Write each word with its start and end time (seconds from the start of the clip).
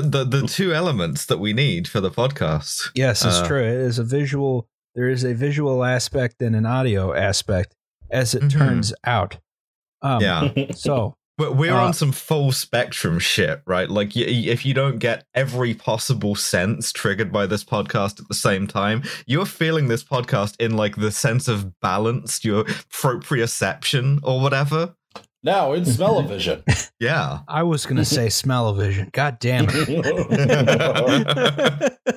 the, 0.00 0.24
the 0.24 0.40
the 0.42 0.46
two 0.48 0.72
elements 0.72 1.26
that 1.26 1.38
we 1.38 1.52
need 1.52 1.86
for 1.88 2.00
the 2.00 2.10
podcast. 2.10 2.90
Yes, 2.94 3.24
it's 3.24 3.36
Uh, 3.36 3.46
true. 3.46 3.62
It 3.64 3.74
is 3.88 3.98
a 3.98 4.04
visual. 4.04 4.68
There 4.94 5.08
is 5.08 5.24
a 5.24 5.34
visual 5.34 5.84
aspect 5.84 6.40
and 6.42 6.54
an 6.56 6.66
audio 6.66 7.14
aspect, 7.14 7.74
as 8.10 8.34
it 8.34 8.42
Mhm. 8.44 8.50
turns 8.52 8.94
out. 9.04 9.38
Um, 10.02 10.20
Yeah. 10.22 10.48
So 10.74 11.14
But 11.38 11.56
we're 11.56 11.72
Uh, 11.74 11.86
on 11.86 11.94
some 11.94 12.12
full 12.12 12.52
spectrum 12.52 13.18
shit, 13.18 13.62
right? 13.66 13.88
Like, 13.88 14.14
y- 14.14 14.24
y- 14.26 14.44
if 14.48 14.66
you 14.66 14.74
don't 14.74 14.98
get 14.98 15.24
every 15.34 15.72
possible 15.72 16.34
sense 16.34 16.92
triggered 16.92 17.32
by 17.32 17.46
this 17.46 17.64
podcast 17.64 18.20
at 18.20 18.28
the 18.28 18.34
same 18.34 18.66
time, 18.66 19.02
you're 19.26 19.46
feeling 19.46 19.88
this 19.88 20.04
podcast 20.04 20.54
in 20.60 20.76
like 20.76 20.96
the 20.96 21.10
sense 21.10 21.48
of 21.48 21.80
balance, 21.80 22.44
your 22.44 22.64
proprioception 22.90 24.18
or 24.22 24.40
whatever. 24.40 24.94
Now 25.42 25.72
in 25.72 25.84
smell-o-vision. 25.84 26.62
Yeah. 27.00 27.40
I 27.48 27.64
was 27.64 27.84
gonna 27.84 28.04
say 28.04 28.28
smell-o-vision. 28.28 29.10
God 29.12 29.40
damn 29.40 29.66
it! 29.68 29.88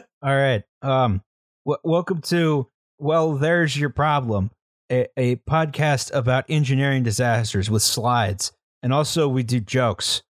All 0.21 0.35
right. 0.35 0.63
Um. 0.83 1.23
W- 1.65 1.79
welcome 1.83 2.21
to 2.21 2.67
well, 2.99 3.33
there's 3.33 3.75
your 3.75 3.89
problem. 3.89 4.51
A, 4.91 5.07
a 5.17 5.37
podcast 5.37 6.13
about 6.13 6.45
engineering 6.49 7.01
disasters 7.01 7.67
with 7.71 7.81
slides, 7.81 8.51
and 8.83 8.93
also 8.93 9.27
we 9.27 9.41
do 9.41 9.59
jokes. 9.59 10.21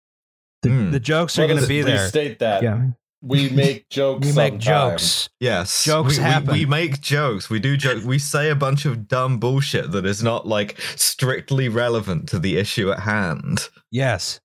The, 0.62 0.68
Hmm. 0.68 0.90
the 0.92 1.00
jokes 1.00 1.36
are 1.36 1.42
Let 1.42 1.48
going 1.48 1.56
to 1.58 1.62
us 1.64 1.68
be 1.68 1.82
there. 1.82 2.06
State 2.08 2.38
that. 2.38 2.62
Yeah, 2.62 2.90
We 3.24 3.48
make 3.62 3.88
jokes. 3.88 4.26
we 4.26 4.32
make 4.32 4.52
sometimes. 4.62 4.62
jokes. 5.02 5.30
Yes. 5.40 5.84
Jokes 5.84 6.18
we, 6.18 6.24
we- 6.24 6.30
happen. 6.30 6.52
We, 6.52 6.66
make 6.66 7.00
jokes. 7.00 7.48
We 7.50 7.58
do 7.58 7.76
jokes. 7.76 8.04
We 8.04 8.18
say 8.18 8.50
a 8.50 8.54
bunch 8.54 8.84
of 8.84 9.08
dumb 9.08 9.38
bullshit 9.38 9.92
that 9.92 10.04
is 10.06 10.22
not 10.22 10.46
like 10.46 10.78
strictly 10.96 11.68
relevant 11.68 12.28
to 12.30 12.38
the 12.38 12.56
issue 12.58 12.90
at 12.92 13.00
hand. 13.00 13.68
Yes. 13.90 14.40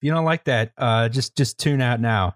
If 0.00 0.06
you 0.06 0.12
don't 0.12 0.24
like 0.24 0.44
that, 0.44 0.72
uh, 0.76 1.08
just 1.08 1.36
just 1.36 1.58
tune 1.58 1.80
out 1.80 2.00
now. 2.00 2.34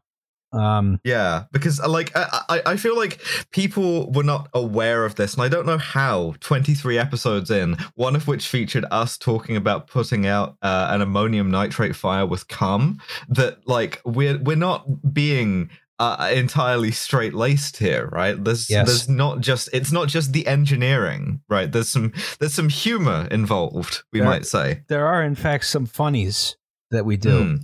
Um. 0.50 0.98
Yeah, 1.04 1.44
because 1.52 1.78
uh, 1.78 1.90
like 1.90 2.10
I, 2.16 2.42
I 2.48 2.62
I 2.72 2.76
feel 2.78 2.96
like 2.96 3.20
people 3.50 4.10
were 4.12 4.22
not 4.22 4.48
aware 4.54 5.04
of 5.04 5.16
this, 5.16 5.34
and 5.34 5.42
I 5.42 5.48
don't 5.48 5.66
know 5.66 5.76
how. 5.76 6.36
Twenty 6.40 6.72
three 6.72 6.96
episodes 6.96 7.50
in, 7.50 7.76
one 7.96 8.16
of 8.16 8.26
which 8.26 8.48
featured 8.48 8.86
us 8.90 9.18
talking 9.18 9.56
about 9.56 9.88
putting 9.88 10.26
out 10.26 10.56
uh, 10.62 10.88
an 10.90 11.02
ammonium 11.02 11.50
nitrate 11.50 11.94
fire 11.94 12.24
with 12.24 12.48
cum. 12.48 12.98
That 13.28 13.68
like 13.68 14.00
we're 14.06 14.38
we're 14.38 14.56
not 14.56 15.12
being 15.12 15.68
uh, 15.98 16.30
entirely 16.32 16.90
straight 16.92 17.34
laced 17.34 17.78
here, 17.78 18.08
right? 18.12 18.42
There's 18.42 18.70
Yes. 18.70 18.86
there's 18.86 19.08
not 19.08 19.40
just 19.40 19.68
it's 19.72 19.90
not 19.92 20.08
just 20.08 20.32
the 20.32 20.46
engineering, 20.46 21.40
right? 21.48 21.70
There's 21.70 21.88
some 21.88 22.12
there's 22.38 22.54
some 22.54 22.68
humor 22.68 23.26
involved, 23.30 24.02
we 24.12 24.20
There- 24.20 24.28
might 24.28 24.46
say. 24.46 24.82
There 24.88 25.06
are, 25.06 25.22
in 25.22 25.34
fact, 25.34 25.64
some 25.66 25.86
funnies 25.86 26.56
that 26.90 27.04
we 27.04 27.16
do. 27.16 27.42
Hmm. 27.42 27.56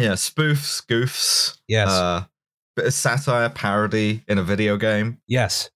Yeah, 0.00 0.12
spoofs, 0.12 0.84
goofs. 0.86 1.58
Yes. 1.68 1.90
Uh, 1.90 2.24
bit 2.74 2.86
of 2.86 2.94
satire, 2.94 3.50
parody 3.50 4.24
in 4.26 4.38
a 4.38 4.42
video 4.42 4.76
game. 4.78 5.18
Yes. 5.28 5.70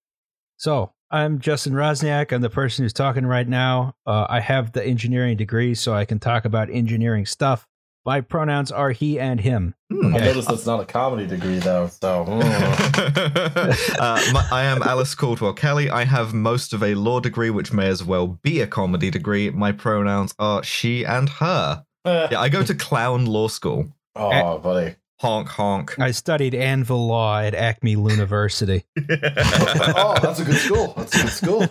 So 0.57 0.93
I'm 1.11 1.39
Justin 1.39 1.75
Roczniak. 1.75 2.33
I'm 2.33 2.41
the 2.41 2.49
person 2.51 2.85
who's 2.85 2.95
talking 2.95 3.27
right 3.27 3.47
now. 3.47 3.95
Uh, 4.07 4.27
I 4.29 4.41
have 4.41 4.73
the 4.73 4.85
engineering 4.85 5.37
degree, 5.37 5.75
so 5.75 5.93
I 5.95 6.07
can 6.07 6.19
talk 6.19 6.45
about 6.47 6.71
engineering 6.71 7.27
stuff. 7.27 7.67
My 8.07 8.21
pronouns 8.21 8.71
are 8.71 8.93
he 8.93 9.19
and 9.19 9.41
him. 9.41 9.75
Hmm. 9.93 10.15
I 10.15 10.19
noticed 10.21 10.49
that's 10.49 10.65
not 10.65 10.81
a 10.81 10.85
comedy 10.85 11.27
degree 11.27 11.59
though. 11.59 11.89
So 11.89 12.25
mm. 12.25 12.41
uh, 13.99 14.33
my, 14.33 14.49
I 14.53 14.63
am 14.63 14.81
Alice 14.85 15.17
Caldwell 15.17 15.55
Kelly. 15.55 15.91
I 15.91 16.05
have 16.05 16.33
most 16.33 16.73
of 16.73 16.85
a 16.85 16.95
law 16.95 17.19
degree, 17.19 17.51
which 17.51 17.73
may 17.73 17.89
as 17.89 18.05
well 18.05 18.29
be 18.29 18.61
a 18.61 18.69
comedy 18.69 19.11
degree. 19.11 19.51
My 19.51 19.73
pronouns 19.73 20.37
are 20.39 20.63
she 20.63 21.05
and 21.05 21.29
her. 21.29 21.85
Yeah, 22.05 22.39
I 22.39 22.49
go 22.49 22.63
to 22.63 22.75
clown 22.77 23.27
law 23.27 23.49
school. 23.49 23.89
oh, 24.15 24.59
buddy. 24.59 24.95
Honk 25.19 25.49
honk. 25.49 25.99
I 25.99 26.13
studied 26.13 26.55
Anvil 26.55 27.09
Law 27.09 27.41
at 27.41 27.55
Acme 27.55 27.93
University. 27.93 28.85
oh, 28.99 30.17
that's 30.23 30.39
a 30.39 30.45
good 30.45 30.59
school. 30.59 30.95
That's 30.97 31.17
a 31.17 31.23
good 31.23 31.33
school. 31.33 31.69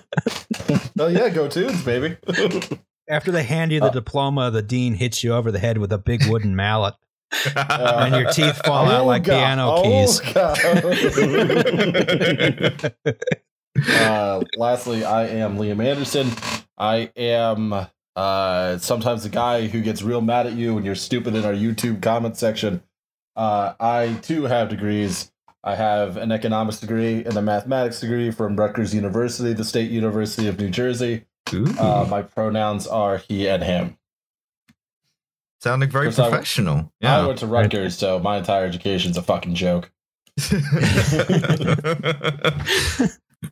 oh 1.00 1.08
yeah, 1.08 1.30
go 1.30 1.48
tunes, 1.48 1.82
baby. 1.84 2.18
After 3.10 3.32
they 3.32 3.44
hand 3.44 3.72
you 3.72 3.80
the 3.80 3.88
Uh, 3.88 3.92
diploma, 3.92 4.52
the 4.52 4.62
dean 4.62 4.96
hits 4.96 5.24
you 5.24 5.34
over 5.34 5.52
the 5.52 5.60
head 5.60 5.78
with 5.78 5.92
a 5.94 5.98
big 5.98 6.26
wooden 6.28 6.56
mallet. 6.56 6.96
Uh, 7.56 8.04
And 8.06 8.16
your 8.16 8.32
teeth 8.32 8.62
fall 8.66 8.90
out 8.90 9.06
like 9.06 9.24
God. 9.24 9.38
piano 9.38 9.84
keys. 9.84 10.20
God. 10.22 10.58
uh, 13.90 14.44
lastly, 14.58 15.04
I 15.04 15.28
am 15.28 15.58
Liam 15.58 15.84
Anderson. 15.84 16.30
I 16.78 17.12
am 17.16 17.88
uh, 18.16 18.78
sometimes 18.78 19.24
the 19.24 19.30
guy 19.30 19.68
who 19.68 19.82
gets 19.82 20.02
real 20.02 20.22
mad 20.22 20.48
at 20.48 20.54
you 20.54 20.76
when 20.76 20.86
you're 20.86 20.96
stupid 20.96 21.36
in 21.36 21.46
our 21.46 21.54
YouTube 21.54 22.02
comment 22.02 22.38
section. 22.38 22.82
Uh, 23.36 23.74
I 23.80 24.18
too 24.22 24.44
have 24.44 24.70
degrees. 24.70 25.32
I 25.64 25.76
have 25.76 26.18
an 26.18 26.32
economics 26.32 26.80
degree 26.80 27.24
and 27.26 27.36
a 27.36 27.42
mathematics 27.42 28.00
degree 28.00 28.32
from 28.32 28.56
Rutgers 28.56 28.94
University, 28.94 29.54
the 29.54 29.64
State 29.66 29.92
University 29.92 30.48
of 30.48 30.60
New 30.60 30.70
Jersey. 30.70 31.26
Ooh, 31.54 31.66
Uh, 31.80 32.06
my 32.10 32.22
pronouns 32.22 32.88
are 32.88 33.18
he 33.18 33.48
and 33.48 33.64
him. 33.64 33.98
sounding 35.62 35.90
very 35.90 36.06
Chris, 36.08 36.20
I- 36.20 36.30
professional. 36.30 36.92
I 37.02 37.06
Yeah. 37.06 37.26
went 37.28 37.40
to 37.40 37.48
Rutgers, 37.48 37.98
so 37.98 38.20
my 38.20 38.38
entire 38.38 38.66
education's 38.66 39.18
a 39.18 39.22
fucking 39.22 39.56
joke. 39.56 39.92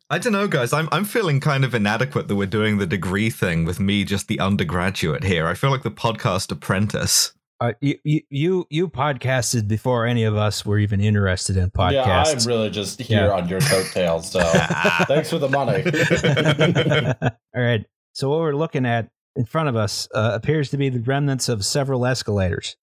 I 0.10 0.18
don't 0.20 0.34
know, 0.34 0.48
guys. 0.48 0.74
I'm 0.74 0.90
I'm 0.92 1.06
feeling 1.06 1.40
kind 1.40 1.64
of 1.64 1.74
inadequate 1.76 2.28
that 2.28 2.36
we're 2.36 2.46
doing 2.48 2.78
the 2.78 2.86
degree 2.88 3.30
thing 3.30 3.64
with 3.66 3.80
me, 3.80 4.04
just 4.04 4.28
the 4.28 4.40
undergraduate 4.40 5.24
here. 5.24 5.48
I 5.48 5.54
feel 5.54 5.70
like 5.72 5.84
the 5.84 5.92
podcast 5.92 6.52
apprentice. 6.52 7.34
Uh, 7.64 7.72
you, 7.80 7.98
you 8.04 8.22
you 8.30 8.68
you 8.70 8.90
podcasted 8.90 9.70
before 9.70 10.06
any 10.06 10.26
of 10.26 10.36
us 10.36 10.66
were 10.66 10.78
even 10.78 11.00
interested 11.00 11.56
in 11.56 11.72
podcasting. 11.72 11.94
Yeah, 11.94 12.24
I'm 12.42 12.46
really 12.46 12.70
just 12.70 13.00
here 13.02 13.28
Yeah. 13.28 13.32
on 13.32 13.48
your 13.48 13.62
coattails, 13.62 14.30
so 14.30 14.42
thanks 15.08 15.30
for 15.30 15.38
the 15.40 15.48
money. 15.48 15.82
All 17.56 17.62
right. 17.64 17.86
So 18.12 18.30
what 18.30 18.40
we're 18.40 18.54
looking 18.54 18.86
at 18.86 19.08
in 19.38 19.46
front 19.46 19.70
of 19.70 19.78
us 19.78 20.10
uh, 20.14 20.32
appears 20.34 20.72
to 20.72 20.78
be 20.78 20.90
the 20.90 21.00
remnants 21.00 21.48
of 21.48 21.64
several 21.64 22.06
escalators, 22.06 22.76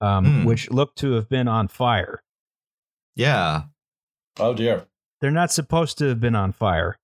um, 0.00 0.24
Hmm. 0.24 0.44
which 0.44 0.70
look 0.70 0.94
to 0.96 1.12
have 1.12 1.28
been 1.28 1.46
on 1.46 1.68
fire. 1.68 2.22
Yeah. 3.14 3.64
Oh 4.40 4.54
dear. 4.54 4.86
They're 5.20 5.30
not 5.30 5.52
supposed 5.52 5.98
to 5.98 6.06
have 6.08 6.20
been 6.20 6.34
on 6.34 6.52
fire. 6.52 6.96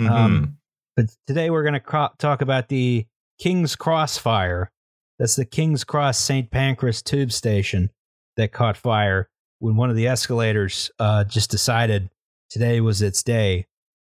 Mhm. 0.00 0.10
Um, 0.10 0.56
But 0.96 1.14
today 1.26 1.50
we're 1.50 1.62
going 1.62 1.74
to 1.74 1.80
cro- 1.80 2.14
talk 2.18 2.40
about 2.40 2.68
the 2.68 3.04
King's 3.38 3.76
Cross 3.76 4.16
fire. 4.16 4.70
That's 5.18 5.36
the 5.36 5.44
King's 5.44 5.84
Cross 5.84 6.18
St. 6.18 6.50
Pancras 6.50 7.02
tube 7.02 7.32
station 7.32 7.90
that 8.36 8.52
caught 8.52 8.76
fire 8.76 9.28
when 9.60 9.76
one 9.76 9.90
of 9.90 9.96
the 9.96 10.06
escalators 10.08 10.90
uh, 10.98 11.24
just 11.24 11.50
decided 11.50 12.10
today 12.50 12.80
was 12.80 13.00
its 13.02 13.22
day 13.22 13.66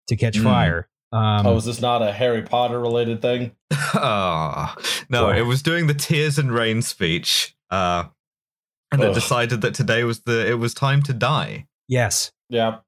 to 0.08 0.16
catch 0.16 0.36
Mm. 0.38 0.42
fire. 0.44 0.88
Um, 1.12 1.46
oh, 1.46 1.56
is 1.56 1.64
this 1.64 1.80
not 1.80 2.02
a 2.02 2.12
Harry 2.12 2.42
Potter 2.42 2.80
related 2.80 3.22
thing? 3.22 3.52
Ah, 3.98 4.76
no, 5.08 5.26
Well- 5.28 5.38
it 5.38 5.42
was 5.46 5.62
doing 5.62 5.86
the 5.86 5.94
tears 5.94 6.38
and 6.38 6.52
rain 6.52 6.82
speech. 6.82 7.56
Uh, 7.70 8.04
and 8.92 9.02
it 9.02 9.14
decided 9.14 9.62
that 9.62 9.74
today 9.74 10.04
was 10.04 10.20
the 10.20 10.46
it 10.48 10.54
was 10.54 10.74
time 10.74 11.02
to 11.04 11.12
die. 11.12 11.66
yes. 11.88 12.32
Yeah. 12.48 12.78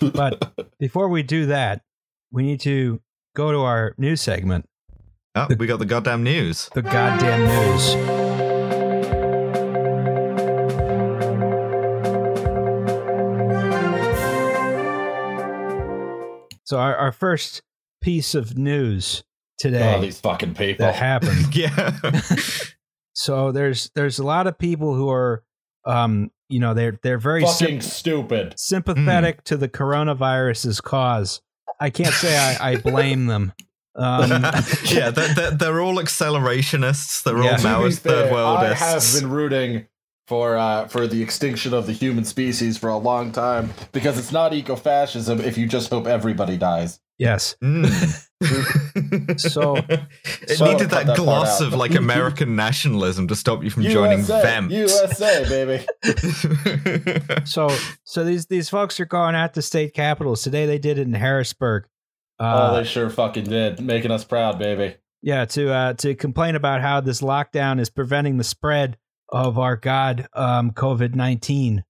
But 0.00 0.52
before 0.78 1.08
we 1.08 1.22
do 1.22 1.46
that, 1.46 1.82
we 2.30 2.42
need 2.42 2.60
to 2.60 3.00
go 3.34 3.50
to 3.52 3.58
our 3.60 3.94
news 3.98 4.20
segment, 4.20 4.68
Oh, 5.36 5.46
we 5.56 5.68
got 5.68 5.78
the 5.78 5.84
goddamn 5.84 6.24
news. 6.24 6.68
the 6.74 6.82
goddamn 6.82 7.44
news. 7.46 7.90
So 16.64 16.78
our, 16.78 16.96
our 16.96 17.12
first 17.12 17.62
piece 18.00 18.34
of 18.34 18.58
news 18.58 19.22
today 19.58 19.94
oh, 19.96 20.00
these 20.00 20.18
fucking 20.18 20.54
people. 20.54 20.86
that 20.86 20.96
happened. 20.96 21.54
yeah. 21.54 21.96
so 23.12 23.52
there's 23.52 23.88
there's 23.94 24.18
a 24.18 24.24
lot 24.24 24.48
of 24.48 24.58
people 24.58 24.94
who 24.96 25.08
are 25.10 25.44
um 25.86 26.32
you 26.48 26.58
know 26.58 26.74
they're 26.74 26.98
they're 27.04 27.18
very 27.18 27.42
fucking 27.42 27.80
sym- 27.82 27.88
stupid. 27.88 28.54
sympathetic 28.58 29.44
to 29.44 29.56
the 29.56 29.68
coronavirus's 29.68 30.80
cause. 30.80 31.40
I 31.78 31.90
can't 31.90 32.14
say 32.14 32.36
I, 32.36 32.72
I 32.72 32.76
blame 32.78 33.26
them. 33.26 33.52
Um, 33.96 34.30
yeah, 34.86 35.10
they're, 35.10 35.34
they're, 35.34 35.50
they're 35.50 35.80
all 35.80 35.96
accelerationists. 35.96 37.22
They're 37.22 37.42
Yeah. 37.42 37.50
all 37.52 37.56
To 37.56 37.62
To 37.62 37.68
be 37.68 37.74
Maoist 37.74 37.98
third 37.98 38.28
fair, 38.30 38.44
I 38.44 38.74
have 38.74 39.04
been 39.14 39.30
rooting 39.30 39.86
for 40.28 40.56
uh, 40.56 40.86
for 40.88 41.06
the 41.08 41.22
extinction 41.22 41.74
of 41.74 41.86
the 41.86 41.92
human 41.92 42.24
species 42.24 42.78
for 42.78 42.88
a 42.88 42.96
long 42.98 43.32
time 43.32 43.70
because 43.92 44.16
it's 44.18 44.30
not 44.30 44.52
eco-fascism 44.54 45.40
if 45.40 45.58
you 45.58 45.66
just 45.66 45.90
hope 45.90 46.06
everybody 46.06 46.56
dies. 46.56 47.00
yes. 47.18 47.56
Mm. 47.62 48.26
So- 49.38 49.76
it 49.76 50.56
So 50.56 50.64
needed 50.64 50.88
that, 50.90 51.06
that 51.06 51.16
gloss 51.16 51.60
of 51.60 51.74
like 51.74 51.94
American 51.94 52.56
nationalism 52.56 53.28
to 53.28 53.36
stop 53.36 53.62
you 53.62 53.68
from 53.70 53.82
joining 53.82 54.20
USA, 54.20 54.42
Vamps. 54.42 54.72
USA, 54.74 55.48
baby. 55.48 55.84
So 57.44 57.68
so 58.04 58.24
these 58.24 58.46
these 58.46 58.68
folks 58.70 58.98
are 59.00 59.04
going 59.04 59.34
out 59.34 59.54
to 59.54 59.62
state 59.62 59.92
capitals 59.94 60.42
today. 60.42 60.64
They 60.66 60.78
did 60.78 60.98
it 60.98 61.02
in 61.06 61.12
Harrisburg. 61.14 61.86
Uh, 62.40 62.70
oh, 62.72 62.76
they 62.76 62.84
sure 62.84 63.10
fucking 63.10 63.44
did, 63.44 63.80
making 63.80 64.10
us 64.10 64.24
proud, 64.24 64.58
baby. 64.58 64.96
yeah, 65.22 65.44
to 65.44 65.70
uh, 65.72 65.92
to 65.94 66.14
complain 66.14 66.56
about 66.56 66.80
how 66.80 67.00
this 67.00 67.20
lockdown 67.20 67.78
is 67.78 67.90
preventing 67.90 68.38
the 68.38 68.44
spread 68.44 68.96
of 69.28 69.58
our 69.58 69.76
god 69.76 70.26
um, 70.32 70.70
COVID 70.70 71.14
nineteen. 71.14 71.84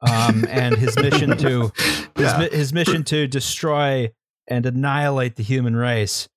um, 0.00 0.44
and 0.50 0.76
his 0.76 0.96
mission 0.96 1.36
to 1.38 1.70
his, 1.76 2.06
Yeah. 2.18 2.38
mi- 2.38 2.56
his 2.56 2.72
mission 2.72 3.04
to 3.04 3.28
destroy 3.28 4.10
and 4.48 4.66
annihilate 4.66 5.36
the 5.36 5.44
human 5.44 5.76
race. 5.76 6.28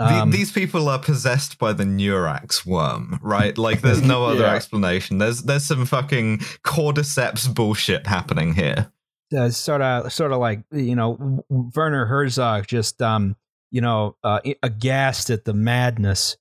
Um, 0.00 0.30
these 0.30 0.52
people 0.52 0.88
are 0.88 1.00
possessed 1.00 1.58
by 1.58 1.72
the 1.72 1.82
Neurax 1.82 2.64
worm, 2.64 3.18
right? 3.20 3.58
Like, 3.58 3.80
there's 3.80 4.00
no 4.00 4.24
other 4.26 4.42
Yeah. 4.44 4.54
explanation. 4.54 5.18
There's 5.18 5.42
there's 5.42 5.64
some 5.66 5.84
fucking 5.86 6.38
cordyceps 6.64 7.52
bullshit 7.52 8.06
happening 8.06 8.54
here. 8.54 8.92
Uh, 9.36 9.50
sort 9.50 9.82
of 9.82 10.12
sort 10.12 10.32
of 10.32 10.38
like 10.40 10.62
you 10.72 10.94
know 10.96 11.16
W- 11.16 11.42
W- 11.50 11.70
Werner 11.74 12.06
Herzog 12.06 12.66
just 12.66 13.00
um 13.02 13.36
you 13.70 13.80
know 13.80 14.16
uh, 14.24 14.40
aghast 14.62 15.30
at 15.30 15.44
the 15.44 15.52
madness 15.54 16.36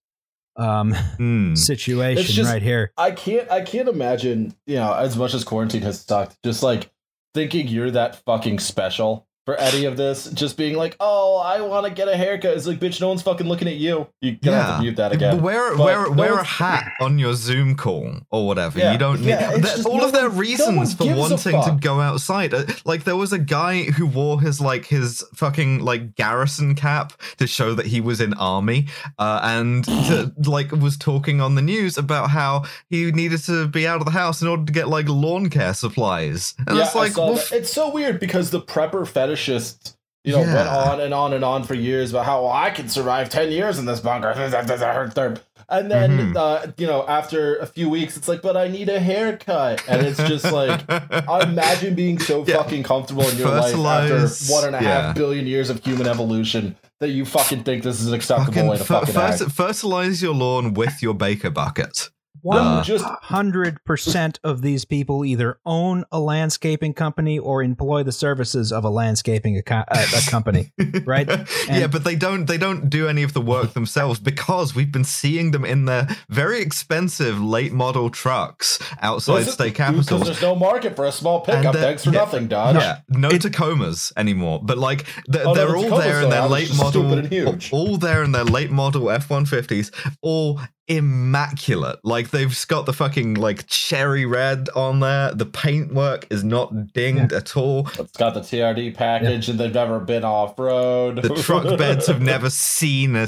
um 0.55 0.93
Hmm. 0.93 1.55
situation 1.55 2.23
just- 2.23 2.51
right 2.51 2.61
here. 2.61 2.91
I 2.97 3.11
can't 3.11 3.49
I 3.51 3.61
can't 3.61 3.87
imagine, 3.89 4.55
you 4.65 4.75
know, 4.77 4.93
as 4.93 5.15
much 5.17 5.33
as 5.33 5.43
quarantine 5.43 5.81
has 5.83 5.99
sucked, 6.01 6.37
just 6.43 6.63
like 6.63 6.89
thinking 7.33 7.67
you're 7.67 7.91
that 7.91 8.23
fucking 8.25 8.59
special 8.59 9.26
for 9.47 9.55
any 9.55 9.85
of 9.85 9.95
this, 9.95 10.29
just 10.31 10.57
being 10.57 10.75
like, 10.75 10.97
"Oh, 10.99 11.37
I 11.37 11.61
want 11.61 11.85
to 11.85 11.91
get 11.93 12.09
a 12.09 12.17
haircut." 12.17 12.57
It's 12.57 12.67
like, 12.67 12.79
bitch, 12.81 12.99
no 12.99 13.07
one's 13.07 13.21
fucking 13.21 13.47
looking 13.47 13.69
at 13.69 13.75
you. 13.75 14.05
You're 14.19 14.35
gonna 14.43 14.61
have 14.61 14.75
to 14.75 14.81
mute 14.81 14.97
that 14.97 15.13
again. 15.13 15.41
Wear 15.41 15.69
But 15.77 15.85
wear 15.85 16.03
no 16.03 16.11
wear 16.11 16.33
a 16.39 16.43
hat 16.43 16.91
on 16.99 17.17
your 17.17 17.33
Zoom 17.33 17.75
call 17.77 18.11
or 18.29 18.45
whatever. 18.45 18.77
Yeah, 18.77 18.91
you 18.91 18.97
don't 18.97 19.21
need 19.21 19.29
yeah, 19.29 19.53
it's 19.55 19.75
just 19.77 19.85
all 19.87 19.99
no 19.99 20.07
of 20.07 20.11
their 20.11 20.27
one- 20.27 20.37
reasons 20.37 20.75
one 20.75 20.87
for 20.87 21.15
wanting 21.15 21.37
to 21.63 21.77
go 21.79 22.01
outside. 22.01 22.53
Uh, 22.53 22.65
Like 22.83 23.05
there 23.05 23.15
was 23.15 23.31
a 23.31 23.39
guy 23.39 23.83
who 23.83 24.05
wore 24.05 24.41
his 24.41 24.59
like 24.59 24.85
his 24.85 25.23
fucking 25.33 25.79
like 25.79 26.15
garrison 26.15 26.75
cap 26.75 27.13
to 27.37 27.47
show 27.47 27.73
that 27.73 27.85
he 27.85 28.01
was 28.01 28.19
in 28.19 28.33
army, 28.33 28.87
uh, 29.17 29.39
and 29.43 29.85
to, 29.85 30.33
like 30.45 30.73
was 30.73 30.97
talking 30.97 31.39
on 31.39 31.55
the 31.55 31.61
news 31.61 31.97
about 31.97 32.31
how 32.31 32.65
he 32.89 33.09
needed 33.13 33.41
to 33.45 33.65
be 33.69 33.87
out 33.87 34.01
of 34.01 34.05
the 34.05 34.11
house 34.11 34.41
in 34.41 34.49
order 34.49 34.65
to 34.65 34.73
get 34.73 34.89
like 34.89 35.07
lawn 35.07 35.49
care 35.49 35.73
supplies. 35.73 36.53
And 36.67 36.75
yeah, 36.77 36.83
it's 36.83 36.95
like, 36.95 37.11
I 37.11 37.13
saw 37.13 37.31
well, 37.31 37.43
it's 37.53 37.71
so 37.71 37.89
weird 37.89 38.19
because 38.19 38.51
the 38.51 38.59
prepper 38.59 39.07
fetishists, 39.37 39.95
you 40.23 40.33
know, 40.33 40.39
went 40.39 40.67
on 40.67 40.99
and 41.01 41.13
on 41.13 41.33
and 41.33 41.43
on 41.43 41.63
for 41.63 41.73
years 41.73 42.11
about 42.11 42.25
how 42.25 42.43
well, 42.43 42.51
I 42.51 42.69
can 42.69 42.89
survive 42.89 43.29
ten 43.29 43.51
years 43.51 43.79
in 43.79 43.85
this 43.85 43.99
bunker. 43.99 44.33
And 45.69 45.91
then, 45.91 46.33
Mhm. 46.33 46.37
uh, 46.37 46.71
you 46.77 46.87
know, 46.87 47.05
after 47.05 47.57
a 47.57 47.65
few 47.65 47.89
weeks, 47.89 48.15
it's 48.15 48.29
like, 48.29 48.41
but 48.41 48.55
I 48.55 48.69
need 48.69 48.87
a 48.87 49.01
haircut, 49.01 49.83
and 49.89 50.07
it's 50.07 50.17
just 50.17 50.49
like. 50.49 50.81
I 50.89 51.43
imagine 51.49 51.93
being 51.93 52.19
so 52.19 52.45
Yeah. 52.47 52.55
fucking 52.57 52.83
comfortable 52.83 53.27
in 53.27 53.37
your 53.37 53.49
life 53.49 53.75
after 53.75 54.53
one 54.53 54.63
and 54.65 54.75
a 54.75 54.79
half 54.79 54.85
yeah. 55.07 55.13
billion 55.13 55.45
years 55.45 55.69
of 55.69 55.83
human 55.83 56.07
evolution 56.07 56.77
that 57.01 57.09
you 57.09 57.25
fucking 57.25 57.63
think 57.65 57.83
this 57.83 57.99
is 57.99 58.07
an 58.07 58.13
acceptable 58.13 58.53
fucking 58.53 58.69
way 58.69 58.77
to 58.77 58.83
fucking 58.85 59.15
act. 59.17 59.41
fertilize 59.51 60.21
your 60.21 60.33
lawn 60.33 60.73
with 60.73 61.01
your 61.01 61.13
baker 61.13 61.49
bucket. 61.49 62.11
One 62.47 62.57
Uh, 62.59 62.83
just 62.83 63.03
hundred 63.03 63.83
percent 63.83 64.39
of 64.43 64.61
these 64.61 64.85
people 64.85 65.25
either 65.25 65.59
own 65.65 66.05
a 66.11 66.19
landscaping 66.19 66.93
company 66.93 67.37
or 67.37 67.61
employ 67.61 68.03
the 68.03 68.11
services 68.13 68.71
of 68.71 68.85
a 68.85 68.89
landscaping 68.89 69.57
aco- 69.57 69.83
uh, 69.91 70.05
a 70.15 70.29
company. 70.31 70.71
Right? 71.05 71.27
yeah, 71.67 71.87
but 71.87 72.03
they 72.03 72.15
don't 72.15 72.45
they 72.45 72.57
don't 72.57 72.89
do 72.89 73.07
any 73.07 73.23
of 73.23 73.33
the 73.33 73.41
work 73.41 73.73
themselves 73.73 74.19
because 74.19 74.73
we've 74.75 74.91
been 74.91 75.03
seeing 75.03 75.51
them 75.51 75.65
in 75.65 75.85
their 75.85 76.07
very 76.29 76.61
expensive 76.61 77.41
late 77.41 77.73
model 77.73 78.09
trucks 78.09 78.79
outside 79.01 79.33
Listen, 79.33 79.53
state 79.53 79.73
Because 79.73 80.05
capitals. 80.07 80.23
there's 80.25 80.41
no 80.41 80.55
market 80.55 80.95
for 80.95 81.05
a 81.05 81.11
small 81.11 81.41
pickup. 81.41 81.75
And, 81.75 81.83
Thanks 81.83 82.03
for 82.05 82.11
yeah, 82.11 82.19
nothing, 82.19 82.47
Dodge. 82.47 82.75
Yeah, 82.77 82.99
no 83.09 83.29
Tacomas 83.29 84.11
anymore. 84.15 84.61
But 84.63 84.77
like 84.77 85.05
they're, 85.27 85.45
Oh, 85.47 85.53
no, 85.53 85.55
they're 85.55 85.67
the 85.67 85.73
all 85.77 85.83
Tacomas 85.99 86.03
there 86.03 86.21
in 86.23 86.29
their 86.29 86.47
late 86.47 86.71
model, 86.77 87.21
huge. 87.23 87.73
all 87.73 87.97
there 87.97 88.23
in 88.23 88.31
their 88.31 88.45
late 88.45 88.71
model 88.71 89.09
F 89.11 89.29
one 89.29 89.45
fifties, 89.45 89.91
all 90.21 90.61
immaculate. 90.87 91.99
Like 92.03 92.29
they've 92.29 92.67
got 92.67 92.85
the 92.85 92.93
fucking 92.93 93.35
like 93.35 93.67
cherry 93.67 94.25
red 94.25 94.69
on 94.75 94.99
there. 94.99 95.33
The 95.33 95.45
paintwork 95.45 96.27
is 96.29 96.43
not 96.43 96.93
dinged 96.93 97.33
at 97.33 97.55
all. 97.57 97.87
It's 97.99 98.17
got 98.17 98.33
the 98.33 98.41
TRD 98.41 98.95
package, 98.95 99.49
and 99.49 99.59
they've 99.59 99.73
never 99.73 99.99
been 99.99 100.23
off 100.23 100.57
road. 100.57 101.21
The 101.21 101.35
truck 101.35 101.77
beds 101.77 102.07
have 102.07 102.21
never 102.21 102.49
seen 102.49 103.15
a 103.15 103.27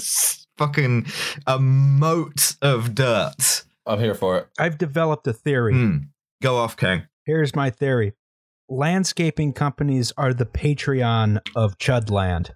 fucking 0.58 1.08
a 1.48 1.60
moat 1.60 2.56
of 2.62 2.96
dirt. 2.96 3.64
I'm 3.86 4.00
here 4.00 4.16
for 4.16 4.38
it. 4.38 4.48
I've 4.60 4.78
developed 4.78 5.26
a 5.28 5.34
theory. 5.34 5.74
Hmm. 5.74 5.98
Go 6.42 6.58
off, 6.58 6.78
King. 6.78 7.04
Here's 7.26 7.56
my 7.56 7.70
theory. 7.70 8.14
Landscaping 8.70 9.54
companies 9.54 10.14
are 10.16 10.34
the 10.34 10.46
Patreon 10.46 11.40
of 11.56 11.78
Chudland. 11.80 12.52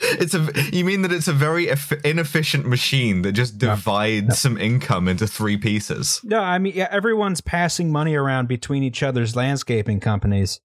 It's 0.00 0.34
a. 0.34 0.48
You 0.72 0.84
mean 0.84 1.02
that 1.02 1.12
it's 1.12 1.28
a 1.28 1.32
very 1.32 1.68
inefficient 2.04 2.66
machine 2.66 3.22
that 3.22 3.32
just 3.32 3.58
divides 3.58 4.28
No. 4.28 4.34
some 4.34 4.58
income 4.58 5.08
into 5.08 5.26
three 5.26 5.56
pieces? 5.56 6.20
No, 6.24 6.40
I 6.40 6.58
mean 6.58 6.74
yeah, 6.74 6.88
everyone's 6.90 7.40
passing 7.40 7.90
money 7.90 8.14
around 8.14 8.48
between 8.48 8.82
each 8.82 9.02
other's 9.02 9.36
landscaping 9.36 10.00
companies, 10.00 10.60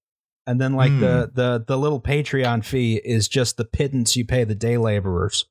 and 0.46 0.60
then 0.60 0.74
like 0.74 0.98
the 0.98 1.26
hmm. 1.26 1.34
the 1.34 1.64
the 1.66 1.78
little 1.78 2.00
Patreon 2.00 2.64
fee 2.64 3.00
is 3.04 3.28
just 3.28 3.56
the 3.56 3.64
pittance 3.64 4.16
you 4.16 4.24
pay 4.24 4.44
the 4.44 4.54
day 4.54 4.78
laborers. 4.78 5.46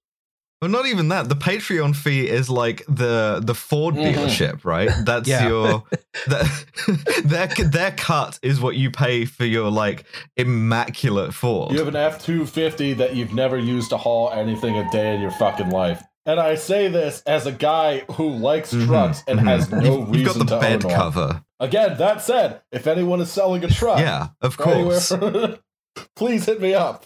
Well, 0.66 0.72
not 0.72 0.88
even 0.88 1.10
that. 1.10 1.30
The 1.30 1.36
Patreon 1.36 1.96
fee 1.96 2.28
is 2.28 2.50
like 2.50 2.84
the 2.90 3.40
the 3.44 3.54
Ford 3.54 3.94
Mhm. 3.94 4.16
dealership, 4.16 4.66
right? 4.66 4.90
That's 5.04 5.30
Yeah. 5.30 5.48
your 5.48 5.84
that, 6.28 6.66
their 7.24 7.48
their 7.68 7.92
cut 7.92 8.40
is 8.42 8.60
what 8.60 8.76
you 8.76 8.90
pay 8.90 9.26
for 9.26 9.46
your 9.46 9.70
like 9.70 10.06
immaculate 10.38 11.36
Ford. 11.36 11.72
You 11.72 11.78
have 11.78 11.88
an 11.88 11.96
F 11.96 12.26
two 12.26 12.48
fifty 12.48 12.94
that 12.94 13.16
you've 13.16 13.32
never 13.32 13.60
used 13.60 13.92
to 13.92 13.98
haul 13.98 14.32
anything 14.32 14.76
a 14.76 14.90
day 14.90 15.14
in 15.14 15.22
your 15.22 15.30
fucking 15.30 15.70
life. 15.70 16.02
And 16.26 16.40
I 16.40 16.56
say 16.56 16.88
this 16.88 17.22
as 17.28 17.46
a 17.46 17.52
guy 17.52 18.00
who 18.14 18.30
likes 18.32 18.74
Mhm, 18.74 18.88
trucks 18.88 19.24
and 19.28 19.40
mhm. 19.42 19.44
has 19.44 19.72
no 19.72 20.00
You've- 20.00 20.12
reason 20.14 20.26
got 20.26 20.48
the 20.48 20.56
to 20.56 20.60
bed 20.60 20.84
own 20.84 20.90
one. 20.92 21.00
cover. 21.00 21.42
Again, 21.60 21.98
that 22.00 22.24
said, 22.24 22.62
if 22.72 22.88
anyone 22.88 23.22
is 23.22 23.32
selling 23.32 23.64
a 23.64 23.68
truck, 23.68 24.00
Yeah, 24.00 24.30
of 24.42 24.56
for 24.56 24.68
anywhere- 24.68 25.00
course. 25.00 25.60
please 26.16 26.46
hit 26.48 26.60
me 26.60 26.74
up. 26.74 27.06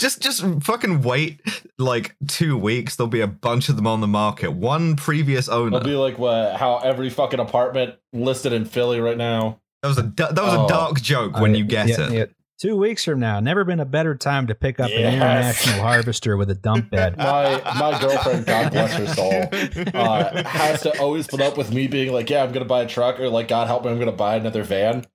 Just 0.00 0.20
just 0.20 0.44
fucking 0.62 1.02
wait 1.02 1.40
like 1.78 2.16
two 2.26 2.56
weeks. 2.56 2.96
There'll 2.96 3.08
be 3.08 3.20
a 3.20 3.26
bunch 3.28 3.68
of 3.68 3.76
them 3.76 3.86
on 3.86 4.00
the 4.00 4.08
market. 4.08 4.50
One 4.52 4.96
previous 4.96 5.48
owner. 5.48 5.76
It'll 5.76 5.88
be 5.88 5.94
like 5.94 6.18
what, 6.18 6.56
how 6.56 6.78
every 6.78 7.10
fucking 7.10 7.38
apartment 7.38 7.94
listed 8.12 8.52
in 8.52 8.64
Philly 8.64 9.00
right 9.00 9.16
now. 9.18 9.60
that 9.82 9.88
was 9.88 9.98
a 9.98 10.02
that 10.16 10.34
was 10.34 10.54
Oh. 10.54 10.64
a 10.64 10.68
dark 10.68 11.00
joke 11.00 11.38
when 11.38 11.54
you 11.54 11.64
get 11.64 11.88
Yeah, 11.88 12.00
it. 12.06 12.12
yeah. 12.12 12.24
Two 12.60 12.76
weeks 12.76 13.04
from 13.06 13.20
now, 13.20 13.40
never 13.40 13.64
been 13.64 13.80
a 13.80 13.86
better 13.86 14.14
time 14.14 14.46
to 14.48 14.54
pick 14.54 14.80
up 14.80 14.90
Yes. 14.90 14.98
an 14.98 15.14
international 15.14 15.80
harvester 15.86 16.36
with 16.36 16.50
a 16.50 16.54
dump 16.54 16.90
bed. 16.90 17.16
My 17.16 17.62
my 17.78 17.98
girlfriend, 17.98 18.44
God 18.44 18.70
bless 18.72 18.92
her 18.94 19.06
soul, 19.06 19.48
uh, 19.94 20.42
has 20.44 20.82
to 20.82 20.98
always 21.00 21.26
put 21.26 21.40
up 21.40 21.56
with 21.56 21.72
me 21.72 21.86
being 21.86 22.12
like, 22.12 22.28
"Yeah, 22.28 22.42
I'm 22.42 22.52
gonna 22.52 22.66
buy 22.66 22.82
a 22.82 22.86
truck," 22.86 23.18
or 23.18 23.30
like, 23.30 23.48
"God 23.48 23.66
help 23.66 23.84
me, 23.86 23.90
I'm 23.90 23.98
gonna 23.98 24.12
buy 24.12 24.36
another 24.36 24.62
van," 24.62 25.06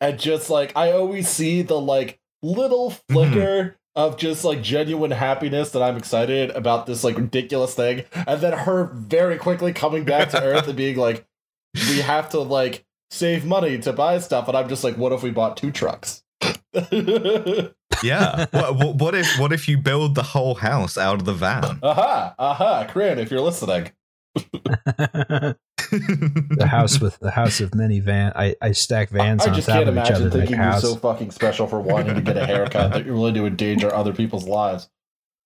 and 0.00 0.16
just 0.18 0.48
like 0.50 0.72
I 0.76 0.92
always 0.92 1.28
see 1.28 1.62
the 1.62 1.80
like 1.80 2.20
little 2.40 2.90
flicker 3.08 3.76
of 3.94 4.16
just 4.16 4.44
like 4.44 4.62
genuine 4.62 5.10
happiness 5.10 5.70
that 5.70 5.82
I'm 5.82 5.96
excited 5.96 6.50
about 6.50 6.86
this 6.86 7.04
like 7.04 7.16
ridiculous 7.16 7.74
thing, 7.74 8.04
and 8.26 8.40
then 8.40 8.52
her 8.52 8.84
very 8.84 9.36
quickly 9.36 9.72
coming 9.72 10.04
back 10.04 10.30
to 10.30 10.42
earth 10.42 10.66
and 10.66 10.76
being 10.76 10.96
like, 10.96 11.26
"We 11.74 11.98
have 11.98 12.30
to 12.30 12.40
like 12.40 12.84
save 13.10 13.44
money 13.44 13.78
to 13.78 13.92
buy 13.92 14.18
stuff," 14.18 14.48
and 14.48 14.56
I'm 14.56 14.68
just 14.68 14.84
like, 14.84 14.96
"What 14.96 15.12
if 15.12 15.22
we 15.22 15.30
bought 15.30 15.56
two 15.56 15.70
trucks?" 15.70 16.22
yeah. 18.02 18.46
What, 18.50 18.76
what, 18.76 18.94
what 18.96 19.14
if 19.14 19.38
what 19.38 19.52
if 19.52 19.68
you 19.68 19.78
build 19.78 20.14
the 20.14 20.22
whole 20.22 20.56
house 20.56 20.96
out 20.96 21.16
of 21.16 21.24
the 21.24 21.34
van? 21.34 21.78
aha, 21.82 22.34
aha, 22.38 22.86
Corinne, 22.88 23.18
if 23.18 23.30
you're 23.30 23.40
listening. 23.40 23.92
The 24.34 25.56
house 26.66 27.00
with 27.00 27.18
the 27.18 27.30
house 27.30 27.60
of 27.60 27.74
many 27.74 28.00
van. 28.00 28.32
I, 28.34 28.54
I 28.62 28.72
stack 28.72 29.10
vans 29.10 29.44
I 29.44 29.50
on 29.50 29.54
just 29.54 29.68
top 29.68 29.84
can't 29.84 29.88
of 29.88 29.96
each 29.96 30.10
other 30.10 30.14
imagine 30.14 30.30
to 30.30 30.38
make 30.38 30.48
thinking 30.48 30.56
you're 30.62 30.72
house. 30.72 30.82
so 30.82 30.96
fucking 30.96 31.30
special 31.30 31.66
for 31.66 31.80
wanting 31.80 32.14
to 32.14 32.20
get 32.22 32.36
a 32.36 32.46
haircut 32.46 32.92
that 32.92 33.04
you're 33.04 33.14
willing 33.14 33.34
to 33.34 33.46
endanger 33.46 33.92
other 33.94 34.12
people's 34.12 34.46
lives. 34.46 34.88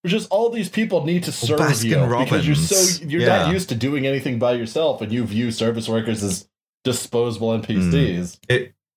It's 0.04 0.12
just 0.12 0.30
all 0.30 0.50
these 0.50 0.68
people 0.68 1.04
need 1.04 1.24
to 1.24 1.32
serve 1.32 1.58
Baskin 1.58 1.88
you 2.18 2.24
because 2.24 2.46
you're 2.46 2.54
so 2.54 3.04
you're 3.06 3.22
Yeah. 3.22 3.44
not 3.44 3.52
used 3.52 3.68
to 3.70 3.74
doing 3.74 4.06
anything 4.06 4.38
by 4.38 4.52
yourself, 4.52 5.00
and 5.02 5.10
you 5.10 5.24
view 5.24 5.50
service 5.50 5.88
workers 5.88 6.22
as 6.22 6.48
disposable 6.84 7.56
Hmm. 7.56 7.62
NPCs. 7.64 8.38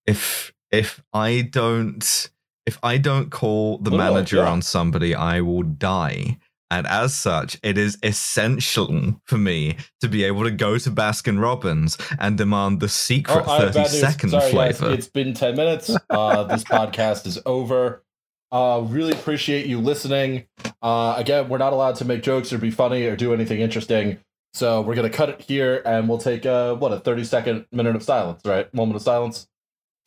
if 0.06 0.54
if 0.72 1.02
I 1.14 1.42
don't 1.50 2.30
if 2.68 2.78
I 2.84 2.98
don't 3.00 3.32
call 3.32 3.80
the 3.80 3.90
Oh, 3.92 3.98
manager 3.98 4.38
yeah. 4.38 4.50
on 4.52 4.62
somebody, 4.62 5.16
I 5.16 5.42
will 5.42 5.64
die. 5.64 6.38
And 6.72 6.86
as 6.86 7.16
such, 7.16 7.58
it 7.64 7.78
is 7.78 7.98
essential 8.04 9.20
for 9.26 9.38
me 9.38 9.78
to 10.02 10.08
be 10.08 10.24
able 10.24 10.44
to 10.44 10.52
go 10.52 10.78
to 10.78 10.92
Baskin 10.92 11.42
Robbins 11.42 11.98
and 12.20 12.38
demand 12.38 12.80
the 12.80 12.90
secret 12.90 13.44
Oh, 13.48 13.52
I 13.52 13.56
have 13.62 13.74
30 13.74 13.74
bad 13.74 13.92
news. 13.92 14.00
second 14.00 14.30
Sorry, 14.30 14.42
guys. 14.44 14.52
flavor. 14.78 14.94
It's 14.94 15.08
been 15.08 15.34
ten 15.34 15.56
minutes. 15.56 15.96
Uh, 16.10 16.44
this 16.44 16.64
podcast 16.76 17.26
is 17.26 17.40
over. 17.46 18.04
Uh, 18.52 18.84
really 18.88 19.14
appreciate 19.14 19.66
you 19.68 19.80
listening. 19.80 20.46
Uh, 20.82 21.16
again, 21.18 21.50
we're 21.50 21.58
not 21.60 21.74
allowed 21.74 21.96
to 21.96 22.06
make 22.06 22.22
jokes 22.24 22.52
or 22.54 22.58
be 22.58 22.72
funny 22.72 23.06
or 23.06 23.16
do 23.16 23.34
anything 23.34 23.60
interesting. 23.62 24.20
So 24.54 24.82
we're 24.82 24.96
gonna 24.96 25.10
cut 25.12 25.30
it 25.30 25.42
here, 25.42 25.82
and 25.86 26.10
we'll 26.10 26.18
take 26.18 26.46
uh, 26.46 26.76
what 26.76 26.92
a 26.92 27.00
thirty 27.00 27.24
second 27.24 27.66
minute 27.72 27.96
of 27.96 28.02
silence, 28.04 28.42
right? 28.46 28.72
Moment 28.74 28.96
of 28.96 29.02
silence 29.04 29.48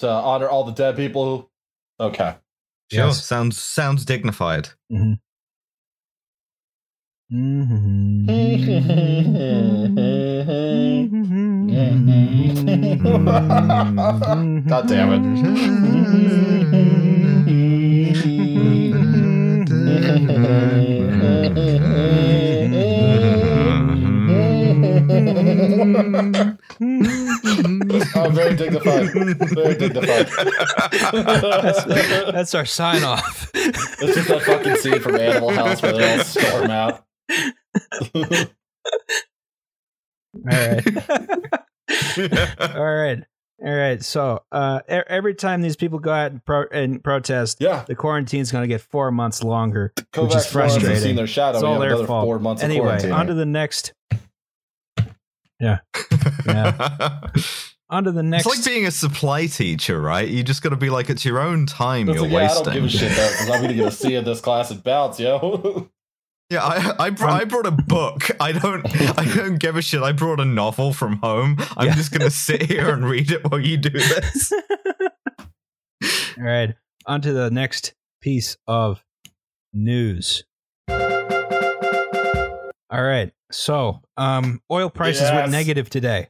to 0.01 0.09
honor 0.09 0.49
all 0.49 0.65
the 0.65 0.73
dead 0.73 0.97
people. 0.97 1.51
Okay. 2.01 2.35
Sure, 2.93 3.07
Yes. 3.07 3.25
sounds 3.25 3.61
sounds 3.61 4.05
dignified. 4.05 4.71
Mhm. 4.93 4.99
Mhm. 4.99 5.01
Mm-hmm. 5.01 5.13
God 14.69 14.87
damn 14.87 15.13
Oh, 28.15 28.29
very 28.31 28.57
dignified. 28.57 29.11
Very 29.13 29.75
dignified. 29.75 30.27
that's, 31.13 31.85
that's 31.85 32.55
our 32.55 32.67
sign 32.67 33.03
off. 33.05 33.51
It's 33.55 34.15
just 34.15 34.29
that 34.29 34.43
fucking 34.43 34.77
scene 34.77 35.01
from 35.01 35.17
Animal 35.17 35.51
House 35.51 35.81
where 35.81 35.93
they 35.93 36.19
all 36.19 36.25
storm 36.25 36.71
out. 36.71 37.05
All 37.33 38.23
right. 40.45 40.87
All 42.77 42.95
right. 42.95 43.19
All 43.65 43.73
right. 43.75 44.03
So 44.03 44.43
uh, 44.51 44.81
every 44.89 45.35
time 45.35 45.63
these 45.63 45.77
people 45.77 45.99
go 46.01 46.13
out 46.13 46.33
and, 46.33 46.45
pro- 46.45 46.67
and 46.73 47.03
protest, 47.03 47.59
Yeah, 47.61 47.85
the 47.87 47.95
quarantine's 47.95 48.51
going 48.51 48.63
to 48.63 48.69
get 48.69 48.81
four 48.81 49.11
months 49.13 49.43
longer. 49.45 49.93
Which 49.97 50.05
is 50.05 50.07
Kovacs 50.13 50.31
Morris 50.31 50.47
frustrating. 50.53 51.01
seen 51.03 51.17
their 51.17 51.27
shadow. 51.27 51.59
It's 51.59 51.65
all 51.65 51.79
their 51.79 51.97
fault. 52.07 52.25
four 52.25 52.39
months 52.39 52.63
Anyway, 52.63 52.97
of 53.05 53.13
on 53.13 53.27
to 53.29 53.35
the 53.35 53.47
next. 53.47 53.93
Yeah. 55.61 55.79
On 57.89 58.03
to 58.03 58.11
the 58.11 58.23
next. 58.25 58.47
It's 58.47 58.57
like 58.57 58.65
being 58.65 58.85
a 58.85 58.91
supply 58.91 59.47
teacher, 59.47 60.01
right? 60.01 60.27
You 60.27 60.43
just 60.43 60.61
got 60.61 60.71
to 60.71 60.77
be 60.77 60.91
like, 60.91 61.09
it's 61.09 61.25
your 61.25 61.39
own 61.39 61.67
time 61.67 62.09
It's 62.09 62.17
you're 62.17 62.29
like, 62.29 62.51
yeah, 62.51 62.51
I 62.51 62.55
don't 62.65 62.73
give 62.73 62.85
a 62.85 62.89
shit 62.89 63.13
though, 63.13 63.29
because 63.31 63.49
I'm 63.51 63.61
gonna 63.63 63.75
get 63.75 63.87
a 63.87 63.93
C 63.93 64.17
in 64.17 64.25
this 64.25 64.41
class 64.47 64.73
and 64.73 64.83
bounce, 64.83 65.21
yo. 65.21 65.89
Yeah, 66.53 66.63
I 66.65 67.07
I, 67.07 67.11
br- 67.11 67.27
I 67.27 67.45
brought 67.45 67.67
a 67.67 67.71
book. 67.71 68.31
I 68.39 68.53
don't 68.53 68.85
I 69.19 69.25
don't 69.35 69.57
give 69.59 69.77
a 69.77 69.83
shit. 69.83 70.03
I 70.03 70.13
brought 70.13 70.39
a 70.39 70.45
novel 70.45 70.93
from 70.93 71.17
home. 71.17 71.57
I'm 71.79 71.87
Yeah. 71.87 71.95
just 71.95 72.13
gonna 72.13 72.29
sit 72.31 72.63
here 72.63 72.93
and 72.93 73.09
read 73.09 73.31
it 73.31 73.51
while 73.51 73.61
you 73.61 73.79
do 73.79 73.89
this. 73.89 74.53
All 76.39 76.45
right. 76.45 76.75
On 77.07 77.23
to 77.23 77.33
the 77.33 77.51
next 77.51 77.95
piece 78.21 78.57
of 78.67 79.03
news. 79.73 80.45
All 80.91 80.99
right. 83.03 83.33
So, 83.51 84.01
um, 84.19 84.61
oil 84.71 84.91
prices 84.91 85.23
Yes. 85.23 85.35
went 85.35 85.51
negative 85.53 85.89
today, 85.89 86.29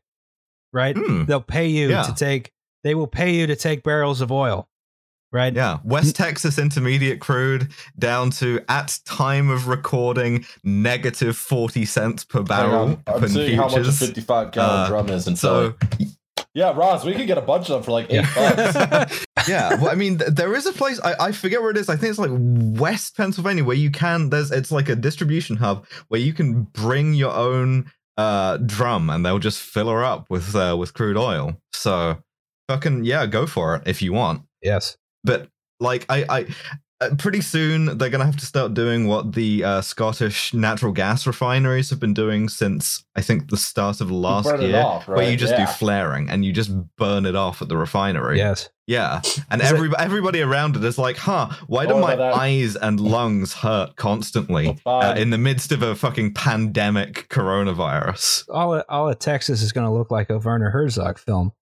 right? 0.72 0.96
Hmm. 0.96 1.24
They'll 1.24 1.40
pay 1.40 1.66
you 1.66 1.90
Yeah. 1.90 2.02
to 2.04 2.14
take. 2.14 2.52
They 2.84 2.94
will 2.94 3.06
pay 3.08 3.34
you 3.34 3.46
to 3.48 3.56
take 3.56 3.82
barrels 3.82 4.20
of 4.20 4.30
oil, 4.32 4.68
right? 5.32 5.54
Yeah, 5.54 5.78
West 5.84 6.16
Texas 6.16 6.58
Intermediate 6.58 7.20
crude 7.20 7.72
down 7.98 8.30
to 8.32 8.60
at 8.68 8.98
time 9.04 9.50
of 9.50 9.68
recording 9.68 10.44
negative 10.62 11.36
forty 11.36 11.84
cents 11.84 12.24
per 12.24 12.42
barrel. 12.42 13.00
I'm, 13.06 13.14
I'm 13.14 13.20
for 13.20 13.28
seeing 13.28 13.56
how 13.56 13.68
much 13.68 13.86
a 13.86 13.92
55 13.92 14.52
gallon 14.52 14.70
Uh, 14.70 14.88
drum 14.88 15.08
is, 15.08 15.26
and 15.26 15.38
So 15.38 15.74
so 15.98 16.06
yeah, 16.54 16.72
Ross, 16.76 17.04
we 17.04 17.14
could 17.14 17.26
get 17.26 17.38
a 17.38 17.42
bunch 17.42 17.70
of 17.70 17.74
them 17.74 17.82
for 17.82 17.92
like 17.92 18.10
eight 18.10 18.26
bucks. 18.34 19.24
yeah, 19.48 19.74
well, 19.80 19.88
I 19.88 19.94
mean, 19.94 20.18
th- 20.18 20.32
there 20.32 20.54
is 20.54 20.66
a 20.66 20.72
place 20.72 21.00
I, 21.02 21.14
I 21.18 21.32
forget 21.32 21.62
where 21.62 21.70
it 21.70 21.78
is. 21.78 21.88
I 21.88 21.96
think 21.96 22.10
it's 22.10 22.18
like 22.18 22.30
West 22.32 23.16
Pennsylvania 23.16 23.64
where 23.64 23.76
you 23.76 23.90
can. 23.90 24.28
There's 24.28 24.50
it's 24.50 24.70
like 24.70 24.88
a 24.88 24.96
distribution 24.96 25.56
hub 25.56 25.86
where 26.08 26.20
you 26.20 26.34
can 26.34 26.64
bring 26.64 27.14
your 27.14 27.32
own 27.32 27.90
uh 28.18 28.58
drum 28.58 29.08
and 29.08 29.24
they'll 29.24 29.38
just 29.38 29.62
fill 29.62 29.88
her 29.88 30.04
up 30.04 30.28
with 30.28 30.54
uh, 30.54 30.76
with 30.78 30.92
crude 30.92 31.16
oil. 31.16 31.56
So 31.72 32.22
fucking 32.68 33.04
yeah, 33.04 33.24
go 33.26 33.46
for 33.46 33.76
it 33.76 33.82
if 33.86 34.02
you 34.02 34.12
want. 34.12 34.42
Yes. 34.62 34.98
But 35.24 35.48
like 35.80 36.06
I 36.08 36.24
I. 36.28 36.46
Uh, 37.00 37.12
pretty 37.16 37.40
soon 37.40 37.98
they're 37.98 38.08
gonna 38.10 38.24
have 38.24 38.36
to 38.36 38.46
start 38.46 38.74
doing 38.74 39.08
what 39.08 39.32
the 39.32 39.64
uh, 39.64 39.80
Scottish 39.80 40.54
natural 40.54 40.92
gas 40.92 41.26
refineries 41.26 41.90
have 41.90 41.98
been 41.98 42.14
doing 42.14 42.48
since 42.48 43.04
I 43.16 43.22
think 43.22 43.50
the 43.50 43.56
start 43.56 44.00
of 44.00 44.08
last 44.12 44.56
year, 44.62 44.76
off, 44.80 45.08
where 45.08 45.22
you 45.24 45.30
right? 45.30 45.36
just 45.40 45.56
do 45.56 45.66
flaring 45.66 46.30
and 46.30 46.44
you 46.44 46.52
just 46.52 46.70
burn 46.96 47.26
it 47.26 47.34
off 47.34 47.60
at 47.60 47.66
the 47.68 47.76
refinery. 47.76 48.38
Yes. 48.38 48.70
Yeah, 48.86 49.20
and 49.50 49.60
Is 49.60 49.72
it- 49.72 49.74
every, 49.74 49.90
everybody 49.98 50.42
around 50.42 50.76
it 50.76 50.84
is 50.84 50.96
like, 50.96 51.16
huh, 51.16 51.48
why 51.66 51.86
do 51.86 51.94
Oh, 51.94 52.00
my 52.00 52.14
that- 52.14 52.34
eyes 52.34 52.76
and 52.76 53.00
lungs 53.00 53.52
hurt 53.54 53.96
constantly 53.96 54.78
uh, 54.86 55.14
in 55.18 55.30
the 55.30 55.38
midst 55.38 55.72
of 55.72 55.82
a 55.82 55.96
fucking 55.96 56.34
pandemic 56.34 57.28
coronavirus? 57.30 58.44
All 58.48 58.74
of, 58.74 58.84
all 58.88 59.08
of 59.08 59.18
Texas 59.18 59.62
is 59.62 59.72
going 59.72 59.86
to 59.86 59.92
look 59.92 60.12
like 60.12 60.30
a 60.30 60.38
Werner 60.38 60.70
Herzog 60.70 61.18
film, 61.18 61.52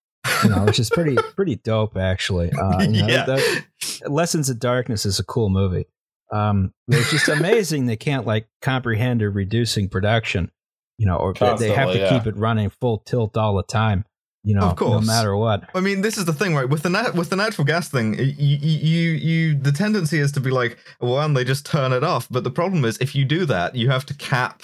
you 0.44 0.50
know, 0.50 0.64
which 0.64 0.78
is 0.78 0.90
pretty 0.90 1.16
pretty 1.36 1.56
dope 1.56 1.96
actually. 1.96 2.50
Uh, 2.52 2.80
you 2.88 3.02
know, 3.02 3.06
yeah. 3.08 3.24
that- 3.26 3.64
Lessons 4.06 4.48
of 4.48 4.58
Darkness 4.58 5.04
is 5.06 5.18
a 5.18 5.24
cool 5.24 5.48
movie. 5.50 5.86
Um, 6.32 6.72
it's 6.88 7.10
just 7.10 7.28
amazing 7.28 7.86
they 7.86 7.96
can't 7.96 8.26
like 8.26 8.48
comprehend 8.62 9.22
or 9.22 9.30
reducing 9.30 9.88
production, 9.88 10.50
you 10.98 11.06
know, 11.06 11.16
or 11.16 11.32
they- 11.34 11.56
they 11.56 11.68
have 11.68 11.90
to 11.92 11.98
Constantly, 11.98 12.08
keep 12.18 12.26
it 12.26 12.36
running 12.36 12.70
full 12.70 12.98
tilt 12.98 13.36
all 13.36 13.56
the 13.56 13.62
time, 13.64 14.04
you 14.44 14.54
know, 14.54 14.62
Of 14.62 14.76
course. 14.76 15.00
no 15.04 15.06
matter 15.12 15.36
what. 15.36 15.68
I 15.74 15.80
mean, 15.80 16.02
this 16.02 16.16
is 16.16 16.24
the 16.26 16.32
thing, 16.32 16.54
right? 16.54 16.68
With 16.68 16.82
the 16.82 16.90
nat- 16.90 17.14
with 17.14 17.30
the 17.30 17.36
natural 17.36 17.64
gas 17.64 17.88
thing, 17.88 18.14
you, 18.18 18.24
you 18.56 19.10
you 19.10 19.54
the 19.58 19.72
tendency 19.72 20.18
is 20.18 20.30
to 20.32 20.40
be 20.40 20.50
like, 20.50 20.78
well, 21.00 21.20
and 21.20 21.36
they 21.36 21.44
just 21.44 21.66
turn 21.66 21.92
it 21.92 22.04
off. 22.04 22.28
But 22.30 22.44
the 22.44 22.50
problem 22.50 22.84
is, 22.84 22.96
if 22.98 23.14
you 23.14 23.24
do 23.24 23.44
that, 23.46 23.74
you 23.74 23.90
have 23.90 24.06
to 24.06 24.14
cap 24.14 24.62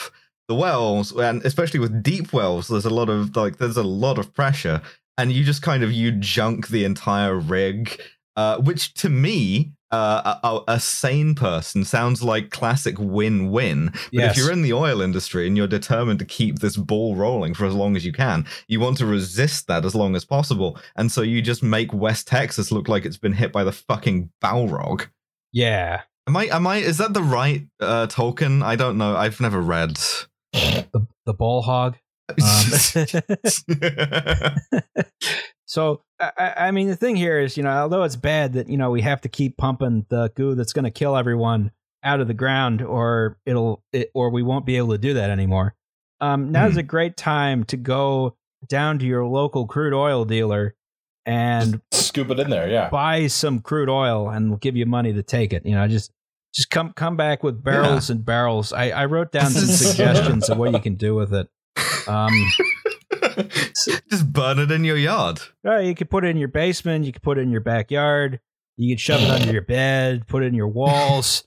the 0.48 0.54
wells, 0.54 1.10
and 1.12 1.44
especially 1.44 1.80
with 1.80 2.02
deep 2.02 2.32
wells, 2.32 2.68
there's 2.68 2.84
a 2.84 2.90
lot 2.90 3.08
of 3.08 3.34
like, 3.34 3.56
there's 3.58 3.76
a 3.76 3.82
lot 3.82 4.16
of 4.18 4.32
pressure, 4.32 4.80
and 5.18 5.32
you 5.32 5.44
just 5.44 5.62
kind 5.62 5.82
of 5.82 5.92
you 5.92 6.12
junk 6.12 6.68
the 6.68 6.84
entire 6.84 7.36
rig, 7.36 8.00
uh, 8.36 8.58
which 8.58 8.94
to 8.94 9.08
me. 9.08 9.72
Uh, 9.92 10.34
a, 10.42 10.72
a- 10.72 10.80
sane 10.80 11.32
person 11.36 11.84
sounds 11.84 12.20
like 12.20 12.50
classic 12.50 12.96
win-win. 12.98 13.86
But 13.92 14.00
Yes. 14.10 14.36
if 14.36 14.42
you're 14.42 14.52
in 14.52 14.62
the 14.62 14.72
oil 14.72 15.00
industry 15.00 15.46
and 15.46 15.56
you're 15.56 15.68
determined 15.68 16.18
to 16.18 16.24
keep 16.24 16.58
this 16.58 16.76
ball 16.76 17.14
rolling 17.14 17.54
for 17.54 17.66
as 17.66 17.72
long 17.72 17.94
as 17.94 18.04
you 18.04 18.12
can, 18.12 18.46
you 18.66 18.80
want 18.80 18.96
to 18.98 19.06
resist 19.06 19.68
that 19.68 19.84
as 19.84 19.94
long 19.94 20.16
as 20.16 20.24
possible. 20.24 20.76
And 20.96 21.10
so 21.12 21.22
you 21.22 21.40
just 21.40 21.62
make 21.62 21.94
West 21.94 22.26
Texas 22.26 22.72
look 22.72 22.88
like 22.88 23.04
it's 23.04 23.16
been 23.16 23.32
hit 23.34 23.52
by 23.52 23.62
the 23.62 23.70
fucking 23.70 24.30
Balrog. 24.42 25.06
Yeah, 25.52 26.02
Am 26.26 26.36
I 26.36 26.46
am 26.46 26.66
I 26.66 26.78
is 26.78 26.98
that 26.98 27.14
the 27.14 27.22
right 27.22 27.64
uh 27.80 28.08
Tolkien? 28.08 28.64
I 28.64 28.74
don't 28.74 28.98
know. 28.98 29.14
I've 29.16 29.40
never 29.40 29.60
read. 29.60 29.98
the 30.52 31.06
the 31.26 31.32
ball 31.32 31.62
hog. 31.62 31.96
Um, 32.28 32.36
so 35.66 36.02
I, 36.20 36.54
I 36.56 36.70
mean, 36.70 36.88
the 36.88 36.96
thing 36.96 37.16
here 37.16 37.40
is, 37.40 37.56
you 37.56 37.62
know, 37.62 37.70
although 37.70 38.02
it's 38.02 38.16
bad 38.16 38.54
that 38.54 38.68
you 38.68 38.76
know 38.76 38.90
we 38.90 39.02
have 39.02 39.20
to 39.22 39.28
keep 39.28 39.56
pumping 39.56 40.06
the 40.08 40.30
goo 40.34 40.54
that's 40.54 40.72
going 40.72 40.84
to 40.84 40.90
kill 40.90 41.16
everyone 41.16 41.70
out 42.02 42.20
of 42.20 42.28
the 42.28 42.34
ground, 42.34 42.82
or 42.82 43.38
it'll, 43.46 43.82
it, 43.92 44.10
or 44.14 44.30
we 44.30 44.42
won't 44.42 44.66
be 44.66 44.76
able 44.76 44.90
to 44.90 44.98
do 44.98 45.14
that 45.14 45.30
anymore. 45.30 45.74
Um, 46.20 46.52
now's 46.52 46.74
Hmm. 46.74 46.78
a 46.80 46.84
great 46.84 47.16
time 47.16 47.64
to 47.64 47.76
go 47.76 48.36
down 48.68 48.98
to 49.00 49.06
your 49.06 49.26
local 49.26 49.66
crude 49.66 49.92
oil 49.92 50.24
dealer 50.24 50.74
and 51.26 51.80
Scoop 51.92 52.30
it 52.30 52.38
in 52.38 52.48
there, 52.50 52.68
yeah. 52.70 52.88
buy 52.88 53.26
some 53.26 53.58
crude 53.58 53.88
oil, 53.88 54.28
and 54.30 54.48
we'll 54.48 54.58
give 54.58 54.76
you 54.76 54.86
money 54.86 55.12
to 55.12 55.22
take 55.22 55.52
it. 55.52 55.66
You 55.66 55.74
know, 55.74 55.86
just 55.88 56.12
just 56.54 56.70
come 56.70 56.92
come 56.94 57.16
back 57.16 57.42
with 57.42 57.62
barrels 57.62 58.08
and 58.08 58.24
barrels. 58.24 58.72
I, 58.72 58.90
I 58.90 59.04
wrote 59.06 59.32
down 59.32 59.50
some 59.50 59.66
suggestions 59.66 60.48
of 60.48 60.56
what 60.56 60.72
you 60.72 60.78
can 60.78 60.94
do 60.94 61.14
with 61.14 61.34
it. 61.34 61.48
Um, 62.08 62.32
just 64.10 64.32
burn 64.32 64.58
it 64.58 64.70
in 64.70 64.84
your 64.84 64.96
yard. 64.96 65.40
Uh, 65.64 65.78
you 65.78 65.94
could 65.94 66.10
put 66.10 66.24
it 66.24 66.28
in 66.28 66.36
your 66.36 66.48
basement. 66.48 67.04
You 67.04 67.12
could 67.12 67.22
put 67.22 67.38
it 67.38 67.42
in 67.42 67.50
your 67.50 67.60
backyard. 67.60 68.40
You 68.76 68.94
could 68.94 69.00
shove 69.00 69.22
it 69.22 69.30
under 69.30 69.52
your 69.52 69.62
bed. 69.62 70.26
Put 70.26 70.42
it 70.42 70.46
in 70.46 70.54
your 70.54 70.68
walls. 70.68 71.44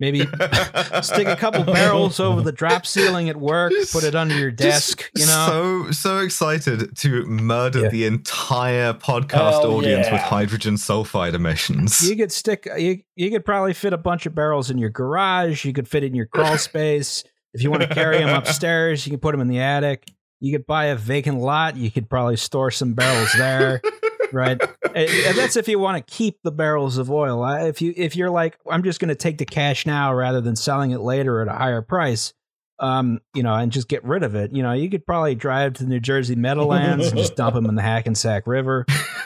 Maybe 0.00 0.20
stick 1.02 1.26
a 1.26 1.34
couple 1.34 1.64
barrels 1.64 2.20
over 2.20 2.40
the 2.40 2.52
drop 2.52 2.86
ceiling 2.86 3.28
at 3.28 3.36
work. 3.36 3.72
Put 3.90 4.04
it 4.04 4.14
under 4.14 4.36
your 4.38 4.52
desk. 4.52 5.10
You 5.16 5.26
know. 5.26 5.86
so 5.86 5.90
so 5.90 6.18
excited 6.18 6.96
to 6.98 7.24
murder 7.26 7.80
Yeah. 7.82 7.88
the 7.88 8.04
entire 8.06 8.94
podcast 8.94 9.32
Hell 9.62 9.72
audience 9.74 10.08
with 10.08 10.20
hydrogen 10.20 10.74
sulfide 10.76 11.34
emissions. 11.34 12.08
You 12.08 12.14
could 12.16 12.30
stick. 12.30 12.68
You 12.78 13.00
you 13.16 13.28
could 13.32 13.44
probably 13.44 13.74
fit 13.74 13.92
a 13.92 13.98
bunch 13.98 14.24
of 14.24 14.36
barrels 14.36 14.70
in 14.70 14.78
your 14.78 14.90
garage. 14.90 15.64
You 15.64 15.72
could 15.72 15.88
fit 15.88 16.04
it 16.04 16.08
in 16.08 16.14
your 16.14 16.26
crawl 16.26 16.58
space. 16.58 17.24
If 17.54 17.62
you 17.62 17.70
want 17.70 17.82
to 17.82 17.88
carry 17.94 18.18
them 18.18 18.28
upstairs, 18.34 19.06
you 19.06 19.10
can 19.10 19.20
put 19.20 19.32
them 19.32 19.40
in 19.40 19.48
the 19.48 19.60
attic. 19.60 20.10
You 20.40 20.56
could 20.56 20.66
buy 20.66 20.86
a 20.86 20.94
vacant 20.96 21.38
lot. 21.40 21.76
You 21.76 21.90
could 21.90 22.08
probably 22.08 22.36
store 22.36 22.70
some 22.70 22.94
barrels 22.94 23.32
there. 23.36 23.80
right 24.30 24.60
and 24.94 25.38
that's 25.38 25.56
if 25.56 25.68
you 25.68 25.78
want 25.78 25.96
to 26.06 26.14
keep 26.14 26.36
the 26.44 26.50
barrels 26.52 26.98
of 26.98 27.10
oil 27.10 27.42
if 27.64 27.80
you 27.80 27.94
if 27.96 28.14
you're 28.14 28.28
like 28.28 28.58
i'm 28.70 28.82
just 28.82 29.00
going 29.00 29.08
to 29.08 29.14
take 29.14 29.38
the 29.38 29.46
cash 29.46 29.86
now 29.86 30.12
rather 30.12 30.42
than 30.42 30.54
selling 30.54 30.90
it 30.90 31.00
later 31.00 31.40
at 31.40 31.48
a 31.48 31.52
higher 31.56 31.80
price 31.80 32.34
um 32.78 33.20
you 33.34 33.42
know 33.42 33.54
and 33.54 33.72
just 33.72 33.88
get 33.88 34.04
rid 34.04 34.22
of 34.22 34.34
it 34.34 34.52
you 34.54 34.62
know 34.62 34.74
you 34.74 34.90
could 34.90 35.06
probably 35.06 35.34
drive 35.34 35.72
to 35.72 35.82
the 35.84 35.88
new 35.88 35.98
jersey 35.98 36.36
meadowlands 36.36 37.06
and 37.06 37.16
just 37.16 37.36
dump 37.36 37.54
them 37.54 37.64
in 37.64 37.74
the 37.74 37.80
hackensack 37.80 38.46
river 38.46 38.84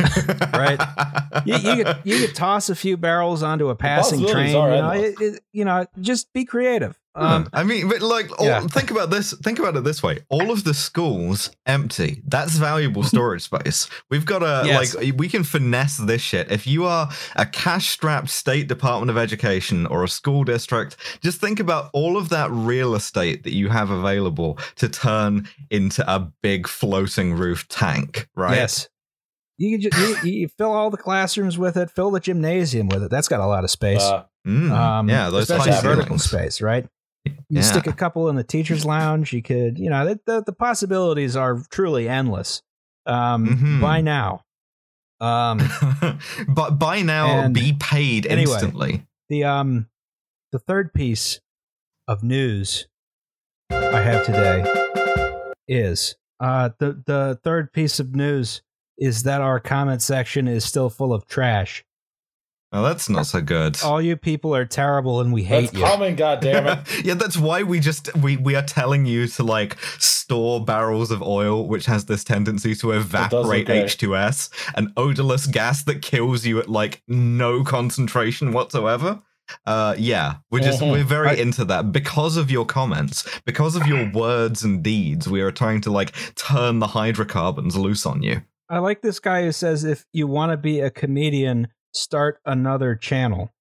Right. 0.52 0.78
you, 1.44 1.56
you 1.56 1.84
could 1.84 1.96
you 2.04 2.18
could 2.26 2.36
toss 2.36 2.68
a 2.70 2.76
few 2.76 2.96
barrels 2.96 3.42
onto 3.42 3.70
a 3.70 3.74
passing 3.74 4.20
train 4.32 4.52
you 4.52 4.52
know 4.82 4.90
it, 4.92 5.14
it- 5.20 5.42
you 5.50 5.64
know 5.64 5.84
just 6.00 6.32
be 6.32 6.44
creative 6.44 6.96
Um, 7.14 7.48
I 7.52 7.62
mean, 7.62 7.88
but 7.88 8.00
like, 8.00 8.38
all, 8.40 8.46
yeah. 8.46 8.60
think 8.60 8.90
about 8.90 9.10
this. 9.10 9.32
Think 9.32 9.58
about 9.58 9.76
it 9.76 9.84
this 9.84 10.02
way: 10.02 10.20
all 10.28 10.50
of 10.50 10.64
the 10.64 10.74
schools 10.74 11.50
empty. 11.66 12.22
That's 12.26 12.56
valuable 12.56 13.02
storage 13.02 13.42
space. 13.42 13.88
We've 14.10 14.24
got 14.24 14.42
a 14.42 14.66
Yes. 14.66 14.94
like, 14.94 15.14
we 15.16 15.28
can 15.28 15.44
finesse 15.44 15.96
this 15.96 16.22
shit. 16.22 16.50
If 16.50 16.66
you 16.66 16.84
are 16.84 17.10
a 17.36 17.46
cash-strapped 17.46 18.30
state 18.30 18.68
Department 18.68 19.10
of 19.10 19.18
Education 19.18 19.86
or 19.86 20.04
a 20.04 20.08
school 20.08 20.44
district, 20.44 20.96
just 21.22 21.40
think 21.40 21.60
about 21.60 21.90
all 21.92 22.16
of 22.16 22.28
that 22.30 22.50
real 22.50 22.94
estate 22.94 23.42
that 23.44 23.52
you 23.52 23.68
have 23.68 23.90
available 23.90 24.58
to 24.76 24.88
turn 24.88 25.48
into 25.70 26.02
a 26.12 26.32
big 26.42 26.66
floating 26.68 27.34
roof 27.34 27.68
tank. 27.68 28.28
Right? 28.34 28.56
Yes. 28.56 28.88
You, 29.58 29.78
can 29.78 29.90
just, 29.90 30.24
you, 30.24 30.30
you 30.32 30.48
fill 30.48 30.72
all 30.72 30.90
the 30.90 30.96
classrooms 30.96 31.56
with 31.58 31.76
it. 31.76 31.90
Fill 31.90 32.10
the 32.10 32.20
gymnasium 32.20 32.88
with 32.88 33.02
it. 33.04 33.10
That's 33.10 33.28
got 33.28 33.40
a 33.40 33.46
lot 33.46 33.64
of 33.64 33.70
space. 33.70 34.00
Uh, 34.02 34.24
Mm, 34.46 34.72
um, 34.72 35.08
yeah, 35.08 35.30
those 35.30 35.48
especially 35.48 35.72
high 35.72 35.80
vertical 35.82 36.18
space, 36.18 36.60
right? 36.60 36.86
You 37.24 37.34
Yeah. 37.48 37.60
stick 37.62 37.86
a 37.86 37.92
couple 37.92 38.28
in 38.28 38.36
the 38.36 38.44
teachers' 38.44 38.84
lounge. 38.84 39.32
You 39.32 39.42
could, 39.42 39.78
you 39.78 39.90
know, 39.90 40.04
the 40.06 40.20
the, 40.26 40.42
the 40.44 40.52
possibilities 40.52 41.36
are 41.36 41.62
truly 41.70 42.08
endless. 42.08 42.62
Um, 43.06 43.46
Mhm. 43.46 43.80
By 43.80 44.00
now, 44.00 44.42
um, 45.20 45.60
but 46.48 46.78
by 46.78 47.02
now, 47.02 47.48
be 47.48 47.72
paid 47.78 48.26
anyway. 48.26 48.52
instantly. 48.54 49.06
the 49.28 49.44
um, 49.44 49.88
the 50.52 50.58
third 50.58 50.92
piece 50.94 51.40
of 52.08 52.22
news 52.22 52.86
I 53.70 54.00
have 54.02 54.24
today 54.26 54.64
is 55.68 56.16
uh 56.40 56.70
the 56.78 57.02
the 57.06 57.38
third 57.44 57.72
piece 57.72 58.00
of 58.00 58.14
news 58.14 58.62
is 58.98 59.22
that 59.22 59.40
our 59.40 59.58
comment 59.60 60.02
section 60.02 60.46
is 60.48 60.64
still 60.64 60.90
full 60.90 61.12
of 61.12 61.26
trash. 61.26 61.84
Oh, 62.74 62.82
that's 62.82 63.10
not 63.10 63.26
so 63.26 63.42
good. 63.42 63.82
All 63.82 64.00
you 64.00 64.16
people 64.16 64.56
are 64.56 64.64
terrible 64.64 65.20
and 65.20 65.30
we 65.30 65.42
hate 65.42 65.72
that's 65.72 65.74
you. 65.74 65.84
coming, 65.84 66.16
goddammit. 66.16 67.04
yeah, 67.04 67.14
that's 67.14 67.36
why 67.36 67.62
we 67.62 67.80
just 67.80 68.14
we 68.16 68.38
we 68.38 68.54
are 68.54 68.62
telling 68.62 69.04
you 69.04 69.26
to 69.28 69.42
like 69.42 69.78
store 69.98 70.64
barrels 70.64 71.10
of 71.10 71.22
oil, 71.22 71.68
which 71.68 71.84
has 71.84 72.06
this 72.06 72.24
tendency 72.24 72.74
to 72.76 72.92
evaporate 72.92 73.68
okay. 73.68 73.84
H2S, 73.84 74.50
an 74.74 74.92
odorless 74.96 75.46
gas 75.46 75.84
that 75.84 76.00
kills 76.00 76.46
you 76.46 76.60
at 76.60 76.68
like 76.70 77.02
no 77.06 77.62
concentration 77.62 78.52
whatsoever. 78.52 79.20
Uh, 79.66 79.94
yeah, 79.98 80.36
we're 80.50 80.60
just 80.60 80.80
we're 80.80 81.04
very 81.04 81.28
I- 81.30 81.34
into 81.34 81.66
that 81.66 81.92
because 81.92 82.38
of 82.38 82.50
your 82.50 82.64
comments, 82.64 83.28
because 83.44 83.76
of 83.76 83.86
your 83.86 84.10
words 84.12 84.62
and 84.64 84.82
deeds. 84.82 85.28
We 85.28 85.42
are 85.42 85.50
trying 85.50 85.82
to 85.82 85.90
like 85.90 86.14
turn 86.36 86.78
the 86.78 86.86
hydrocarbons 86.86 87.76
loose 87.76 88.06
on 88.06 88.22
you. 88.22 88.42
I 88.70 88.78
like 88.78 89.02
this 89.02 89.20
guy 89.20 89.42
who 89.42 89.52
says 89.52 89.84
if 89.84 90.06
you 90.14 90.26
want 90.26 90.52
to 90.52 90.56
be 90.56 90.80
a 90.80 90.90
comedian, 90.90 91.68
start 91.92 92.38
another 92.44 92.94
channel. 92.94 93.52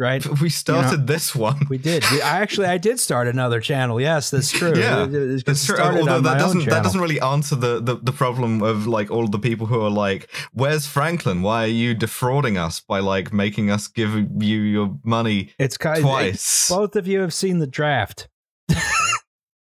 Right? 0.00 0.24
We 0.40 0.48
started 0.48 1.08
this 1.08 1.34
one. 1.34 1.66
We 1.68 1.76
did. 1.76 2.04
We, 2.12 2.22
I 2.22 2.38
actually 2.40 2.68
I 2.68 2.78
did 2.78 3.00
start 3.00 3.26
another 3.26 3.60
channel. 3.60 4.00
Yes, 4.00 4.30
that's 4.30 4.52
true. 4.52 4.72
Yeah, 4.78 5.02
It- 5.06 5.12
it- 5.14 5.30
it 5.40 5.44
That's 5.44 5.66
true. 5.66 5.76
Although 5.76 6.20
that 6.20 6.38
doesn't 6.38 6.66
that 6.66 6.84
doesn't 6.84 7.00
really 7.00 7.20
answer 7.20 7.56
the, 7.56 7.80
the 7.80 7.96
the 7.96 8.12
problem 8.12 8.62
of 8.62 8.86
like 8.86 9.10
all 9.10 9.26
the 9.26 9.40
people 9.40 9.66
who 9.66 9.80
are 9.80 9.90
like, 9.90 10.30
"Where's 10.52 10.86
Franklin? 10.86 11.42
Why 11.42 11.64
are 11.64 11.74
you 11.84 11.94
defrauding 11.94 12.56
us 12.56 12.78
by 12.78 13.00
like 13.00 13.32
making 13.32 13.72
us 13.72 13.88
give 13.88 14.14
you 14.40 14.60
your 14.60 14.96
money 15.02 15.50
It's 15.58 15.76
kind 15.76 16.00
twice?" 16.00 16.68
both 16.68 16.94
of 16.94 17.08
you 17.08 17.18
have 17.18 17.34
seen 17.34 17.58
the 17.58 17.66
draft. 17.66 18.28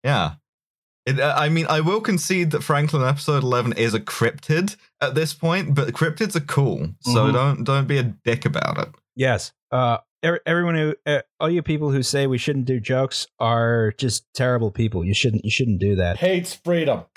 yeah. 0.05 0.35
It, 1.07 1.21
I 1.21 1.49
mean, 1.49 1.67
I 1.69 1.81
will 1.81 2.01
concede 2.01 2.51
that 2.51 2.63
Franklin 2.65 3.03
episode 3.05 3.43
eleven 3.45 3.73
is 3.73 3.95
a 3.95 4.01
cryptid 4.01 4.77
at 5.01 5.15
this 5.15 5.35
point, 5.35 5.75
but 5.75 5.89
cryptids 5.89 6.35
are 6.37 6.41
cool, 6.41 6.89
so 7.01 7.27
Mhm. 7.27 7.33
don't 7.33 7.65
don't 7.65 7.87
be 7.89 7.99
a 7.99 8.03
dick 8.03 8.45
about 8.47 8.79
it. 8.79 8.89
Yes. 9.15 9.53
Uh, 9.71 9.99
er- 10.25 10.41
everyone 10.47 10.75
who, 10.77 10.95
uh, 11.07 11.21
all 11.41 11.51
you 11.51 11.63
people 11.63 11.91
who 11.91 12.03
say 12.03 12.27
we 12.27 12.39
shouldn't 12.39 12.65
do 12.67 12.79
jokes 12.81 13.27
are 13.39 13.93
just 13.99 14.25
terrible 14.35 14.71
people. 14.71 15.05
You 15.05 15.15
shouldn't. 15.15 15.45
You 15.45 15.51
shouldn't 15.51 15.81
do 15.81 15.97
that. 15.97 16.17
Hates 16.19 16.55
freedom. 16.55 17.03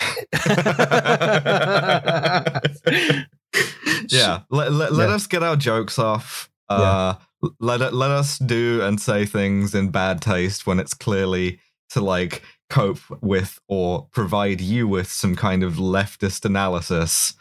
yeah, 4.08 4.40
let, 4.50 4.72
let, 4.72 4.92
let 4.92 5.08
Yeah. 5.08 5.14
us 5.14 5.26
get 5.26 5.42
our 5.42 5.56
jokes 5.56 5.98
off. 5.98 6.50
Uh, 6.68 7.14
let 7.58 7.80
it, 7.80 7.92
let 7.92 8.10
us 8.10 8.38
do 8.38 8.80
and 8.82 9.00
say 9.00 9.26
things 9.26 9.74
in 9.74 9.90
bad 9.90 10.20
taste 10.20 10.66
when 10.66 10.78
it's 10.78 10.94
clearly 10.94 11.58
to 11.90 12.00
like 12.00 12.42
cope 12.68 13.00
with 13.20 13.58
or 13.66 14.06
provide 14.12 14.60
you 14.60 14.86
with 14.86 15.10
some 15.10 15.34
kind 15.34 15.64
of 15.64 15.74
leftist 15.74 16.44
analysis. 16.44 17.34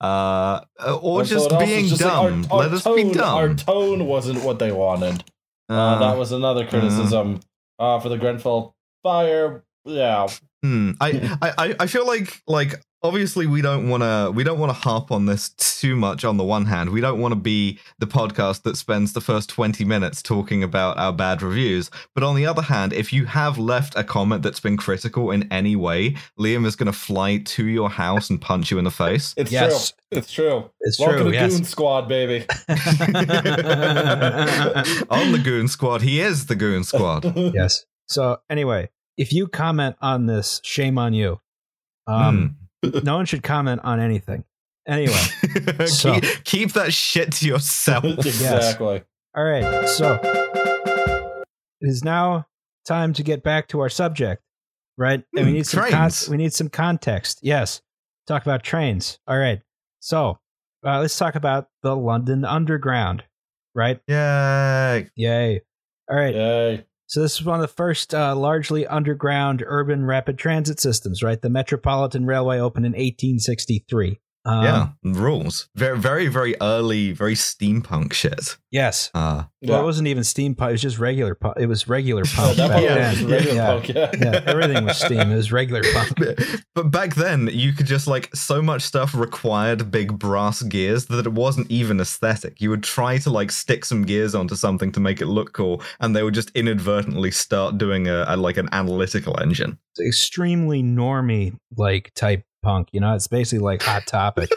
Uh, 0.00 0.60
or 1.02 1.24
just 1.24 1.48
being 1.58 1.86
just 1.86 2.02
like, 2.02 2.12
dumb. 2.12 2.46
our, 2.50 2.52
our 2.52 2.58
let 2.64 2.72
us 2.72 2.84
tone, 2.84 2.96
be 3.08 3.14
dumb. 3.14 3.34
Our 3.34 3.54
tone 3.54 4.06
wasn't 4.06 4.42
what 4.44 4.58
they 4.58 4.70
wanted. 4.72 5.24
Uh, 5.70 5.74
Uh, 5.74 5.98
that 6.00 6.18
was 6.18 6.32
another 6.32 6.66
criticism 6.66 7.40
uh, 7.78 7.98
for 8.00 8.08
the 8.08 8.18
Grenfell 8.18 8.74
fire. 9.02 9.64
Yeah, 9.84 10.26
Hmm. 10.62 10.92
I, 11.00 11.38
I- 11.58 11.76
I 11.80 11.86
feel 11.86 12.06
like 12.06 12.42
like 12.46 12.74
obviously 13.02 13.46
we 13.46 13.60
don't 13.62 13.88
want 13.88 14.02
to 14.02 14.32
we 14.34 14.42
don't 14.42 14.58
want 14.58 14.70
to 14.70 14.74
harp 14.88 15.10
on 15.12 15.26
this 15.26 15.50
too 15.50 15.94
much 15.94 16.24
on 16.24 16.38
the 16.38 16.42
one 16.44 16.64
hand 16.64 16.90
we 16.90 17.00
don't 17.00 17.20
want 17.20 17.30
to 17.32 17.38
be 17.38 17.78
the 17.98 18.06
podcast 18.06 18.62
that 18.62 18.76
spends 18.76 19.12
the 19.12 19.20
first 19.20 19.48
20 19.50 19.84
minutes 19.84 20.22
talking 20.22 20.62
about 20.62 20.96
our 20.98 21.12
bad 21.12 21.40
reviews 21.42 21.90
but 22.14 22.24
on 22.24 22.34
the 22.34 22.46
other 22.46 22.62
hand 22.62 22.92
if 22.92 23.12
you 23.12 23.26
have 23.26 23.58
left 23.58 23.94
a 23.96 24.02
comment 24.02 24.42
that's 24.42 24.58
been 24.60 24.76
critical 24.76 25.30
in 25.30 25.46
any 25.52 25.76
way 25.76 26.16
liam 26.40 26.64
is 26.66 26.74
going 26.74 26.86
to 26.86 26.92
fly 26.92 27.36
to 27.38 27.66
your 27.66 27.90
house 27.90 28.28
and 28.30 28.40
punch 28.40 28.70
you 28.70 28.78
in 28.78 28.84
the 28.84 28.90
face 28.90 29.34
it's 29.36 29.52
Yes. 29.52 29.90
true. 29.92 29.96
It's 30.18 30.32
true. 30.32 30.70
It's 30.80 30.98
Welcome 30.98 31.22
true. 31.22 31.30
to 31.32 31.36
Yes. 31.36 31.52
Goon 31.54 31.64
Squad, 31.64 32.08
baby. 32.08 32.46
on 35.10 35.32
the 35.32 35.40
goon 35.42 35.68
squad 35.68 36.02
he 36.02 36.20
is 36.20 36.46
the 36.46 36.54
goon 36.56 36.82
squad 36.84 37.36
yes. 37.36 37.84
So 38.08 38.38
anyway, 38.48 38.90
if 39.16 39.32
you 39.32 39.48
comment 39.48 39.96
on 40.00 40.26
this, 40.26 40.60
shame 40.62 40.96
on 40.96 41.12
you. 41.12 41.40
Um, 42.06 42.56
no 42.82 43.16
one 43.16 43.26
should 43.26 43.42
comment 43.42 43.80
on 43.84 44.00
anything. 44.00 44.44
Anyway. 44.86 45.14
So- 45.86 46.20
keep, 46.20 46.44
keep 46.44 46.72
that 46.74 46.92
shit 46.92 47.32
to 47.34 47.46
yourself 47.48 48.04
exactly. 48.18 49.02
all 49.36 49.44
right. 49.44 49.88
So 49.88 50.18
it 51.80 51.88
is 51.88 52.04
now 52.04 52.46
time 52.86 53.12
to 53.14 53.22
get 53.22 53.42
back 53.42 53.68
to 53.68 53.80
our 53.80 53.88
subject, 53.88 54.42
right? 54.96 55.22
And 55.36 55.44
we 55.46 55.50
Hmm, 55.52 55.56
need 55.56 55.66
some 55.66 55.80
con- 55.80 55.90
trains. 55.90 56.28
we 56.28 56.36
need 56.36 56.52
some 56.52 56.68
context. 56.68 57.40
Yes, 57.42 57.82
talk 58.26 58.42
about 58.42 58.62
trains. 58.62 59.18
All 59.26 59.38
right. 59.38 59.60
So 60.00 60.38
uh, 60.86 61.00
let's 61.00 61.16
talk 61.18 61.34
about 61.34 61.68
the 61.82 61.96
London 61.96 62.44
Underground, 62.44 63.24
right? 63.74 64.00
Yay. 64.06 65.08
Yay! 65.16 65.62
All 66.08 66.16
right. 66.16 66.34
Yay. 66.34 66.86
So 67.08 67.22
this 67.22 67.38
is 67.38 67.44
one 67.44 67.56
of 67.56 67.60
the 67.60 67.68
first 67.68 68.14
uh, 68.14 68.34
largely 68.34 68.86
underground 68.86 69.62
urban 69.64 70.04
rapid 70.04 70.38
transit 70.38 70.80
systems, 70.80 71.22
right? 71.22 71.40
The 71.40 71.48
Metropolitan 71.48 72.26
Railway 72.26 72.58
opened 72.58 72.84
in 72.84 72.92
1863. 72.92 74.18
Um, 74.46 74.64
yeah, 74.64 74.88
rules. 75.02 75.68
Very, 75.74 75.98
very, 75.98 76.28
very 76.28 76.54
early, 76.62 77.10
very 77.12 77.34
steampunk 77.34 78.12
shit. 78.12 78.56
Yes. 78.70 79.10
Uh, 79.14 79.44
Well, 79.62 79.78
Yeah. 79.78 79.80
it 79.80 79.84
wasn't 79.84 80.06
even 80.08 80.22
steam 80.22 80.54
pump. 80.54 80.68
It 80.68 80.72
was 80.72 80.82
just 80.82 80.98
regular 80.98 81.34
pump. 81.34 81.54
It 81.58 81.66
was 81.66 81.88
regular 81.88 82.22
Oh, 82.38 82.54
pump 82.56 82.56
back 82.58 82.82
yeah, 82.82 82.94
then. 83.14 83.26
regular 83.28 83.54
yeah. 83.54 83.66
punk, 83.66 83.88
yeah. 83.88 84.10
yeah, 84.20 84.42
everything 84.46 84.84
was 84.84 84.98
steam. 84.98 85.32
It 85.32 85.34
was 85.36 85.50
regular 85.50 85.82
pump. 85.94 86.12
but, 86.16 86.38
but 86.74 86.90
back 86.92 87.14
then, 87.16 87.48
you 87.52 87.72
could 87.72 87.86
just 87.86 88.06
like 88.06 88.28
so 88.36 88.62
much 88.62 88.82
stuff 88.82 89.14
required 89.14 89.90
big 89.90 90.18
brass 90.18 90.62
gears 90.62 91.06
that 91.06 91.26
it 91.26 91.32
wasn't 91.32 91.68
even 91.70 91.98
aesthetic. 92.00 92.60
You 92.60 92.70
would 92.70 92.82
try 92.84 93.18
to 93.18 93.30
like 93.30 93.50
stick 93.50 93.84
some 93.84 94.02
gears 94.04 94.34
onto 94.34 94.54
something 94.54 94.92
to 94.92 95.00
make 95.00 95.20
it 95.20 95.26
look 95.26 95.52
cool, 95.54 95.82
and 95.98 96.14
they 96.14 96.22
would 96.22 96.34
just 96.34 96.50
inadvertently 96.54 97.30
start 97.32 97.78
doing 97.78 98.06
a, 98.08 98.24
a 98.28 98.36
like 98.36 98.58
an 98.58 98.68
analytical 98.72 99.40
engine. 99.40 99.78
It's 99.96 100.06
extremely 100.06 100.82
normy 100.82 101.56
like 101.76 102.12
type 102.14 102.44
punk. 102.66 102.88
You 102.92 102.98
know, 103.00 103.14
it's 103.14 103.28
basically 103.28 103.62
like 103.62 103.80
Hot 103.82 104.06
Topic. 104.06 104.50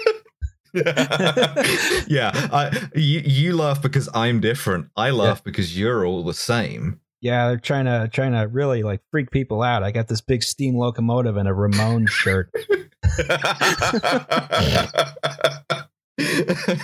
yeah, 0.74 2.32
I, 2.52 2.89
you 2.95 3.22
you 3.24 3.56
laugh 3.56 3.82
because 3.82 4.10
I'm 4.13 4.39
different. 4.39 4.89
I 4.95 5.12
laugh 5.12 5.43
because 5.43 5.78
you're 5.78 6.06
all 6.06 6.24
the 6.24 6.34
same. 6.34 7.00
yeah, 7.22 7.48
they're 7.48 7.58
trying 7.58 7.86
to 7.86 8.10
trying 8.12 8.32
to 8.34 8.48
really 8.48 8.82
like 8.84 9.02
freak 9.12 9.30
people 9.30 9.62
out. 9.62 9.84
I 9.84 9.91
got 9.91 10.08
this 10.08 10.22
big 10.22 10.41
steam 10.43 10.76
locomotive 10.76 11.38
and 11.38 11.48
a 11.48 11.54
Ramon 11.54 12.08
shirt. 12.08 12.50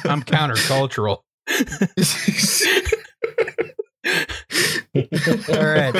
I'm 0.05 0.21
countercultural. 0.23 1.21
All 5.49 5.65
right. 5.65 5.95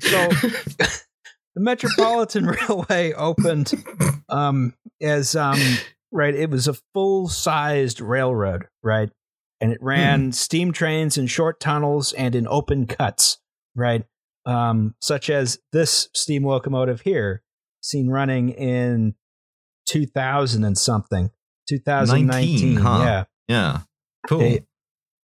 so 0.00 0.28
the 1.54 1.60
Metropolitan 1.60 2.46
Railway 2.68 3.12
opened 3.12 3.72
um, 4.28 4.74
as 5.00 5.36
um, 5.36 5.58
right. 6.12 6.34
It 6.34 6.50
was 6.50 6.68
a 6.68 6.74
full 6.92 7.28
sized 7.28 8.00
railroad, 8.00 8.66
right, 8.82 9.10
and 9.60 9.72
it 9.72 9.78
ran 9.80 10.32
steam 10.32 10.72
trains 10.72 11.16
in 11.16 11.26
short 11.26 11.60
tunnels 11.60 12.12
and 12.12 12.34
in 12.34 12.46
open 12.48 12.86
cuts, 12.86 13.38
right, 13.74 14.04
um, 14.46 14.94
such 15.00 15.30
as 15.30 15.58
this 15.72 16.08
steam 16.14 16.44
locomotive 16.44 17.02
here, 17.02 17.42
seen 17.80 18.08
running 18.08 18.50
in 18.50 19.14
two 19.86 20.06
thousand 20.06 20.64
and 20.64 20.76
something, 20.76 21.30
two 21.68 21.78
thousand 21.78 22.26
nineteen, 22.26 22.74
19, 22.74 22.76
huh? 22.76 22.98
yeah. 23.04 23.24
yeah, 23.48 23.80
cool. 24.28 24.38
They- 24.40 24.66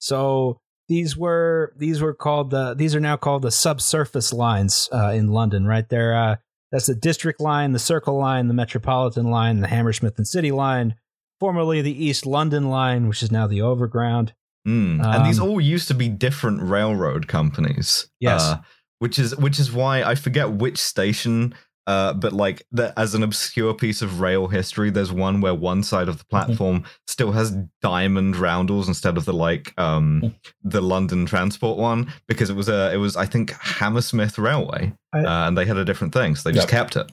so 0.01 0.61
these 0.89 1.15
were 1.15 1.71
these 1.78 2.02
were 2.02 2.13
called 2.13 2.49
the 2.49 2.73
these 2.73 2.93
are 2.95 2.99
now 2.99 3.15
called 3.15 3.43
the 3.43 3.52
subsurface 3.52 4.34
lines 4.34 4.89
uh, 4.91 5.12
in 5.12 5.30
London. 5.30 5.65
Right 5.65 5.88
there, 5.88 6.17
uh, 6.17 6.36
that's 6.71 6.88
the 6.88 6.95
District 6.95 7.39
Line, 7.39 7.71
the 7.71 7.80
Circle 7.80 8.17
Line, 8.17 8.47
the 8.47 8.54
Metropolitan 8.54 9.30
Line, 9.30 9.62
the 9.62 9.67
Hammersmith 9.67 10.17
and 10.17 10.28
City 10.28 10.52
Line, 10.52 10.95
formerly 11.39 11.82
the 11.82 12.06
East 12.06 12.25
London 12.25 12.69
Line, 12.69 13.08
which 13.08 13.23
is 13.23 13.32
now 13.32 13.47
the 13.47 13.62
Overground. 13.62 14.34
Mm. 14.67 15.02
and 15.02 15.25
these 15.25 15.39
Um, 15.39 15.47
all 15.47 15.62
used 15.62 15.88
to 15.88 15.93
be 15.93 16.10
different 16.10 16.62
railroad 16.62 17.28
companies. 17.28 18.10
Yes. 18.19 18.41
Uh, 18.41 18.58
which 18.97 19.17
is 19.17 19.36
which 19.38 19.60
is 19.60 19.71
why 19.71 20.04
I 20.04 20.15
forget 20.15 20.52
which 20.52 20.78
station. 20.78 21.56
Uh, 21.87 22.13
but 22.13 22.33
like 22.33 22.63
the, 22.71 22.93
as 22.99 23.15
an 23.15 23.23
obscure 23.23 23.73
piece 23.73 24.01
of 24.03 24.19
rail 24.21 24.47
history, 24.47 24.91
there's 24.91 25.11
one 25.11 25.41
where 25.41 25.55
one 25.55 25.81
side 25.83 26.07
of 26.07 26.17
the 26.19 26.23
Mm-hmm. 26.25 26.45
platform 26.47 26.83
still 27.07 27.31
has 27.31 27.55
diamond 27.81 28.35
roundels 28.35 28.87
instead 28.87 29.17
of 29.17 29.25
the 29.25 29.33
like 29.33 29.73
um 29.79 30.35
the 30.63 30.81
London 30.81 31.25
Transport 31.25 31.77
one 31.79 32.13
because 32.27 32.49
it 32.51 32.55
was 32.55 32.69
a 32.69 32.93
it 32.93 32.97
was 32.97 33.15
I 33.15 33.25
think 33.25 33.51
Hammersmith 33.53 34.37
Railway 34.37 34.93
I- 35.13 35.19
uh, 35.23 35.47
and 35.47 35.57
they 35.57 35.65
had 35.65 35.77
a 35.77 35.85
different 35.85 36.13
thing, 36.13 36.35
so 36.35 36.47
they 36.49 36.53
just 36.55 36.67
kept 36.69 36.95
it. 36.95 37.11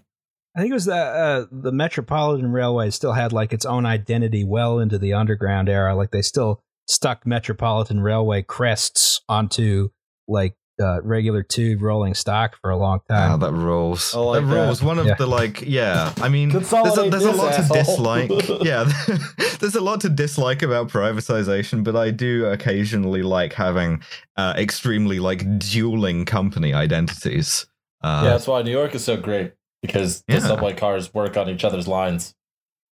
I 0.55 0.61
think 0.61 0.71
it 0.71 0.75
was 0.75 0.85
the 0.87 0.95
uh, 0.97 1.47
the 1.51 1.73
Metropolitan 1.73 2.51
Railway 2.53 2.91
still 2.91 3.13
had 3.13 3.33
like 3.33 3.53
its 3.53 3.65
own 3.67 3.87
identity 3.87 4.45
well 4.45 4.79
into 4.79 4.99
the 4.99 5.13
Underground 5.15 5.69
era. 5.69 5.95
Like 5.95 6.11
they 6.11 6.23
still 6.23 6.63
stuck 6.89 7.27
Metropolitan 7.27 8.01
Railway 8.01 8.43
crests 8.43 9.21
onto 9.29 9.89
like 10.29 10.55
uh, 10.81 11.01
regular 11.03 11.43
tube 11.43 11.83
rolling 11.83 12.15
stock 12.15 12.57
for 12.61 12.71
a 12.71 12.77
long 12.77 13.01
Ah, 13.11 13.29
time. 13.29 13.41
that 13.41 13.53
rules. 13.53 14.15
I 14.15 14.19
like 14.19 14.43
that 14.43 14.47
that. 14.51 14.65
rules. 14.67 14.83
One 14.83 14.99
of 14.99 15.07
Yeah. 15.07 15.15
the 15.15 15.27
like, 15.27 15.63
yeah. 15.63 16.13
I 16.21 16.29
mean, 16.29 16.51
there's 16.51 16.73
a, 16.73 16.83
there's 17.11 17.25
a 17.25 17.31
this, 17.33 17.37
lot 17.37 17.55
to 17.55 17.69
dislike. 17.73 18.31
yeah, 18.63 18.91
there's 19.61 19.75
a 19.75 19.81
lot 19.81 20.01
to 20.03 20.09
dislike 20.09 20.63
about 20.63 20.89
privatization, 20.89 21.83
but 21.85 21.97
I 21.97 22.11
do 22.11 22.47
occasionally 22.47 23.23
like 23.23 23.55
having 23.55 24.03
uh, 24.37 24.55
extremely 24.57 25.19
like 25.19 25.59
dueling 25.59 26.25
company 26.25 26.75
identities. 26.75 27.67
Uh, 28.03 28.23
yeah, 28.25 28.31
that's 28.31 28.47
why 28.47 28.63
New 28.63 28.71
York 28.71 28.95
is 28.95 29.05
so 29.05 29.17
great 29.17 29.53
because 29.83 30.23
the 30.29 30.35
Yeah. 30.35 30.41
subway 30.41 30.75
cars 30.75 31.13
work 31.15 31.37
on 31.37 31.49
each 31.49 31.65
other's 31.65 31.89
lines. 31.89 32.35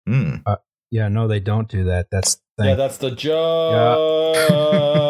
mm. 0.08 0.42
yeah, 0.90 1.08
no, 1.08 1.28
they 1.28 1.40
don't 1.40 1.68
do 1.68 1.84
that. 1.84 2.08
That's 2.10 2.40
the 2.58 2.66
Yeah, 2.66 2.74
that's 2.74 2.98
the 2.98 3.10
joke. 3.10 5.09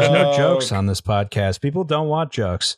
There's 0.00 0.12
no 0.12 0.36
jokes 0.36 0.72
on 0.72 0.86
this 0.86 1.00
podcast. 1.00 1.60
People 1.60 1.84
don't 1.84 2.08
want 2.08 2.32
jokes. 2.32 2.76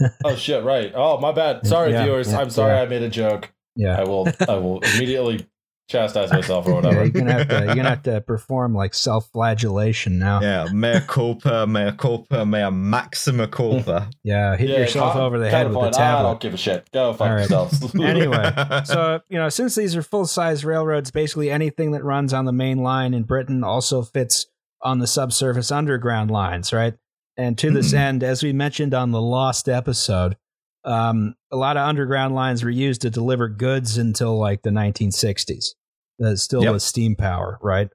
Oh 0.24 0.36
shit! 0.36 0.62
Right. 0.62 0.92
Oh 0.94 1.18
my 1.18 1.32
bad. 1.32 1.66
Sorry, 1.66 1.90
Yeah, 1.90 2.04
viewers. 2.04 2.30
yeah, 2.30 2.38
I'm 2.38 2.50
sorry 2.50 2.74
yeah. 2.74 2.82
I 2.82 2.86
made 2.86 3.02
a 3.02 3.08
joke. 3.08 3.52
Yeah. 3.74 3.98
I 4.00 4.04
will. 4.04 4.28
I 4.48 4.54
will 4.54 4.78
immediately 4.94 5.44
chastise 5.90 6.30
myself 6.30 6.66
or 6.68 6.74
whatever. 6.74 7.00
you're 7.02 7.08
gonna 7.08 7.32
have 7.32 7.48
to 7.48 7.64
you're 7.64 7.74
gonna 7.74 7.88
have 7.88 8.02
to 8.02 8.20
perform 8.26 8.74
like 8.74 8.94
self-flagellation 8.94 10.18
now. 10.18 10.40
Yeah, 10.40 10.66
Yeah, 10.66 10.72
mea 10.72 11.00
culpa, 11.06 11.66
mea 11.66 11.92
culpa, 11.96 12.44
mea 12.44 12.70
maxima 12.70 13.48
culpa. 13.48 14.10
Yeah. 14.22 14.54
Hit 14.56 14.68
Yeah, 14.68 14.78
yourself 14.80 15.14
con- 15.14 15.22
over 15.22 15.38
the 15.38 15.50
head 15.50 15.66
with 15.66 15.74
the 15.74 15.80
counterpoint, 15.80 16.00
I 16.00 16.22
don't 16.22 16.40
give 16.40 16.54
a 16.54 16.58
shit. 16.58 16.88
Go 16.92 17.12
fuck 17.14 17.22
All 17.22 17.32
right. 17.34 17.40
yourselves. 17.40 17.94
Anyway, 17.96 18.52
so 18.84 19.20
you 19.28 19.38
know, 19.38 19.48
since 19.48 19.74
these 19.74 19.96
are 19.96 20.02
full-size 20.02 20.64
railroads, 20.64 21.10
basically 21.10 21.50
anything 21.50 21.92
that 21.92 22.04
runs 22.04 22.32
on 22.34 22.44
the 22.44 22.52
main 22.52 22.82
line 22.82 23.14
in 23.14 23.22
Britain 23.24 23.64
also 23.64 24.02
fits 24.02 24.46
on 24.82 24.98
the 24.98 25.06
subsurface 25.06 25.70
underground 25.72 26.30
lines, 26.30 26.72
right? 26.72 26.94
And 27.36 27.56
to 27.58 27.70
this 27.70 27.90
Hmm. 27.92 27.96
end, 27.98 28.22
as 28.24 28.42
we 28.42 28.52
mentioned 28.52 28.94
on 28.94 29.10
the 29.12 29.20
Lost 29.20 29.68
episode, 29.68 30.36
um, 30.84 31.34
a 31.52 31.56
lot 31.56 31.76
of 31.76 31.86
underground 31.86 32.34
lines 32.34 32.64
were 32.64 32.70
used 32.70 33.00
to 33.02 33.10
deliver 33.10 33.48
goods 33.48 33.98
until 33.98 34.38
like 34.38 34.62
the 34.62 34.70
1960s. 34.70 35.74
That 36.18 36.38
still 36.38 36.62
Yep. 36.64 36.72
was 36.72 36.84
steam 36.84 37.14
power, 37.16 37.58
right? 37.62 37.88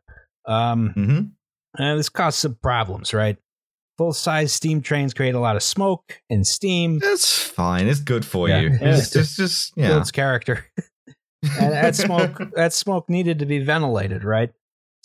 Um, 0.46 0.90
hmm 0.90 1.20
and 1.76 1.98
this 2.00 2.08
caused 2.10 2.38
some 2.38 2.56
problems, 2.62 3.14
right? 3.16 3.38
Full-size 3.98 4.54
steam 4.54 4.82
trains 4.82 5.14
create 5.14 5.34
a 5.36 5.40
lot 5.40 5.56
of 5.56 5.64
smoke 5.64 6.22
and 6.30 6.46
steam. 6.46 7.00
That's 7.00 7.38
fine. 7.48 7.88
It's 7.88 8.00
good 8.00 8.26
for 8.26 8.48
Yeah. 8.48 8.62
you. 8.62 8.70
Yeah. 8.70 8.98
It's 8.98 9.10
just, 9.10 9.38
just 9.38 9.74
yeah. 9.76 9.88
builds 9.88 10.12
character. 10.12 10.66
and 11.60 11.74
that 11.74 11.96
smoke 11.96 12.40
that 12.56 12.74
smoke 12.74 13.10
needed 13.10 13.40
to 13.40 13.46
be 13.46 13.60
ventilated, 13.60 14.24
right? 14.24 14.52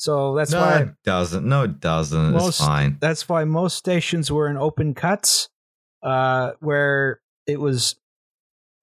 So 0.01 0.37
that's 0.37 0.53
no, 0.53 0.61
why 0.61 0.79
it 0.83 0.89
doesn't. 1.05 1.45
No, 1.45 1.65
it 1.65 1.81
doesn't. 1.81 2.31
Most- 2.33 2.49
it's 2.49 2.59
fine. 2.67 2.99
that's 3.01 3.29
why 3.29 3.45
most 3.45 3.77
stations 3.77 4.31
were 4.31 4.49
in 4.49 4.57
open 4.57 4.95
cuts, 4.95 5.49
uh, 6.05 6.53
where 6.61 7.21
it 7.49 7.59
was 7.61 7.97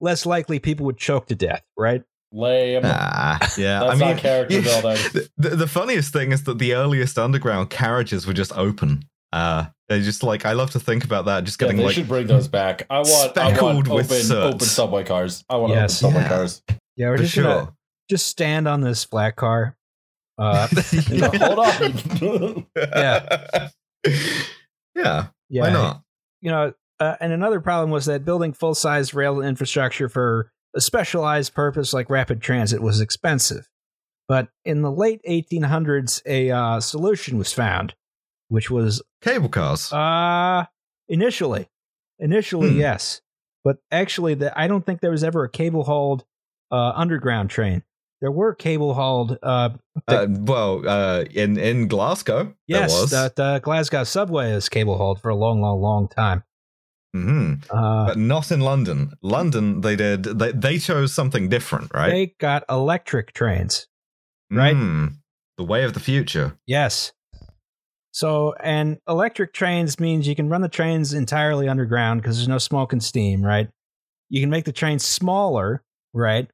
less 0.00 0.26
likely 0.26 0.58
people 0.58 0.84
would 0.86 0.98
choke 0.98 1.26
to 1.28 1.34
death, 1.34 1.62
right? 1.76 2.02
Lame. 2.32 2.82
Ah, 2.84 3.38
yeah. 3.56 3.80
That's 3.80 3.92
I 3.92 3.94
mean, 3.94 4.08
not 4.14 4.18
character 4.18 4.60
yeah, 4.60 4.60
building. 4.82 5.02
The, 5.14 5.30
the, 5.38 5.48
the 5.56 5.66
funniest 5.66 6.12
thing 6.12 6.32
is 6.32 6.44
that 6.44 6.58
the 6.58 6.74
earliest 6.74 7.18
underground 7.18 7.70
carriages 7.70 8.26
were 8.26 8.34
just 8.34 8.52
open. 8.54 9.04
Uh, 9.32 9.66
they 9.88 10.02
just 10.02 10.22
like 10.22 10.44
I 10.44 10.52
love 10.52 10.70
to 10.72 10.80
think 10.80 11.02
about 11.04 11.24
that. 11.26 11.44
Just 11.44 11.58
Yeah, 11.60 11.68
getting 11.68 11.78
they 11.78 11.84
like 11.84 11.94
should 11.94 12.08
bring 12.08 12.26
those 12.26 12.48
back. 12.48 12.84
I 12.90 12.98
want. 12.98 13.08
I 13.38 13.44
want 13.44 13.56
speckled 13.56 13.76
open, 13.88 13.94
with 13.94 14.12
soot. 14.12 14.36
open 14.36 14.60
subway 14.60 15.04
cars. 15.04 15.44
I 15.48 15.56
want 15.56 15.72
Yes. 15.72 16.02
open 16.02 16.12
subway 16.14 16.22
Yeah. 16.24 16.28
cars. 16.36 16.62
Yeah, 16.96 17.08
we're 17.08 17.16
for 17.16 17.22
just 17.22 17.34
sure. 17.34 17.44
gonna 17.44 17.72
just 18.10 18.26
stand 18.26 18.68
on 18.68 18.82
this 18.82 19.04
flat 19.04 19.36
car. 19.36 19.75
Uh, 20.38 20.68
Hold 21.38 21.58
on. 21.58 22.66
yeah. 22.76 23.68
yeah. 24.94 25.26
yeah, 25.48 25.62
Why 25.62 25.70
not? 25.70 26.02
you 26.40 26.50
know, 26.50 26.72
uh, 27.00 27.16
and 27.20 27.32
another 27.32 27.60
problem 27.60 27.90
was 27.90 28.06
that 28.06 28.24
building 28.24 28.52
full 28.52 28.74
size 28.74 29.14
rail 29.14 29.40
infrastructure 29.40 30.08
for 30.08 30.50
a 30.74 30.80
specialized 30.80 31.54
purpose 31.54 31.92
like 31.92 32.10
rapid 32.10 32.40
transit 32.42 32.82
was 32.82 33.00
expensive. 33.00 33.68
But 34.28 34.48
in 34.64 34.82
the 34.82 34.90
late 34.90 35.20
1800s, 35.28 36.20
a 36.26 36.50
uh, 36.50 36.80
solution 36.80 37.38
was 37.38 37.52
found, 37.52 37.94
which 38.48 38.70
was 38.70 39.00
Cable 39.22 39.48
cars. 39.48 39.92
uh, 39.92 40.64
initially, 41.08 41.68
initially 42.18 42.70
Hmm. 42.72 42.78
yes, 42.80 43.20
but 43.64 43.76
actually, 43.90 44.34
the, 44.34 44.58
I 44.58 44.66
don't 44.68 44.84
think 44.84 45.00
there 45.00 45.10
was 45.12 45.24
ever 45.24 45.44
a 45.44 45.48
cable 45.50 45.84
hauled 45.84 46.24
uh, 46.70 46.92
underground 46.94 47.50
train. 47.50 47.82
There 48.20 48.30
were 48.32 48.54
cable 48.54 48.94
hauled. 48.94 49.38
Uh, 49.42 49.70
Uh, 50.08 50.26
well, 50.30 50.86
uh, 50.88 51.24
in 51.32 51.58
in 51.58 51.88
Glasgow, 51.88 52.54
yes, 52.66 52.90
there 52.92 53.00
was. 53.02 53.10
the, 53.10 53.32
the 53.36 53.60
Glasgow 53.62 54.04
subway 54.04 54.52
is 54.52 54.68
cable 54.68 54.96
hauled 54.96 55.20
for 55.20 55.30
a 55.30 55.34
long, 55.36 55.60
long, 55.60 55.80
long 55.80 56.08
time. 56.08 56.44
hmm 57.14 57.54
Uh, 57.70 58.06
But 58.06 58.18
not 58.18 58.50
in 58.50 58.60
London. 58.60 59.12
London, 59.22 59.80
they 59.80 59.96
did. 59.96 60.22
They 60.24 60.52
they 60.52 60.78
chose 60.78 61.12
something 61.12 61.48
different, 61.48 61.92
right? 61.94 62.10
They 62.10 62.34
got 62.38 62.64
electric 62.70 63.32
trains. 63.32 63.86
right? 64.50 64.76
Mm, 64.76 65.16
the 65.58 65.64
way 65.64 65.84
of 65.84 65.92
the 65.92 66.00
future. 66.00 66.56
Yes. 66.66 67.12
So, 68.12 68.54
and 68.62 68.98
electric 69.08 69.52
trains 69.52 70.00
means 70.00 70.26
you 70.26 70.34
can 70.34 70.48
run 70.48 70.62
the 70.62 70.68
trains 70.70 71.12
entirely 71.12 71.68
underground 71.68 72.22
because 72.22 72.36
there's 72.38 72.48
no 72.48 72.58
smoke 72.58 72.92
and 72.94 73.02
steam, 73.02 73.42
right? 73.44 73.68
You 74.30 74.40
can 74.40 74.48
make 74.50 74.64
the 74.64 74.72
trains 74.72 75.04
smaller, 75.04 75.82
right? 76.14 76.48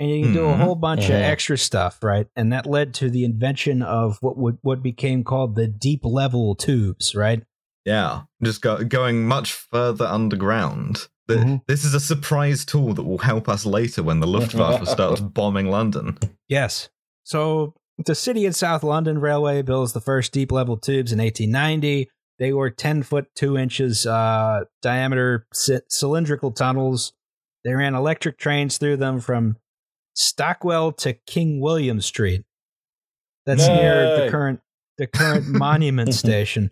And 0.00 0.10
you 0.10 0.22
can 0.24 0.32
do 0.32 0.48
a 0.48 0.54
Mhm. 0.54 0.56
whole 0.60 0.74
bunch 0.74 1.04
of 1.04 1.10
Mhm. 1.14 1.22
extra 1.22 1.58
stuff, 1.58 2.02
right? 2.02 2.26
And 2.34 2.52
that 2.54 2.64
led 2.66 2.94
to 2.94 3.10
the 3.10 3.22
invention 3.24 3.82
of 3.82 4.16
what 4.22 4.36
would 4.38 4.56
what 4.62 4.82
became 4.82 5.22
called 5.22 5.54
the 5.54 5.66
deep 5.68 6.04
level 6.04 6.54
tubes, 6.54 7.14
right? 7.14 7.42
Yeah, 7.84 8.22
just 8.42 8.62
go, 8.62 8.82
going 8.82 9.26
much 9.26 9.52
further 9.52 10.06
underground. 10.06 11.08
The, 11.28 11.36
Mhm. 11.36 11.60
This 11.68 11.84
is 11.84 11.94
a 11.94 12.00
surprise 12.00 12.64
tool 12.64 12.94
that 12.94 13.02
will 13.04 13.18
help 13.18 13.48
us 13.48 13.64
later 13.66 14.02
when 14.02 14.20
the 14.20 14.26
Luftwaffe 14.26 14.86
starts 14.88 15.20
bombing 15.20 15.66
London. 15.70 16.18
Yes. 16.48 16.88
So 17.24 17.74
the 18.04 18.14
City 18.14 18.46
and 18.46 18.56
South 18.56 18.82
London 18.82 19.18
Railway 19.20 19.60
builds 19.62 19.92
the 19.92 20.00
first 20.00 20.32
deep 20.32 20.50
level 20.50 20.76
tubes 20.78 21.12
in 21.12 21.20
1890. 21.20 22.08
They 22.38 22.52
were 22.54 22.70
10 22.70 23.02
foot 23.02 23.26
2 23.36 23.58
inches 23.58 24.06
uh, 24.06 24.64
diameter 24.80 25.46
c- 25.52 25.80
cylindrical 25.88 26.50
tunnels. 26.52 27.12
They 27.64 27.74
ran 27.74 27.94
electric 27.94 28.38
trains 28.38 28.78
through 28.78 28.96
them 28.96 29.20
from 29.20 29.56
Stockwell 30.20 30.92
to 30.92 31.14
King 31.26 31.60
William 31.60 32.00
Street. 32.00 32.44
That's 33.46 33.66
near 33.66 34.24
the 34.24 34.30
current 34.30 34.60
the 34.98 35.06
current 35.06 35.46
monument 35.48 36.14
station. 36.14 36.70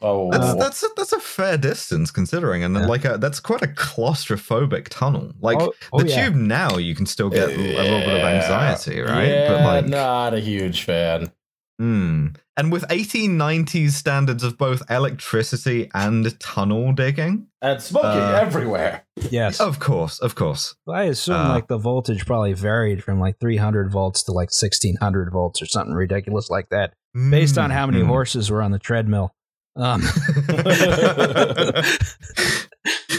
Oh, 0.00 0.30
That's 0.30 0.44
Uh, 0.44 0.54
that's 0.54 0.82
a, 0.82 0.88
that's 0.96 1.12
a 1.12 1.18
fair 1.20 1.56
distance 1.58 2.10
considering, 2.10 2.62
and 2.62 2.74
Yeah. 2.76 2.86
like 2.86 3.04
a, 3.04 3.18
that's 3.18 3.40
quite 3.40 3.62
a 3.62 3.66
claustrophobic 3.66 4.88
tunnel. 4.90 5.32
Like 5.40 5.58
oh, 5.60 5.72
oh, 5.92 6.00
the 6.02 6.08
yeah. 6.08 6.26
tube 6.26 6.34
now, 6.36 6.76
you 6.76 6.94
can 6.94 7.06
still 7.06 7.30
get 7.30 7.48
a 7.48 7.56
little 7.56 8.00
bit 8.00 8.20
of 8.20 8.22
anxiety, 8.22 9.00
right? 9.00 9.26
Yeah, 9.28 9.48
but 9.48 9.62
like, 9.64 9.86
not 9.86 10.34
a 10.34 10.40
huge 10.40 10.82
fan. 10.84 11.32
hmm. 11.78 12.28
And 12.56 12.72
with 12.72 12.84
1890s 12.88 13.90
standards 13.90 14.42
of 14.42 14.56
both 14.58 14.82
electricity 14.90 15.90
and 15.94 16.38
tunnel 16.40 16.92
digging, 16.92 17.46
And 17.62 17.80
smoking 17.82 18.10
Uh, 18.20 18.38
everywhere. 18.40 19.04
Yes. 19.30 19.60
of 19.60 19.78
course, 19.78 20.18
of 20.20 20.34
course. 20.34 20.74
I 20.88 21.04
assume 21.04 21.36
Uh, 21.36 21.48
like 21.50 21.68
the 21.68 21.78
voltage 21.78 22.24
probably 22.26 22.52
varied 22.54 23.02
from 23.04 23.20
like 23.20 23.38
300 23.40 23.90
volts 23.90 24.22
to 24.24 24.32
like 24.32 24.50
1600 24.52 25.30
volts 25.32 25.60
or 25.60 25.66
something 25.66 25.94
ridiculous 25.94 26.48
like 26.50 26.68
that. 26.70 26.94
based 27.30 27.56
on 27.58 27.70
how 27.70 27.86
many 27.86 28.02
Mm. 28.02 28.06
horses 28.08 28.50
were 28.50 28.60
on 28.62 28.70
the 28.72 28.78
treadmill. 28.78 29.32
Um, 29.74 30.02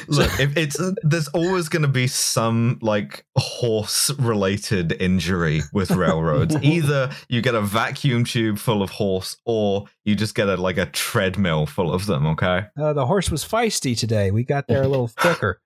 Look, 0.10 0.40
if 0.40 0.58
it's 0.58 0.80
there's 1.04 1.28
always 1.30 1.70
going 1.70 1.82
to 1.82 1.88
be 1.88 2.08
some 2.08 2.80
like 2.82 3.26
horse 3.38 4.10
related 4.20 4.94
injury 5.02 5.62
with 5.74 5.92
railroads. 5.92 6.56
Either 6.62 7.12
you 7.30 7.42
get 7.42 7.56
a 7.56 7.62
vacuum 7.62 8.24
tube 8.24 8.58
full 8.58 8.82
of 8.82 8.92
horse, 8.92 9.38
or 9.46 9.86
you 10.06 10.16
just 10.16 10.36
get 10.36 10.48
a 10.50 10.58
like 10.58 10.78
a 10.78 10.86
treadmill 10.88 11.66
full 11.66 11.94
of 11.94 12.06
them. 12.06 12.26
Okay. 12.28 12.66
Uh, 12.80 12.94
the 12.94 13.06
horse 13.06 13.30
was 13.30 13.44
feisty 13.44 13.98
today. 13.98 14.32
We 14.32 14.44
got 14.44 14.68
there 14.68 14.84
a 14.84 14.88
little 14.88 15.12
quicker. 15.18 15.62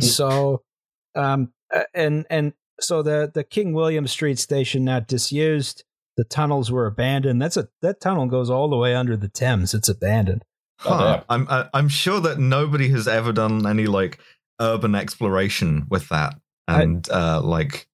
so, 0.00 0.62
um, 1.14 1.52
uh, 1.74 1.82
and 1.94 2.26
and 2.30 2.52
so 2.80 3.02
the 3.02 3.30
the 3.32 3.44
King 3.44 3.72
William 3.72 4.06
Street 4.06 4.38
station 4.38 4.84
now 4.84 5.00
disused. 5.00 5.84
The 6.16 6.24
tunnels 6.24 6.70
were 6.70 6.86
abandoned. 6.86 7.40
That's 7.40 7.56
a 7.56 7.68
that 7.82 8.00
tunnel 8.00 8.26
goes 8.26 8.50
all 8.50 8.68
the 8.68 8.76
way 8.76 8.94
under 8.94 9.16
the 9.16 9.28
Thames. 9.28 9.72
It's 9.72 9.88
abandoned. 9.88 10.44
Huh. 10.80 11.22
I'm 11.28 11.46
I, 11.48 11.68
I'm 11.74 11.88
sure 11.88 12.20
that 12.20 12.38
nobody 12.38 12.88
has 12.90 13.06
ever 13.06 13.32
done 13.32 13.66
any 13.66 13.86
like 13.86 14.18
urban 14.60 14.94
exploration 14.94 15.86
with 15.90 16.08
that, 16.08 16.34
I- 16.68 16.82
and 16.82 17.08
uh, 17.10 17.40
like 17.42 17.86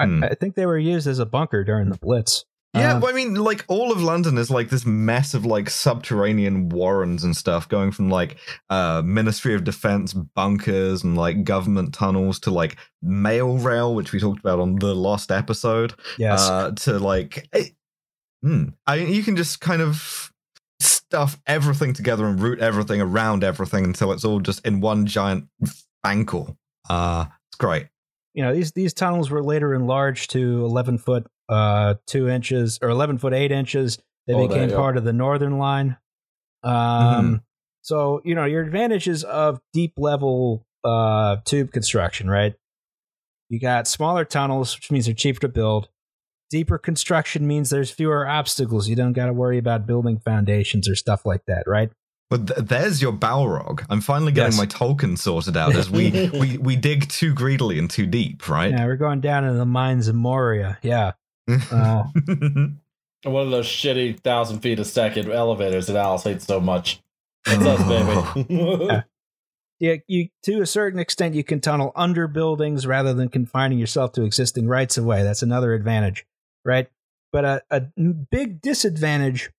Hmm. 0.00 0.24
I, 0.24 0.28
I 0.28 0.34
think 0.34 0.54
they 0.54 0.64
were 0.64 0.78
used 0.78 1.06
as 1.06 1.18
a 1.18 1.26
bunker 1.26 1.62
during 1.62 1.90
the 1.90 1.98
Blitz. 1.98 2.46
Yeah, 2.72 2.94
Um, 2.94 3.00
well, 3.02 3.10
I 3.10 3.14
mean, 3.14 3.34
like 3.34 3.64
all 3.68 3.92
of 3.92 4.00
London 4.00 4.38
is 4.38 4.48
like 4.50 4.70
this 4.70 4.86
mess 4.86 5.34
of 5.34 5.44
like 5.44 5.68
subterranean 5.68 6.68
warrens 6.70 7.24
and 7.24 7.36
stuff, 7.36 7.68
going 7.68 7.90
from 7.92 8.08
like 8.08 8.38
uh 8.70 9.02
Ministry 9.04 9.54
of 9.54 9.64
Defense 9.64 10.14
bunkers 10.14 11.04
and 11.04 11.16
like 11.18 11.44
government 11.44 11.92
tunnels 11.92 12.38
to 12.40 12.50
like 12.50 12.76
mail 13.02 13.58
rail, 13.58 13.94
which 13.94 14.12
we 14.12 14.20
talked 14.20 14.40
about 14.40 14.60
on 14.60 14.76
the 14.76 14.94
last 14.94 15.30
episode, 15.30 15.92
yes. 16.16 16.48
uh, 16.48 16.70
to 16.76 16.98
like, 16.98 17.48
eh, 17.52 17.64
hmm, 18.42 18.68
I 18.86 18.94
you 18.96 19.22
can 19.22 19.36
just 19.36 19.60
kind 19.60 19.82
of 19.82 20.32
stuff 21.10 21.40
everything 21.44 21.92
together 21.92 22.24
and 22.26 22.40
root 22.40 22.60
everything 22.60 23.00
around 23.00 23.42
everything 23.42 23.84
until 23.84 24.12
it's 24.12 24.24
all 24.24 24.38
just 24.38 24.64
in 24.64 24.80
one 24.80 25.06
giant 25.06 25.48
ankle. 26.04 26.56
Uh, 26.88 27.24
it's 27.48 27.56
great. 27.58 27.88
you 28.32 28.44
know 28.44 28.54
these 28.54 28.70
these 28.72 28.94
tunnels 28.94 29.28
were 29.28 29.42
later 29.42 29.74
enlarged 29.74 30.30
to 30.30 30.64
11 30.64 30.98
foot 30.98 31.26
uh 31.48 31.94
2 32.06 32.28
inches 32.28 32.78
or 32.80 32.88
11 32.90 33.18
foot 33.18 33.32
8 33.34 33.50
inches 33.50 33.98
they 34.28 34.34
Oh, 34.34 34.46
became 34.46 34.68
that, 34.68 34.70
yeah. 34.70 34.76
part 34.76 34.96
of 34.96 35.02
the 35.02 35.12
northern 35.12 35.58
line 35.58 35.96
um 36.62 36.72
Mm-hmm. 36.72 37.34
so 37.82 38.20
you 38.24 38.36
know 38.36 38.44
your 38.44 38.62
advantages 38.62 39.24
of 39.24 39.60
deep 39.72 39.94
level 39.98 40.64
uh 40.84 41.36
tube 41.44 41.72
construction 41.72 42.30
right 42.30 42.54
you 43.48 43.58
got 43.58 43.88
smaller 43.88 44.24
tunnels 44.24 44.76
which 44.76 44.90
means 44.92 45.06
they're 45.06 45.14
cheaper 45.14 45.40
to 45.40 45.48
build 45.48 45.88
deeper 46.50 46.76
construction 46.78 47.46
means 47.46 47.70
there's 47.70 47.90
fewer 47.90 48.26
obstacles 48.26 48.88
you 48.88 48.96
don't 48.96 49.12
got 49.12 49.26
to 49.26 49.32
worry 49.32 49.56
about 49.58 49.86
building 49.86 50.18
foundations 50.18 50.88
or 50.88 50.94
stuff 50.96 51.24
like 51.24 51.44
that 51.46 51.62
right 51.66 51.90
But 52.28 52.46
th- 52.48 52.60
there's 52.68 53.00
your 53.02 53.12
Balrog. 53.12 53.84
I'm 53.88 54.00
finally 54.00 54.32
getting 54.32 54.52
Yes. 54.52 54.58
my 54.58 54.66
Tolkien 54.66 55.16
sorted 55.18 55.56
out 55.56 55.74
as 55.74 55.90
we, 55.90 56.30
we 56.40 56.58
we 56.58 56.76
dig 56.76 57.08
too 57.08 57.32
greedily 57.34 57.78
and 57.78 57.88
too 57.90 58.06
deep, 58.06 58.48
right? 58.48 58.70
yeah 58.72 58.84
we're 58.84 58.96
going 58.96 59.20
down 59.20 59.44
into 59.44 59.58
the 59.58 59.64
mines 59.66 60.08
of 60.08 60.14
moria 60.14 60.78
yeah 60.82 61.12
uh, 61.72 62.04
One 63.24 63.44
of 63.44 63.50
those 63.50 63.66
shitty 63.66 64.20
thousand 64.20 64.60
feet 64.60 64.78
a 64.78 64.84
second 64.84 65.30
elevators 65.30 65.86
that 65.88 65.96
Alice 65.96 66.22
hates 66.24 66.46
so 66.46 66.58
much. 66.60 67.00
That's 67.44 67.64
us, 67.64 68.34
baby. 68.38 69.02
yeah, 69.80 69.96
you 70.08 70.28
to 70.44 70.60
a 70.62 70.66
certain 70.66 70.98
extent 70.98 71.34
you 71.34 71.44
can 71.44 71.60
tunnel 71.60 71.92
under 71.96 72.26
buildings 72.28 72.86
rather 72.86 73.12
than 73.12 73.28
confining 73.28 73.78
yourself 73.78 74.12
to 74.12 74.22
existing 74.24 74.68
rights 74.68 74.96
of 74.96 75.04
way. 75.04 75.22
That's 75.22 75.42
another 75.42 75.74
advantage, 75.74 76.24
right? 76.64 76.88
But 77.32 77.44
a, 77.44 77.62
a 77.70 77.80
big 78.30 78.60
disadvantage 78.60 79.50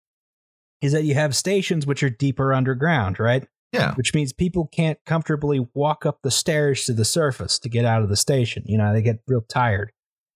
is 0.81 0.91
that 0.93 1.03
you 1.03 1.13
have 1.13 1.35
stations 1.35 1.85
which 1.85 2.03
are 2.03 2.09
deeper 2.09 2.53
underground, 2.53 3.19
right? 3.19 3.45
yeah. 3.71 3.93
Which 3.95 4.13
means 4.13 4.33
people 4.33 4.67
can't 4.67 4.99
comfortably 5.05 5.67
walk 5.73 6.05
up 6.05 6.19
the 6.21 6.31
stairs 6.31 6.85
to 6.85 6.93
the 6.93 7.05
surface 7.05 7.57
to 7.59 7.69
get 7.69 7.85
out 7.85 8.01
of 8.03 8.09
the 8.09 8.17
station. 8.17 8.63
You 8.65 8.77
know, 8.77 8.93
they 8.93 9.01
get 9.01 9.21
real 9.27 9.41
tired, 9.41 9.91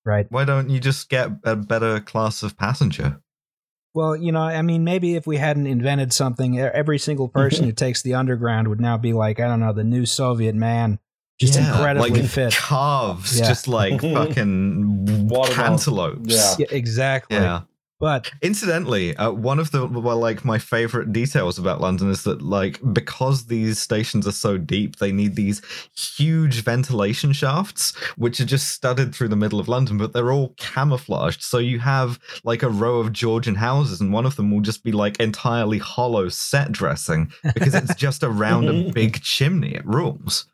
right? 0.05 0.25
Why 0.29 0.45
don't 0.45 0.69
you 0.69 0.79
just 0.79 1.09
get 1.09 1.31
a 1.43 1.55
better 1.55 1.99
class 1.99 2.43
of 2.43 2.57
passenger? 2.57 3.21
Well, 3.93 4.15
you 4.15 4.31
know, 4.31 4.41
I 4.41 4.61
mean, 4.61 4.83
maybe 4.83 5.15
if 5.15 5.25
we 5.25 5.37
hadn't 5.37 5.67
invented 5.67 6.11
something, 6.11 6.59
every 6.59 6.99
single 6.99 7.29
person 7.29 7.63
who 7.65 7.71
takes 7.71 8.01
the 8.01 8.13
underground 8.13 8.67
would 8.67 8.81
now 8.81 8.97
be 8.97 9.13
like, 9.13 9.39
I 9.39 9.47
don't 9.47 9.59
know, 9.59 9.73
the 9.73 9.83
new 9.83 10.05
Soviet 10.05 10.55
man, 10.55 10.99
just 11.39 11.55
Yeah, 11.55 11.71
incredibly 11.75 12.09
like 12.21 12.29
fit. 12.29 12.53
calves, 12.53 13.37
Yeah. 13.39 13.47
just 13.47 13.67
like 13.67 14.01
fucking 14.13 15.27
Watermelon. 15.27 15.51
cantaloupes. 15.53 16.33
Yeah. 16.33 16.55
Yeah, 16.59 16.67
exactly. 16.77 17.37
Yeah. 17.37 17.61
But 17.97 18.29
Incidentally, 18.41 19.15
uh, 19.15 19.31
one 19.31 19.57
of 19.57 19.71
the 19.71 19.87
well, 19.87 20.17
like 20.17 20.43
my 20.43 20.59
favorite 20.59 21.13
details 21.13 21.57
about 21.57 21.79
London 21.79 22.09
is 22.11 22.23
that 22.23 22.41
like 22.41 22.77
because 22.93 23.45
these 23.45 23.79
stations 23.79 24.27
are 24.27 24.33
so 24.33 24.57
deep, 24.57 24.97
they 24.97 25.13
need 25.13 25.37
these 25.37 25.61
huge 25.97 26.61
ventilation 26.61 27.31
shafts, 27.31 27.95
which 28.17 28.41
are 28.41 28.45
just 28.45 28.67
studded 28.71 29.15
through 29.15 29.29
the 29.29 29.37
middle 29.37 29.61
of 29.61 29.69
London, 29.69 29.97
but 29.97 30.11
they're 30.11 30.31
all 30.33 30.49
camouflaged. 30.57 31.41
So 31.41 31.57
you 31.57 31.79
have 31.79 32.19
like 32.43 32.63
a 32.63 32.69
row 32.69 32.99
of 32.99 33.13
Georgian 33.13 33.55
houses, 33.55 34.01
and 34.01 34.11
one 34.11 34.25
of 34.25 34.35
them 34.35 34.51
will 34.51 34.61
just 34.61 34.83
be 34.83 34.91
like 34.91 35.17
entirely 35.21 35.77
hollow 35.77 36.27
set 36.27 36.73
dressing 36.73 37.31
because 37.53 37.73
it's 37.73 37.95
just 37.95 38.23
around 38.25 38.67
a 38.67 38.91
big 38.93 39.21
chimney. 39.21 39.73
It 39.73 39.85
rules. 39.85 40.47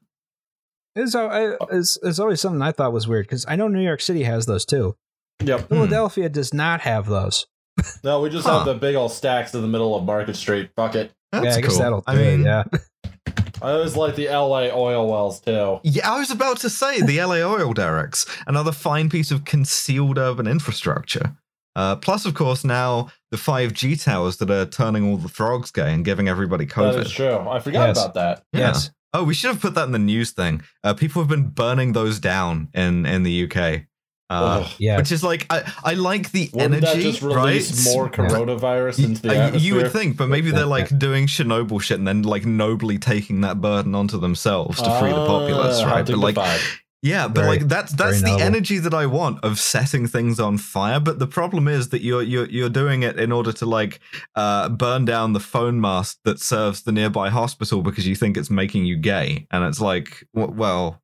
It's, 0.95 1.15
uh, 1.15 1.55
it's, 1.71 1.97
it's 2.03 2.19
always 2.19 2.41
something 2.41 2.61
I 2.61 2.71
thought 2.71 2.93
was 2.93 3.07
weird 3.07 3.25
because 3.27 3.45
I 3.47 3.55
know 3.55 3.67
New 3.67 3.81
York 3.83 4.01
City 4.01 4.23
has 4.23 4.45
those 4.45 4.65
too. 4.65 4.95
yep. 5.43 5.69
Philadelphia 5.69 6.29
does 6.29 6.53
not 6.53 6.81
have 6.81 7.07
those. 7.07 7.45
No, 8.03 8.21
we 8.21 8.29
just 8.29 8.45
Huh. 8.45 8.59
have 8.59 8.65
the 8.67 8.73
big 8.75 8.95
old 8.95 9.11
stacks 9.11 9.53
in 9.55 9.61
the 9.61 9.67
middle 9.67 9.95
of 9.95 10.03
Market 10.03 10.35
Street. 10.35 10.69
Fuck 10.75 10.93
it. 10.95 11.11
That's 11.31 11.45
yeah, 11.45 11.55
I 11.55 11.61
guess 11.61 11.69
cool. 11.71 11.79
that'll 11.79 12.01
do 12.01 12.03
I 12.07 12.15
mean, 12.15 12.41
it. 12.41 12.43
Yeah. 12.45 12.63
I 13.61 13.71
always 13.71 13.95
like 13.95 14.15
the 14.15 14.27
LA 14.27 14.69
oil 14.73 15.07
wells 15.09 15.39
too. 15.39 15.79
Yeah, 15.83 16.11
I 16.11 16.19
was 16.19 16.31
about 16.31 16.57
to 16.57 16.69
say 16.69 17.01
the 17.01 17.23
LA 17.23 17.37
oil 17.37 17.73
derricks, 17.73 18.25
another 18.47 18.71
fine 18.71 19.09
piece 19.09 19.31
of 19.31 19.45
concealed 19.45 20.17
urban 20.17 20.47
infrastructure. 20.47 21.35
Uh, 21.75 21.95
plus, 21.95 22.25
of 22.25 22.33
course, 22.33 22.65
now 22.65 23.09
the 23.31 23.37
5G 23.37 24.03
towers 24.03 24.37
that 24.37 24.49
are 24.51 24.65
turning 24.65 25.07
all 25.09 25.17
the 25.17 25.29
frogs 25.29 25.71
gay 25.71 25.93
and 25.93 26.03
giving 26.03 26.27
everybody 26.27 26.65
COVID. 26.65 26.93
That 26.95 27.05
is 27.05 27.11
COVID. 27.13 27.15
true. 27.15 27.49
I 27.49 27.59
forgot 27.59 27.87
Yes. 27.87 27.97
about 28.03 28.13
that. 28.15 28.43
Yeah. 28.51 28.59
Yes. 28.59 28.91
Oh, 29.13 29.23
we 29.23 29.33
should 29.33 29.49
have 29.51 29.59
put 29.61 29.73
that 29.75 29.83
in 29.85 29.91
the 29.91 29.99
news 29.99 30.31
thing. 30.31 30.61
Uh, 30.83 30.93
people 30.93 31.21
have 31.21 31.29
been 31.29 31.49
burning 31.49 31.93
those 31.93 32.19
down 32.19 32.69
in, 32.73 33.05
in 33.05 33.23
the 33.23 33.43
UK. 33.45 33.81
Uh, 34.29 34.63
Ugh. 34.63 34.71
Yeah. 34.79 34.95
Which 34.95 35.11
is 35.11 35.21
like, 35.25 35.45
I, 35.49 35.69
I 35.83 35.93
like 35.95 36.31
the 36.31 36.49
Wouldn't 36.53 36.75
energy, 36.75 36.85
that 36.85 37.09
just 37.11 37.21
release 37.21 37.85
right? 37.85 37.93
more 37.93 38.09
coronavirus 38.09 39.03
into 39.03 39.21
the 39.23 39.29
uh, 39.31 39.33
atmosphere? 39.47 39.59
you 39.67 39.75
would 39.75 39.91
think, 39.91 40.15
but 40.15 40.27
maybe 40.27 40.51
they're 40.51 40.65
like 40.65 40.97
doing 40.97 41.27
Chernobyl 41.27 41.81
shit 41.81 41.99
and 41.99 42.07
then 42.07 42.21
like 42.21 42.45
nobly 42.45 42.97
taking 42.97 43.41
that 43.41 43.59
burden 43.59 43.93
onto 43.93 44.17
themselves 44.17 44.77
to 44.81 44.99
free 45.01 45.09
the 45.09 45.25
populace, 45.27 45.81
Ah, 45.81 45.91
right? 45.91 46.05
But 46.05 46.17
like, 46.17 46.35
dignified. 46.35 46.61
Yeah, 47.03 47.27
but 47.27 47.41
Very- 47.41 47.57
like 47.57 47.67
that's 47.67 47.93
that's 47.93 48.21
the 48.21 48.27
noble. 48.29 48.43
energy 48.43 48.77
that 48.77 48.93
I 48.93 49.07
want 49.07 49.43
of 49.43 49.57
setting 49.59 50.05
things 50.05 50.39
on 50.39 50.57
fire. 50.59 50.99
But 50.99 51.17
the 51.17 51.25
problem 51.25 51.67
is 51.67 51.89
that 51.89 52.01
you're 52.03 52.21
you're 52.21 52.47
you're 52.47 52.69
doing 52.69 53.01
it 53.01 53.19
in 53.19 53.31
order 53.31 53.51
to 53.53 53.65
like 53.65 53.99
uh, 54.35 54.69
burn 54.69 55.05
down 55.05 55.33
the 55.33 55.39
phone 55.39 55.81
mast 55.81 56.19
that 56.25 56.39
serves 56.39 56.83
the 56.83 56.91
nearby 56.91 57.29
hospital 57.29 57.81
because 57.81 58.05
you 58.07 58.13
think 58.15 58.37
it's 58.37 58.51
making 58.51 58.85
you 58.85 58.97
gay, 58.97 59.47
and 59.49 59.63
it's 59.65 59.81
like, 59.81 60.23
well, 60.33 61.01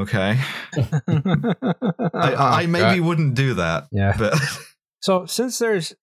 okay, 0.00 0.38
I, 2.14 2.62
I 2.62 2.66
maybe 2.66 3.00
wouldn't 3.00 3.34
do 3.34 3.54
that, 3.54 3.86
Yeah. 3.92 4.14
but 4.18 4.34
So 5.00 5.26
since 5.26 5.58
there's 5.58 5.94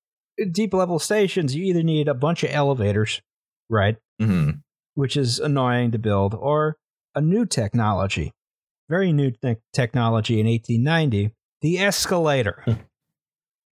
deep 0.51 0.73
level 0.73 0.99
stations, 0.99 1.55
you 1.55 1.65
either 1.65 1.83
need 1.83 2.07
a 2.07 2.13
bunch 2.13 2.43
of 2.43 2.51
elevators, 2.51 3.21
right? 3.69 3.97
Mhm. 4.21 4.61
Which 4.93 5.17
is 5.17 5.39
annoying 5.39 5.91
to 5.91 5.97
build, 5.99 6.33
or 6.33 6.77
a 7.13 7.21
new 7.21 7.45
technology, 7.45 8.31
very 8.89 9.11
new 9.11 9.31
te- 9.31 9.57
technology 9.73 10.39
in 10.39 10.47
1890, 10.47 11.31
the 11.61 11.79
escalator. 11.79 12.63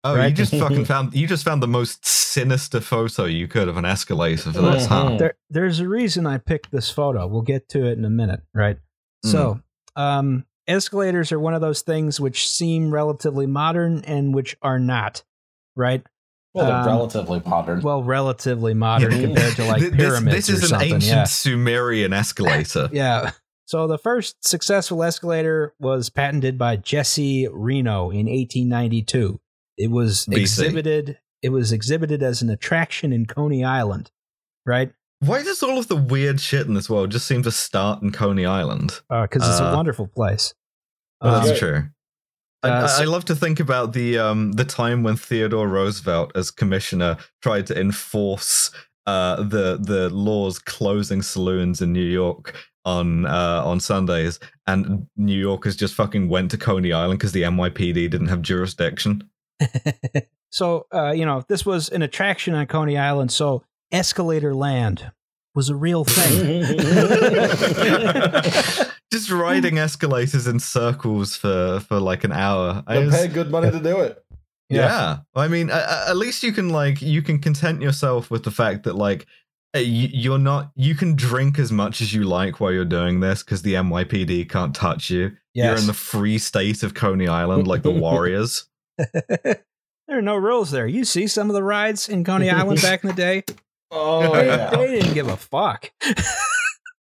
oh, 0.03 0.21
you 0.25 0.31
just 0.33 0.53
fucking 0.55 0.85
found 0.93 1.13
you 1.13 1.27
just 1.27 1.43
found 1.45 1.61
the 1.61 1.67
most 1.67 2.05
sinister 2.05 2.79
photo 2.79 3.25
you 3.25 3.47
could 3.47 3.67
of 3.67 3.77
an 3.77 3.85
escalator 3.85 4.51
for 4.53 4.61
this, 4.61 4.85
huh? 4.85 5.05
Mhm. 5.11 5.17
there, 5.19 5.33
there's 5.49 5.79
a 5.79 5.87
reason 5.87 6.25
I 6.25 6.37
picked 6.37 6.71
this 6.71 6.89
photo. 6.89 7.27
We'll 7.27 7.41
get 7.41 7.67
to 7.69 7.85
it 7.85 7.97
in 7.97 8.05
a 8.05 8.09
minute, 8.09 8.41
right? 8.53 8.77
So, 9.23 9.59
um, 9.95 10.45
escalators 10.67 11.31
are 11.31 11.39
one 11.39 11.53
of 11.53 11.61
those 11.61 11.81
things 11.81 12.19
which 12.19 12.47
seem 12.49 12.91
relatively 12.93 13.45
modern 13.45 14.03
and 14.05 14.33
which 14.33 14.55
are 14.63 14.79
not, 14.79 15.23
right? 15.75 16.01
Well, 16.53 16.65
they're 16.65 16.75
um, 16.75 16.85
relatively 16.87 17.41
modern. 17.45 17.81
Well, 17.81 18.01
relatively 18.03 18.73
modern 18.73 19.11
compared 19.21 19.55
to 19.57 19.65
like 19.65 19.81
This- 19.81 19.91
pyramids 19.95 20.47
This, 20.47 20.49
is 20.49 20.61
or 20.63 20.65
an 20.65 20.69
something. 20.69 20.93
ancient 20.95 21.11
yeah. 21.17 21.23
Sumerian 21.25 22.13
escalator. 22.13 22.89
Yeah. 22.93 23.31
So 23.71 23.87
the 23.87 23.97
first 23.97 24.45
successful 24.45 25.01
escalator 25.01 25.73
was 25.79 26.09
patented 26.09 26.57
by 26.57 26.75
Jesse 26.75 27.47
Reno 27.47 28.09
in 28.09 28.25
1892. 28.27 29.39
It 29.77 29.89
was 29.89 30.25
BC. 30.25 30.41
exhibited. 30.41 31.19
It 31.41 31.53
was 31.53 31.71
exhibited 31.71 32.21
as 32.21 32.41
an 32.41 32.49
attraction 32.49 33.13
in 33.13 33.27
Coney 33.27 33.63
Island, 33.63 34.11
right? 34.65 34.91
Why 35.21 35.41
does 35.41 35.63
all 35.63 35.77
of 35.77 35.87
the 35.87 35.95
weird 35.95 36.41
shit 36.41 36.67
in 36.67 36.73
this 36.73 36.89
world 36.89 37.11
just 37.11 37.25
seem 37.25 37.43
to 37.43 37.51
start 37.51 38.01
in 38.01 38.11
Coney 38.11 38.45
Island? 38.45 38.99
Because 39.09 39.47
it's 39.49 39.61
a 39.61 39.69
Uh, 39.69 39.75
wonderful 39.77 40.07
place. 40.07 40.53
Well, 41.21 41.35
Um, 41.35 41.45
that's 41.47 41.57
true. 41.59 41.85
I, 42.63 42.69
uh, 42.71 42.87
so- 42.89 43.03
I 43.03 43.05
love 43.05 43.23
to 43.23 43.35
think 43.37 43.61
about 43.61 43.93
the 43.93 44.19
um 44.19 44.51
the 44.51 44.65
time 44.65 45.01
when 45.01 45.15
Theodore 45.15 45.69
Roosevelt, 45.69 46.33
as 46.35 46.51
commissioner, 46.51 47.15
tried 47.41 47.67
to 47.67 47.79
enforce 47.79 48.69
uh, 49.07 49.37
the 49.37 49.79
the 49.81 50.09
laws 50.09 50.59
closing 50.59 51.21
saloons 51.21 51.81
in 51.81 51.93
New 51.93 52.03
York 52.03 52.53
on 52.85 53.25
uh, 53.25 53.61
on 53.63 53.79
Sundays, 53.79 54.39
and 54.67 55.07
New 55.17 55.37
Yorkers 55.39 55.75
just 55.75 55.93
fucking 55.95 56.29
went 56.29 56.51
to 56.51 56.57
Coney 56.57 56.93
Island 56.93 57.19
because 57.19 57.31
the 57.31 57.43
NYPD 57.43 58.09
didn't 58.09 58.27
have 58.27 58.41
jurisdiction. 58.41 59.29
so 60.51 60.85
uh, 60.93 61.11
you 61.11 61.25
know, 61.25 61.43
this 61.47 61.65
was 61.65 61.89
an 61.89 62.01
attraction 62.01 62.53
on 62.55 62.65
Coney 62.67 62.97
Island. 62.97 63.31
So 63.31 63.63
escalator 63.91 64.55
land 64.55 65.11
was 65.53 65.69
a 65.69 65.75
real 65.75 66.05
thing. 66.05 66.63
just 69.11 69.29
riding 69.29 69.77
escalators 69.77 70.47
in 70.47 70.59
circles 70.59 71.35
for 71.35 71.79
for 71.81 71.99
like 71.99 72.23
an 72.23 72.31
hour. 72.31 72.83
I 72.87 72.95
They 72.95 73.05
was- 73.05 73.15
pay 73.15 73.27
good 73.27 73.51
money 73.51 73.69
to 73.71 73.79
do 73.79 73.99
it. 73.99 74.23
yeah. 74.69 75.17
I 75.35 75.47
mean, 75.49 75.69
a- 75.69 75.73
a- 75.73 76.05
at 76.09 76.17
least 76.17 76.43
you 76.43 76.53
can 76.53 76.69
like 76.69 77.01
you 77.01 77.21
can 77.21 77.39
content 77.39 77.81
yourself 77.81 78.31
with 78.31 78.43
the 78.43 78.51
fact 78.51 78.83
that 78.83 78.95
like 78.95 79.21
you- 79.21 79.25
you're 79.75 80.37
not 80.39 80.71
you 80.75 80.95
can 80.95 81.15
drink 81.15 81.57
as 81.59 81.71
much 81.71 82.01
as 82.01 82.13
you 82.13 82.23
like 82.23 82.59
while 82.59 82.71
you're 82.73 82.83
doing 82.85 83.19
this 83.21 83.41
because 83.43 83.61
the 83.61 83.75
NYPD 83.75 84.49
can't 84.49 84.75
touch 84.75 85.09
you. 85.09 85.31
You're 85.53 85.75
in 85.75 85.87
the 85.87 85.93
free 85.93 86.37
state 86.37 86.83
of 86.83 86.93
Coney 86.93 87.27
Island, 87.27 87.67
like 87.67 87.83
the 87.83 87.91
Warriors. 88.05 88.67
there 88.97 89.57
are 90.09 90.21
no 90.21 90.35
rules 90.35 90.71
there. 90.71 90.87
You 90.87 91.05
see 91.05 91.27
some 91.27 91.49
of 91.49 91.53
the 91.53 91.63
rides 91.63 92.09
in 92.09 92.23
Coney 92.23 92.49
Island 92.49 92.81
back 92.81 93.03
in 93.03 93.09
the 93.09 93.15
day. 93.15 93.43
Oh 93.93 94.33
They, 94.33 94.47
yeah. 94.47 94.69
they 94.69 94.87
didn't 94.87 95.13
give 95.15 95.27
a 95.27 95.35
fuck. 95.35 95.91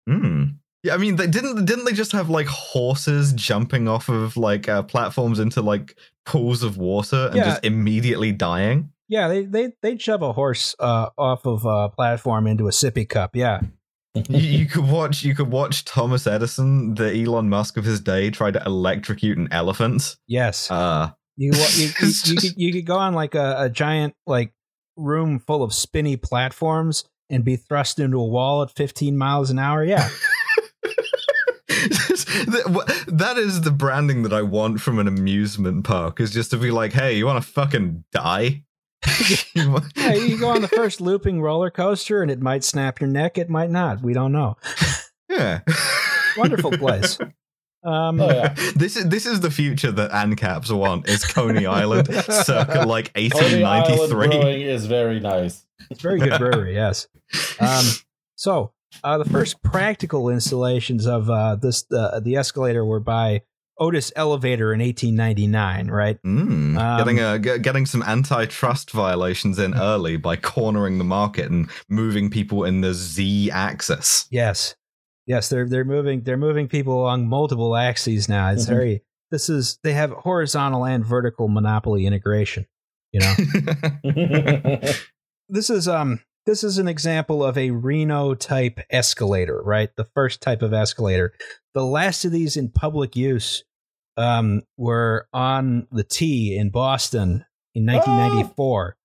Hmm. 0.09 0.43
Yeah, 0.83 0.93
I 0.93 0.97
mean, 0.97 1.17
they 1.17 1.27
didn't 1.27 1.65
didn't 1.65 1.83
they 1.83 1.91
just 1.91 2.13
have 2.13 2.29
like 2.29 2.47
horses 2.47 3.33
jumping 3.33 3.89
off 3.89 4.07
of 4.07 4.37
like 4.37 4.69
uh, 4.69 4.83
platforms 4.83 5.39
into 5.39 5.61
like 5.61 5.97
pools 6.25 6.63
of 6.63 6.77
water 6.77 7.25
and 7.27 7.35
Yeah. 7.35 7.43
just 7.45 7.65
immediately 7.65 8.31
dying? 8.31 8.91
Yeah, 9.09 9.27
they 9.27 9.45
they 9.45 9.71
they'd 9.81 10.01
shove 10.01 10.21
a 10.21 10.33
horse 10.33 10.75
uh, 10.79 11.09
off 11.17 11.45
of 11.45 11.65
a 11.65 11.89
platform 11.89 12.47
into 12.47 12.67
a 12.67 12.71
sippy 12.71 13.07
cup. 13.07 13.35
Yeah, 13.35 13.61
you, 14.13 14.39
you 14.39 14.65
could 14.65 14.87
watch 14.89 15.23
you 15.23 15.33
could 15.35 15.49
watch 15.49 15.85
Thomas 15.85 16.27
Edison, 16.27 16.95
the 16.95 17.23
Elon 17.23 17.49
Musk 17.49 17.77
of 17.77 17.85
his 17.85 17.99
day, 18.01 18.29
try 18.29 18.51
to 18.51 18.61
electrocute 18.65 19.37
an 19.37 19.47
elephant. 19.51 20.17
yes. 20.27 20.69
Uh, 20.71 21.11
You 21.37 21.51
you, 21.53 21.59
you, 21.75 21.89
you, 22.25 22.35
could, 22.35 22.53
you 22.57 22.73
could 22.73 22.85
go 22.85 22.97
on 22.97 23.13
like 23.13 23.35
a, 23.35 23.55
a 23.59 23.69
giant 23.69 24.13
like 24.25 24.53
room 24.95 25.39
full 25.39 25.63
of 25.63 25.73
spinny 25.73 26.17
platforms 26.17 27.03
and 27.29 27.45
be 27.45 27.55
thrust 27.55 27.99
into 27.99 28.17
a 28.17 28.25
wall 28.25 28.63
at 28.63 28.71
15 28.75 29.17
miles 29.17 29.49
an 29.51 29.59
hour. 29.59 29.83
Yeah, 29.83 30.09
that 33.07 33.35
is 33.37 33.61
the 33.61 33.71
branding 33.71 34.23
that 34.23 34.33
I 34.33 34.41
want 34.41 34.81
from 34.81 34.99
an 34.99 35.07
amusement 35.07 35.85
park. 35.85 36.19
Is 36.19 36.31
just 36.31 36.51
to 36.51 36.57
be 36.57 36.71
like, 36.71 36.93
hey, 36.93 37.17
you 37.17 37.25
want 37.25 37.43
to 37.43 37.49
fucking 37.49 38.03
die? 38.11 38.63
You 39.53 39.79
yeah. 39.95 40.13
You 40.13 40.39
go 40.39 40.49
on 40.49 40.61
the 40.61 40.67
first 40.75 41.01
looping 41.01 41.41
roller 41.41 41.69
coaster 41.69 42.21
and 42.21 42.31
it 42.31 42.41
might 42.41 42.63
snap 42.63 42.99
your 42.99 43.09
neck. 43.09 43.37
It 43.37 43.49
might 43.49 43.69
not. 43.69 44.01
We 44.01 44.13
don't 44.13 44.31
know. 44.31 44.57
yeah. 45.29 45.61
Wonderful 46.37 46.71
place. 46.77 47.19
Um, 47.83 48.19
Oh 48.19 48.29
yeah. 48.29 48.55
This 48.75 48.97
is 48.97 49.07
this 49.09 49.25
is 49.25 49.39
the 49.39 49.51
future 49.51 49.91
that 49.91 50.11
ANCAPs 50.11 50.75
want. 50.75 51.07
Is 51.07 51.25
Coney 51.25 51.65
Island 51.65 52.07
circa 52.07 52.85
like 52.85 53.11
1893. 53.15 53.29
Coney 53.49 53.63
Island 53.63 53.99
1893? 53.99 54.63
Is 54.63 54.85
very 54.87 55.19
nice. 55.19 55.65
It's 55.89 56.01
very 56.01 56.19
good 56.19 56.37
brewery, 56.37 56.73
yes. 56.73 57.07
Um, 57.59 57.85
so 58.35 58.73
uh, 59.03 59.17
the 59.17 59.29
first 59.29 59.61
practical 59.63 60.29
installations 60.29 61.05
of 61.05 61.29
uh, 61.29 61.55
this 61.55 61.85
uh, 61.91 62.19
the 62.19 62.35
escalator 62.35 62.83
were 62.83 62.99
by 62.99 63.43
Otis 63.79 64.11
Elevator 64.15 64.73
in 64.73 64.79
1899, 64.81 65.87
right? 65.91 66.17
Mm, 66.23 66.77
Um, 66.79 66.97
getting 66.97 67.19
a 67.19 67.37
ge- 67.39 67.61
getting 67.61 67.85
some 67.85 68.01
antitrust 68.03 68.91
violations 68.91 69.59
in 69.59 69.75
early 69.75 70.17
by 70.17 70.35
cornering 70.35 70.97
the 70.97 71.03
market 71.03 71.51
and 71.51 71.69
moving 71.89 72.29
people 72.29 72.63
in 72.63 72.81
the 72.81 72.93
Z 72.93 73.51
axis. 73.51 74.27
Yes, 74.31 74.75
yes. 75.25 75.49
They're 75.49 75.67
they're 75.69 75.85
moving 75.85 76.23
they're 76.23 76.37
moving 76.37 76.67
people 76.67 77.01
along 77.01 77.27
multiple 77.27 77.75
axes 77.75 78.27
now. 78.27 78.49
It's 78.51 78.65
Mhm. 78.65 78.69
very 78.69 79.03
this 79.29 79.49
is 79.49 79.77
they 79.83 79.93
have 79.93 80.11
horizontal 80.11 80.85
and 80.85 81.05
vertical 81.05 81.47
monopoly 81.47 82.05
integration. 82.05 82.65
You 83.13 83.21
know, 83.21 83.33
this 85.49 85.69
is 85.69 85.87
um 85.87 86.19
this 86.45 86.63
is 86.63 86.77
an 86.77 86.87
example 86.87 87.43
of 87.43 87.57
a 87.57 87.71
Reno 87.71 88.33
type 88.33 88.79
escalator, 88.89 89.61
right? 89.63 89.89
The 89.97 90.05
first 90.05 90.41
type 90.41 90.61
of 90.61 90.73
escalator. 90.73 91.33
The 91.73 91.83
last 91.85 92.23
of 92.25 92.31
these 92.31 92.55
in 92.57 92.69
public 92.69 93.15
use 93.15 93.63
um, 94.17 94.63
were 94.77 95.27
on 95.33 95.87
the 95.91 96.03
T 96.03 96.57
in 96.57 96.69
Boston 96.69 97.45
in 97.75 97.85
1994. 97.85 98.97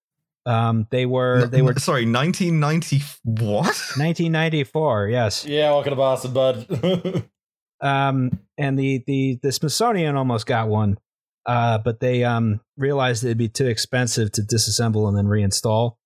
Um, 0.45 0.87
they 0.91 1.07
were 1.07 1.47
they 1.47 1.63
were 1.63 1.75
sorry, 1.79 2.05
1990 2.05 3.03
what? 3.25 3.67
1994. 3.97 5.09
Yes. 5.09 5.45
yeah, 5.47 5.71
welcome 5.71 5.91
to 5.91 5.97
Boston, 5.97 6.33
bud. 6.33 7.25
Um, 7.81 8.39
and 8.57 8.79
the 8.79 9.03
the 9.09 9.41
the 9.43 9.51
Smithsonian 9.51 10.15
almost 10.17 10.47
got 10.47 10.69
one, 10.69 10.99
uh, 11.47 11.79
but 11.79 11.99
they 11.99 12.23
um 12.23 12.61
realized 12.77 13.25
it'd 13.25 13.37
be 13.37 13.49
too 13.49 13.67
expensive 13.67 14.31
to 14.33 14.43
disassemble 14.43 15.09
and 15.09 15.19
then 15.19 15.27
reinstall. 15.27 15.97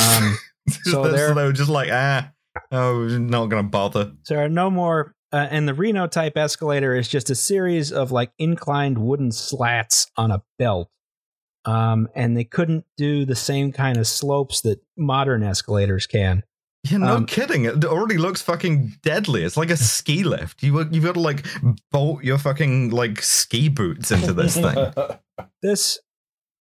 Um, 0.00 0.38
So 0.70 0.90
so 0.92 1.10
they're- 1.10 1.34
they 1.34 1.42
were 1.44 1.52
just 1.52 1.68
like, 1.70 1.88
ah, 1.90 2.30
oh, 2.70 3.02
not 3.18 3.46
gonna 3.46 3.64
bother. 3.64 4.12
So 4.22 4.34
there 4.34 4.44
are 4.44 4.48
no 4.48 4.70
more. 4.70 5.12
Uh, 5.32 5.48
and 5.50 5.66
the 5.66 5.74
Reno 5.74 6.06
type 6.06 6.36
escalator 6.36 6.94
is 6.94 7.08
just 7.08 7.30
a 7.30 7.34
series 7.34 7.90
of 7.90 8.12
like 8.12 8.32
inclined 8.38 8.98
wooden 8.98 9.32
slats 9.32 10.10
on 10.16 10.30
a 10.30 10.42
belt. 10.58 10.90
Um, 11.64 12.08
and 12.14 12.36
they 12.36 12.44
couldn't 12.44 12.84
do 12.96 13.24
the 13.24 13.36
same 13.36 13.72
kind 13.72 13.96
of 13.96 14.06
slopes 14.06 14.60
that 14.62 14.80
modern 14.96 15.42
escalators 15.42 16.06
can. 16.06 16.42
Yeah, 16.90 16.98
no 16.98 17.16
Um, 17.16 17.26
kidding. 17.26 17.64
It 17.64 17.84
already 17.84 18.18
looks 18.18 18.42
fucking 18.42 18.94
deadly. 19.02 19.44
It's 19.44 19.56
like 19.56 19.70
a 19.70 19.76
ski 19.96 20.24
lift. 20.24 20.62
You 20.64 20.80
you've 20.90 21.04
got 21.04 21.14
to 21.14 21.20
like 21.20 21.46
bolt 21.92 22.24
your 22.24 22.38
fucking 22.38 22.90
like 22.90 23.22
ski 23.22 23.68
boots 23.68 24.10
into 24.10 24.32
this 24.32 24.56
thing. 24.56 24.92
This, 25.62 26.00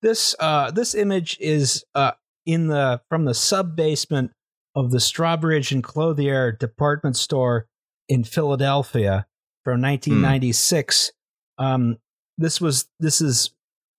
this, 0.03 0.35
uh, 0.39 0.69
this 0.71 0.93
image 0.93 1.37
is 1.41 1.83
uh 1.95 2.11
in 2.45 2.67
the 2.67 3.01
from 3.09 3.25
the 3.25 3.33
sub 3.33 3.75
basement 3.75 4.31
of 4.75 4.91
the 4.91 4.99
Strawbridge 4.99 5.71
and 5.71 5.83
Clothier 5.83 6.51
department 6.51 7.17
store 7.17 7.67
in 8.11 8.25
Philadelphia 8.25 9.25
from 9.63 9.81
1996. 9.81 11.13
Um, 11.57 11.97
this 12.37 12.59
was 12.59 12.89
this 12.99 13.21
is 13.21 13.51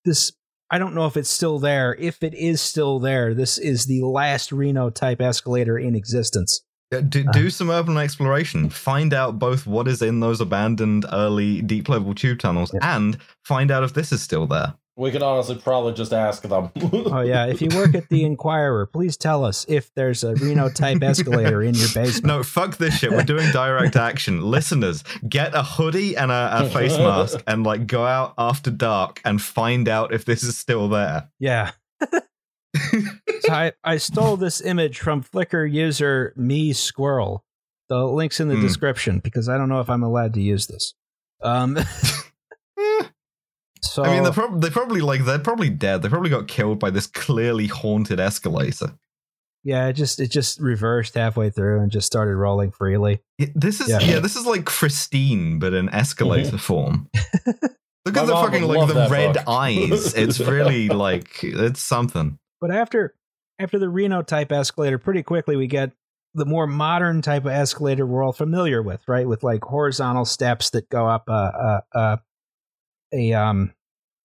this. 0.04 0.32
I 0.70 0.78
don't 0.78 0.94
know 0.94 1.06
if 1.06 1.16
it's 1.16 1.30
still 1.30 1.58
there. 1.58 1.94
If 1.94 2.22
it 2.22 2.34
is 2.34 2.60
still 2.60 2.98
there, 2.98 3.34
this 3.34 3.56
is 3.56 3.86
the 3.86 4.02
last 4.02 4.52
Reno 4.52 4.90
type 4.90 5.20
escalator 5.20 5.78
in 5.78 5.94
existence. 5.94 6.62
Uh, 6.94 7.00
Do, 7.00 7.24
do 7.32 7.48
some 7.48 7.70
urban 7.70 7.96
exploration. 7.96 8.68
Find 8.68 9.14
out 9.14 9.38
both 9.38 9.66
what 9.66 9.88
is 9.88 10.02
in 10.02 10.20
those 10.20 10.40
abandoned 10.40 11.06
early 11.10 11.62
deep 11.62 11.88
level 11.88 12.14
tube 12.14 12.38
tunnels 12.38 12.74
and 12.82 13.16
find 13.44 13.70
out 13.70 13.82
if 13.82 13.94
this 13.94 14.12
is 14.12 14.22
still 14.22 14.46
there. 14.46 14.74
We 14.96 15.10
could 15.10 15.22
honestly 15.22 15.54
probably 15.56 15.94
just 15.94 16.12
ask 16.12 16.42
them. 16.42 16.70
Oh 17.14 17.20
yeah, 17.20 17.46
if 17.46 17.60
you 17.62 17.68
work 17.74 17.94
at 17.94 18.08
the 18.08 18.24
Inquirer, 18.24 18.86
please 18.86 19.16
tell 19.16 19.44
us 19.44 19.64
if 19.68 19.90
there's 19.94 20.22
a 20.24 20.34
Reno 20.34 20.68
type 20.70 21.02
escalator 21.02 21.62
in 21.62 21.74
your 21.74 21.88
basement. 21.94 22.24
No, 22.26 22.42
fuck 22.42 22.76
this 22.78 22.98
shit. 22.98 23.10
We're 23.10 23.22
doing 23.22 23.50
direct 23.52 23.96
action. 23.96 24.42
Listeners, 24.42 25.04
get 25.28 25.54
a 25.54 25.62
hoodie 25.62 26.16
and 26.16 26.30
a, 26.30 26.62
a 26.64 26.70
face 26.70 26.96
mask 26.98 27.42
and 27.46 27.64
like 27.64 27.86
go 27.86 28.04
out 28.06 28.34
after 28.38 28.70
dark 28.70 29.20
and 29.24 29.40
find 29.42 29.88
out 29.88 30.12
if 30.14 30.24
this 30.24 30.42
is 30.42 30.56
still 30.58 30.88
there. 30.88 31.28
Yeah. 31.38 31.72
so 32.10 33.50
I, 33.52 33.72
I 33.84 33.96
stole 33.98 34.36
this 34.36 34.60
image 34.60 34.98
from 34.98 35.22
Flickr 35.22 35.70
user 35.70 36.32
me 36.36 36.72
squirrel. 36.72 37.44
The 37.88 38.06
link's 38.06 38.40
in 38.40 38.48
the 38.48 38.54
Hmm. 38.56 38.62
description 38.62 39.18
because 39.18 39.48
I 39.48 39.58
don't 39.58 39.68
know 39.68 39.80
if 39.80 39.90
I'm 39.90 40.02
allowed 40.02 40.34
to 40.34 40.40
use 40.40 40.66
this. 40.66 40.94
Um, 41.42 41.78
so 43.84 44.04
I 44.04 44.10
mean, 44.14 44.22
they're, 44.22 44.32
prob- 44.32 44.60
they're 44.60 44.70
probably 44.70 45.00
like 45.00 45.24
they're 45.24 45.38
probably 45.38 45.70
dead. 45.70 46.02
They 46.02 46.08
probably 46.08 46.30
got 46.30 46.48
killed 46.48 46.78
by 46.78 46.90
this 46.90 47.06
clearly 47.06 47.66
haunted 47.66 48.20
escalator. 48.20 48.94
yeah, 49.64 49.88
it 49.88 49.94
just 49.94 50.20
it 50.20 50.30
just 50.30 50.60
reversed 50.60 51.14
halfway 51.14 51.50
through 51.50 51.80
and 51.80 51.90
just 51.90 52.06
started 52.06 52.36
rolling 52.36 52.70
freely. 52.72 53.20
It- 53.38 53.52
this 53.54 53.80
is 53.80 53.88
Yeah. 53.88 54.00
yeah. 54.00 54.18
this 54.20 54.36
is 54.36 54.46
like 54.46 54.64
Christine, 54.64 55.58
but 55.58 55.74
in 55.74 55.88
escalator 55.90 56.58
form. 56.58 57.08
Look 58.04 58.16
at 58.16 58.26
the 58.26 58.32
fucking 58.32 58.66
would 58.66 58.76
like 58.78 58.88
the 58.88 59.08
red 59.10 59.34
book. 59.34 59.44
eyes. 59.46 60.14
It's 60.16 60.40
really 60.40 60.88
like 60.88 61.42
it's 61.44 61.80
something. 61.80 62.38
But 62.60 62.70
after 62.72 63.14
after 63.60 63.78
the 63.78 63.88
Reno 63.88 64.22
type 64.22 64.50
escalator, 64.50 64.98
pretty 64.98 65.22
quickly 65.22 65.54
we 65.56 65.66
get 65.68 65.92
the 66.34 66.44
more 66.46 66.66
modern 66.66 67.22
type 67.22 67.44
of 67.44 67.52
escalator 67.52 68.04
we're 68.06 68.24
all 68.24 68.32
familiar 68.32 68.82
with, 68.82 69.02
right? 69.06 69.28
With 69.28 69.42
like 69.44 69.62
horizontal 69.62 70.24
steps 70.24 70.70
that 70.70 70.88
go 70.88 71.06
up 71.06 71.28
a 71.28 71.32
a, 71.32 71.82
a, 71.98 72.20
a 73.12 73.32
um 73.34 73.72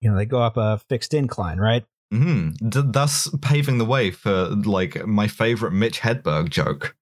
you 0.01 0.09
know 0.09 0.17
they 0.17 0.25
go 0.25 0.41
up 0.41 0.57
a 0.57 0.79
fixed 0.89 1.13
incline, 1.13 1.59
right? 1.59 1.85
Mm-hmm. 2.13 2.67
D- 2.69 2.81
thus 2.85 3.29
paving 3.41 3.77
the 3.79 3.85
way 3.85 4.11
for 4.11 4.45
like 4.49 5.05
my 5.05 5.27
favorite 5.27 5.71
Mitch 5.73 5.99
Hedberg 5.99 6.49
joke. 6.49 6.95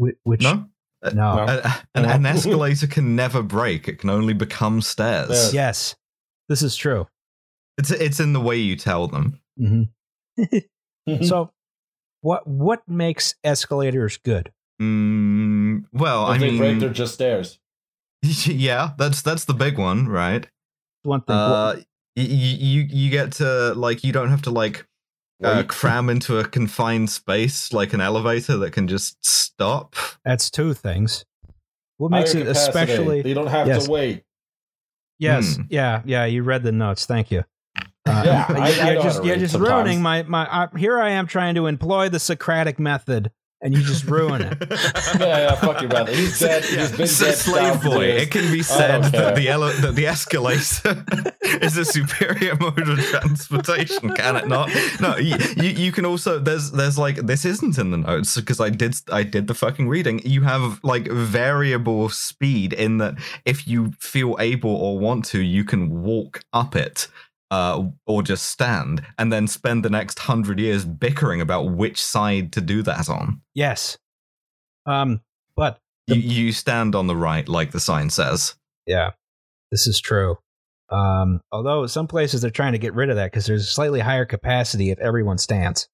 Wh- 0.00 0.08
Which 0.24 0.42
No, 0.42 0.66
no. 1.02 1.10
No. 1.12 1.46
A- 1.48 1.82
an, 1.94 2.04
an 2.04 2.26
escalator 2.36 2.86
can 2.86 3.14
never 3.14 3.42
break. 3.42 3.88
It 3.88 3.98
can 3.98 4.10
only 4.10 4.32
become 4.34 4.80
stairs. 4.80 5.52
Yeah. 5.52 5.66
Yes, 5.66 5.96
this 6.48 6.62
is 6.62 6.76
true. 6.76 7.06
It's 7.76 7.90
it's 7.90 8.20
in 8.20 8.32
the 8.32 8.40
way 8.40 8.56
you 8.56 8.76
tell 8.76 9.06
them. 9.08 9.40
hmm 9.58 9.82
so 11.22 11.50
what 12.20 12.46
what 12.46 12.82
makes 12.88 13.34
escalators 13.44 14.16
good? 14.18 14.52
Mm, 14.80 15.84
well, 15.92 16.24
If 16.30 16.36
I 16.36 16.38
they 16.38 16.48
mean, 16.50 16.58
break, 16.58 16.78
they're 16.80 16.88
just 16.90 17.14
stairs. 17.14 17.58
yeah, 18.22 18.92
that's 18.98 19.22
that's 19.22 19.44
the 19.44 19.54
big 19.54 19.78
one, 19.78 20.08
right? 20.08 20.48
One 21.08 21.22
thing. 21.22 21.34
Uh, 21.36 21.74
y- 21.76 21.82
y- 22.16 22.24
you 22.26 22.82
you 22.82 23.10
get 23.10 23.32
to 23.32 23.74
like 23.74 24.04
you 24.04 24.12
don't 24.12 24.30
have 24.30 24.42
to 24.42 24.50
like 24.50 24.86
uh, 25.42 25.62
cram 25.68 26.08
into 26.10 26.38
a 26.38 26.44
confined 26.44 27.08
space 27.10 27.72
like 27.72 27.92
an 27.92 28.00
elevator 28.00 28.56
that 28.58 28.72
can 28.72 28.86
just 28.88 29.24
stop. 29.24 29.94
that's 30.24 30.50
two 30.50 30.74
things. 30.74 31.24
What 31.96 32.10
makes 32.10 32.32
Higher 32.32 32.42
it 32.42 32.46
capacity. 32.48 32.70
especially 32.78 33.28
You 33.28 33.34
don't 33.34 33.46
have 33.48 33.66
Yes. 33.66 33.86
to 33.86 33.90
wait. 33.90 34.24
Yes, 35.18 35.56
Hmm. 35.56 35.62
yeah, 35.70 36.02
yeah. 36.04 36.24
You 36.26 36.42
read 36.44 36.62
the 36.62 36.70
notes. 36.72 37.06
Thank 37.06 37.30
you. 37.32 37.44
Uh, 38.06 38.22
Yeah, 38.24 38.46
I- 38.48 38.54
I 38.54 38.68
you're 38.92 38.94
know 38.94 39.02
just 39.02 39.24
you're 39.24 39.36
just 39.36 39.52
sometimes. 39.54 39.72
ruining 39.72 40.02
my 40.02 40.22
my. 40.24 40.46
Uh, 40.46 40.68
here 40.76 41.00
I 41.00 41.10
am 41.10 41.26
trying 41.26 41.54
to 41.56 41.66
employ 41.66 42.08
the 42.08 42.20
Socratic 42.20 42.78
method, 42.78 43.30
and 43.60 43.74
you 43.74 43.82
just 43.82 44.04
ruin 44.04 44.42
it. 44.42 44.58
Yeah, 45.18 45.38
yeah, 45.38 45.54
fuck 45.56 45.80
your 45.80 45.90
brother. 45.90 46.12
He's 46.12 46.38
dead. 46.38 46.64
He's 46.64 46.96
been 46.96 47.06
So 47.06 47.24
dead 47.26 47.34
slave 47.36 47.64
thousands 47.64 47.86
of 47.86 47.92
boy. 47.92 48.04
It 48.04 48.30
can 48.30 48.52
be 48.52 48.62
said 48.62 49.02
that 49.04 49.34
the 49.34 49.48
ele- 49.48 49.72
that 49.80 49.94
the 49.94 50.06
escalator 50.06 51.04
is 51.42 51.76
a 51.76 51.84
superior 51.84 52.54
mode 52.56 52.88
of 52.88 52.98
transportation. 53.00 54.14
Can 54.14 54.36
it 54.36 54.46
not? 54.48 54.70
No, 55.00 55.16
you, 55.16 55.36
you 55.56 55.70
you 55.70 55.92
can 55.92 56.04
also 56.04 56.38
there's 56.38 56.70
there's 56.70 56.98
like 56.98 57.16
this 57.16 57.44
isn't 57.44 57.78
in 57.78 57.90
the 57.90 57.96
notes 57.96 58.36
because 58.36 58.60
I 58.60 58.70
did 58.70 58.96
I 59.10 59.22
did 59.22 59.46
the 59.46 59.54
fucking 59.54 59.88
reading. 59.88 60.20
You 60.24 60.42
have 60.42 60.78
like 60.84 61.08
variable 61.10 62.08
speed 62.10 62.72
in 62.72 62.98
that 62.98 63.14
if 63.44 63.66
you 63.66 63.92
feel 63.98 64.36
able 64.38 64.74
or 64.74 64.98
want 64.98 65.24
to, 65.26 65.40
you 65.40 65.64
can 65.64 66.02
walk 66.02 66.40
up 66.52 66.76
it. 66.76 67.08
Uh, 67.50 67.88
or 68.06 68.22
just 68.22 68.46
stand 68.48 69.02
and 69.16 69.32
then 69.32 69.46
spend 69.46 69.82
the 69.82 69.88
next 69.88 70.18
hundred 70.18 70.60
years 70.60 70.84
bickering 70.84 71.40
about 71.40 71.70
which 71.70 72.02
side 72.02 72.52
to 72.52 72.60
do 72.60 72.82
that 72.82 73.08
on. 73.08 73.40
Yes. 73.54 73.96
Um, 74.84 75.22
but 75.56 75.78
You, 76.06 76.16
you 76.16 76.52
stand 76.52 76.94
on 76.94 77.06
the 77.06 77.16
right, 77.16 77.48
like 77.48 77.70
the 77.70 77.80
sign 77.80 78.10
says. 78.10 78.54
yeah, 78.86 79.12
this 79.70 79.86
is 79.86 79.98
true. 79.98 80.36
Um, 80.90 81.40
although 81.52 81.86
some 81.86 82.06
places 82.06 82.40
they're 82.42 82.50
trying 82.50 82.72
to 82.72 82.78
get 82.78 82.94
rid 82.94 83.08
of 83.10 83.16
that 83.16 83.30
because 83.32 83.46
there's 83.46 83.62
a 83.64 83.70
slightly 83.70 84.00
higher 84.00 84.24
capacity 84.26 84.90
if 84.90 84.98
everyone 84.98 85.38
stands. 85.38 85.88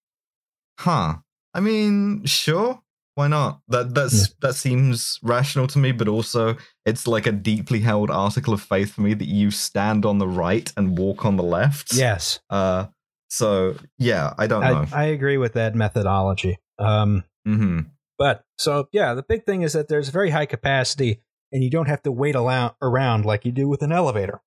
Huh. 0.78 1.18
I 1.52 1.60
mean, 1.60 2.24
sure. 2.24 2.80
Why 3.14 3.28
not? 3.28 3.60
That 3.68 3.94
that's 3.94 4.34
that 4.40 4.54
seems 4.54 5.20
rational 5.22 5.68
to 5.68 5.78
me, 5.78 5.92
but 5.92 6.08
also 6.08 6.56
it's 6.84 7.06
like 7.06 7.26
a 7.26 7.32
deeply 7.32 7.80
held 7.80 8.10
article 8.10 8.52
of 8.52 8.60
faith 8.60 8.92
for 8.92 9.02
me 9.02 9.14
that 9.14 9.28
you 9.28 9.50
stand 9.50 10.04
on 10.04 10.18
the 10.18 10.26
right 10.26 10.72
and 10.76 10.98
walk 10.98 11.24
on 11.24 11.36
the 11.36 11.44
left. 11.44 11.92
Yes, 11.94 12.40
Uh 12.50 12.86
so 13.30 13.76
yeah, 13.98 14.34
I 14.38 14.46
don't 14.46 14.62
know. 14.62 14.86
I, 14.92 15.02
I 15.02 15.04
agree 15.06 15.38
with 15.38 15.54
that 15.54 15.74
methodology. 15.74 16.58
Um, 16.78 17.24
hmm 17.44 17.80
But 18.18 18.44
so 18.58 18.88
yeah, 18.92 19.14
the 19.14 19.22
big 19.22 19.44
thing 19.44 19.62
is 19.62 19.74
that 19.74 19.88
there's 19.88 20.08
very 20.08 20.30
high 20.30 20.46
capacity, 20.46 21.20
and 21.52 21.62
you 21.62 21.70
don't 21.70 21.88
have 21.88 22.02
to 22.02 22.12
wait 22.12 22.34
around 22.36 23.24
like 23.24 23.44
you 23.44 23.52
do 23.52 23.68
with 23.68 23.82
an 23.82 23.92
elevator. 23.92 24.40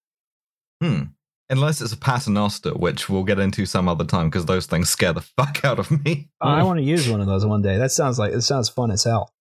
Hmm. 0.82 1.04
Unless 1.50 1.82
it's 1.82 1.94
a 1.94 1.98
paternoster, 1.98 2.72
which 2.72 3.10
we'll 3.10 3.24
get 3.24 3.40
into 3.40 3.66
some 3.66 3.88
other 3.88 4.04
time 4.04 4.30
because 4.30 4.46
those 4.46 4.66
things 4.66 4.90
scare 4.90 5.14
the 5.14 5.22
fuck 5.38 5.64
out 5.64 5.80
of 5.80 5.90
me. 5.92 6.30
Uh, 6.44 6.48
I 6.48 6.64
want 6.64 6.80
to 6.80 6.84
use 6.84 7.10
one 7.10 7.22
of 7.22 7.28
those 7.28 7.46
one 7.46 7.62
day. 7.62 7.78
That 7.78 7.92
sounds 7.92 8.20
like 8.20 8.34
it 8.34 8.42
sounds 8.42 8.70
fun 8.70 8.92
as 8.92 9.04
hell. 9.04 9.32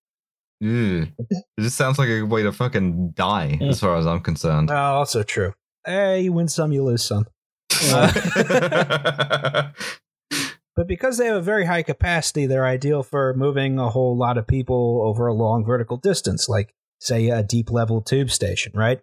Ew. 0.61 1.09
It 1.19 1.45
just 1.61 1.77
sounds 1.77 1.99
like 1.99 2.09
a 2.09 2.23
way 2.23 2.43
to 2.43 2.53
fucking 2.53 3.11
die, 3.11 3.59
as 3.61 3.81
far 3.81 3.97
as 3.97 4.07
I'm 4.07 4.21
concerned. 4.21 4.71
Uh, 4.71 4.95
also 4.95 5.23
true. 5.23 5.53
Hey, 5.85 6.23
you 6.23 6.33
win 6.33 6.49
some, 6.49 6.73
you 6.73 6.83
lose 6.83 7.05
some. 7.05 7.27
But 10.77 10.87
because 10.87 11.17
they 11.17 11.27
have 11.27 11.37
a 11.37 11.43
very 11.43 11.65
high 11.65 11.83
capacity, 11.83 12.45
they're 12.45 12.67
ideal 12.67 13.03
for 13.03 13.33
moving 13.33 13.79
a 13.79 13.89
whole 13.89 14.15
lot 14.15 14.37
of 14.37 14.47
people 14.47 15.01
over 15.05 15.27
a 15.27 15.33
long 15.33 15.65
vertical 15.65 15.97
distance, 15.97 16.51
like 16.51 16.75
say 17.01 17.31
a 17.31 17.43
deep 17.43 17.71
level 17.71 18.03
tube 18.03 18.31
station, 18.31 18.73
right? 18.75 19.01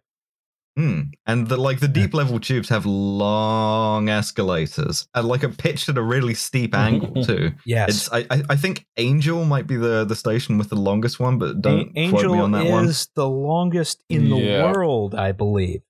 Hmm. 0.76 1.02
And 1.28 1.48
the 1.50 1.58
like 1.58 1.80
the 1.82 1.88
deep 1.88 2.14
level 2.16 2.40
tubes 2.40 2.70
have 2.70 2.86
long 2.86 4.10
escalators 4.10 5.08
and 5.14 5.28
like 5.28 5.44
a 5.44 5.50
pitched 5.50 5.88
at 5.90 5.98
a 5.98 6.02
really 6.02 6.34
steep 6.34 6.74
angle 6.88 7.24
too. 7.24 7.52
Yes. 7.66 7.90
It's 7.90 8.12
I, 8.12 8.20
I 8.36 8.44
I 8.50 8.56
think 8.56 8.86
Angel 8.98 9.46
might 9.46 9.68
be 9.68 9.76
the 9.76 10.04
the 10.04 10.16
station 10.16 10.58
with 10.58 10.70
the 10.70 10.76
longest 10.76 11.20
one, 11.20 11.38
but 11.38 11.62
don't 11.62 11.92
A- 11.96 12.10
quote 12.10 12.24
me 12.26 12.30
Angel 12.30 12.42
on 12.42 12.52
that 12.54 12.66
one. 12.66 12.86
is 12.86 13.08
the 13.16 13.30
longest 13.30 14.04
in 14.10 14.30
the 14.30 14.38
Yeah. 14.38 14.72
world, 14.72 15.14
I 15.16 15.32
believe. 15.32 15.82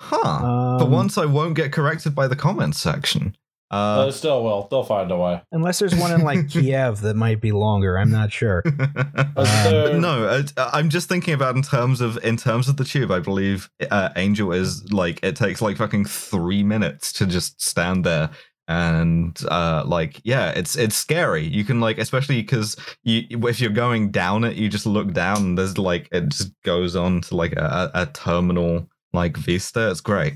Huh. 0.00 0.16
Um, 0.46 0.78
For 0.80 0.86
once 0.86 1.18
I 1.18 1.26
won't 1.26 1.54
get 1.54 1.70
corrected 1.72 2.14
by 2.14 2.26
the 2.26 2.34
comments 2.36 2.80
section. 2.80 3.36
But 3.72 4.04
Uh 4.04 4.06
it 4.08 4.12
still 4.12 4.44
will. 4.44 4.68
They'll 4.70 4.84
find 4.84 5.10
a 5.10 5.16
way. 5.16 5.40
Unless 5.50 5.78
there's 5.78 5.94
one 5.94 6.12
in 6.12 6.20
like 6.20 6.48
Kiev 6.50 7.00
that 7.00 7.16
might 7.16 7.40
be 7.40 7.52
longer. 7.52 7.98
I'm 7.98 8.10
not 8.10 8.30
sure. 8.30 8.62
there- 9.36 9.98
no, 9.98 10.24
uh, 10.26 10.70
I'm 10.72 10.90
just 10.90 11.08
thinking 11.08 11.34
about 11.34 11.56
in 11.56 11.62
terms 11.62 12.00
of 12.00 12.22
in 12.24 12.36
terms 12.36 12.68
of 12.68 12.76
the 12.76 12.84
tube. 12.84 13.10
I 13.10 13.18
believe 13.20 13.70
uh, 13.90 14.10
Angel 14.16 14.52
is 14.52 14.92
like 14.92 15.20
it 15.22 15.36
takes 15.36 15.62
like 15.62 15.78
fucking 15.78 16.04
three 16.04 16.62
minutes 16.62 17.12
to 17.14 17.26
just 17.26 17.60
stand 17.62 18.04
there, 18.04 18.30
and 18.68 19.38
uh, 19.50 19.84
like 19.86 20.20
yeah, 20.24 20.50
it's 20.50 20.76
it's 20.76 20.94
scary. 20.96 21.44
You 21.46 21.64
can 21.64 21.80
like 21.80 21.98
especially 21.98 22.42
because 22.42 22.76
you 23.04 23.22
if 23.48 23.60
you're 23.60 23.70
going 23.70 24.10
down 24.10 24.44
it, 24.44 24.56
you 24.56 24.68
just 24.68 24.86
look 24.86 25.12
down 25.12 25.38
and 25.38 25.58
there's 25.58 25.78
like 25.78 26.08
it 26.12 26.28
just 26.28 26.52
goes 26.62 26.94
on 26.94 27.22
to 27.22 27.36
like 27.36 27.52
a, 27.54 27.90
a 27.94 28.02
a 28.02 28.06
terminal 28.06 28.86
like 29.12 29.36
vista. 29.36 29.90
It's 29.90 30.00
great. 30.00 30.34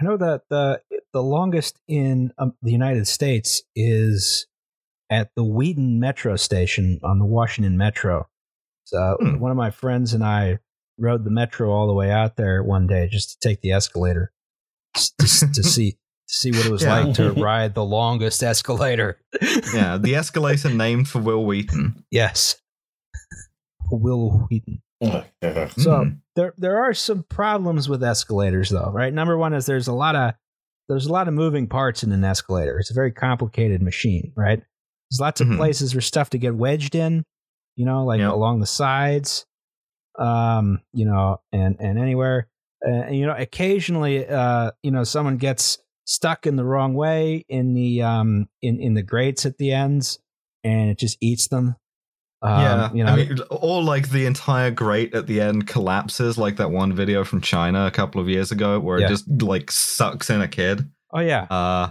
I 0.00 0.04
know 0.04 0.16
that 0.16 0.42
the 0.48 0.80
the 1.12 1.22
longest 1.22 1.80
in 1.88 2.32
um, 2.38 2.54
the 2.62 2.72
United 2.72 3.06
States 3.08 3.62
is 3.74 4.46
at 5.10 5.30
the 5.36 5.44
Wheaton 5.44 5.98
Metro 5.98 6.36
station 6.36 7.00
on 7.02 7.18
the 7.18 7.24
Washington 7.24 7.76
Metro. 7.78 8.28
So 8.84 9.16
Hmm. 9.20 9.38
one 9.38 9.50
of 9.50 9.56
my 9.56 9.70
friends 9.70 10.12
and 10.14 10.22
I 10.24 10.58
rode 10.98 11.24
the 11.24 11.30
metro 11.30 11.70
all 11.70 11.86
the 11.86 11.92
way 11.94 12.10
out 12.10 12.36
there 12.36 12.62
one 12.62 12.86
day 12.86 13.08
just 13.08 13.30
to 13.40 13.48
take 13.48 13.60
the 13.60 13.72
escalator 13.72 14.32
to, 14.94 15.12
to 15.54 15.62
see 15.62 15.92
to 15.92 16.34
see 16.34 16.52
what 16.52 16.66
it 16.66 16.70
was 16.70 16.82
Yeah. 16.82 17.04
like 17.04 17.14
to 17.14 17.32
ride 17.42 17.74
the 17.74 17.84
longest 17.84 18.42
escalator. 18.42 19.18
Yeah, 19.72 19.96
the 19.96 20.14
escalator 20.16 20.68
named 20.70 21.08
for 21.08 21.20
Wil 21.20 21.44
Wheaton. 21.44 22.04
yes, 22.10 22.60
Wil 23.90 24.46
Wheaton. 24.50 24.82
So 25.76 26.04
Hmm. 26.04 26.08
there 26.34 26.54
there 26.58 26.78
are 26.82 26.92
some 26.92 27.22
problems 27.22 27.88
with 27.88 28.02
escalators 28.02 28.70
though, 28.70 28.90
right? 28.92 29.12
Number 29.14 29.38
one 29.38 29.54
is 29.54 29.66
there's 29.66 29.88
a 29.88 29.92
lot 29.92 30.16
of 30.16 30.34
there's 30.88 31.06
a 31.06 31.12
lot 31.12 31.28
of 31.28 31.34
moving 31.34 31.66
parts 31.68 32.02
in 32.02 32.12
an 32.12 32.24
escalator. 32.24 32.78
It's 32.78 32.90
a 32.90 32.94
very 32.94 33.12
complicated 33.12 33.82
machine, 33.82 34.32
right? 34.36 34.58
There's 35.10 35.20
lots 35.20 35.40
of 35.40 35.48
Mhm. 35.48 35.56
places 35.56 35.92
for 35.92 36.00
stuff 36.00 36.30
to 36.30 36.38
get 36.38 36.54
wedged 36.56 36.94
in, 36.94 37.24
you 37.76 37.84
know, 37.84 38.04
like 38.04 38.20
along 38.32 38.60
the 38.60 38.66
sides, 38.66 39.46
um, 40.18 40.80
you 40.92 41.04
know, 41.04 41.40
and 41.52 41.76
and 41.80 41.98
anywhere. 41.98 42.48
Uh, 42.86 42.90
and 42.90 43.16
you 43.16 43.26
know, 43.26 43.34
occasionally, 43.36 44.26
uh, 44.26 44.70
you 44.82 44.90
know, 44.90 45.04
someone 45.04 45.36
gets 45.36 45.78
stuck 46.06 46.46
in 46.46 46.56
the 46.56 46.64
wrong 46.64 46.94
way 46.94 47.44
in 47.48 47.74
the 47.74 48.02
um 48.02 48.48
in 48.62 48.80
in 48.80 48.94
the 48.94 49.02
grates 49.02 49.44
at 49.46 49.58
the 49.58 49.72
ends, 49.72 50.18
and 50.64 50.90
it 50.90 50.98
just 50.98 51.18
eats 51.20 51.48
them. 51.48 51.76
Um, 52.40 52.60
yeah, 52.60 52.92
you 52.92 53.04
know, 53.04 53.12
I 53.12 53.16
mean, 53.16 53.38
or 53.50 53.82
like 53.82 54.10
the 54.10 54.24
entire 54.26 54.70
grate 54.70 55.14
at 55.14 55.26
the 55.26 55.40
end 55.40 55.66
collapses, 55.66 56.38
like 56.38 56.56
that 56.56 56.70
one 56.70 56.92
video 56.92 57.24
from 57.24 57.40
China 57.40 57.86
a 57.86 57.90
couple 57.90 58.20
of 58.20 58.28
years 58.28 58.52
ago, 58.52 58.78
where 58.78 59.00
Yeah. 59.00 59.06
it 59.06 59.08
just 59.08 59.28
like 59.42 59.70
sucks 59.72 60.30
in 60.30 60.40
a 60.40 60.48
kid. 60.48 60.88
oh 61.12 61.20
yeah, 61.20 61.46
Uh, 61.50 61.90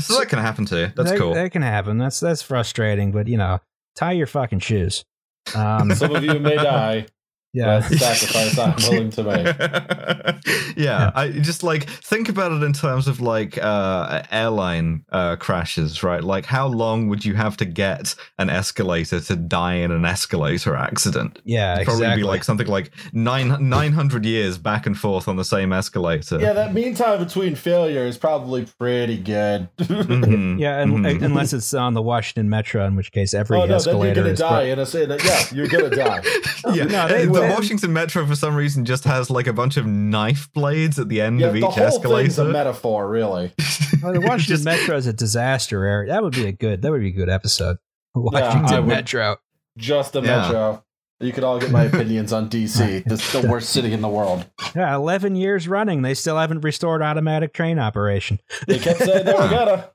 so 0.00 0.18
that 0.18 0.28
can 0.28 0.38
happen 0.38 0.64
too. 0.64 0.88
That's 0.96 1.10
that, 1.10 1.18
cool. 1.18 1.34
That 1.34 1.50
can 1.52 1.62
happen. 1.62 1.98
That's 1.98 2.20
that's 2.20 2.40
frustrating, 2.40 3.10
but 3.12 3.26
you 3.28 3.36
know, 3.36 3.60
tie 3.96 4.12
your 4.12 4.26
fucking 4.26 4.60
shoes. 4.60 5.04
Um, 5.54 5.94
Some 5.94 6.14
of 6.14 6.22
you 6.24 6.38
may 6.38 6.56
die. 6.56 7.06
Yeah, 7.52 7.80
That's 7.80 7.98
sacrifice 7.98 8.58
I'm 8.58 8.76
willing 8.92 9.10
to 9.10 9.22
make. 9.22 10.76
yeah, 10.76 11.10
I 11.14 11.30
just 11.30 11.62
like 11.62 11.88
think 11.88 12.28
about 12.28 12.52
it 12.52 12.62
in 12.62 12.72
terms 12.72 13.08
of 13.08 13.20
like 13.20 13.56
uh 13.58 14.22
airline 14.30 15.04
uh 15.10 15.36
crashes, 15.36 16.02
right? 16.02 16.22
Like 16.22 16.44
how 16.44 16.66
long 16.66 17.08
would 17.08 17.24
you 17.24 17.34
have 17.34 17.56
to 17.58 17.64
get 17.64 18.14
an 18.38 18.50
escalator 18.50 19.20
to 19.20 19.36
die 19.36 19.74
in 19.74 19.90
an 19.90 20.04
escalator 20.04 20.76
accident? 20.76 21.40
yeah, 21.44 21.74
It'd 21.76 21.86
probably 21.86 22.04
exactly. 22.04 22.22
be 22.22 22.26
like 22.28 22.44
something 22.44 22.66
like 22.66 22.90
nine 23.12 23.68
nine 23.68 23.92
hundred 23.92 24.26
years 24.26 24.58
back 24.58 24.86
and 24.86 24.96
forth 24.98 25.26
on 25.26 25.36
the 25.36 25.44
same 25.44 25.72
escalator. 25.72 26.38
Yeah, 26.38 26.52
that 26.52 26.74
mean 26.74 26.94
time 26.94 27.18
between 27.24 27.54
failure 27.54 28.04
is 28.04 28.18
probably 28.18 28.66
pretty 28.78 29.16
good. 29.16 29.68
Mhm, 29.78 30.58
yeah, 30.60 30.80
and, 30.80 30.92
mhm. 30.92 31.22
unless 31.22 31.52
it's 31.52 31.72
on 31.72 31.94
the 31.94 32.02
Washington 32.02 32.50
Metro, 32.50 32.84
in 32.84 32.94
which 32.94 33.10
case 33.12 33.32
every 33.32 33.56
oh 33.58 33.64
no, 33.64 33.78
then 33.78 34.00
you're 34.00 34.14
gonna 34.14 34.28
is. 34.28 34.38
die. 34.38 34.62
In 34.64 34.78
a, 34.78 34.96
in 34.96 35.10
a, 35.10 35.16
yeah, 35.24 35.44
you're 35.52 35.66
gonna 35.66 35.90
die. 35.90 36.22
yeah, 36.74 36.84
No, 36.84 37.08
they 37.08 37.26
the. 37.42 37.54
Washington 37.54 37.92
Metro 37.92 38.26
for 38.26 38.34
some 38.34 38.54
reason 38.54 38.84
just 38.84 39.04
has 39.04 39.30
like 39.30 39.46
a 39.46 39.52
bunch 39.52 39.76
of 39.76 39.86
knife 39.86 40.48
blades 40.52 40.98
at 40.98 41.08
the 41.08 41.20
end 41.20 41.40
Yeah, 41.40 41.48
of 41.48 41.52
the 41.54 41.58
each 41.60 41.64
whole 41.64 42.00
thing's 42.00 42.38
a 42.38 42.44
metaphor, 42.44 43.08
really. 43.08 43.52
Oh, 44.04 44.12
the 44.12 44.20
Washington 44.20 44.38
Just- 44.56 44.64
Metro 44.64 44.96
is 44.96 45.06
a 45.08 45.12
disaster 45.12 45.84
area. 45.84 46.12
That 46.12 46.22
would 46.22 46.32
be 46.34 46.46
a 46.46 46.52
good. 46.52 46.82
That 46.82 46.92
would 46.92 47.00
be 47.00 47.08
a 47.08 47.12
good 47.12 47.28
episode. 47.28 47.78
Washington 48.14 48.86
would- 48.86 48.94
Metro. 48.94 49.36
Just 49.76 50.12
the 50.12 50.22
Yeah. 50.22 50.42
metro. 50.42 50.84
You 51.20 51.32
could 51.32 51.42
all 51.42 51.58
get 51.58 51.72
my 51.72 51.84
opinions 51.84 52.32
on 52.32 52.48
DC. 52.48 53.02
It's 53.10 53.32
the 53.40 53.48
worst 53.48 53.70
city 53.70 53.92
in 53.92 54.02
the 54.02 54.08
world. 54.08 54.46
Yeah, 54.76 54.94
11 54.94 55.34
years 55.34 55.66
running, 55.66 56.02
they 56.02 56.14
still 56.14 56.36
haven't 56.36 56.60
restored 56.60 57.02
automatic 57.02 57.52
train 57.52 57.80
operation. 57.80 58.38
They 58.68 58.78
kept 58.78 59.00
saying 59.00 59.24
they 59.24 59.32
were 59.32 59.38
gonna. 59.50 59.90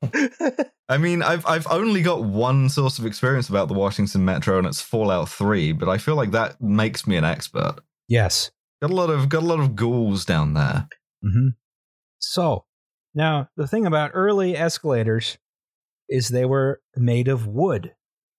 I 0.90 0.98
mean, 0.98 1.24
I've 1.24 1.46
I've 1.46 1.66
only 1.68 2.02
got 2.02 2.24
one 2.24 2.68
source 2.68 3.00
of 3.00 3.06
experience 3.06 3.48
about 3.48 3.70
the 3.70 3.74
Washington 3.74 4.26
Metro, 4.26 4.58
and 4.58 4.68
it's 4.68 4.82
Fallout 4.82 5.30
Three. 5.30 5.72
But 5.72 5.88
I 5.88 5.98
feel 5.98 6.16
like 6.16 6.32
that 6.32 6.62
makes 6.62 7.08
me 7.08 7.16
an 7.16 7.24
expert. 7.24 7.78
Yes. 8.10 8.52
Got 8.82 8.92
a 8.92 8.96
lot 8.96 9.10
of 9.10 9.30
got 9.30 9.44
a 9.44 9.46
lot 9.46 9.62
of 9.62 9.78
ghouls 9.78 10.26
down 10.26 10.56
there. 10.56 10.90
hmm 11.22 11.50
So, 12.20 12.66
now 13.16 13.48
the 13.56 13.68
thing 13.68 13.86
about 13.86 14.12
early 14.14 14.58
escalators 14.58 15.38
is 16.10 16.28
they 16.28 16.44
were 16.44 16.82
made 16.98 17.30
of 17.30 17.48
wood, 17.48 17.96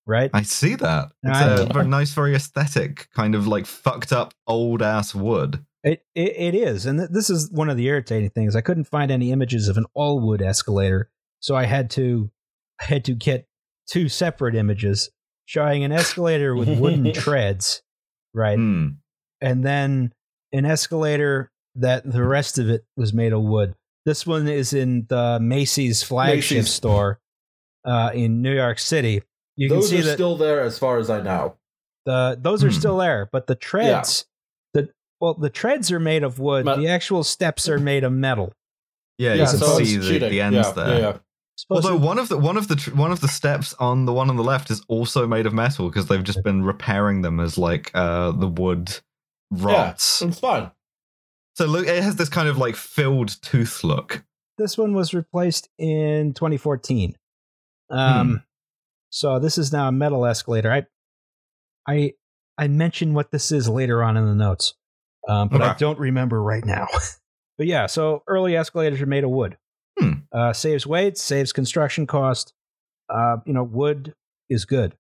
right? 0.07 0.30
I 0.34 0.42
see 0.42 0.74
that. 0.76 1.12
It's 1.22 1.36
I- 1.38 1.62
a 1.62 1.66
very 1.72 1.86
nice, 1.88 2.12
very 2.12 2.34
aesthetic 2.34 3.09
kind 3.14 3.34
of 3.34 3.46
like 3.46 3.66
fucked 3.66 4.12
up 4.12 4.34
old 4.46 4.82
ass 4.82 5.14
wood. 5.14 5.64
It, 5.82 6.02
it 6.14 6.34
it 6.36 6.55
is, 6.55 6.86
and 6.86 6.98
th- 6.98 7.11
this 7.11 7.28
is 7.28 7.50
one 7.50 7.68
of 7.68 7.76
the 7.76 7.86
irritating 7.86 8.30
things. 8.30 8.57
I 8.57 8.62
couldn't 8.62 8.84
find 8.84 9.11
any 9.11 9.32
images 9.32 9.68
of 9.68 9.76
an 9.76 9.84
all 9.94 10.18
wood 10.20 10.40
escalator, 10.40 11.11
so 11.40 11.55
I 11.55 11.64
had 11.66 11.90
to 11.90 12.30
I 12.80 12.84
had 12.84 13.05
to 13.05 13.14
get 13.14 13.46
two 13.86 14.09
separate 14.09 14.55
images 14.55 15.11
showing 15.44 15.84
an 15.84 15.92
escalator 15.92 16.55
with 16.57 16.78
wooden 16.80 17.12
treads, 17.14 17.82
right, 18.32 18.57
Hmm. 18.57 18.88
and 19.42 19.62
then 19.62 20.14
an 20.55 20.64
escalator 20.64 21.50
that 21.74 22.11
the 22.11 22.22
rest 22.24 22.59
of 22.59 22.70
it 22.70 22.86
was 22.96 23.12
made 23.12 23.34
of 23.34 23.42
wood. 23.42 23.74
This 24.07 24.26
one 24.26 24.48
is 24.48 24.72
in 24.72 25.05
the 25.11 25.38
Macy's 25.40 26.02
flagship 26.02 26.59
Macy's. 26.59 26.72
store 26.72 27.20
uh, 27.84 28.11
in 28.14 28.40
New 28.40 28.55
York 28.55 28.78
City. 28.78 29.20
You 29.57 29.68
Those 29.68 29.88
can 29.88 29.96
see 29.96 30.00
are 30.00 30.05
that 30.07 30.14
still 30.14 30.36
there, 30.36 30.61
as 30.62 30.78
far 30.78 30.98
as 30.98 31.09
I 31.11 31.20
know. 31.22 31.57
the 32.07 32.36
those 32.40 32.62
are 32.64 32.68
Hmm. 32.70 32.74
still 32.78 32.96
there, 32.98 33.28
but 33.32 33.46
the 33.46 33.55
treads, 33.55 34.26
the 34.72 34.88
well, 35.20 35.34
the 35.34 35.50
treads 35.50 35.90
are 35.92 36.00
made 36.00 36.22
of 36.24 36.38
wood. 36.38 36.64
But- 36.64 36.78
the 36.78 36.88
actual 36.88 37.22
steps 37.24 37.68
are 37.68 37.78
made 37.78 38.05
of 38.05 38.12
metal. 38.12 38.52
Yeah, 39.18 39.34
Yeah, 39.34 39.44
you 39.44 39.48
can 39.50 39.59
so 39.59 39.78
see 39.78 39.96
the, 40.18 40.28
the 40.28 40.40
ends 40.40 40.57
yeah, 40.57 40.72
there. 40.72 40.88
Yeah, 40.88 40.98
yeah. 40.98 41.18
Supposed 41.57 41.86
Although 41.86 41.98
to- 42.00 42.05
one 42.05 42.18
of 42.18 42.28
the 42.28 42.36
one 42.38 42.57
of 42.57 42.66
the 42.66 42.92
one 42.96 43.12
of 43.12 43.20
the 43.20 43.28
steps 43.28 43.74
on 43.78 44.07
the 44.07 44.12
one 44.12 44.28
on 44.28 44.36
the 44.36 44.42
left 44.42 44.70
is 44.72 44.82
also 44.88 45.24
made 45.26 45.46
of 45.46 45.55
metal 45.55 45.88
because 45.88 46.09
they've 46.09 46.24
just 46.24 46.42
been 46.42 46.64
repairing 46.64 47.22
them 47.22 47.38
as 47.38 47.57
like 47.57 47.92
uh 47.94 48.32
the 48.32 48.48
wood 48.48 48.98
rots. 49.52 50.20
It's 50.20 50.40
fine. 50.40 50.72
So 51.55 51.66
look, 51.66 51.86
it 51.86 52.02
has 52.02 52.16
this 52.16 52.28
kind 52.28 52.48
of 52.48 52.59
like 52.59 52.74
filled 52.74 53.40
tooth 53.40 53.84
look. 53.84 54.24
this 54.59 54.76
one 54.76 54.94
was 54.94 55.14
replaced 55.14 55.68
in 55.78 56.32
2014. 56.34 57.14
Um, 57.90 58.42
so 59.15 59.39
this 59.39 59.59
is 59.59 59.73
now 59.73 59.87
a 59.87 59.93
metal 59.93 60.27
escalator. 60.27 60.73
I, 60.73 60.87
I, 61.87 62.15
I 62.59 62.67
mention 62.67 63.15
what 63.15 63.31
this 63.31 63.53
is 63.53 63.69
later 63.69 64.03
on 64.03 64.17
in 64.17 64.27
the 64.27 64.35
notes, 64.35 64.75
um, 65.29 65.49
but 65.49 65.62
I 65.62 65.75
don't 65.75 66.01
remember 66.01 66.43
right 66.43 66.65
now. 66.65 66.89
but 67.59 67.69
yeah, 67.69 67.87
so 67.87 68.25
early 68.27 68.57
escalators 68.57 69.01
are 69.01 69.07
made 69.07 69.23
of 69.23 69.31
wood. 69.31 69.57
Hmm. 69.97 70.12
Uh, 70.33 70.53
saves 70.53 70.85
weight, 70.85 71.17
saves 71.17 71.53
construction 71.53 72.09
cost. 72.09 72.55
Uh, 73.09 73.37
you 73.47 73.53
know, 73.53 73.62
wood 73.62 74.15
is 74.51 74.65
good. 74.65 74.97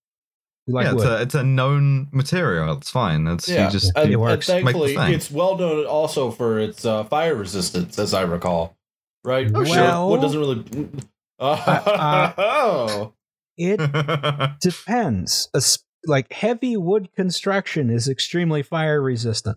We 0.68 0.74
like 0.74 0.86
yeah, 0.86 0.92
it's 0.94 1.04
a 1.04 1.22
it's 1.22 1.34
a 1.34 1.42
known 1.42 2.06
material. 2.12 2.76
It's 2.76 2.90
fine. 2.92 3.26
It's 3.26 3.48
Yeah, 3.48 3.66
you 3.66 3.72
just 3.72 3.88
It 3.88 3.96
and, 3.96 4.12
and 4.12 4.20
works. 4.20 4.48
Make 4.48 4.62
thankfully, 4.62 4.94
thing. 4.94 5.12
it's 5.12 5.28
well 5.28 5.58
known 5.58 5.86
also 5.86 6.30
for 6.30 6.60
its 6.60 6.84
uh, 6.84 7.02
fire 7.02 7.34
resistance, 7.34 7.98
as 7.98 8.14
I 8.14 8.22
recall. 8.22 8.76
Right? 9.24 9.50
Oh, 9.52 9.64
sure. 9.64 9.74
Well- 9.74 10.10
Wood 10.10 10.20
doesn't 10.20 10.38
really. 10.38 10.88
uh, 11.40 12.32
oh, 12.38 13.13
it 13.56 13.78
depends. 14.60 15.48
A 15.54 15.58
s- 15.58 15.78
like 16.06 16.32
heavy 16.32 16.76
wood 16.76 17.08
construction 17.16 17.90
is 17.90 18.08
extremely 18.08 18.62
fire 18.62 19.00
resistant. 19.00 19.56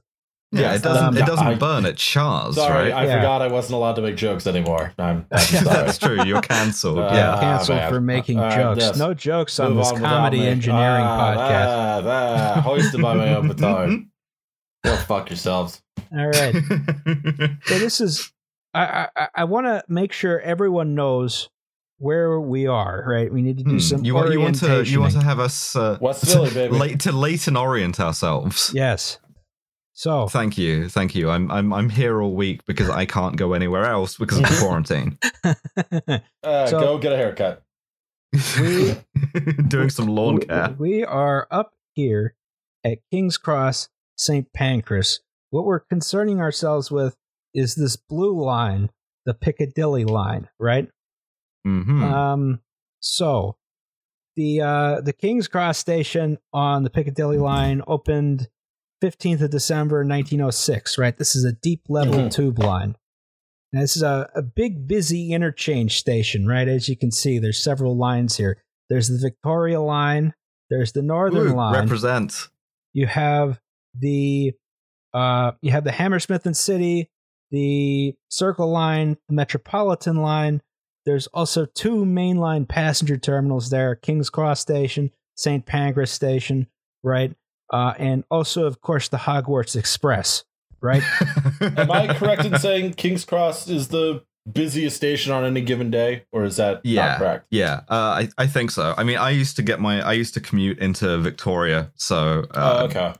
yeah, 0.53 0.61
Yes, 0.61 0.79
it 0.79 0.83
doesn't 0.83 1.03
um, 1.05 1.17
it 1.17 1.25
doesn't 1.25 1.45
I- 1.47 1.55
burn. 1.55 1.85
It 1.85 1.97
chars, 1.97 2.55
sorry, 2.55 2.91
right? 2.91 2.93
I 2.93 3.05
Yeah. 3.05 3.15
forgot 3.17 3.41
I 3.41 3.47
wasn't 3.47 3.73
allowed 3.75 3.95
to 3.97 4.01
make 4.01 4.15
jokes 4.15 4.47
anymore. 4.47 4.93
I'm, 4.97 5.25
I'm 5.31 5.39
sorry. 5.39 5.65
That's 5.65 5.97
true. 5.97 6.23
You're 6.23 6.41
cancelled. 6.41 6.99
Uh, 6.99 7.09
yeah. 7.13 7.33
Ah, 7.35 7.39
Canceled 7.41 7.77
man. 7.79 7.89
for 7.91 7.99
making 8.01 8.39
Uh, 8.39 8.55
jokes. 8.55 8.79
yes. 8.81 8.97
No 8.97 9.13
jokes 9.13 9.59
on 9.59 9.73
Move 9.73 9.83
this 9.83 9.91
on 9.93 9.99
comedy 9.99 10.47
engineering 10.47 11.03
Ah, 11.03 11.33
podcast. 11.35 12.05
ah, 12.05 12.53
ah, 12.57 12.61
hoisted 12.61 13.01
by 13.01 13.13
my 13.15 13.35
own 13.35 13.47
baton. 13.49 14.11
Go 14.85 14.95
fuck 14.95 15.29
yourselves. 15.29 15.81
All 16.17 16.27
right. 16.27 16.53
So 17.65 17.79
this 17.79 17.99
is. 17.99 18.31
I 18.73 19.07
I, 19.17 19.27
I 19.35 19.43
want 19.45 19.65
to 19.65 19.83
make 19.89 20.13
sure 20.13 20.39
everyone 20.39 20.95
knows 20.95 21.49
where 21.99 22.39
we 22.39 22.67
are. 22.67 23.03
Right. 23.07 23.31
We 23.31 23.41
need 23.41 23.57
to 23.57 23.63
do 23.63 23.71
Hmm. 23.71 23.79
some 23.79 24.05
you 24.05 24.13
want 24.15 24.31
you 24.31 24.39
want 24.41 24.55
to 24.59 24.83
you 24.85 24.99
want 24.99 25.13
to 25.13 25.21
have 25.23 25.39
us 25.39 25.75
uh, 25.75 25.97
West 26.01 26.25
Philly, 26.25 26.49
baby. 26.51 26.75
late 26.77 26.99
to 27.01 27.11
late 27.11 27.47
and 27.47 27.57
orient 27.57 27.99
ourselves. 27.99 28.71
Yes. 28.73 29.19
So 29.93 30.27
Thank 30.27 30.59
you, 30.59 30.89
thank 30.89 31.15
you. 31.15 31.31
I'm 31.31 31.49
I'm 31.49 31.73
I'm 31.73 31.89
here 31.89 32.21
all 32.21 32.35
week 32.35 32.61
because 32.67 32.87
I 32.87 33.05
can't 33.05 33.35
go 33.35 33.53
anywhere 33.53 33.85
else 33.85 34.15
because 34.15 34.37
of 34.37 34.43
the 34.43 34.57
quarantine. 34.61 35.17
Uh, 36.43 36.67
So- 36.67 36.79
go 36.79 36.97
get 36.99 37.13
a 37.13 37.17
haircut. 37.17 37.63
We- 38.59 38.95
Doing 39.67 39.89
some 39.89 40.07
lawn 40.07 40.35
we, 40.35 40.45
care. 40.45 40.75
we 40.77 41.03
are 41.03 41.47
up 41.49 41.71
here 41.93 42.35
at 42.85 42.99
King's 43.11 43.37
Cross, 43.37 43.89
St. 44.17 44.51
Pancras. 44.53 45.21
What 45.49 45.65
we're 45.65 45.79
concerning 45.79 46.39
ourselves 46.41 46.91
with 46.91 47.15
is 47.55 47.75
this 47.75 47.95
blue 47.95 48.39
line, 48.39 48.89
the 49.25 49.33
Piccadilly 49.33 50.05
line, 50.05 50.47
right? 50.59 50.89
Hmm 51.67 52.03
Um, 52.03 52.59
so 52.99 53.57
the 54.35 54.61
uh, 54.61 55.01
the 55.01 55.13
King's 55.13 55.47
Cross 55.47 55.77
station 55.79 56.37
on 56.53 56.83
the 56.83 56.89
Piccadilly 56.89 57.37
line 57.37 57.81
opened 57.87 58.47
15th 59.03 59.41
of 59.41 59.49
December 59.51 59.97
1906. 60.05 60.97
Right, 60.97 61.17
this 61.17 61.35
is 61.35 61.43
a 61.43 61.51
deep 61.53 61.81
level 61.89 62.13
Mhm. 62.15 62.31
tube 62.31 62.59
line. 62.59 62.95
Now, 63.73 63.81
this 63.81 63.97
is 63.97 64.03
a, 64.03 64.29
a 64.33 64.41
big, 64.41 64.87
busy 64.87 65.33
interchange 65.33 65.97
station. 65.99 66.47
Right, 66.47 66.67
as 66.67 66.87
you 66.87 66.95
can 66.95 67.11
see, 67.11 67.37
there's 67.39 67.61
several 67.63 67.97
lines 67.97 68.37
here. 68.37 68.63
There's 68.89 69.09
the 69.09 69.17
Victoria 69.21 69.81
line. 69.81 70.33
There's 70.69 70.93
the 70.93 71.01
Northern 71.01 71.49
Ooh, 71.49 71.55
line. 71.55 71.73
represent. 71.83 72.47
you 72.93 73.07
have 73.07 73.59
the 73.97 74.53
uh, 75.13 75.51
you 75.61 75.71
have 75.71 75.83
the 75.83 75.91
Hammersmith 75.91 76.45
and 76.45 76.55
City, 76.55 77.09
the 77.51 78.13
Circle 78.29 78.69
Line, 78.71 79.17
the 79.27 79.33
Metropolitan 79.35 80.17
Line. 80.17 80.61
There's 81.07 81.25
also 81.27 81.65
two 81.65 82.05
mainline 82.05 82.67
passenger 82.67 83.17
terminals 83.17 83.69
there: 83.71 83.95
Kings 83.95 84.29
Cross 84.29 84.59
Station, 84.59 85.09
St. 85.35 85.65
Pancras 85.65 86.11
Station, 86.11 86.67
right? 87.01 87.33
Uh, 87.71 87.93
and 87.97 88.23
also, 88.29 88.65
of 88.65 88.81
course, 88.81 89.07
the 89.07 89.17
Hogwarts 89.17 89.75
Express, 89.75 90.43
right? 90.81 91.01
Am 91.61 91.89
I 91.89 92.13
correct 92.13 92.43
in 92.45 92.57
saying 92.59 92.93
King's 92.93 93.25
Cross 93.25 93.69
is 93.69 93.87
the 93.87 94.23
busiest 94.51 94.95
station 94.95 95.31
on 95.33 95.43
any 95.43 95.61
given 95.61 95.89
day, 95.91 96.25
or 96.31 96.45
is 96.45 96.57
that 96.57 96.81
Yeah. 96.85 97.05
not 97.07 97.17
correct? 97.19 97.47
Yeah, 97.51 97.81
uh, 97.89 97.93
I 98.23 98.29
I 98.37 98.47
think 98.47 98.71
so. 98.71 98.93
I 98.97 99.03
mean, 99.03 99.17
I 99.17 99.29
used 99.31 99.55
to 99.57 99.61
get 99.61 99.79
my 99.79 100.01
I 100.01 100.13
used 100.13 100.33
to 100.35 100.41
commute 100.41 100.79
into 100.79 101.17
Victoria, 101.19 101.91
so 101.95 102.45
uh, 102.51 102.79
Oh, 102.81 102.85
okay. 102.85 103.13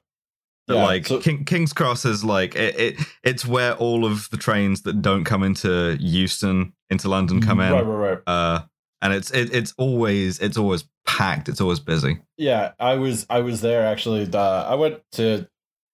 But 0.67 0.75
Yeah, 0.75 0.83
like 0.83 1.07
so- 1.07 1.19
King, 1.19 1.45
King's 1.45 1.71
Cross 1.73 2.05
is 2.05 2.23
like 2.23 2.55
it, 2.55 2.77
it. 2.79 2.95
It's 3.23 3.45
where 3.45 3.73
all 3.75 4.05
of 4.05 4.29
the 4.31 4.37
trains 4.37 4.81
that 4.81 5.01
don't 5.01 5.23
come 5.23 5.43
into 5.43 5.97
Euston 5.99 6.73
into 6.89 7.07
London 7.09 7.41
come 7.41 7.59
in. 7.61 7.71
Right, 7.71 7.85
right, 7.85 8.09
right. 8.11 8.19
Uh, 8.27 8.63
and 9.01 9.13
it's 9.13 9.31
it, 9.31 9.53
it's 9.55 9.73
always 9.77 10.39
it's 10.39 10.57
always 10.57 10.83
packed. 11.05 11.47
It's 11.49 11.61
always 11.61 11.79
busy. 11.79 12.19
Yeah, 12.37 12.71
I 12.79 12.95
was 12.95 13.25
I 13.29 13.39
was 13.39 13.61
there 13.61 13.85
actually. 13.87 14.27
Uh, 14.33 14.63
I 14.63 14.75
went 14.75 15.01
to 15.13 15.47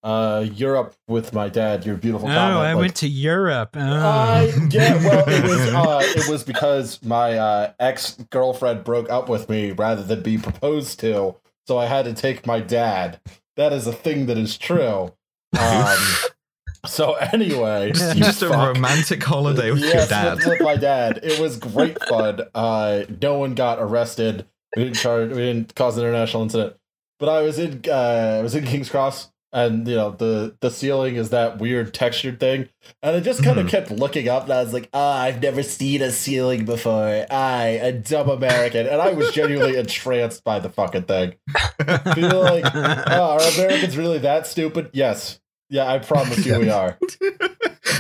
uh, 0.04 0.46
Europe 0.54 0.96
with 1.08 1.34
my 1.34 1.50
dad. 1.50 1.86
Your 1.86 1.96
beautiful 1.96 2.28
Oh, 2.28 2.34
comment. 2.34 2.58
I 2.58 2.74
like- 2.74 2.82
went 2.82 2.96
to 2.98 3.08
Europe. 3.08 3.76
Oh. 3.78 3.80
I 3.82 4.52
yeah, 4.72 4.96
well, 5.06 5.24
it 5.28 5.44
was 5.44 5.60
uh, 5.74 6.00
it 6.04 6.30
was 6.30 6.44
because 6.44 7.02
my 7.04 7.38
uh, 7.38 7.74
ex 7.80 8.18
girlfriend 8.32 8.84
broke 8.86 9.10
up 9.12 9.30
with 9.30 9.50
me 9.50 9.72
rather 9.72 10.02
than 10.04 10.24
be 10.24 10.38
proposed 10.38 11.00
to, 11.02 11.36
so 11.68 11.78
I 11.78 11.86
had 11.86 12.06
to 12.06 12.14
take 12.14 12.48
my 12.48 12.60
dad. 12.60 13.20
That 13.56 13.74
is 13.74 13.86
a 13.88 13.94
thing 13.94 14.26
that 14.28 14.38
is 14.38 14.58
true. 14.58 15.14
Um, 15.60 15.98
so 16.86 17.14
anyway, 17.14 17.92
Just- 17.92 18.18
Just 18.18 18.42
a 18.42 18.50
fuck. 18.50 18.76
romantic 18.76 19.24
holiday 19.24 19.72
with 19.72 19.82
yes, 19.82 19.94
your 19.94 20.08
dad. 20.08 20.36
With, 20.38 20.48
with 20.48 20.62
my 20.62 20.76
dad. 20.76 21.20
It 21.24 21.40
was 21.40 21.58
great 21.74 21.98
fun. 22.06 22.42
Uh, 22.56 23.04
no 23.22 23.38
one 23.38 23.54
got 23.56 23.80
arrested. 23.80 24.46
We 24.76 24.86
didn't 24.86 24.96
charge. 24.98 25.30
We 25.30 25.36
didn't 25.38 25.76
cause 25.76 25.98
an 25.98 26.04
international 26.06 26.44
incident. 26.44 26.76
But 27.20 27.30
I 27.30 27.42
was 27.44 27.60
in. 27.60 27.82
Uh, 27.88 28.38
I 28.40 28.42
was 28.42 28.56
in 28.56 28.66
King's 28.66 28.90
Cross, 28.90 29.30
and 29.54 29.88
you 29.88 29.96
know 29.96 30.12
the 30.12 30.56
the 30.60 30.70
ceiling 30.72 31.16
is 31.16 31.30
that 31.30 31.60
weird 31.60 31.94
textured 31.94 32.40
thing, 32.40 32.68
and 33.02 33.16
I 33.16 33.20
just 33.20 33.44
kind 33.44 33.60
of 33.60 33.68
Mhm. 33.68 33.70
kept 33.70 33.92
looking 33.92 34.28
up, 34.28 34.44
and 34.44 34.54
I 34.54 34.64
was 34.64 34.74
like, 34.74 34.90
"Ah, 34.94 35.22
I've 35.22 35.42
never 35.42 35.64
seen 35.64 36.02
a 36.02 36.12
ceiling 36.12 36.66
before. 36.66 37.26
I, 37.32 37.66
a 37.82 37.92
dumb 37.94 38.30
American," 38.30 38.88
and 38.88 39.02
I 39.02 39.12
was 39.14 39.32
genuinely 39.32 39.78
entranced 39.78 40.44
by 40.44 40.60
the 40.60 40.70
fucking 40.70 41.04
thing. 41.04 41.36
Feel 42.16 42.42
like, 42.42 42.66
oh, 42.76 43.38
are 43.40 43.54
Americans 43.56 43.96
really 43.98 44.18
that 44.20 44.48
stupid? 44.48 44.90
Yes. 44.94 45.40
Yeah, 45.70 45.92
I 45.92 46.00
promise 46.00 46.46
you 46.46 46.60
we 46.60 46.70
are. 46.70 47.00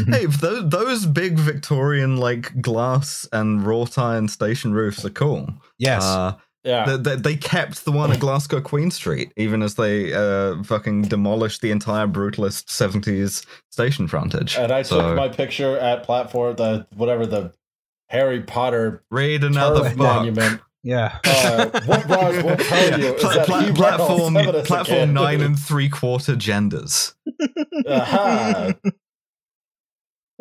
hey, 0.07 0.25
if 0.25 0.39
those 0.41 0.69
those 0.69 1.05
big 1.07 1.39
Victorian 1.39 2.17
like 2.17 2.61
glass 2.61 3.27
and 3.31 3.65
wrought 3.65 3.97
iron 3.97 4.27
station 4.27 4.73
roofs 4.73 5.03
are 5.05 5.09
cool. 5.09 5.47
yes. 5.79 6.03
Uh, 6.03 6.33
Yeah. 6.63 6.85
They, 6.85 6.97
they, 6.97 7.15
they 7.17 7.35
kept 7.35 7.83
the 7.85 7.91
one 7.91 8.11
at 8.11 8.19
Glasgow 8.19 8.61
Queen 8.61 8.89
Street, 8.91 9.33
even 9.35 9.61
as 9.61 9.75
they 9.75 10.13
uh, 10.13 10.63
fucking 10.63 11.03
demolished 11.03 11.61
the 11.61 11.71
entire 11.71 12.07
brutalist 12.07 12.65
70s 12.67 13.45
station 13.69 14.07
frontage. 14.07 14.55
and 14.57 14.71
I 14.71 14.81
So, 14.83 15.01
took 15.01 15.15
my 15.17 15.27
picture 15.29 15.77
at 15.77 16.03
platform 16.03 16.55
the 16.55 16.87
whatever 16.95 17.25
the 17.25 17.53
Harry 18.09 18.41
Potter 18.41 19.03
read 19.11 19.43
another 19.43 19.93
monument. 19.95 20.61
Yeah. 20.85 21.17
Uh, 21.23 21.69
what 21.85 22.05
Roz 22.09 22.43
will 22.43 22.57
tell 22.59 22.99
you 22.99 23.13
is 23.13 23.21
Pla- 23.21 23.33
that 23.35 23.45
pla- 23.45 23.59
he 23.61 23.71
platform 23.71 24.33
platform, 24.33 24.37
as 24.37 24.47
a 24.47 24.63
platform 24.67 24.99
kid. 24.99 25.09
nine 25.11 25.39
and 25.41 25.57
three 25.57 25.87
quarter 25.87 26.35
genders. 26.35 27.15
Aha. 27.87 28.73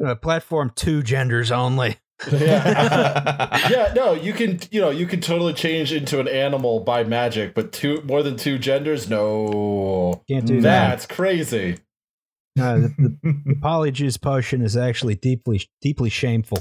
Uh, 0.04 0.14
platform 0.16 0.72
two 0.74 1.02
genders 1.04 1.52
only. 1.52 1.96
Yeah. 2.30 3.68
yeah, 3.70 3.92
no, 3.94 4.12
you 4.12 4.32
can 4.32 4.60
you 4.70 4.80
know 4.80 4.90
you 4.90 5.06
can 5.06 5.20
totally 5.20 5.52
change 5.54 5.92
into 5.92 6.20
an 6.20 6.28
animal 6.28 6.80
by 6.80 7.04
magic, 7.04 7.54
but 7.54 7.72
two 7.72 8.02
more 8.02 8.22
than 8.22 8.36
two 8.36 8.58
genders, 8.58 9.08
no, 9.10 10.22
Can't 10.28 10.46
do 10.46 10.60
that. 10.60 10.90
that's 10.90 11.06
crazy. 11.06 11.78
No, 12.54 12.80
the, 12.82 12.88
the, 12.88 13.18
the 13.46 13.54
polyjuice 13.62 14.20
potion 14.20 14.60
is 14.62 14.76
actually 14.76 15.14
deeply 15.14 15.62
deeply 15.80 16.10
shameful. 16.10 16.58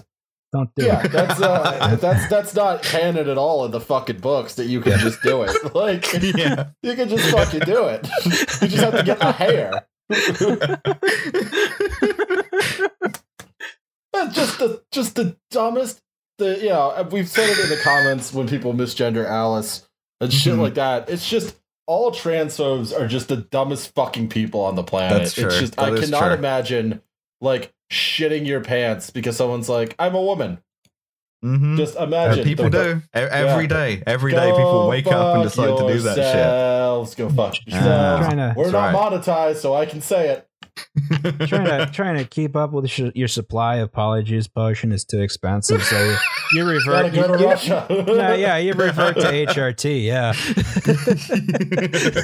Don't 0.53 0.69
do 0.75 0.85
Yeah, 0.85 1.03
it. 1.05 1.11
that's 1.11 1.39
uh, 1.41 1.95
that's 2.01 2.27
that's 2.29 2.55
not 2.55 2.81
canon 2.83 3.29
at 3.29 3.37
all 3.37 3.63
in 3.65 3.71
the 3.71 3.79
fucking 3.79 4.19
books 4.19 4.55
that 4.55 4.65
you 4.67 4.81
can 4.81 4.99
just 4.99 5.21
do 5.21 5.43
it. 5.43 5.75
Like, 5.75 6.11
yeah. 6.35 6.69
you 6.83 6.93
can 6.95 7.07
just 7.09 7.29
fucking 7.31 7.61
do 7.61 7.85
it. 7.85 8.07
You 8.25 8.67
just 8.67 8.83
have 8.83 8.97
to 8.97 9.03
get 9.03 9.19
the 9.19 9.31
hair. 9.31 9.87
That's 14.13 14.35
just 14.35 14.59
the 14.59 14.81
just 14.91 15.15
the 15.15 15.37
dumbest. 15.51 16.01
The 16.37 16.57
you 16.59 16.69
know 16.69 17.07
we've 17.11 17.29
said 17.29 17.49
it 17.49 17.59
in 17.59 17.69
the 17.69 17.77
comments 17.83 18.33
when 18.33 18.47
people 18.47 18.73
misgender 18.73 19.25
Alice 19.27 19.87
and 20.19 20.31
shit 20.33 20.53
Mhm. 20.55 20.59
like 20.61 20.73
that. 20.75 21.09
It's 21.09 21.27
just 21.29 21.55
all 21.87 22.11
transphobes 22.11 22.97
are 22.97 23.07
just 23.07 23.27
the 23.27 23.37
dumbest 23.37 23.93
fucking 23.95 24.29
people 24.29 24.61
on 24.61 24.75
the 24.75 24.83
planet. 24.83 25.17
That's 25.17 25.33
true. 25.33 25.45
It's 25.47 25.59
just 25.59 25.75
That 25.77 25.93
I 25.93 25.99
cannot 25.99 26.19
true. 26.21 26.33
imagine 26.33 27.01
like 27.41 27.73
shitting 27.91 28.45
your 28.45 28.61
pants 28.61 29.09
because 29.09 29.35
someone's 29.35 29.67
like, 29.69 29.95
"I'm 29.99 30.15
a 30.15 30.21
woman." 30.21 30.59
Mhm. 31.43 31.75
Just 31.75 31.97
Uh, 31.97 32.03
imagine 32.03 32.43
people 32.43 32.69
the- 32.69 32.71
do 32.95 33.01
every 33.13 33.63
Yeah. 33.63 33.67
day. 33.67 34.03
Every 34.05 34.31
day, 34.31 34.51
people 34.51 34.87
wake 34.87 35.07
up 35.07 35.35
and 35.37 35.43
fuck 35.51 35.51
decide 35.51 35.77
to 35.87 35.93
do 35.93 35.99
that 36.01 36.15
shit. 36.15 36.23
yourselves. 36.23 37.15
Go 37.15 37.29
fuck 37.29 37.55
yourselves. 37.65 38.25
Trying 38.27 38.37
to- 38.37 38.53
We're 38.55 38.69
That's 38.69 38.93
not 38.93 39.11
monetized, 39.11 39.55
so 39.57 39.73
I 39.73 39.85
can 39.87 40.01
say 40.01 40.29
it. 40.29 40.47
Trying 41.47 41.65
to 41.65 41.89
trying 41.91 42.17
to 42.17 42.25
keep 42.25 42.55
up 42.55 42.71
with 42.71 42.89
sh- 42.89 43.11
your 43.15 43.27
supply 43.27 43.75
of 43.77 43.91
polyjuice 43.91 44.51
potion 44.53 44.91
is 44.91 45.03
too 45.05 45.21
expensive. 45.21 45.83
So 45.83 45.97
you, 46.03 46.15
you 46.53 46.69
revert. 46.69 47.13
go 47.13 47.27
to 47.27 47.33
you- 47.33 47.39
you- 47.39 47.49
Russia. 47.51 47.85
no, 47.89 48.33
yeah, 48.33 48.57
you 48.57 48.73
revert 48.73 49.15
to 49.15 49.21
HRT. 49.47 50.03
Yeah. 50.03 50.33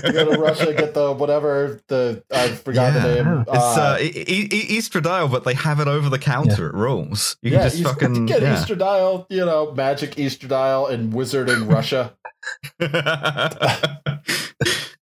You 0.07 0.11
go 0.13 0.33
to 0.33 0.39
Russia, 0.41 0.73
get 0.73 0.93
the 0.93 1.13
whatever 1.13 1.81
the 1.87 2.23
I 2.31 2.49
forgot 2.49 2.93
Yeah. 2.93 2.99
the 3.07 3.23
name. 3.23 3.45
It's 3.47 3.77
uh, 3.77 3.97
e- 4.01 4.05
e- 4.27 4.49
e- 4.51 4.77
estradiol, 4.79 5.31
but 5.31 5.43
they 5.43 5.53
have 5.53 5.79
it 5.79 5.87
over 5.87 6.09
the 6.09 6.19
counter. 6.19 6.67
It 6.67 6.73
rules. 6.73 7.37
You 7.41 7.51
yeah, 7.51 7.57
can 7.59 7.67
just 7.69 7.79
East- 7.81 7.89
fucking 7.89 8.25
get 8.25 8.41
yeah. 8.41 8.55
Eastradiol, 8.55 9.25
you 9.29 9.45
know, 9.45 9.71
magic 9.73 10.11
Eastradiol 10.15 10.89
and 10.91 11.13
wizard 11.13 11.49
in 11.49 11.67
Russia. 11.67 12.13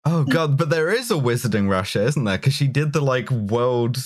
Oh 0.05 0.23
god, 0.23 0.57
but 0.57 0.69
there 0.69 0.89
is 0.91 1.09
a 1.11 1.15
wizarding 1.15 1.69
Russia, 1.69 2.03
isn't 2.03 2.23
there? 2.23 2.37
Because 2.37 2.53
she 2.53 2.67
did 2.67 2.93
the 2.93 3.01
like 3.01 3.29
world, 3.31 3.97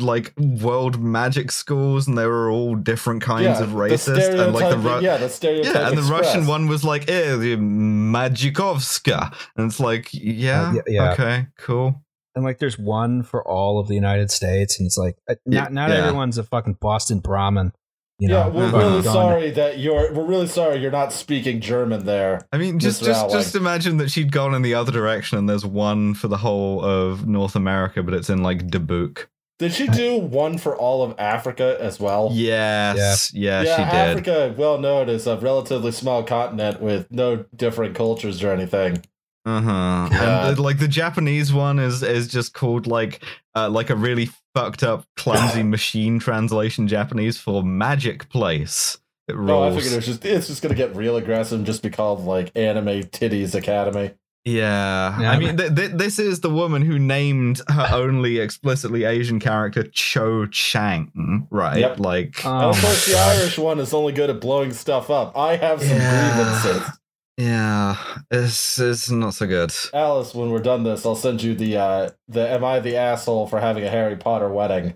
like 0.00 0.32
world 0.38 1.00
magic 1.00 1.50
schools, 1.52 2.08
and 2.08 2.16
they 2.16 2.26
were 2.26 2.50
all 2.50 2.74
different 2.74 3.22
kinds 3.22 3.44
yeah, 3.44 3.62
of 3.62 3.70
the 3.70 3.76
racist, 3.76 4.30
and 4.42 4.54
like 4.54 4.70
the 4.70 4.78
Ru- 4.78 5.00
yeah, 5.00 5.16
the 5.18 5.28
stereotype. 5.28 5.74
yeah, 5.74 5.88
and 5.88 5.98
the. 5.98 6.02
Russian 6.02 6.46
one 6.46 6.68
was 6.68 6.84
like, 6.84 7.08
eh, 7.10 7.36
the 7.36 7.56
Magikovska, 7.56 9.34
and 9.56 9.66
it's 9.70 9.80
like, 9.80 10.08
yeah, 10.12 10.68
Uh, 10.70 10.72
yeah, 10.74 10.82
yeah. 10.86 11.12
okay, 11.12 11.46
cool. 11.58 12.00
And 12.36 12.44
like, 12.44 12.58
there's 12.58 12.78
one 12.78 13.22
for 13.22 13.46
all 13.46 13.78
of 13.78 13.86
the 13.88 13.94
United 13.94 14.30
States, 14.30 14.78
and 14.78 14.86
it's 14.86 14.96
like, 14.98 15.16
uh, 15.28 15.34
not 15.46 15.72
not 15.72 15.90
Yeah. 15.90 15.96
everyone's 16.06 16.38
a 16.38 16.42
fucking 16.44 16.78
Boston 16.80 17.20
Brahmin. 17.20 17.72
You 18.20 18.28
yeah, 18.30 18.44
know, 18.44 18.50
we're 18.50 18.70
fucking 18.70 18.78
really 18.78 19.02
going- 19.02 19.12
sorry 19.12 19.50
that 19.50 19.78
you're. 19.78 20.12
We're 20.12 20.24
really 20.24 20.46
sorry 20.46 20.78
you're 20.78 20.92
not 20.92 21.12
speaking 21.12 21.60
German 21.60 22.06
there. 22.06 22.46
I 22.52 22.58
mean, 22.58 22.78
just 22.78 23.02
Mr. 23.02 23.06
just 23.06 23.20
Alwyn. 23.24 23.38
just 23.38 23.54
imagine 23.56 23.96
that 23.96 24.10
she'd 24.10 24.30
gone 24.30 24.54
in 24.54 24.62
the 24.62 24.74
other 24.74 24.92
direction, 24.92 25.36
and 25.36 25.48
there's 25.48 25.66
one 25.66 26.14
for 26.14 26.28
the 26.28 26.36
whole 26.36 26.80
of 26.84 27.26
North 27.26 27.56
America, 27.56 28.02
but 28.04 28.14
it's 28.14 28.30
in 28.30 28.42
like 28.42 28.68
Dubuque. 28.68 29.28
Did 29.58 29.72
she 29.72 29.86
do 29.86 30.16
one 30.18 30.58
for 30.58 30.76
all 30.76 31.02
of 31.04 31.14
Africa 31.18 31.76
as 31.80 32.00
well? 32.00 32.30
Yes, 32.32 33.32
yeah, 33.32 33.62
yeah, 33.62 33.76
she 33.76 33.82
did. 33.84 33.94
Africa, 33.94 34.54
well 34.56 34.78
known 34.78 35.08
as 35.08 35.26
a 35.26 35.36
relatively 35.36 35.92
small 35.92 36.22
continent 36.24 36.80
with 36.80 37.10
no 37.10 37.44
different 37.54 37.94
cultures 37.94 38.42
or 38.42 38.52
anything. 38.52 39.02
Uh 39.46 39.60
huh. 39.60 40.08
Yeah. 40.10 40.48
And 40.48 40.58
uh, 40.58 40.62
like 40.62 40.78
the 40.78 40.88
Japanese 40.88 41.52
one 41.52 41.78
is 41.78 42.02
is 42.02 42.28
just 42.28 42.54
called 42.54 42.86
like 42.86 43.22
uh, 43.54 43.68
like 43.68 43.90
a 43.90 43.96
really 43.96 44.30
fucked 44.54 44.82
up, 44.82 45.06
clumsy 45.16 45.62
machine 45.76 46.18
translation 46.18 46.88
Japanese 46.88 47.36
for 47.38 47.62
magic 47.62 48.28
place. 48.30 48.98
It 49.28 49.36
rules. 49.36 49.48
No, 49.48 49.62
I 49.64 49.70
figured 49.74 49.92
it 49.92 49.96
was 49.96 50.06
just 50.06 50.24
it's 50.24 50.46
just 50.46 50.62
gonna 50.62 50.74
get 50.74 50.94
real 50.96 51.16
aggressive 51.16 51.58
and 51.58 51.66
just 51.66 51.82
be 51.82 51.90
called 51.90 52.24
like 52.24 52.50
Anime 52.56 53.02
Titties 53.04 53.54
Academy. 53.54 54.12
Yeah. 54.46 55.18
Yeah. 55.20 55.30
I 55.30 55.38
mean, 55.38 55.56
th- 55.56 55.74
th- 55.74 55.92
this 55.92 56.18
is 56.18 56.40
the 56.40 56.50
woman 56.50 56.82
who 56.82 56.98
named 56.98 57.62
her 57.70 57.88
only 57.92 58.38
explicitly 58.38 59.04
Asian 59.04 59.40
character 59.40 59.84
Cho 59.84 60.44
Chang, 60.46 61.46
right? 61.50 61.78
Yep. 61.78 61.98
Like, 62.00 62.44
Oh 62.44 62.50
and 62.50 62.76
of 62.76 62.80
course, 62.82 63.06
the 63.06 63.14
Irish 63.18 63.56
one 63.58 63.78
is 63.80 63.94
only 63.94 64.12
good 64.12 64.28
at 64.28 64.42
blowing 64.42 64.74
stuff 64.74 65.08
up. 65.08 65.34
I 65.36 65.56
have 65.56 65.80
some 65.80 65.96
Yeah. 65.96 66.34
grievances. 66.62 66.98
Yeah, 67.36 67.96
it's, 68.30 68.78
it's 68.78 69.10
not 69.10 69.34
so 69.34 69.46
good. 69.46 69.72
Alice, 69.92 70.34
when 70.34 70.50
we're 70.50 70.60
done 70.60 70.84
this, 70.84 71.04
I'll 71.04 71.16
send 71.16 71.42
you 71.42 71.54
the 71.54 71.76
uh 71.76 72.10
the 72.28 72.48
Am 72.48 72.64
I 72.64 72.80
the 72.80 72.96
asshole 72.96 73.46
for 73.48 73.60
having 73.60 73.84
a 73.84 73.90
Harry 73.90 74.16
Potter 74.16 74.48
wedding? 74.48 74.94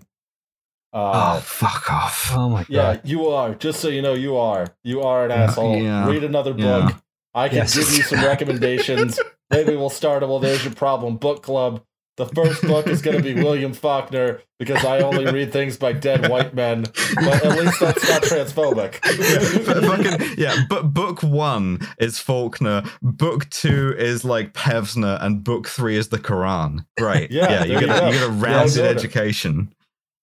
oh, 0.93 1.01
Uh 1.01 1.41
fuck 1.41 1.91
off. 1.91 2.30
Oh 2.34 2.49
my 2.49 2.61
god. 2.61 2.68
yeah, 2.70 3.01
you 3.05 3.26
are. 3.28 3.55
Just 3.55 3.80
so 3.80 3.89
you 3.89 4.03
know, 4.03 4.14
you 4.14 4.36
are. 4.36 4.66
You 4.84 5.03
are 5.03 5.24
an 5.24 5.32
asshole. 5.32 5.76
yeah, 5.82 6.09
Read 6.09 6.24
another 6.24 6.55
yeah. 6.57 6.80
book. 6.86 6.95
I 7.34 7.49
can 7.49 7.59
Yes. 7.59 7.74
give 7.76 7.91
you 7.93 8.03
some 8.03 8.20
recommendations. 8.24 9.18
Maybe 9.51 9.76
we'll 9.76 9.91
start 9.91 10.22
a 10.22 10.26
well, 10.26 10.39
there's 10.39 10.64
your 10.64 10.74
problem 10.74 11.16
book 11.16 11.43
club. 11.43 11.82
The 12.19 12.27
first 12.27 12.62
book 12.62 12.89
is 12.89 13.01
going 13.01 13.16
to 13.16 13.23
be 13.23 13.41
William 13.41 13.73
Faulkner 13.73 14.43
because 14.59 14.85
I 14.85 14.99
only 15.03 15.25
read 15.33 15.53
things 15.53 15.77
by 15.77 15.93
dead 15.93 16.29
white 16.29 16.53
men. 16.53 16.83
But 17.14 17.45
at 17.45 17.57
least 17.57 17.79
that's 17.79 18.09
not 18.09 18.23
transphobic. 18.23 18.99
F- 19.05 19.85
fucking, 19.85 20.35
yeah, 20.37 20.64
but 20.69 20.93
book 20.93 21.23
one 21.23 21.79
is 22.01 22.19
Faulkner, 22.19 22.83
book 23.03 23.49
two 23.51 23.95
is 23.97 24.25
like 24.25 24.53
Pevsner, 24.53 25.23
and 25.23 25.45
book 25.45 25.69
three 25.69 25.97
is 25.97 26.09
the 26.09 26.19
Quran. 26.19 26.85
Right. 26.99 27.31
Yeah, 27.31 27.51
yeah, 27.51 27.64
you 27.64 27.81
get 27.81 27.89
you 27.89 27.95
a, 27.95 28.07
you 28.07 28.19
get 28.19 28.29
a 28.29 28.33
rounded 28.33 28.79
I 28.79 28.83
got 28.83 28.91
it. 28.91 28.97
education. 28.97 29.73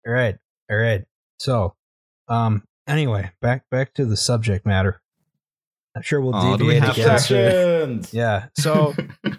All 0.06 0.12
right. 0.12 0.36
All 0.70 0.78
right. 0.78 1.06
So, 1.40 1.74
um, 2.28 2.64
anyway, 2.86 3.32
back 3.42 3.64
back 3.72 3.94
to 3.94 4.04
the 4.06 4.18
subject 4.18 4.66
matter. 4.66 5.02
I'm 5.98 6.02
sure 6.04 6.22
we'll 6.22 6.34
Aw, 6.36 6.58
do 6.58 6.66
we 6.66 6.74
deviate 6.76 6.84
have 6.84 6.94
again. 6.98 7.10
to? 7.18 7.20
Sections. 7.20 8.14
Yeah. 8.14 8.46
So 8.58 8.94
uh, 9.26 9.32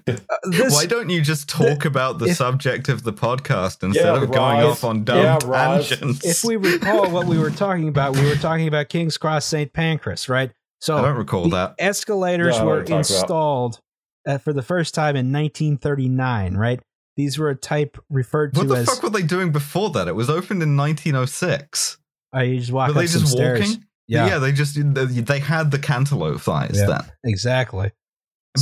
this 0.51 0.75
Why 0.75 0.87
don't 0.87 1.09
you 1.09 1.21
just 1.23 1.49
talk 1.49 1.85
about 1.85 2.19
the 2.19 2.27
if- 2.27 2.37
subject 2.37 2.89
of 2.89 3.03
the 3.05 3.13
podcast 3.13 3.83
instead 3.83 4.05
Yeah, 4.05 4.23
of 4.23 4.31
going 4.31 4.59
Roz. 4.63 4.65
off 4.73 4.85
on 4.85 5.05
dumb 5.05 5.19
Yeah, 5.19 5.39
Roz. 5.45 5.89
tangents? 5.89 6.25
if 6.27 6.45
we 6.45 6.57
recall 6.57 7.11
what 7.11 7.27
we 7.27 7.39
were 7.39 7.51
talking 7.51 7.89
about, 7.89 8.17
we 8.17 8.25
were 8.29 8.35
talking 8.37 8.69
about 8.69 8.89
King's 8.89 9.17
Cross 9.17 9.47
St. 9.47 9.73
Pancras, 9.73 10.29
right? 10.29 10.51
So 10.81 10.97
I 10.97 11.03
don't 11.03 11.17
recall 11.17 11.49
that. 11.51 11.75
escalators 11.79 12.57
Yeah, 12.57 12.63
were 12.65 12.69
what 12.69 12.75
you're 12.77 12.83
talking 12.85 12.95
about. 13.17 13.21
installed 13.23 13.81
uh, 14.27 14.39
for 14.39 14.53
the 14.53 14.63
first 14.63 14.95
time 14.95 15.17
in 15.17 15.33
1939, 15.33 16.57
right? 16.57 16.81
These 17.17 17.39
were 17.39 17.51
a 17.51 17.57
type 17.57 17.99
referred 18.11 18.55
to 18.55 18.61
as. 18.61 18.67
What 18.69 18.79
the 18.79 18.85
fuck 18.87 19.03
were 19.03 19.11
they 19.11 19.23
doing 19.23 19.51
before 19.51 19.91
that? 19.91 20.07
It 20.07 20.15
was 20.15 20.31
opened 20.31 20.63
in 20.63 20.77
1906. 20.77 21.99
uh, 22.35 22.41
you 22.41 22.61
just 22.61 22.71
walk 22.73 22.89
Were 22.89 22.95
up 22.95 23.01
they 23.01 23.07
some 23.07 23.23
just 23.23 23.33
stairs. 23.33 23.61
walking? 23.61 23.85
Yeah, 24.09 24.27
yeah, 24.27 24.39
they 24.39 24.53
just 24.53 24.75
they, 24.95 25.05
they 25.05 25.39
had 25.39 25.71
the 25.71 25.79
cantaloupe 25.79 26.41
thighs 26.41 26.77
Yeah. 26.79 26.87
then. 26.87 27.01
exactly. 27.25 27.93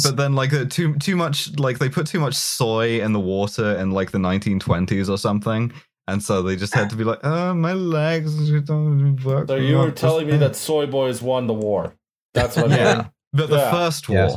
But 0.03 0.17
then, 0.17 0.35
like, 0.35 0.53
uh, 0.53 0.65
too 0.67 0.95
too 0.97 1.17
much, 1.17 1.57
like 1.59 1.79
they 1.79 1.89
put 1.89 2.07
too 2.07 2.21
much 2.21 2.35
soy 2.35 3.01
in 3.01 3.13
the 3.13 3.21
water 3.21 3.77
in 3.79 3.93
like 3.93 4.11
the 4.11 4.19
1920s 4.19 5.09
or 5.09 5.17
something, 5.17 5.73
and 6.09 6.23
so 6.23 6.43
they 6.43 6.57
just 6.57 6.75
had 6.75 6.91
to 6.91 6.97
be 6.97 7.05
like, 7.05 7.21
"Oh, 7.25 7.55
my 7.55 7.73
legs 7.73 8.35
don't 8.63 9.17
work." 9.25 9.49
So 9.49 9.57
you 9.57 9.79
were 9.79 9.93
telling 9.93 10.27
me 10.27 10.37
that 10.39 10.55
soy 10.57 10.87
boys 10.87 11.23
won 11.23 11.47
the 11.47 11.55
war. 11.55 11.95
That's 12.35 12.57
what 12.57 12.67
I'm 12.67 12.71
Yeah. 12.73 12.77
hearing. 12.95 13.11
But 13.33 13.49
the 13.49 13.57
Yeah. 13.57 13.71
first 13.71 14.09
Yes. 14.09 14.37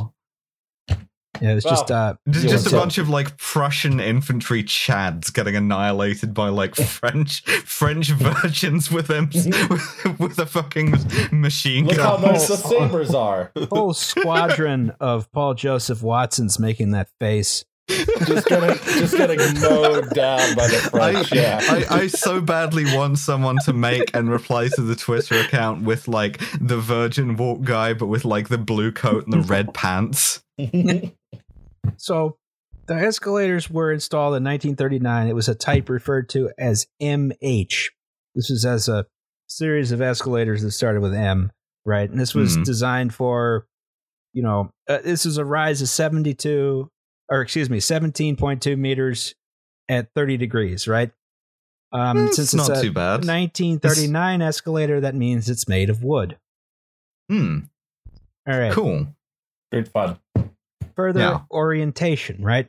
War, 1.40 1.50
Yeah, 1.50 1.56
it's 1.56 1.64
just 1.64 1.90
uh, 1.90 2.14
just, 2.28 2.48
just 2.48 2.66
a 2.66 2.70
bunch 2.70 2.98
of 2.98 3.08
like 3.08 3.36
Prussian 3.36 4.00
infantry 4.00 4.62
chads 4.64 5.32
getting 5.32 5.56
annihilated 5.56 6.34
by 6.34 6.48
like 6.48 6.74
French 6.74 7.42
French 7.64 8.08
virgins 8.10 8.90
with 8.90 9.06
them 9.06 9.30
with, 9.34 10.18
with 10.20 10.38
a 10.38 10.46
fucking 10.46 10.94
machine 11.32 11.86
Look 11.86 11.98
how 11.98 12.16
gun. 12.16 12.32
nice 12.32 12.48
the 12.48 12.56
sabers 12.56 13.14
are. 13.14 13.52
whole 13.70 13.94
squadron 13.94 14.92
of 15.00 15.30
Paul 15.32 15.54
Joseph 15.54 16.02
Watsons 16.02 16.58
making 16.58 16.92
that 16.92 17.08
face 17.18 17.64
just 18.26 18.46
getting 18.46 18.76
just 19.00 19.16
getting 19.16 19.38
mowed 19.60 20.10
down 20.10 20.54
by 20.54 20.66
the 20.68 20.90
I, 20.94 21.12
French. 21.12 21.32
Yeah. 21.32 21.58
I, 21.62 21.84
I 22.02 22.06
so 22.06 22.40
badly 22.40 22.84
want 22.96 23.18
someone 23.18 23.56
to 23.64 23.72
make 23.72 24.14
and 24.14 24.30
reply 24.30 24.68
to 24.68 24.82
the 24.82 24.96
Twitter 24.96 25.36
account 25.40 25.82
with 25.82 26.08
like 26.08 26.40
the 26.60 26.78
Virgin 26.78 27.36
Walk 27.36 27.62
guy, 27.62 27.92
but 27.94 28.06
with 28.06 28.24
like 28.24 28.48
the 28.48 28.58
blue 28.58 28.92
coat 28.92 29.24
and 29.24 29.32
the 29.32 29.40
red 29.40 29.74
pants. 29.74 30.42
So 31.96 32.36
the 32.86 32.94
escalators 32.94 33.68
were 33.70 33.92
installed 33.92 34.34
in 34.36 34.44
1939. 34.44 35.28
It 35.28 35.34
was 35.34 35.48
a 35.48 35.54
type 35.54 35.88
referred 35.88 36.28
to 36.30 36.50
as 36.58 36.86
MH. 37.00 37.88
This 38.34 38.48
was 38.50 38.64
as 38.64 38.88
a 38.88 39.06
series 39.48 39.92
of 39.92 40.00
escalators 40.00 40.62
that 40.62 40.70
started 40.72 41.00
with 41.02 41.14
M, 41.14 41.52
right? 41.84 42.08
And 42.08 42.18
this 42.18 42.34
was 42.34 42.56
Hmm. 42.56 42.62
designed 42.62 43.14
for, 43.14 43.66
you 44.32 44.42
know, 44.42 44.70
uh, 44.88 44.98
this 45.04 45.26
is 45.26 45.36
a 45.36 45.44
rise 45.44 45.82
of 45.82 45.88
72, 45.88 46.90
or 47.28 47.40
excuse 47.42 47.68
me, 47.68 47.78
17.2 47.80 48.76
meters 48.78 49.34
at 49.88 50.08
30 50.14 50.36
degrees, 50.36 50.86
right? 50.88 51.10
Um, 51.92 52.26
It's 52.26 52.36
since 52.36 52.54
not 52.54 52.70
it's 52.70 52.78
a 52.78 52.82
too 52.82 52.92
bad. 52.92 53.24
1939 53.26 54.42
escalator, 54.42 55.00
that 55.00 55.14
means 55.14 55.48
it's 55.50 55.68
made 55.68 55.90
of 55.90 56.02
wood. 56.04 56.38
Hmm, 57.28 57.58
All 58.48 58.58
right. 58.58 58.72
cool. 58.72 59.08
Great 59.72 59.88
fun. 59.88 60.18
Further 60.96 61.20
Yeah. 61.20 61.40
orientation, 61.50 62.42
right? 62.42 62.68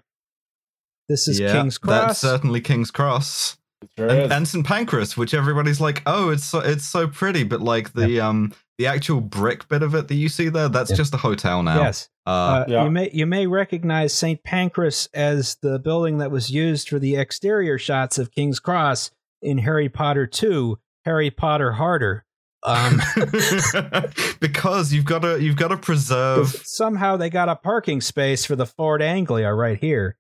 This 1.10 1.28
is 1.28 1.40
yeah, 1.40 1.52
King's 1.54 1.78
Cross. 1.78 2.02
That's 2.08 2.20
certainly 2.20 2.62
King's 2.62 2.92
Cross. 2.92 3.58
Sure 3.98 4.08
and, 4.10 4.32
and 4.32 4.48
St 4.48 4.66
Pancras, 4.66 5.18
which 5.18 5.34
everybody's 5.34 5.82
like, 5.82 6.04
oh, 6.06 6.30
it's 6.30 6.46
so, 6.46 6.60
it's 6.60 6.86
so 6.86 7.08
pretty, 7.08 7.44
but 7.44 7.62
like 7.62 7.94
the 7.94 8.20
um 8.22 8.54
the 8.78 8.86
actual 8.88 9.22
brick 9.22 9.68
bit 9.68 9.82
of 9.84 9.94
it 9.96 10.08
that 10.08 10.16
you 10.16 10.30
see 10.30 10.50
there, 10.50 10.70
that's 10.70 10.92
Yeah. 10.92 10.96
just 10.98 11.14
a 11.14 11.18
hotel 11.18 11.62
now. 11.64 11.82
Yes. 11.82 12.08
Uh, 12.26 12.30
Uh, 12.30 12.66
Yeah. 12.68 12.84
You 12.86 12.92
may 12.92 13.10
you 13.12 13.26
may 13.26 13.48
recognize 13.48 14.14
St. 14.14 14.44
Pancras 14.44 15.10
as 15.14 15.58
the 15.64 15.80
building 15.80 16.20
that 16.20 16.30
was 16.32 16.52
used 16.52 16.90
for 16.90 17.00
the 17.00 17.16
exterior 17.16 17.78
shots 17.80 18.18
of 18.20 18.32
King's 18.32 18.60
Cross 18.60 19.12
in 19.42 19.58
Harry 19.60 19.90
Potter 19.90 20.28
2, 20.28 20.78
Harry 21.06 21.32
Potter 21.32 21.74
Harder. 21.74 22.24
Um, 22.64 23.02
because 24.40 24.94
you've 24.94 25.06
got 25.06 25.20
to 25.24 25.42
you've 25.42 25.56
got 25.56 25.70
to 25.70 25.78
preserve. 25.78 26.48
somehow 26.64 27.18
they 27.18 27.30
got 27.30 27.50
a 27.50 27.56
parking 27.56 28.02
space 28.02 28.46
for 28.46 28.56
the 28.56 28.66
Ford 28.66 29.02
Anglia 29.02 29.54
right 29.54 29.80
here. 29.80 30.18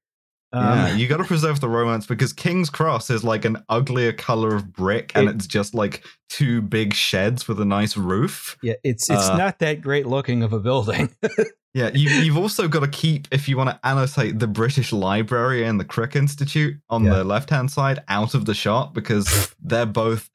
Um, 0.54 0.64
yeah, 0.66 0.96
you 0.96 1.08
got 1.08 1.18
to 1.18 1.24
preserve 1.24 1.62
the 1.62 1.70
romance 1.70 2.06
because 2.06 2.34
King's 2.34 2.70
Cross 2.70 3.10
is 3.10 3.24
like 3.24 3.46
an 3.46 3.64
uglier 3.70 4.12
color 4.12 4.54
of 4.54 4.74
brick, 4.74 5.14
and 5.16 5.30
It- 5.30 5.36
it's 5.36 5.48
just 5.48 5.74
like 5.74 6.04
two 6.30 6.62
big 6.62 6.94
sheds 6.94 7.48
with 7.48 7.60
a 7.62 7.66
nice 7.66 7.96
roof. 7.96 8.58
yeah, 8.62 8.74
it's 8.84 9.10
it's 9.10 9.30
Uh, 9.30 9.38
not 9.38 9.60
that 9.60 9.82
great 9.82 10.08
looking 10.08 10.44
of 10.44 10.52
a 10.54 10.60
building. 10.60 11.10
Yeah, 11.74 11.90
you, 11.94 12.10
you've 12.10 12.38
also 12.38 12.68
got 12.68 12.82
to 12.82 12.90
keep, 12.90 13.30
if 13.32 13.48
you 13.48 13.56
want 13.56 13.70
to 13.70 13.80
annotate 13.88 14.40
the 14.40 14.48
British 14.48 14.92
Library 14.92 15.64
and 15.64 15.80
the 15.80 15.86
Crick 15.86 16.18
Institute 16.18 16.76
on 16.90 17.06
Yeah. 17.06 17.14
the 17.14 17.24
left 17.24 17.50
hand 17.50 17.72
side 17.72 18.04
out 18.10 18.34
of 18.36 18.44
the 18.44 18.54
shot 18.54 18.94
because 18.94 19.56
they're 19.64 19.86
both 19.86 20.30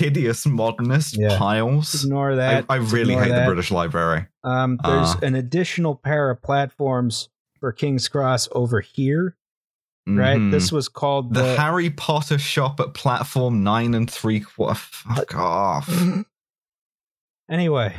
hideous 0.00 0.44
modernist 0.46 1.16
Yeah. 1.18 1.38
piles. 1.38 2.04
Ignore 2.04 2.32
I, 2.32 2.36
that. 2.36 2.64
I 2.68 2.76
really 2.76 3.14
hate 3.14 3.28
that. 3.28 3.40
the 3.40 3.46
British 3.46 3.70
Library. 3.70 4.26
Um, 4.42 4.78
there's 4.82 5.14
Uh. 5.14 5.18
an 5.22 5.34
additional 5.36 5.94
pair 5.94 6.30
of 6.30 6.42
platforms 6.42 7.28
for 7.60 7.70
King's 7.72 8.08
Cross 8.08 8.48
over 8.52 8.80
here, 8.80 9.36
right? 10.08 10.38
Mhm. 10.38 10.50
This 10.50 10.72
was 10.72 10.88
called 10.88 11.34
the 11.34 11.42
the, 11.42 11.56
Harry 11.56 11.90
Potter 11.90 12.38
shop 12.38 12.80
at 12.80 12.94
platform 12.94 13.62
nine 13.62 13.94
and 13.94 14.10
three 14.10 14.40
quarter. 14.40 14.74
Fuck 14.74 15.34
off. 15.36 15.88
Anyway, 17.50 17.94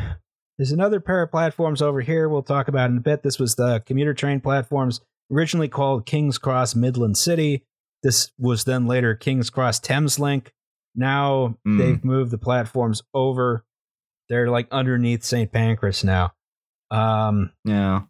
there's 0.57 0.71
another 0.71 0.99
pair 0.99 1.21
of 1.23 1.31
platforms 1.31 1.81
over 1.81 2.01
here 2.01 2.29
we'll 2.29 2.41
talk 2.43 2.67
about 2.67 2.89
in 2.89 2.97
a 2.97 3.01
bit. 3.01 3.21
This 3.23 3.37
was 3.39 3.55
the 3.55 3.83
commuter 3.85 4.13
train 4.13 4.39
platforms, 4.39 5.01
originally 5.31 5.67
called 5.67 6.05
King's 6.05 6.37
Cross 6.37 6.75
Midland 6.75 7.17
City. 7.17 7.65
This 8.03 8.31
was 8.39 8.63
then 8.63 8.87
later 8.87 9.13
King's 9.13 9.49
Cross 9.49 9.81
Thameslink. 9.81 10.47
Now 10.95 11.55
Mm. 11.67 11.77
they've 11.77 12.03
moved 12.05 12.31
the 12.31 12.37
platforms 12.37 13.01
over. 13.13 13.63
They're 14.29 14.49
like 14.49 14.67
underneath 14.71 15.23
St. 15.23 15.51
Pancras 15.51 16.03
now. 16.03 16.33
Um, 16.89 17.51
Yeah. 17.65 18.01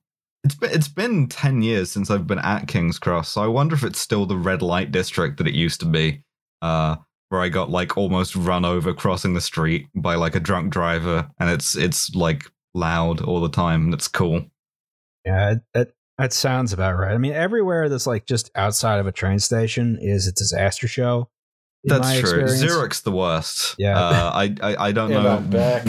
It's 0.44 0.56
been 0.56 0.72
it's 0.72 0.88
been 0.88 1.28
ten 1.28 1.62
years 1.62 1.92
since 1.92 2.10
I've 2.10 2.26
been 2.26 2.40
at 2.40 2.68
King's 2.68 2.98
Cross, 2.98 3.30
so 3.30 3.44
I 3.44 3.48
wonder 3.48 3.76
if 3.76 3.84
it's 3.84 4.00
still 4.00 4.26
the 4.26 4.36
red 4.38 4.64
light 4.64 4.92
district 4.92 5.38
that 5.38 5.46
it 5.48 5.54
used 5.54 5.80
to 5.82 5.86
be. 5.86 6.24
Uh 6.62 6.96
where 7.30 7.42
I 7.42 7.48
got 7.50 7.70
like 7.70 7.96
almost 7.96 8.36
run 8.36 8.66
over 8.66 8.94
crossing 8.94 9.36
the 9.36 9.40
street 9.42 9.88
by 9.96 10.16
like 10.16 10.36
a 10.36 10.40
drunk 10.40 10.74
driver 10.74 11.30
and 11.40 11.50
it's 11.50 11.78
it's 11.78 12.14
like 12.16 12.46
loud 12.74 13.22
all 13.22 13.40
the 13.40 13.50
time 13.50 13.86
and 13.86 13.94
it's 13.94 14.08
cool. 14.08 14.46
yeah, 15.26 15.56
that 15.76 15.92
that 16.18 16.34
sounds 16.34 16.74
about 16.74 16.98
right. 16.98 17.14
I 17.14 17.18
mean, 17.20 17.34
everywhere 17.34 17.88
that's 17.88 18.08
like 18.08 18.26
just 18.26 18.50
outside 18.56 19.00
of 19.00 19.08
a 19.08 19.12
train 19.12 19.40
station 19.40 19.98
is 20.02 20.28
a 20.28 20.32
disaster 20.32 20.88
show. 20.88 21.30
In 21.84 21.90
That's 21.90 22.12
true. 22.20 22.42
experience. 22.42 22.60
Zurich's 22.60 23.02
the 23.02 23.12
worst. 23.12 23.76
Yeah. 23.78 23.98
Uh, 24.00 24.32
I, 24.34 24.56
I 24.62 24.88
I 24.88 24.92
don't 24.92 25.12
And 25.12 25.24
know. 25.24 25.40
Back. 25.40 25.88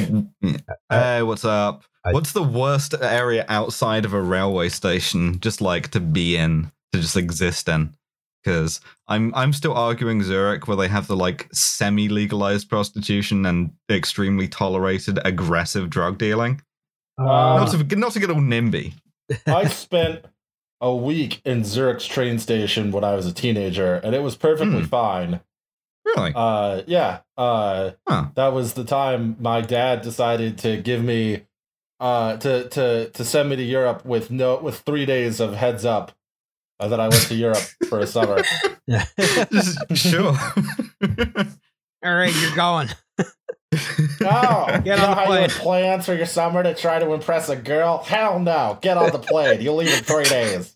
Hey, 0.90 1.22
what's 1.22 1.45
up? 1.45 1.84
I- 2.05 2.12
What's 2.12 2.32
the 2.32 2.43
worst 2.43 2.95
area 3.01 3.45
outside 3.49 4.05
of 4.05 4.12
a 4.12 4.20
railway 4.20 4.68
station 4.70 5.38
just 5.40 5.61
like 5.61 5.90
to 5.90 6.01
be 6.01 6.36
in, 6.36 6.72
to 6.93 7.01
just 7.01 7.16
exist 7.16 7.68
in? 7.68 7.95
Because 8.43 8.80
I'm 9.07 9.32
I'm 9.36 9.53
still 9.53 9.72
arguing 9.74 10.20
Zurich, 10.24 10.66
where 10.66 10.76
they 10.76 10.88
have 10.88 11.07
the 11.07 11.14
like 11.16 11.49
semi-legalized 11.53 12.68
prostitution 12.68 13.47
and 13.47 13.70
extremely 13.88 14.49
tolerated 14.49 15.20
aggressive 15.24 15.90
drug 15.90 16.18
dealing. 16.18 16.61
Uh, 17.18 17.24
Not 17.24 17.70
to 17.70 17.97
not 17.97 18.12
to 18.12 18.20
get 18.20 18.30
all 18.30 18.36
NIMBY. 18.40 18.95
I 19.47 19.68
spent 19.68 20.24
a 20.80 20.93
week 20.93 21.40
in 21.45 21.62
Zurich's 21.62 22.07
train 22.07 22.40
station 22.40 22.90
when 22.90 23.05
I 23.05 23.14
was 23.14 23.26
a 23.26 23.32
teenager, 23.32 23.95
and 23.97 24.12
it 24.16 24.22
was 24.22 24.34
perfectly 24.34 24.80
Hmm. 24.80 24.86
fine. 24.86 25.40
Really? 26.05 26.32
Uh, 26.34 26.82
yeah. 26.86 27.20
Uh, 27.36 27.92
Huh. 28.09 28.26
that 28.34 28.53
was 28.53 28.74
the 28.74 28.84
time 28.84 29.36
my 29.40 29.61
dad 29.61 30.03
decided 30.03 30.59
to 30.59 30.76
give 30.78 31.03
me, 31.03 31.42
uh, 32.00 32.36
to 32.38 32.68
to 32.70 33.11
to 33.11 33.24
send 33.24 33.48
me 33.50 33.57
to 33.57 33.62
Europe 33.62 34.05
with 34.05 34.30
no 34.30 34.57
with 34.59 34.80
three 34.80 35.07
days 35.07 35.38
of 35.40 35.55
heads 35.55 35.84
up 35.84 36.12
uh, 36.80 36.88
that 36.88 36.98
I 37.00 37.09
went 37.09 37.22
to 37.28 37.34
Europe 37.34 37.62
for 37.88 38.00
a 38.00 38.07
summer. 38.07 38.42
Just- 38.88 39.78
sure. 39.96 40.34
All 42.05 42.14
right, 42.14 42.34
you're 42.42 42.57
going. 42.57 42.88
No, 44.20 44.66
Get 44.68 44.84
you 44.84 44.92
on 44.92 44.98
know 44.98 45.07
the 45.07 45.14
how 45.14 45.20
you 45.22 45.26
plane. 45.28 45.40
had 45.48 45.50
plans 45.62 46.05
for 46.05 46.12
your 46.14 46.26
summer 46.26 46.62
to 46.62 46.74
try 46.74 46.98
to 46.98 47.12
impress 47.14 47.48
a 47.48 47.57
girl? 47.57 48.03
Hell 48.03 48.38
no! 48.38 48.76
Get 48.82 48.98
on 48.98 49.12
the 49.12 49.18
plane. 49.18 49.62
You'll 49.62 49.76
leave 49.76 49.96
in 49.96 50.03
three 50.05 50.24
days. 50.24 50.74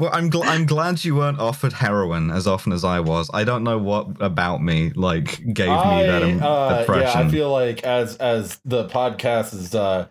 Well, 0.00 0.10
I'm 0.12 0.30
gl- 0.30 0.44
I'm 0.46 0.66
glad 0.66 1.04
you 1.04 1.14
weren't 1.16 1.38
offered 1.38 1.74
heroin 1.74 2.30
as 2.30 2.46
often 2.46 2.72
as 2.72 2.84
I 2.84 3.00
was. 3.00 3.30
I 3.32 3.44
don't 3.44 3.62
know 3.62 3.78
what 3.78 4.08
about 4.20 4.62
me 4.62 4.90
like 4.90 5.36
gave 5.52 5.68
me 5.68 6.06
that 6.06 6.22
im- 6.22 6.42
uh, 6.42 6.80
impression. 6.80 7.20
Yeah, 7.20 7.26
I 7.26 7.30
feel 7.30 7.52
like 7.52 7.84
as 7.84 8.16
as 8.16 8.58
the 8.64 8.88
podcast 8.88 9.54
is 9.54 9.74
uh, 9.74 10.06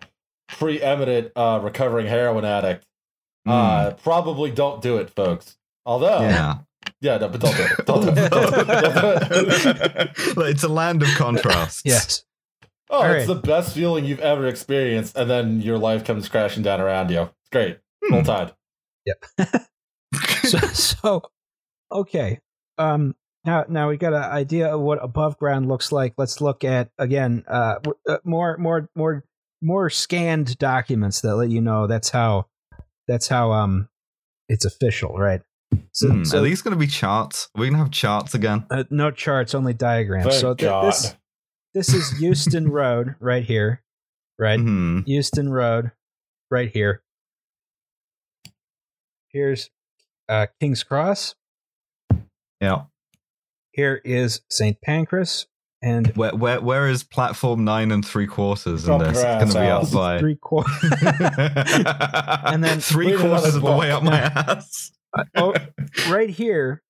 preeminent 0.48 1.32
uh, 1.36 1.60
recovering 1.62 2.06
heroin 2.06 2.44
addict, 2.44 2.86
uh, 3.46 3.92
probably 4.02 4.50
don't 4.50 4.80
do 4.80 4.96
it, 4.98 5.10
folks. 5.10 5.56
Although, 5.84 6.20
yeah, 6.20 6.58
yeah, 7.00 7.18
no, 7.18 7.28
but 7.28 7.40
don't 7.40 7.56
do 7.56 7.62
it. 7.62 7.86
Don't 7.86 8.02
do 8.02 8.08
it. 8.22 8.30
Don't 8.30 8.52
do 8.52 8.60
it. 8.60 8.66
Don't 8.66 9.28
do 9.28 9.46
it. 9.50 10.36
Like, 10.36 10.50
it's 10.52 10.62
a 10.62 10.68
land 10.68 11.02
of 11.02 11.08
contrasts. 11.16 11.82
yes. 11.84 12.24
Oh, 12.92 12.96
All 12.98 13.04
it's 13.04 13.28
right. 13.28 13.34
the 13.34 13.40
best 13.40 13.72
feeling 13.74 14.04
you've 14.04 14.18
ever 14.20 14.46
experienced, 14.48 15.16
and 15.16 15.30
then 15.30 15.60
your 15.62 15.78
life 15.78 16.04
comes 16.04 16.28
crashing 16.28 16.62
down 16.64 16.80
around 16.80 17.10
you. 17.10 17.20
It's 17.22 17.50
great. 17.52 17.78
Hmm. 18.04 18.14
Roll 18.14 18.22
Tide. 18.24 18.52
So, 20.50 20.58
so 20.72 21.22
okay. 21.92 22.40
Um, 22.78 23.14
now, 23.44 23.64
now 23.68 23.88
we 23.88 23.96
got 23.96 24.12
an 24.12 24.22
idea 24.22 24.74
of 24.74 24.80
what 24.80 25.02
above 25.02 25.38
ground 25.38 25.68
looks 25.68 25.92
like. 25.92 26.14
Let's 26.18 26.40
look 26.40 26.64
at 26.64 26.90
again. 26.98 27.44
Uh, 27.48 27.76
uh, 28.08 28.18
more, 28.24 28.56
more, 28.58 28.88
more, 28.94 29.24
more 29.62 29.90
scanned 29.90 30.58
documents 30.58 31.20
that 31.22 31.36
let 31.36 31.50
you 31.50 31.60
know 31.60 31.86
that's 31.86 32.10
how, 32.10 32.46
that's 33.08 33.28
how 33.28 33.52
um, 33.52 33.88
it's 34.48 34.64
official, 34.64 35.16
right? 35.16 35.40
So, 35.92 36.08
Hmm, 36.08 36.24
so 36.24 36.38
Are 36.38 36.42
these 36.42 36.62
going 36.62 36.72
to 36.72 36.78
be 36.78 36.86
charts? 36.86 37.48
We're 37.54 37.62
we 37.62 37.66
going 37.68 37.78
to 37.78 37.84
have 37.84 37.90
charts 37.90 38.34
again? 38.34 38.66
uh, 38.70 38.84
no 38.90 39.10
charts, 39.10 39.54
only 39.54 39.72
diagrams. 39.74 40.26
Thank 40.26 40.40
so 40.40 40.54
th- 40.54 40.68
God. 40.68 40.86
this, 40.86 41.14
this 41.74 41.94
is 41.94 42.20
Euston 42.20 42.68
Road 42.72 43.14
right 43.20 43.44
here, 43.44 43.82
right? 44.38 44.58
Hmm. 44.60 45.00
Euston 45.06 45.48
Road, 45.50 45.92
right 46.50 46.70
here. 46.72 47.02
Here's 49.28 49.70
uh, 50.30 50.46
King's 50.60 50.82
Cross. 50.82 51.34
Yeah. 52.60 52.82
Here 53.72 54.00
is 54.04 54.42
St. 54.50 54.80
Pancras, 54.82 55.46
and 55.82 56.08
Where 56.16 56.34
where 56.34 56.60
where 56.60 56.88
is 56.88 57.02
platform 57.04 57.64
nine 57.64 57.90
and 57.90 58.04
three 58.06 58.26
quarters 58.26 58.86
in 58.86 58.98
this? 58.98 59.18
It's 59.18 59.22
going 59.22 59.48
to 59.48 59.54
be 59.54 59.66
up 59.66 59.92
by. 59.92 60.18
three 60.18 60.36
quarters. 60.36 60.74
and 61.00 62.62
then- 62.64 62.80
three 62.80 63.16
quarters 63.16 63.54
of 63.54 63.62
the 63.62 63.72
way 63.72 63.90
up 63.90 64.02
my 64.02 64.18
ass. 64.20 64.92
oh, 65.36 65.54
right 66.08 66.30
here 66.30 66.82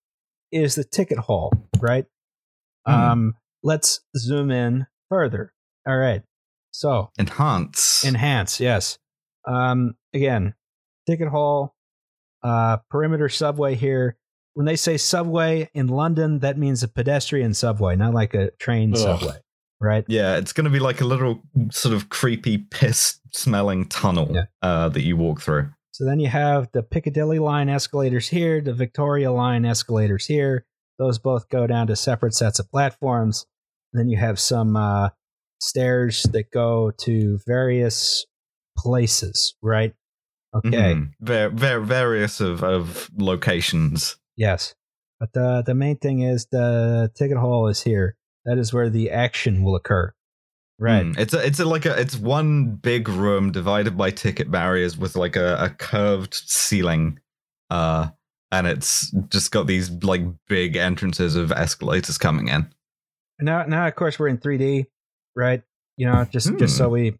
is 0.52 0.74
the 0.74 0.84
ticket 0.84 1.18
hall, 1.18 1.52
right? 1.80 2.06
Hmm. 2.86 2.92
Um, 2.94 3.34
let's 3.62 4.00
zoom 4.16 4.50
in 4.50 4.86
further. 5.08 5.52
All 5.86 5.96
right. 5.96 6.22
So 6.72 7.10
Enhance. 7.18 8.04
enhance, 8.04 8.60
yes. 8.60 8.98
Um, 9.46 9.94
again, 10.14 10.54
ticket 11.06 11.28
hall, 11.28 11.74
uh, 12.42 12.78
perimeter 12.90 13.28
subway 13.28 13.74
here. 13.74 14.16
When 14.54 14.66
they 14.66 14.76
say 14.76 14.96
subway 14.96 15.70
in 15.74 15.86
London, 15.86 16.40
that 16.40 16.58
means 16.58 16.82
a 16.82 16.88
pedestrian 16.88 17.54
subway, 17.54 17.96
not 17.96 18.14
like 18.14 18.34
a 18.34 18.50
train 18.52 18.92
Ugh. 18.92 18.98
subway, 18.98 19.36
right? 19.80 20.04
Yeah, 20.08 20.36
it's 20.36 20.52
going 20.52 20.64
to 20.64 20.70
be 20.70 20.80
like 20.80 21.00
a 21.00 21.04
little 21.06 21.42
sort 21.70 21.94
of 21.94 22.08
creepy 22.08 22.58
piss 22.58 23.20
smelling 23.32 23.86
tunnel 23.88 24.28
Yeah. 24.32 24.44
uh, 24.62 24.88
that 24.88 25.02
you 25.02 25.16
walk 25.16 25.40
through. 25.40 25.70
So 25.92 26.04
then 26.04 26.18
you 26.18 26.28
have 26.28 26.68
the 26.72 26.82
Piccadilly 26.82 27.38
line 27.38 27.68
escalators 27.68 28.28
here, 28.28 28.60
the 28.60 28.74
Victoria 28.74 29.30
line 29.30 29.64
escalators 29.64 30.26
here. 30.26 30.64
Those 30.98 31.18
both 31.18 31.48
go 31.48 31.66
down 31.66 31.86
to 31.86 31.96
separate 31.96 32.34
sets 32.34 32.58
of 32.58 32.70
platforms. 32.70 33.46
Then 33.92 34.08
you 34.08 34.18
have 34.18 34.38
some 34.40 34.76
uh, 34.76 35.10
stairs 35.60 36.24
that 36.32 36.50
go 36.50 36.90
to 37.02 37.38
various 37.46 38.26
places, 38.76 39.54
right? 39.62 39.94
Okay. 40.54 40.94
Mhm. 40.94 41.12
Ver- 41.20 41.50
ver- 41.50 41.80
various 41.80 42.40
of, 42.40 42.62
of 42.64 43.10
locations. 43.16 44.16
Yes. 44.36 44.74
But 45.20 45.32
the 45.32 45.62
the 45.64 45.74
main 45.74 45.96
thing 45.98 46.20
is 46.20 46.46
the 46.50 47.10
ticket 47.14 47.36
hall 47.36 47.68
is 47.68 47.82
here. 47.82 48.16
That 48.46 48.58
is 48.58 48.72
where 48.72 48.88
the 48.88 49.10
action 49.10 49.62
will 49.62 49.76
occur. 49.76 50.12
Right. 50.78 51.04
Mm. 51.04 51.18
It's 51.18 51.34
a, 51.34 51.46
it's 51.46 51.60
a, 51.60 51.66
like 51.66 51.84
a 51.84 52.00
it's 52.00 52.16
one 52.16 52.76
big 52.76 53.08
room 53.08 53.52
divided 53.52 53.98
by 53.98 54.10
ticket 54.12 54.50
barriers 54.50 54.96
with 54.96 55.14
like 55.14 55.36
a, 55.36 55.56
a 55.60 55.68
curved 55.68 56.32
ceiling, 56.34 57.20
uh, 57.68 58.08
and 58.50 58.66
it's 58.66 59.10
just 59.28 59.52
got 59.52 59.66
these 59.66 59.90
like 60.02 60.22
big 60.48 60.76
entrances 60.76 61.36
of 61.36 61.52
escalators 61.52 62.16
coming 62.16 62.48
in. 62.48 62.72
Now 63.40 63.64
now 63.64 63.86
of 63.86 63.94
course 63.94 64.18
we're 64.18 64.28
in 64.28 64.38
3D, 64.38 64.86
right? 65.36 65.62
You 65.98 66.06
know, 66.06 66.24
just 66.24 66.56
just 66.58 66.78
so 66.78 66.88
we 66.88 67.18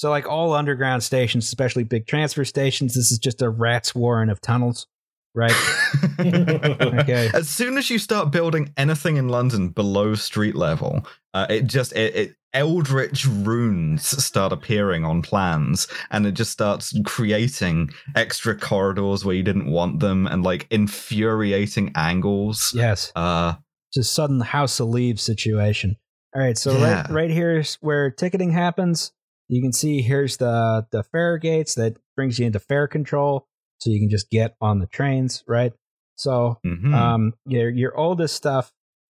so 0.00 0.08
like 0.08 0.26
all 0.26 0.54
underground 0.54 1.02
stations, 1.02 1.44
especially 1.44 1.84
big 1.84 2.06
transfer 2.06 2.42
stations, 2.42 2.94
this 2.94 3.12
is 3.12 3.18
just 3.18 3.42
a 3.42 3.50
rat's 3.50 3.94
warren 3.94 4.30
of 4.30 4.40
tunnels, 4.40 4.86
right? 5.34 5.52
Okay. 6.20 7.28
As 7.34 7.50
soon 7.50 7.76
as 7.76 7.90
you 7.90 7.98
start 7.98 8.30
building 8.30 8.72
anything 8.78 9.16
in 9.18 9.28
London 9.28 9.68
below 9.68 10.14
street 10.14 10.54
level, 10.56 11.06
uh, 11.34 11.46
it 11.50 11.66
just 11.66 11.92
it, 11.92 12.14
it 12.16 12.36
eldritch 12.54 13.26
runes 13.26 14.06
start 14.24 14.52
appearing 14.54 15.04
on 15.04 15.20
plans, 15.20 15.86
and 16.10 16.24
it 16.26 16.32
just 16.32 16.50
starts 16.50 16.98
creating 17.04 17.90
extra 18.16 18.56
corridors 18.56 19.22
where 19.22 19.34
you 19.34 19.42
didn't 19.42 19.70
want 19.70 20.00
them, 20.00 20.26
and 20.26 20.42
like 20.44 20.66
infuriating 20.70 21.92
angles. 21.94 22.72
yes. 22.74 23.12
Uh, 23.14 23.52
Just 23.92 24.14
sudden 24.14 24.40
house 24.40 24.80
of 24.80 24.88
leaves 24.88 25.22
situation. 25.22 25.96
All 26.34 26.40
right, 26.40 26.56
so 26.56 26.72
Yeah. 26.78 27.02
right 27.02 27.10
right 27.10 27.30
here 27.30 27.58
is 27.58 27.74
where 27.82 28.10
ticketing 28.10 28.52
happens. 28.52 29.12
You 29.50 29.60
can 29.60 29.72
see 29.72 30.00
here's 30.00 30.36
the 30.36 30.86
the 30.92 31.02
fare 31.02 31.36
gates 31.36 31.74
that 31.74 31.96
brings 32.14 32.38
you 32.38 32.46
into 32.46 32.60
fare 32.60 32.86
control, 32.86 33.48
so 33.78 33.90
you 33.90 33.98
can 33.98 34.08
just 34.08 34.30
get 34.30 34.54
on 34.60 34.78
the 34.78 34.86
trains, 34.86 35.42
right? 35.48 35.72
So 36.14 36.60
mhm. 36.64 36.94
um 36.94 37.34
your 37.46 37.68
your 37.68 37.98
oldest 37.98 38.36
stuff 38.36 38.72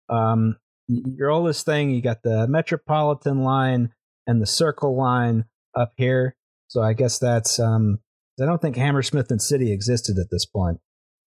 um 0.08 0.56
your 0.88 1.30
oldest 1.30 1.66
thing 1.66 1.90
you 1.90 2.00
got 2.00 2.22
the 2.22 2.46
metropolitan 2.48 3.44
line 3.44 3.92
and 4.26 4.40
the 4.40 4.46
circle 4.46 4.96
line 4.96 5.44
up 5.74 5.92
here. 5.96 6.34
So 6.68 6.80
i 6.80 6.94
guess 6.94 7.18
that's 7.18 7.60
um 7.60 7.98
i 8.40 8.46
don't 8.46 8.62
think 8.62 8.76
hammersmith 8.76 9.30
and 9.30 9.42
city 9.42 9.70
existed 9.70 10.16
at 10.18 10.30
this 10.30 10.46
point. 10.46 10.78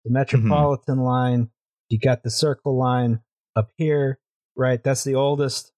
The 0.05 0.13
metropolitan 0.13 0.99
line 0.99 1.51
you 1.89 1.99
got 1.99 2.23
the 2.23 2.31
circle 2.31 2.79
line 2.79 3.21
up 3.57 3.71
here 3.77 4.21
right? 4.57 4.83
That's 4.85 5.03
the 5.03 5.17
oldest 5.17 5.73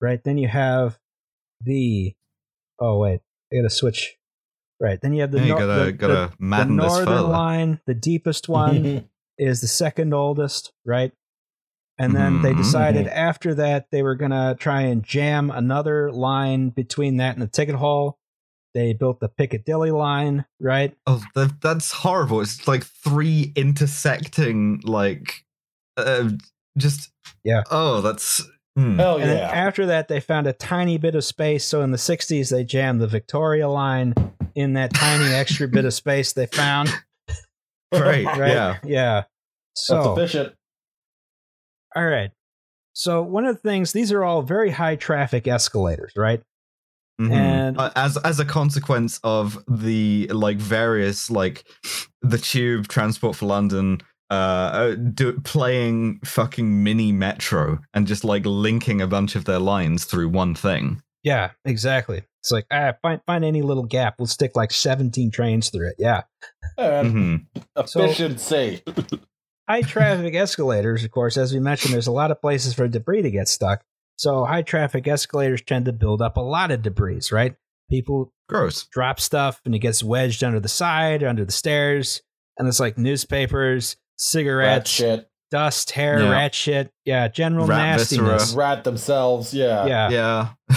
right? 0.00 0.22
Then 0.22 0.36
you 0.36 0.48
have 0.48 0.98
the 1.60 2.14
oh 2.80 2.98
wait 2.98 3.20
i 3.52 3.56
gotta 3.56 3.70
switch 3.70 4.16
right 4.80 5.00
then 5.02 5.12
you 5.12 5.20
have 5.22 5.30
the, 5.32 5.38
yeah, 5.38 5.44
you 5.44 5.48
nor- 5.50 5.58
gotta 5.60 5.84
the- 5.86 5.92
gotta 5.92 6.12
the- 6.12 6.26
the 6.28 6.34
madden 6.38 6.76
this 6.76 6.86
northern 6.86 7.06
further. 7.06 7.22
line 7.28 7.80
the 7.86 7.94
deepest 7.94 8.48
one 8.48 9.08
is 9.38 9.60
the 9.60 9.68
second 9.68 10.14
oldest, 10.14 10.72
right? 10.86 11.12
And 11.98 12.14
then 12.16 12.40
they 12.42 12.52
Mhm. 12.52 12.56
decided 12.58 13.06
after 13.06 13.54
that 13.54 13.86
they 13.90 14.02
were 14.02 14.14
going 14.14 14.30
to 14.30 14.56
try 14.58 14.82
and 14.82 15.02
jam 15.02 15.50
another 15.50 16.10
line 16.10 16.70
between 16.70 17.18
that 17.18 17.34
and 17.34 17.42
the 17.42 17.46
ticket 17.46 17.74
hall. 17.74 18.18
They 18.74 18.92
built 18.94 19.20
the 19.20 19.28
Piccadilly 19.28 19.90
line, 19.90 20.44
right? 20.60 20.94
Oh, 21.06 21.22
that, 21.34 21.60
that's 21.62 21.92
horrible. 21.92 22.40
It's 22.42 22.66
like 22.68 22.84
three 22.84 23.52
intersecting, 23.56 24.80
like, 24.84 25.44
uh, 25.98 26.30
just 26.78 27.10
Yeah. 27.44 27.62
Oh, 27.70 28.00
that's 28.00 28.42
hmm. 28.76 28.98
Hell 28.98 29.16
And 29.18 29.30
yeah. 29.30 29.50
after 29.52 29.86
that, 29.86 30.08
they 30.08 30.20
found 30.20 30.46
a 30.46 30.52
tiny 30.52 30.98
bit 30.98 31.14
of 31.14 31.24
space. 31.24 31.64
So 31.64 31.82
in 31.82 31.90
the 31.90 31.96
60s, 31.98 32.50
they 32.50 32.62
jammed 32.64 33.00
the 33.00 33.06
Victoria 33.08 33.68
line 33.68 34.14
in 34.54 34.74
that 34.74 34.94
tiny 34.94 35.32
extra 35.34 35.66
bit 35.68 35.84
of 35.84 35.92
space 35.94 36.32
they 36.32 36.46
found, 36.46 36.88
Right. 37.92 38.24
right? 38.24 38.48
Yeah. 38.52 38.78
Yeah. 38.84 39.14
That's 39.22 39.86
So, 39.86 40.12
efficient. 40.12 40.54
all 41.94 42.04
right. 42.06 42.30
So 42.94 43.22
one 43.22 43.44
of 43.44 43.56
the 43.56 43.60
things, 43.62 43.92
these 43.92 44.12
are 44.12 44.24
all 44.24 44.42
very 44.42 44.70
high 44.70 44.96
traffic 44.96 45.46
escalators, 45.46 46.12
right? 46.16 46.40
Mhm. 47.20 47.32
And- 47.32 47.78
Uh, 47.78 47.90
as 47.96 48.16
as 48.18 48.40
a 48.40 48.44
consequence 48.44 49.20
of 49.24 49.62
the 49.68 50.28
like 50.28 50.56
various 50.58 51.30
like 51.30 51.64
the 52.22 52.38
tube 52.38 52.88
transport 52.88 53.36
for 53.36 53.46
London 53.46 54.00
uh, 54.30 54.34
uh 54.34 54.94
do, 54.94 55.40
playing 55.40 56.20
fucking 56.24 56.82
mini 56.82 57.12
metro 57.12 57.78
and 57.94 58.06
just 58.06 58.24
like 58.24 58.44
linking 58.44 59.00
a 59.00 59.06
bunch 59.06 59.36
of 59.36 59.44
their 59.44 59.58
lines 59.58 60.04
through 60.04 60.28
one 60.28 60.54
thing. 60.54 61.02
Yeah, 61.22 61.50
exactly. 61.64 62.22
It's 62.42 62.50
like 62.52 62.66
ah, 62.70 62.92
find 63.02 63.20
find 63.26 63.44
any 63.44 63.62
little 63.62 63.84
gap. 63.84 64.16
We'll 64.18 64.26
stick 64.26 64.52
like 64.54 64.70
seventeen 64.70 65.30
trains 65.30 65.70
through 65.70 65.88
it. 65.88 65.96
Yeah, 65.98 66.22
And 66.78 67.46
Mhm. 67.56 67.86
So- 67.88 68.04
efficiency. 68.04 68.82
high 69.68 69.82
traffic 69.82 70.34
escalators. 70.34 71.02
Of 71.04 71.10
course, 71.10 71.36
as 71.36 71.52
we 71.52 71.58
mentioned, 71.60 71.92
there's 71.94 72.06
a 72.06 72.12
lot 72.12 72.30
of 72.30 72.40
places 72.40 72.74
for 72.74 72.86
debris 72.86 73.22
to 73.22 73.30
get 73.30 73.48
stuck. 73.48 73.82
So 74.16 74.44
high 74.44 74.62
traffic 74.62 75.06
escalators 75.08 75.60
tend 75.62 75.86
to 75.86 75.92
build 75.92 76.22
up 76.22 76.36
a 76.36 76.40
lot 76.40 76.70
of 76.70 76.82
debris. 76.82 77.22
Right? 77.32 77.56
People 77.90 78.32
Gross. 78.48 78.86
drop 78.86 79.18
stuff 79.20 79.60
and 79.64 79.74
it 79.74 79.80
gets 79.80 80.02
wedged 80.04 80.42
under 80.44 80.60
the 80.60 80.68
side, 80.68 81.22
under 81.24 81.44
the 81.44 81.52
stairs, 81.52 82.22
and 82.58 82.66
it's 82.68 82.80
like 82.80 82.96
newspapers, 82.96 83.96
Rat 83.96 84.05
cigarettes, 84.16 84.90
shit. 84.90 85.28
dust, 85.50 85.90
hair, 85.92 86.20
Yeah. 86.20 86.30
rat 86.30 86.54
shit. 86.54 86.92
Yeah, 87.04 87.28
general 87.28 87.66
Rat 87.66 87.98
nastiness. 87.98 88.42
viscera. 88.44 88.58
Rat 88.58 88.84
themselves. 88.84 89.52
Yeah. 89.54 89.86
Yeah, 89.86 90.10
Yeah. 90.10 90.48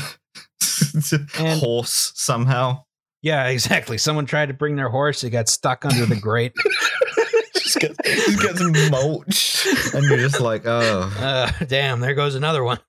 And- 1.39 1.59
Horse 1.61 2.11
somehow. 2.15 2.83
yeah, 3.21 3.47
exactly. 3.47 3.97
Someone 3.97 4.25
tried 4.25 4.47
to 4.47 4.53
bring 4.53 4.75
their 4.75 4.89
horse, 4.89 5.23
it 5.23 5.29
got 5.31 5.47
stuck 5.49 5.85
under 5.85 6.05
the 6.05 6.15
grate. 6.15 6.53
just 7.53 7.79
gets, 7.79 7.95
just 8.03 8.41
gets 8.41 8.89
mulched, 8.91 9.65
and 9.93 10.03
you're 10.05 10.17
just 10.17 10.39
like, 10.41 10.65
oh. 10.65 11.13
Uh, 11.19 11.51
damn, 11.67 11.99
there 11.99 12.13
goes 12.15 12.35
another 12.35 12.63
one. 12.63 12.79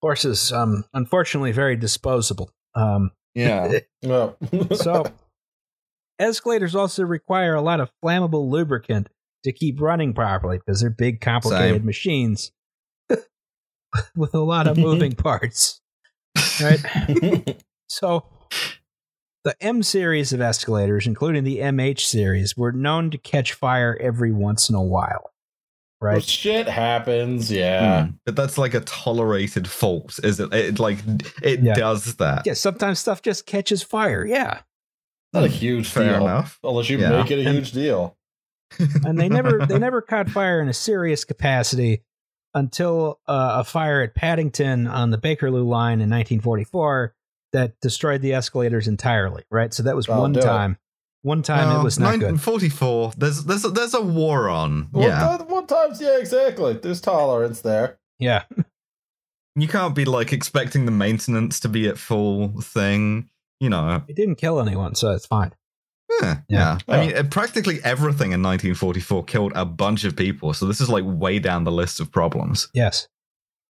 Horses, 0.00 0.50
um, 0.52 0.84
unfortunately, 0.94 1.52
very 1.52 1.76
disposable. 1.76 2.50
Um, 2.74 3.12
Yeah. 3.34 3.78
Well, 4.02 4.36
so, 4.74 5.04
escalators 6.22 6.74
also 6.74 7.02
require 7.04 7.54
a 7.54 7.62
lot 7.62 7.80
of 7.80 7.90
flammable 8.02 8.48
lubricant 8.48 9.08
to 9.44 9.52
keep 9.52 9.80
running 9.80 10.14
properly 10.14 10.58
because 10.58 10.80
they're 10.80 10.90
big, 10.90 11.20
complicated 11.20 11.78
Same. 11.80 11.86
machines 11.86 12.52
with 14.16 14.34
a 14.34 14.38
lot 14.40 14.66
of 14.66 14.76
moving 14.78 15.12
parts. 15.12 15.80
Right? 16.60 16.80
So, 17.88 18.24
the 19.44 19.54
M 19.60 19.82
series 19.82 20.32
of 20.32 20.40
escalators, 20.40 21.06
including 21.06 21.44
the 21.44 21.58
MH 21.58 22.00
series, 22.00 22.56
were 22.56 22.72
known 22.72 23.10
to 23.10 23.18
catch 23.18 23.52
fire 23.52 23.98
every 24.00 24.32
once 24.32 24.70
in 24.70 24.74
a 24.74 24.82
while. 24.82 25.30
Well, 26.00 26.14
Right? 26.14 26.24
shit 26.24 26.66
happens. 26.68 27.52
Yeah. 27.52 28.04
Mm. 28.06 28.14
But 28.24 28.34
that's 28.36 28.56
like 28.56 28.72
a 28.72 28.80
tolerated 28.80 29.68
fault, 29.68 30.18
is 30.24 30.40
it? 30.40 30.54
It 30.54 30.78
like 30.78 31.00
it 31.42 31.60
Yeah. 31.60 31.74
does 31.74 32.14
that. 32.16 32.46
Yeah, 32.46 32.54
sometimes 32.54 32.98
stuff 32.98 33.20
just 33.20 33.44
catches 33.44 33.82
fire. 33.82 34.24
Yeah. 34.24 34.60
Not 35.32 35.44
a 35.44 35.48
huge 35.48 35.88
Fair 35.88 36.14
deal. 36.14 36.26
enough. 36.26 36.58
Unless 36.62 36.90
you 36.90 36.98
Yeah. 36.98 37.10
make 37.22 37.30
it 37.30 37.38
a 37.44 37.48
And- 37.48 37.56
huge 37.58 37.72
deal. 37.72 38.16
and 39.04 39.18
they 39.20 39.28
never 39.28 39.66
they 39.66 39.78
never 39.88 40.00
caught 40.00 40.30
fire 40.30 40.60
in 40.60 40.68
a 40.68 40.72
serious 40.72 41.24
capacity 41.24 42.02
until 42.54 43.20
uh, 43.26 43.56
a 43.60 43.64
fire 43.64 44.02
at 44.02 44.14
Paddington 44.14 44.86
on 44.86 45.10
the 45.10 45.18
Bakerloo 45.18 45.66
line 45.66 46.00
in 46.00 46.08
1944 46.10 47.14
that 47.52 47.78
destroyed 47.80 48.22
the 48.22 48.32
escalators 48.32 48.88
entirely. 48.88 49.42
Right, 49.50 49.72
so 49.74 49.82
that 49.82 49.94
was 49.96 50.08
Oh, 50.08 50.20
one 50.20 50.32
do 50.32 50.40
it. 50.40 50.42
time. 50.42 50.78
One 51.22 51.42
time 51.42 51.68
Well, 51.68 51.80
it 51.80 51.84
was 51.84 51.98
not 51.98 52.18
good. 52.18 52.32
1944. 52.32 53.12
There's 53.16 53.44
there's 53.44 53.64
a, 53.64 53.68
there's 53.70 53.94
a 53.94 54.00
war 54.02 54.48
on. 54.48 54.88
Well, 54.92 55.06
yeah, 55.08 55.36
th- 55.36 55.48
one 55.48 55.66
times, 55.66 56.00
yeah, 56.00 56.18
exactly. 56.18 56.72
There's 56.74 57.00
tolerance 57.00 57.60
there. 57.60 57.98
Yeah, 58.18 58.42
you 59.54 59.68
can't 59.68 59.94
be 59.94 60.04
like 60.04 60.32
expecting 60.32 60.84
the 60.86 60.90
maintenance 60.92 61.60
to 61.60 61.68
be 61.68 61.86
at 61.88 61.98
full 61.98 62.60
thing. 62.60 63.28
You 63.62 63.70
know. 63.70 64.02
it 64.08 64.16
didn't 64.16 64.36
kill 64.36 64.60
anyone, 64.60 64.94
so 64.96 65.12
it's 65.12 65.26
fine. 65.26 65.52
Yeah, 66.20 66.38
Yeah. 66.48 66.78
yeah. 66.88 66.94
I 66.94 67.06
mean, 67.06 67.16
uh, 67.16 67.22
practically 67.22 67.78
everything 67.84 68.32
in 68.32 68.42
1944 68.42 69.24
killed 69.24 69.52
a 69.54 69.64
bunch 69.64 70.04
of 70.04 70.16
people. 70.16 70.52
So 70.52 70.66
this 70.66 70.80
is 70.80 70.88
like 70.88 71.04
way 71.06 71.38
down 71.38 71.64
the 71.64 71.70
list 71.72 72.00
of 72.00 72.10
problems. 72.10 72.68
Yes. 72.74 73.06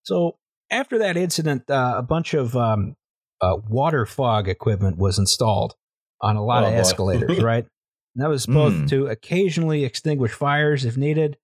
So 0.04 0.38
after 0.72 1.00
that 1.00 1.18
incident, 1.18 1.70
uh, 1.70 1.96
a 1.98 2.02
bunch 2.04 2.34
of 2.34 2.56
um, 2.56 2.96
uh, 3.42 3.58
water 3.68 4.06
fog 4.06 4.48
equipment 4.48 4.98
was 4.98 5.18
installed. 5.20 5.76
on 6.22 6.36
a 6.36 6.44
lot 6.44 6.64
Oh, 6.64 6.68
of 6.68 6.74
escalators, 6.74 7.42
right? 7.54 7.66
And 8.16 8.24
that 8.24 8.28
was 8.30 8.46
both 8.46 8.74
Hmm. 8.74 8.86
to 8.88 9.08
occasionally 9.08 9.86
extinguish 9.86 10.32
fires 10.34 10.84
if 10.86 10.98
needed, 10.98 11.38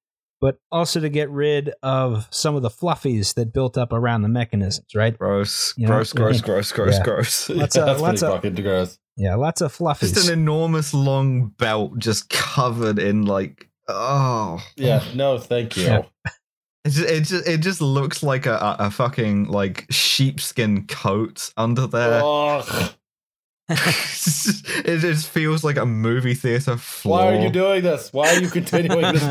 but 0.45 0.59
also 0.71 0.99
to 0.99 1.09
get 1.09 1.29
rid 1.31 1.71
of 1.81 2.27
some 2.29 2.55
of 2.55 2.61
the 2.61 2.69
fluffies 2.69 3.33
that 3.33 3.51
built 3.51 3.77
up 3.77 3.91
around 3.91 4.21
the 4.21 4.29
mechanisms, 4.29 4.85
right? 4.93 5.17
Gross, 5.17 5.73
You 5.75 5.87
know, 5.87 5.93
gross, 5.95 6.13
gross, 6.13 6.35
yeah. 6.39 6.45
gross, 6.45 6.71
gross, 6.71 6.93
Yeah. 6.97 7.03
gross. 7.03 7.49
Lots 7.49 7.75
Yeah, 7.75 7.81
of- 7.81 7.87
that's 7.87 8.01
lots 8.01 8.21
pretty 8.21 8.25
of- 8.35 8.41
fucking 8.43 8.63
gross. 8.63 8.99
Yeah, 9.17 9.35
lots 9.35 9.61
of 9.61 9.75
fluffies. 9.75 10.13
Just 10.13 10.27
an 10.27 10.33
enormous 10.39 10.93
long 10.93 11.47
belt 11.57 11.97
just 11.97 12.29
covered 12.29 12.99
in 12.99 13.25
like 13.25 13.69
oh 13.87 14.59
Yeah, 14.75 15.03
no, 15.15 15.37
thank 15.39 15.77
you. 15.77 15.83
Yeah. 15.85 16.01
it 16.83 16.89
just 16.89 17.09
it 17.09 17.21
just, 17.23 17.47
it 17.47 17.57
just 17.61 17.81
looks 17.81 18.21
like 18.23 18.45
a, 18.45 18.53
a, 18.55 18.75
a 18.87 18.91
fucking 18.91 19.45
like 19.45 19.85
sheepskin 19.89 20.85
coat 20.87 21.51
under 21.57 21.87
there. 21.87 22.21
Ugh. 22.23 22.93
it 23.69 24.99
just 24.99 25.27
feels 25.27 25.63
like 25.63 25.77
a 25.77 25.85
movie 25.85 26.35
theater 26.35 26.77
floor. 26.77 27.17
Why 27.17 27.35
are 27.35 27.41
you 27.41 27.49
doing 27.49 27.81
this? 27.83 28.13
Why 28.13 28.35
are 28.35 28.39
you 28.39 28.49
continuing 28.49 29.01
this 29.13 29.23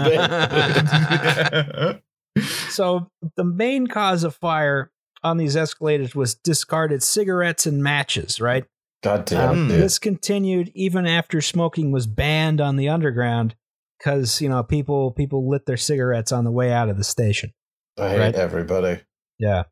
bit? 2.34 2.44
so 2.70 3.10
the 3.36 3.44
main 3.44 3.86
cause 3.86 4.24
of 4.24 4.34
fire 4.34 4.90
on 5.22 5.36
these 5.36 5.56
escalators 5.56 6.14
was 6.14 6.34
discarded 6.34 7.02
cigarettes 7.02 7.64
and 7.66 7.82
matches, 7.82 8.40
right? 8.40 8.64
God 9.04 9.24
damn, 9.26 9.50
Um, 9.50 9.68
this 9.68 9.98
continued 9.98 10.72
even 10.74 11.06
after 11.06 11.40
smoking 11.40 11.92
was 11.92 12.06
banned 12.06 12.60
on 12.60 12.76
the 12.76 12.88
underground 12.88 13.54
because 13.98 14.40
you 14.40 14.48
know 14.48 14.62
people 14.62 15.12
people 15.12 15.48
lit 15.48 15.66
their 15.66 15.76
cigarettes 15.76 16.32
on 16.32 16.44
the 16.44 16.50
way 16.50 16.72
out 16.72 16.88
of 16.88 16.96
the 16.96 17.04
station. 17.04 17.52
I 17.98 18.08
hate 18.08 18.18
right. 18.18 18.34
everybody. 18.34 19.00
Yeah, 19.38 19.64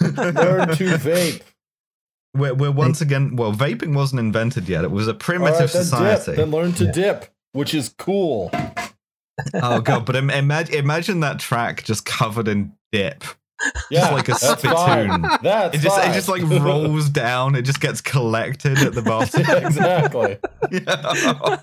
Learn 0.00 0.68
to 0.68 0.96
vape. 0.98 1.42
We're, 2.34 2.54
we're 2.54 2.70
once 2.70 3.00
again 3.02 3.36
well, 3.36 3.52
vaping 3.52 3.94
wasn't 3.94 4.20
invented 4.20 4.68
yet. 4.68 4.84
It 4.84 4.90
was 4.90 5.06
a 5.08 5.14
primitive 5.14 5.60
right, 5.60 5.70
then 5.70 5.84
society. 5.84 6.24
dip. 6.32 6.36
Then 6.36 6.50
learn 6.50 6.72
to 6.74 6.84
Yeah. 6.86 6.92
dip, 6.92 7.26
which 7.52 7.74
is 7.74 7.94
cool. 7.98 8.50
oh 9.54 9.80
god, 9.80 10.06
but 10.06 10.16
im- 10.16 10.30
imagine 10.30 10.74
imagine 10.76 11.20
that 11.20 11.38
track 11.40 11.84
just 11.84 12.04
covered 12.06 12.48
in 12.48 12.72
dip. 12.90 13.24
Yeah, 13.90 14.10
like 14.10 14.26
a 14.28 14.32
that's 14.32 14.44
spittoon. 14.58 14.72
fine. 14.74 15.22
That's 15.42 15.76
It 15.76 15.80
just 15.82 15.96
fine. 15.96 16.10
it 16.10 16.14
just 16.14 16.28
like 16.28 16.42
rolls 16.42 17.08
down. 17.08 17.54
It 17.54 17.62
just 17.62 17.80
gets 17.80 18.00
collected 18.00 18.78
at 18.78 18.92
the 18.94 19.02
bottom. 19.02 19.42
Exactly. 19.64 20.38
Yeah. 20.72 21.58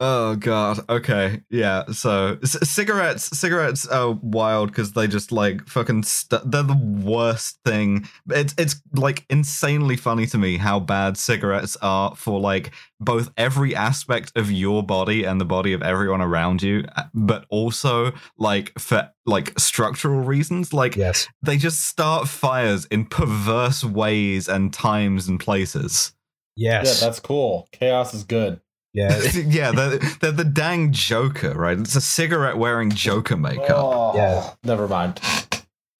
Oh 0.00 0.36
god. 0.36 0.80
Okay. 0.88 1.42
Yeah. 1.50 1.84
So 1.92 2.38
c- 2.42 2.58
cigarettes, 2.64 3.24
cigarettes 3.38 3.86
are 3.86 4.12
wild 4.12 4.70
because 4.70 4.92
they 4.92 5.06
just 5.06 5.32
like 5.32 5.66
fucking. 5.66 6.02
St- 6.04 6.50
they're 6.50 6.62
the 6.62 7.02
worst 7.04 7.58
thing. 7.64 8.08
It's 8.28 8.54
it's 8.58 8.80
like 8.94 9.24
insanely 9.30 9.96
funny 9.96 10.26
to 10.26 10.38
me 10.38 10.56
how 10.56 10.80
bad 10.80 11.16
cigarettes 11.16 11.76
are 11.82 12.14
for 12.16 12.40
like 12.40 12.72
both 13.00 13.30
every 13.36 13.74
aspect 13.74 14.32
of 14.36 14.50
your 14.50 14.82
body 14.82 15.24
and 15.24 15.40
the 15.40 15.44
body 15.44 15.72
of 15.72 15.82
everyone 15.82 16.20
around 16.20 16.62
you, 16.62 16.84
uh, 16.96 17.04
but 17.14 17.44
also 17.48 18.12
like 18.36 18.78
for 18.78 19.10
like 19.26 19.58
structural 19.58 20.20
reasons. 20.20 20.72
Like 20.72 20.96
yes, 20.96 21.28
they 21.42 21.56
just 21.56 21.84
start 21.84 22.28
fires 22.28 22.86
in 22.86 23.06
perverse 23.06 23.84
ways 23.84 24.48
and 24.48 24.72
times 24.72 25.28
and 25.28 25.38
places. 25.38 26.12
Yes. 26.56 27.00
Yeah, 27.00 27.06
that's 27.06 27.20
cool. 27.20 27.68
Chaos 27.70 28.14
is 28.14 28.24
good. 28.24 28.60
Yeah. 28.98 29.20
yeah, 29.46 29.70
they're, 29.72 29.98
they're 30.20 30.32
the 30.32 30.44
dang 30.44 30.92
Joker, 30.92 31.52
right? 31.54 31.78
It's 31.78 31.96
a 31.96 32.00
cigarette 32.00 32.56
wearing 32.58 32.90
Joker 32.90 33.36
makeup. 33.36 33.66
Oh, 33.70 34.14
Yeah. 34.16 34.50
Never 34.64 34.88
mind. 34.88 35.20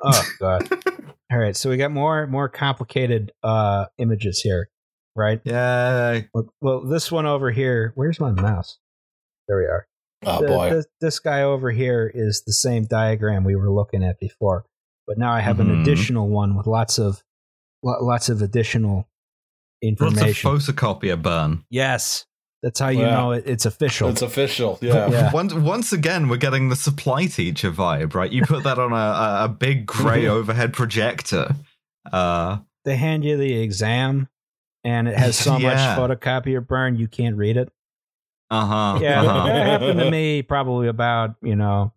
Oh 0.03 0.23
god. 0.41 0.69
All 1.33 1.39
right, 1.39 1.57
so 1.57 1.69
we 1.71 1.77
got 1.77 1.91
more 1.91 2.27
more 2.27 2.49
complicated 2.49 3.33
uh 3.43 3.87
images 3.99 4.41
here, 4.41 4.69
right? 5.17 5.41
Yeah. 5.45 6.21
Well, 6.33 6.53
well, 6.61 6.81
this 6.87 7.11
one 7.13 7.27
over 7.27 7.51
here. 7.51 7.93
Where's 7.97 8.19
my 8.21 8.31
mouse? 8.31 8.79
There 9.49 9.59
we 9.59 9.65
are. 9.65 9.87
Oh 10.25 10.41
The- 10.41 10.47
boy. 10.49 10.71
This, 10.71 10.87
this 11.01 11.19
guy 11.21 11.43
over 11.43 11.71
here 11.71 12.11
is 12.13 12.43
the 12.47 12.53
same 12.53 12.85
diagram 12.85 13.45
we 13.45 13.57
were 13.57 13.71
looking 13.71 14.03
at 14.05 14.19
before, 14.21 14.65
but 15.07 15.19
now 15.19 15.33
I 15.33 15.41
have 15.41 15.61
an 15.61 15.69
Mhm. 15.69 15.83
additional 15.83 16.29
one 16.29 16.57
with 16.57 16.67
lots 16.67 16.99
of 16.99 17.23
lo- 17.83 17.99
lots 18.03 18.29
of 18.29 18.41
additional 18.41 19.09
information. 19.83 20.17
Lots 20.17 20.23
of 20.23 20.29
information. 20.29 20.75
photocopier 20.77 21.23
burn. 21.23 21.65
yes, 21.71 22.25
that's 22.63 22.81
how 22.81 22.89
you 22.89 23.01
Yeah. 23.01 23.11
know 23.15 23.33
it, 23.33 23.45
it's 23.47 23.67
official. 23.67 24.09
It's 24.09 24.23
official. 24.23 24.79
Yeah. 24.83 25.09
Yeah. 25.11 25.33
Once, 25.33 25.55
once 25.55 25.93
again, 25.93 26.29
we're 26.29 26.37
getting 26.39 26.69
the 26.69 26.77
supply 26.77 27.27
teacher 27.27 27.71
vibe, 27.71 28.15
right? 28.15 28.31
You 28.31 28.43
put 28.43 28.65
that 28.65 28.79
on 28.79 28.93
a, 28.93 28.97
a, 28.97 29.45
a 29.45 29.49
big 29.49 29.87
gray 29.87 30.27
overhead 30.37 30.73
projector. 30.73 31.55
Uh, 32.13 32.59
they 32.85 32.97
hand 32.97 33.25
you 33.25 33.37
the 33.37 33.61
exam, 33.61 34.29
and 34.85 35.07
it 35.09 35.17
has 35.17 35.37
so 35.39 35.57
Yeah. 35.59 35.97
much 35.97 35.99
photocopier 36.21 36.67
burn 36.67 36.97
you 36.97 37.07
can't 37.09 37.37
read 37.37 37.57
it. 37.57 37.71
uh-huh. 38.51 38.99
Yeah, 39.03 39.23
uh-huh. 39.23 39.47
that 39.47 39.67
happened 39.67 40.01
to 40.01 40.11
me 40.11 40.43
probably 40.43 40.89
about, 40.89 41.37
you 41.43 41.55
know, 41.57 41.93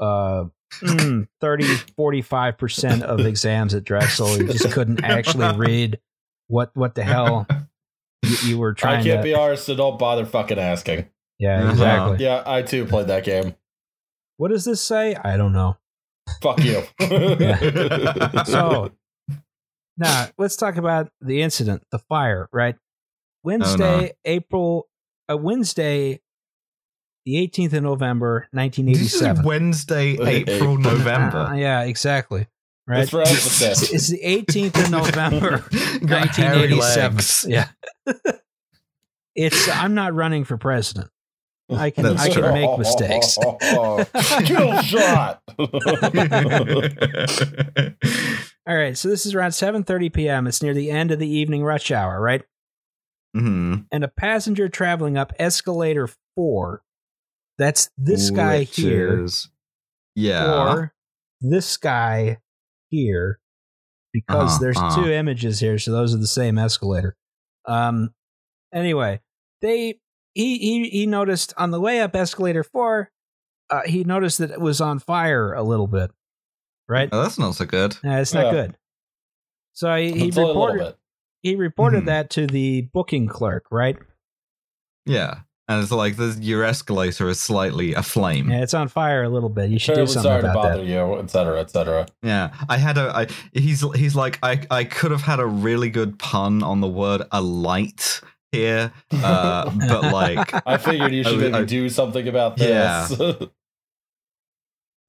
uh, 0.00 0.44
mm, 0.80 1.28
30, 1.40 1.64
45% 1.98 3.02
of 3.02 3.20
exams 3.20 3.74
at 3.74 3.84
Drexel. 3.84 4.36
You 4.36 4.48
just 4.48 4.72
couldn't 4.72 5.04
actually 5.04 5.56
read 5.56 6.00
what 6.48 6.70
what 6.76 6.94
the 6.96 7.04
hell 7.04 7.46
you, 8.22 8.36
you 8.50 8.58
were 8.58 8.74
trying. 8.74 9.00
I 9.00 9.02
can't 9.04 9.18
to. 9.18 9.22
be 9.24 9.34
ours, 9.34 9.62
so 9.62 9.74
don't 9.74 9.98
bother 9.98 10.24
fucking 10.26 10.58
asking. 10.58 11.08
yeah, 11.38 11.60
Uh-huh. 11.62 11.70
exactly. 11.72 12.24
Yeah, 12.24 12.42
I 12.46 12.62
too 12.62 12.84
played 12.86 13.08
that 13.08 13.24
game. 13.24 13.54
What 14.36 14.48
does 14.50 14.64
this 14.64 14.80
say? 14.80 15.14
I 15.14 15.36
don't 15.36 15.52
know. 15.52 15.76
Fuck 16.40 16.60
you. 16.64 16.82
So, 18.46 18.92
now 19.96 20.28
let's 20.38 20.56
talk 20.56 20.76
about 20.76 21.10
the 21.20 21.42
incident, 21.42 21.82
the 21.90 21.98
fire, 21.98 22.48
right? 22.52 22.76
Wednesday, 23.44 24.12
April, 24.24 24.88
uh, 25.30 25.36
Wednesday, 25.36 26.20
the 27.26 27.34
18th 27.46 27.72
of 27.74 27.82
November, 27.82 28.48
Did 28.54 28.76
you 28.88 28.94
say 29.04 29.30
1987. 29.32 29.44
Wednesday, 29.44 30.16
April, 30.20 30.74
Uh, 30.74 30.78
November. 30.78 31.52
yeah, 31.56 31.82
exactly. 31.82 32.46
Right. 32.86 32.98
That's 32.98 33.10
for 33.10 33.20
emphasis. 33.20 33.92
It's 33.92 34.08
the 34.08 34.20
18th 34.24 34.84
of 34.84 34.90
November, 34.90 35.50
Got 36.04 36.34
1987. 36.34 37.50
Yeah. 37.50 37.68
it's 39.36 39.68
I'm 39.68 39.94
not 39.94 40.14
running 40.14 40.44
for 40.44 40.56
president. 40.58 41.08
I 41.70 41.90
can 41.90 42.02
That's 42.04 42.22
I 42.22 42.28
can 42.28 42.52
make 42.52 42.78
mistakes. 42.78 43.38
Kill 44.44 44.82
shot. 44.82 45.42
All 48.66 48.76
right, 48.76 48.96
so 48.96 49.08
this 49.08 49.26
is 49.26 49.34
around 49.34 49.50
7:30 49.52 50.12
p.m. 50.12 50.46
It's 50.46 50.62
near 50.62 50.74
the 50.74 50.90
end 50.90 51.10
of 51.10 51.18
the 51.18 51.28
evening 51.28 51.64
rush 51.64 51.90
hour, 51.90 52.20
right? 52.20 52.42
hmm 53.34 53.76
And 53.90 54.04
a 54.04 54.08
passenger 54.08 54.68
traveling 54.68 55.16
up 55.16 55.32
escalator 55.38 56.08
4 56.36 56.82
that's 57.58 57.90
this 57.96 58.30
guy 58.30 58.60
Which 58.60 58.76
here 58.76 59.24
is- 59.24 59.48
yeah. 60.14 60.68
or 60.72 60.94
this 61.40 61.76
guy 61.76 62.38
here 62.92 63.40
because 64.12 64.50
Uh-huh, 64.56 64.58
there's 64.60 64.76
uh-huh. 64.76 65.02
two 65.02 65.10
images 65.10 65.58
here 65.58 65.78
so 65.78 65.90
those 65.90 66.14
are 66.14 66.18
the 66.18 66.26
same 66.26 66.58
escalator 66.58 67.16
um 67.66 68.12
anyway 68.72 69.20
they 69.62 69.98
he 70.34 70.58
he, 70.58 70.88
he 70.90 71.06
noticed 71.06 71.54
on 71.56 71.70
the 71.72 71.80
way 71.80 72.00
up 72.00 72.14
escalator 72.14 72.62
4 72.62 73.10
uh, 73.70 73.80
he 73.86 74.04
noticed 74.04 74.36
that 74.38 74.50
it 74.50 74.60
was 74.60 74.80
on 74.82 74.98
fire 74.98 75.54
a 75.54 75.62
little 75.62 75.86
bit 75.86 76.10
right 76.88 77.08
Oh, 77.10 77.22
that's 77.22 77.38
not 77.38 77.54
so 77.54 77.64
good. 77.64 77.94
Uh, 78.04 78.20
it's 78.20 78.34
not 78.34 78.44
Yeah. 78.46 78.50
good 78.52 78.76
so 79.72 79.94
he, 79.96 80.12
he 80.12 80.28
It's 80.28 80.36
only 80.36 80.50
a 80.50 80.54
little 80.54 80.66
reported 80.66 80.94
he 81.42 81.56
reported 81.56 82.02
Mhm. 82.04 82.06
that 82.06 82.30
to 82.30 82.46
the 82.46 82.82
booking 82.92 83.26
clerk 83.28 83.64
right 83.70 83.96
Yeah. 85.06 85.40
And 85.72 85.82
it's 85.82 85.92
like 85.92 86.16
the, 86.16 86.36
your 86.40 86.62
escalator 86.64 87.28
is 87.28 87.40
slightly 87.40 87.94
aflame. 87.94 88.50
yeah 88.50 88.62
it's 88.62 88.74
on 88.74 88.88
fire 88.88 89.22
a 89.22 89.28
little 89.28 89.48
bit 89.48 89.70
you 89.70 89.78
should 89.78 89.94
Terribly 89.94 90.06
do 90.14 90.20
something 90.20 90.30
sorry 90.30 90.42
to 90.42 90.52
bother 90.52 90.76
that 90.78 90.86
you, 90.86 91.14
etc., 91.16 91.60
etc. 91.60 92.06
Yeah, 92.22 92.52
I 92.68 92.76
had 92.78 92.98
a. 92.98 93.16
I, 93.16 93.26
he's 93.52 93.80
he's 93.94 94.14
like 94.14 94.38
I 94.42 94.60
I 94.70 94.84
could 94.84 95.10
have 95.10 95.22
had 95.22 95.40
a 95.40 95.46
really 95.46 95.90
good 95.90 96.18
pun 96.18 96.62
on 96.62 96.80
the 96.80 96.88
word 96.88 97.22
a 97.32 97.40
light 97.40 98.20
here, 98.52 98.92
uh, 99.12 99.70
but 99.88 100.12
like 100.12 100.52
I 100.66 100.76
figured 100.76 101.12
you 101.12 101.24
should 101.24 101.34
I- 101.34 101.36
maybe 101.50 101.54
I- 101.54 101.64
do 101.64 101.88
something 101.88 102.28
about 102.28 102.56
this. 102.56 103.18
Yeah. 103.18 103.34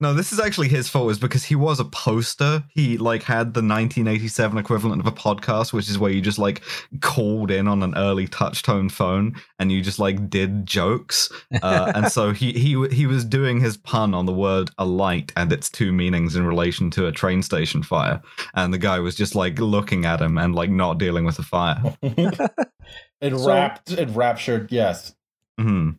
no, 0.03 0.13
this 0.13 0.31
is 0.33 0.39
actually 0.39 0.67
his 0.67 0.89
fault. 0.89 1.09
Is 1.11 1.17
because 1.17 1.43
he 1.45 1.55
was 1.55 1.79
a 1.79 1.85
poster. 1.85 2.63
He 2.69 2.97
like 2.97 3.23
had 3.23 3.53
the 3.53 3.61
1987 3.61 4.57
equivalent 4.57 4.99
of 5.01 5.07
a 5.07 5.11
podcast, 5.11 5.73
which 5.73 5.89
is 5.89 5.97
where 5.97 6.11
you 6.11 6.21
just 6.21 6.37
like 6.37 6.61
called 7.01 7.49
in 7.49 7.67
on 7.67 7.81
an 7.81 7.95
early 7.97 8.27
touch 8.27 8.61
tone 8.63 8.89
phone 8.89 9.35
and 9.57 9.71
you 9.71 9.81
just 9.81 9.97
like 9.99 10.29
did 10.29 10.65
jokes. 10.65 11.31
Uh, 11.61 11.91
and 11.95 12.11
so 12.11 12.31
he 12.31 12.51
he 12.53 12.87
he 12.89 13.05
was 13.07 13.23
doing 13.25 13.59
his 13.59 13.77
pun 13.77 14.13
on 14.13 14.25
the 14.25 14.33
word 14.33 14.69
alight 14.77 15.31
and 15.37 15.51
its 15.51 15.69
two 15.69 15.91
meanings 15.93 16.35
in 16.35 16.45
relation 16.45 16.91
to 16.91 17.07
a 17.07 17.11
train 17.11 17.41
station 17.41 17.81
fire. 17.81 18.21
And 18.53 18.73
the 18.73 18.77
guy 18.77 18.99
was 18.99 19.15
just 19.15 19.33
like 19.35 19.57
looking 19.59 20.05
at 20.05 20.21
him 20.21 20.37
and 20.37 20.53
like 20.53 20.69
not 20.69 20.97
dealing 20.97 21.25
with 21.25 21.37
the 21.37 21.43
fire. 21.43 21.81
it 22.01 23.37
So- 23.37 23.47
wrapped, 23.47 23.91
it 23.93 24.09
raptured. 24.09 24.71
Yes. 24.71 25.15
hmm 25.57 25.91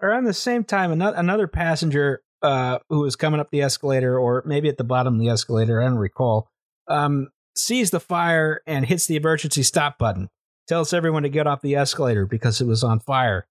around 0.00 0.22
the 0.22 0.32
same 0.32 0.62
time, 0.62 0.92
another, 0.92 1.16
another 1.16 1.48
passenger 1.48 2.22
uh, 2.42 2.78
who 2.88 3.00
was 3.00 3.16
coming 3.16 3.40
up 3.40 3.50
the 3.50 3.62
escalator, 3.62 4.18
or 4.18 4.42
maybe 4.46 4.68
at 4.68 4.76
the 4.78 4.84
bottom 4.84 5.14
of 5.14 5.20
the 5.20 5.28
escalator, 5.28 5.80
I 5.82 5.86
don't 5.86 5.98
recall, 5.98 6.48
um, 6.88 7.28
sees 7.56 7.90
the 7.90 8.00
fire 8.00 8.60
and 8.66 8.86
hits 8.86 9.06
the 9.06 9.16
emergency 9.16 9.62
stop 9.62 9.98
button. 9.98 10.30
tells 10.68 10.92
everyone 10.92 11.22
to 11.22 11.30
get 11.30 11.46
off 11.46 11.62
the 11.62 11.74
escalator 11.74 12.26
because 12.26 12.60
it 12.60 12.66
was 12.66 12.84
on 12.84 13.00
fire. 13.00 13.46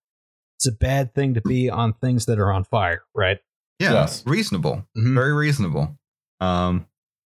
It's 0.56 0.68
a 0.68 0.72
bad 0.72 1.14
thing 1.14 1.34
to 1.34 1.40
be 1.40 1.68
on 1.68 1.94
things 1.94 2.26
that 2.26 2.38
are 2.38 2.52
on 2.52 2.62
fire, 2.62 3.02
right? 3.12 3.38
Yeah, 3.80 3.92
Yes. 3.92 4.22
reasonable. 4.24 4.86
Mhm. 4.96 5.14
Very 5.14 5.32
reasonable. 5.32 5.98
Um, 6.40 6.86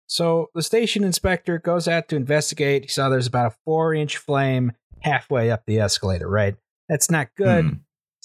So 0.09 0.51
the 0.55 0.63
station 0.63 1.05
inspector 1.05 1.59
goes 1.61 1.87
out 1.89 2.09
to 2.09 2.17
investigate. 2.17 2.83
He 2.83 2.89
saw 2.89 3.09
there's 3.09 3.27
about 3.29 3.47
a 3.53 3.57
four 3.65 3.95
inch 3.95 4.17
flame 4.17 4.73
halfway 5.03 5.51
up 5.53 5.63
the 5.67 5.79
escalator, 5.79 6.29
right? 6.29 6.57
That's 6.89 7.09
not 7.11 7.29
good. 7.37 7.65
hmm. 7.65 7.75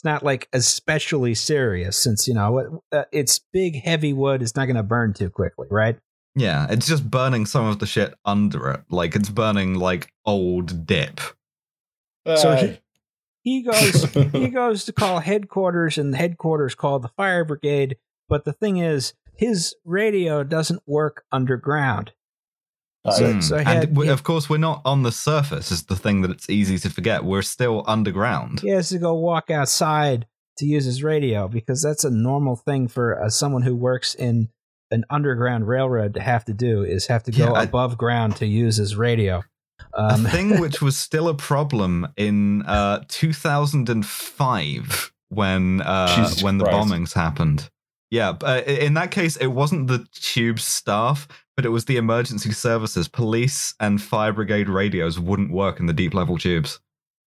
It's 0.02 0.06
not 0.06 0.24
like 0.24 0.50
especially 0.52 1.36
serious 1.36 1.96
since, 1.96 2.28
you 2.28 2.34
know, 2.34 2.82
uh, 2.92 3.04
it's 3.12 3.38
big, 3.38 3.84
heavy 3.84 4.14
wood. 4.14 4.42
It's 4.42 4.56
not 4.56 4.66
going 4.66 4.78
to 4.78 4.82
burn 4.82 5.14
too 5.14 5.30
quickly, 5.30 5.68
right? 5.70 6.00
Yeah, 6.34 6.66
it's 6.72 6.88
just 6.88 7.12
burning 7.12 7.46
some 7.46 7.68
of 7.68 7.78
the 7.78 7.86
shit 7.86 8.16
under 8.26 8.72
it. 8.72 8.82
Like 8.90 9.16
it's 9.16 9.30
burning 9.30 9.76
like 9.76 10.12
old 10.26 10.88
dip. 10.88 11.20
So 12.36 12.56
Hey. 12.56 12.82
He 13.44 13.62
goes 13.62 14.06
he 14.14 14.48
goes 14.50 14.86
to 14.86 14.92
call 14.92 15.20
headquarters 15.20 16.00
and 16.00 16.16
headquarters 16.16 16.74
call 16.74 16.98
the 16.98 17.10
fire 17.10 17.46
brigade 17.46 17.98
but 18.30 18.46
the 18.46 18.54
thing 18.54 18.78
is 18.78 19.14
his 19.36 19.76
radio 19.84 20.44
doesn't 20.44 20.84
work 20.86 21.26
underground 21.32 22.10
All 22.10 22.21
So- 23.10 23.34
Mm. 23.34 23.42
so 23.44 23.56
I 23.56 23.60
and 23.60 23.68
had- 23.68 23.90
w- 23.94 24.08
yeah. 24.10 24.14
of 24.14 24.24
course, 24.24 24.48
we're 24.50 24.58
not 24.58 24.82
on 24.86 25.02
the 25.04 25.12
surface. 25.12 25.72
Is 25.72 25.84
the 25.84 25.96
thing 25.96 26.22
that 26.22 26.30
it's 26.32 26.50
easy 26.50 26.78
to 26.80 26.90
forget. 26.90 27.24
We're 27.26 27.42
still 27.42 27.84
underground. 27.88 28.60
he 28.62 28.70
has 28.70 28.90
to 28.90 29.00
go 29.00 29.14
walk 29.16 29.50
outside 29.50 30.28
to 30.58 30.66
use 30.66 30.86
his 30.86 31.02
radio 31.04 31.48
because 31.48 31.82
that's 31.82 32.04
a 32.04 32.12
normal 32.12 32.56
thing 32.56 32.88
for 32.88 33.20
uh, 33.24 33.30
someone 33.30 33.64
who 33.64 33.76
works 33.76 34.14
in 34.14 34.50
an 34.92 35.04
underground 35.10 35.68
railroad 35.68 36.14
to 36.14 36.20
have 36.20 36.44
to 36.46 36.54
do 36.54 36.84
is 36.84 37.08
have 37.08 37.24
to 37.24 37.32
go 37.32 37.46
Yeah, 37.46 37.52
I- 37.54 37.64
above 37.64 37.98
ground 37.98 38.36
to 38.36 38.46
use 38.46 38.76
his 38.78 38.96
radio 38.96 39.44
a 39.96 40.14
um, 40.14 40.26
thing 40.26 40.60
which 40.62 40.80
was 40.82 40.96
still 40.96 41.28
a 41.28 41.34
problem 41.34 42.08
in 42.18 42.62
uh, 42.64 43.00
2005 44.06 45.12
when 45.30 45.82
uh, 45.82 46.30
when 46.42 46.58
the 46.58 46.66
Christ. 46.66 46.78
bombings 46.90 47.14
happened. 47.14 47.70
Yeah, 48.10 48.34
but 48.34 48.68
uh, 48.68 48.72
in 48.72 48.94
that 48.96 49.12
case, 49.12 49.38
it 49.38 49.48
wasn't 49.48 49.88
the 49.88 50.06
tube 50.14 50.60
staff, 50.60 51.28
but 51.62 51.68
it 51.68 51.70
was 51.70 51.86
the 51.86 51.98
emergency 51.98 52.52
services. 52.52 53.08
Police 53.08 53.76
and 53.80 54.02
fire 54.02 54.34
brigade 54.34 54.68
radios 54.68 55.20
wouldn't 55.20 55.52
work 55.52 55.80
in 55.80 55.86
the 55.86 55.94
deep 55.94 56.16
level 56.16 56.40
tubes. 56.40 56.80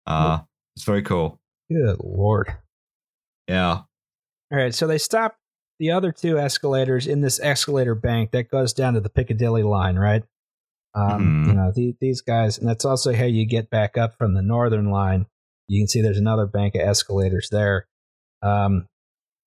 Uh, 0.06 0.40
it's 0.76 0.84
very 0.84 1.02
cool. 1.02 1.40
good 1.72 1.98
lord 2.02 2.54
Yeah. 3.48 3.84
All 4.52 4.58
right, 4.58 4.74
so 4.74 4.86
they 4.86 4.98
stop 4.98 5.38
the 5.80 5.92
other 5.92 6.12
two 6.12 6.38
escalators 6.38 7.08
in 7.08 7.22
this 7.22 7.40
escalator 7.40 7.96
bank 7.96 8.32
that 8.32 8.52
goes 8.52 8.74
down 8.74 8.96
to 8.96 9.00
the 9.00 9.10
Piccadilly 9.10 9.64
line, 9.64 9.96
right? 9.98 10.24
Um, 10.94 11.46
Mhm. 11.46 11.48
You 11.48 11.54
know, 11.54 11.72
the, 11.74 11.96
these 12.02 12.22
guys, 12.22 12.58
and 12.58 12.68
that's 12.68 12.84
also 12.84 13.14
how 13.14 13.26
you 13.26 13.46
get 13.46 13.70
back 13.70 13.98
up 13.98 14.18
from 14.18 14.34
the 14.34 14.42
northern 14.42 14.92
line. 14.92 15.26
You 15.70 15.82
can 15.82 15.88
see 15.88 16.02
there's 16.02 16.18
another 16.18 16.48
bank 16.48 16.76
of 16.76 16.82
escalators 16.82 17.48
there. 17.50 17.88
Um, 18.42 18.88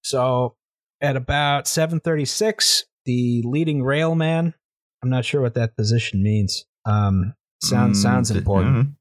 so 0.02 0.56
at 1.02 1.16
about 1.16 1.66
7:36, 1.66 2.84
the 3.04 3.42
leading 3.44 3.82
railman, 3.82 4.54
I'm 5.02 5.10
not 5.10 5.24
sure 5.24 5.40
what 5.40 5.54
that 5.54 5.76
position 5.76 6.22
means. 6.22 6.66
Um, 6.84 7.34
sounds 7.62 7.98
Mm, 7.98 8.02
sounds 8.02 8.30
important. 8.30 8.76
mm. 8.88 8.94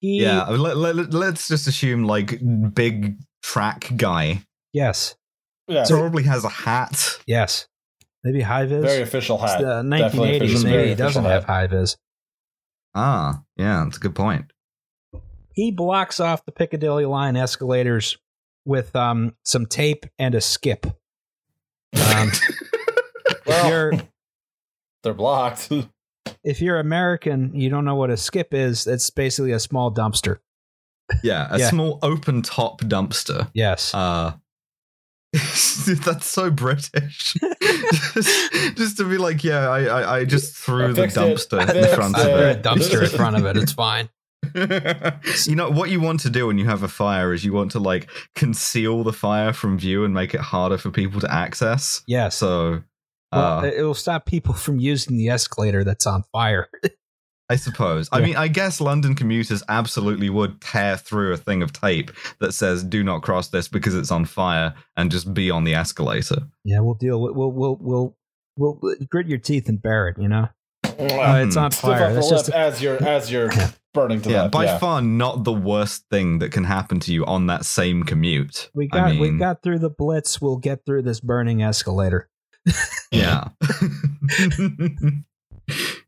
He, 0.00 0.22
Yeah. 0.22 0.44
Let, 0.48 0.76
let, 0.76 1.12
let's 1.14 1.48
just 1.48 1.66
assume 1.68 2.04
like 2.04 2.40
big 2.74 3.16
track 3.42 3.90
guy 3.96 4.42
Yes. 4.72 5.14
yeah, 5.68 5.84
probably 5.88 6.22
has 6.24 6.44
a 6.44 6.48
hat. 6.48 7.18
Yes. 7.26 7.68
Maybe 8.24 8.40
high 8.40 8.66
vis. 8.66 8.84
very 8.84 9.02
official 9.02 9.40
It's 9.42 9.52
hat. 9.52 9.60
the 9.60 9.82
1980s. 9.82 10.36
official- 10.36 10.62
Maybe 10.70 10.88
he 10.90 10.94
doesn't 10.94 11.24
official 11.24 11.30
have 11.30 11.44
high 11.44 11.66
vis. 11.66 11.96
Ah, 12.94 13.42
yeah, 13.56 13.82
that's 13.84 13.96
a 13.96 14.00
good 14.00 14.14
point. 14.14 14.52
He 15.54 15.70
blocks 15.70 16.20
off 16.20 16.44
the 16.46 16.52
Piccadilly 16.52 17.04
line 17.04 17.36
escalators 17.36 18.16
with 18.64 18.94
um, 18.96 19.34
some 19.44 19.66
tape 19.66 20.06
and 20.18 20.34
a 20.34 20.40
skip. 20.40 20.86
Um, 22.16 22.30
Well, 23.46 23.68
you're 23.68 23.92
they're 25.02 25.14
blocked. 25.14 25.70
if 26.44 26.60
you're 26.60 26.78
American, 26.78 27.54
you 27.54 27.68
don't 27.70 27.84
know 27.84 27.96
what 27.96 28.10
a 28.10 28.16
skip 28.16 28.52
is. 28.54 28.86
It's 28.86 29.10
basically 29.10 29.52
a 29.52 29.60
small 29.60 29.92
dumpster. 29.92 30.38
Yeah, 31.22 31.48
a 31.50 31.58
Yeah. 31.58 31.68
small 31.70 31.98
open 32.02 32.42
top 32.42 32.80
dumpster. 32.82 33.50
Yes. 33.54 33.92
Uh 33.94 34.34
that's 35.32 36.26
so 36.26 36.50
British. 36.50 37.34
just, 38.14 38.52
just 38.76 38.96
to 38.98 39.04
be 39.08 39.16
like, 39.16 39.42
yeah, 39.42 39.68
I 39.68 39.84
I, 39.84 40.16
I 40.18 40.24
just 40.24 40.54
threw 40.56 40.84
I 40.84 40.88
the 40.88 40.94
fixed 40.94 41.16
it. 41.16 41.20
dumpster 41.20 41.60
in 41.62 41.68
fixed 41.68 41.94
front 41.94 42.18
of 42.18 42.26
it. 42.26 42.62
dumpster 42.62 43.02
in 43.02 43.08
front 43.10 43.36
of 43.36 43.46
it. 43.46 43.56
It's 43.56 43.72
fine. 43.72 44.08
you 45.46 45.54
know 45.56 45.70
what 45.70 45.88
you 45.88 46.00
want 46.00 46.20
to 46.20 46.28
do 46.30 46.46
when 46.48 46.58
you 46.58 46.66
have 46.66 46.82
a 46.82 46.88
fire 46.88 47.32
is 47.32 47.44
you 47.44 47.52
want 47.54 47.70
to 47.70 47.78
like 47.78 48.10
conceal 48.34 49.02
the 49.04 49.12
fire 49.12 49.52
from 49.54 49.78
view 49.78 50.04
and 50.04 50.12
make 50.12 50.34
it 50.34 50.40
harder 50.40 50.76
for 50.76 50.90
people 50.90 51.20
to 51.20 51.32
access. 51.32 52.02
Yeah. 52.06 52.28
So 52.28 52.82
well, 53.32 53.58
uh, 53.60 53.62
it 53.64 53.82
will 53.82 53.94
stop 53.94 54.26
people 54.26 54.54
from 54.64 54.78
using 54.78 55.16
the 55.16 55.28
escalator 55.28 55.84
that's 55.84 56.06
on 56.06 56.24
fire. 56.32 56.68
I 57.48 57.56
suppose. 57.56 58.08
I 58.10 58.20
mean, 58.22 58.34
I 58.36 58.48
guess 58.48 58.80
London 58.80 59.14
commuters 59.14 59.62
absolutely 59.68 60.30
would 60.30 60.60
tear 60.62 60.96
through 60.96 61.34
a 61.34 61.36
thing 61.36 61.62
of 61.62 61.70
tape 61.70 62.10
that 62.40 62.52
says 62.54 62.82
"Do 62.82 63.04
not 63.04 63.20
cross 63.22 63.48
this" 63.48 63.68
because 63.68 63.94
it's 63.94 64.10
on 64.10 64.24
fire, 64.24 64.72
and 64.96 65.10
just 65.10 65.34
be 65.34 65.50
on 65.50 65.64
the 65.64 65.74
escalator. 65.74 66.48
yeah, 66.64 66.80
we'll 66.80 66.94
deal 66.94 67.20
with. 67.20 67.34
We'll 67.34 67.52
we'll 67.52 67.76
we'll 67.78 68.16
we'll 68.56 68.80
grit 69.10 69.26
your 69.26 69.38
teeth 69.38 69.68
and 69.68 69.82
bear 69.82 70.08
it. 70.08 70.16
You 70.18 70.28
know. 70.28 70.48
Uh, 70.84 71.42
it's 71.46 71.56
on 71.56 71.72
fire. 71.72 72.14
That's 72.14 72.30
lip 72.30 72.38
just 72.38 72.50
as 72.50 72.80
you're 72.80 73.02
as 73.02 73.30
you're 73.30 73.50
burning 73.94 74.22
to 74.22 74.30
Yeah, 74.30 74.42
death. 74.44 74.50
by 74.52 74.64
yeah. 74.64 74.78
far 74.78 75.02
not 75.02 75.44
the 75.44 75.52
worst 75.52 76.04
thing 76.10 76.38
that 76.38 76.52
can 76.52 76.64
happen 76.64 77.00
to 77.00 77.12
you 77.12 77.26
on 77.26 77.48
that 77.48 77.66
same 77.66 78.04
commute. 78.04 78.70
we 78.74 78.88
I 78.92 79.10
got 79.12 79.20
we 79.20 79.30
got 79.36 79.62
through 79.62 79.80
the 79.80 79.90
blitz. 79.90 80.40
We'll 80.40 80.56
get 80.56 80.86
through 80.86 81.02
this 81.02 81.20
burning 81.20 81.62
escalator. 81.62 82.28
Yeah. 83.10 83.48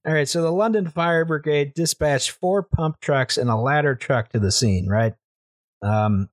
All 0.07 0.13
right, 0.13 0.29
so 0.29 0.43
the 0.43 0.51
London 0.53 0.89
Fire 0.89 1.25
Brigade 1.25 1.73
dispatched 1.75 2.31
four 2.33 2.63
pump 2.63 3.01
trucks 3.01 3.39
and 3.39 3.49
a 3.49 3.57
ladder 3.57 3.95
truck 3.95 4.31
to 4.31 4.39
the 4.41 4.53
scene, 4.53 4.87
right? 4.89 5.15
Um, 5.83 6.29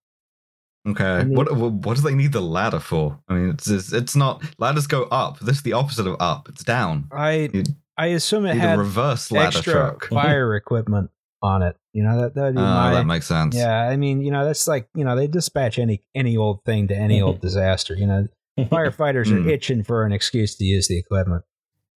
okay. 0.87 1.23
What, 1.25 1.55
what 1.55 1.71
what 1.73 1.95
do 1.97 2.01
they 2.03 2.15
need 2.15 2.33
the 2.33 2.41
ladder 2.41 2.79
for? 2.79 3.19
I 3.29 3.33
mean, 3.35 3.49
it's 3.51 3.69
it's, 3.69 3.93
it's 3.93 4.15
not 4.15 4.43
ladders 4.57 4.87
go 4.87 5.03
up. 5.03 5.39
This 5.39 5.57
is 5.57 5.63
the 5.63 5.73
opposite 5.73 6.07
of 6.07 6.17
up. 6.19 6.49
It's 6.49 6.63
down. 6.63 7.07
I 7.11 7.49
You 7.53 7.63
I 7.97 8.07
assume 8.07 8.45
it 8.45 8.53
need 8.55 8.59
a 8.63 8.67
had 8.67 8.79
reverse 8.79 9.31
ladder 9.31 9.57
extra 9.57 9.73
truck. 9.73 10.05
fire 10.09 10.55
equipment 10.55 11.11
on 11.43 11.61
it. 11.61 11.77
You 11.93 12.03
know 12.03 12.21
that 12.21 12.35
that'd 12.35 12.55
be 12.55 12.61
Ah, 12.61 12.89
my 12.89 12.93
that 12.95 13.05
makes 13.05 13.27
sense. 13.27 13.55
yeah. 13.55 13.87
I 13.87 13.95
mean, 13.97 14.21
you 14.21 14.31
know, 14.31 14.43
that's 14.45 14.67
like 14.67 14.89
you 14.95 15.05
know 15.05 15.15
they 15.15 15.27
dispatch 15.27 15.79
any 15.79 16.03
any 16.15 16.35
old 16.35 16.65
thing 16.65 16.87
to 16.89 16.95
any 16.95 17.21
old 17.23 17.39
disaster. 17.39 17.93
You 17.93 18.07
know, 18.07 18.27
firefighters 18.69 19.27
Hmm. 19.27 19.45
are 19.45 19.49
itching 19.49 19.83
for 19.83 20.03
an 20.05 20.11
excuse 20.11 20.55
to 20.57 20.63
use 20.63 20.87
the 20.87 20.97
equipment. 20.97 21.43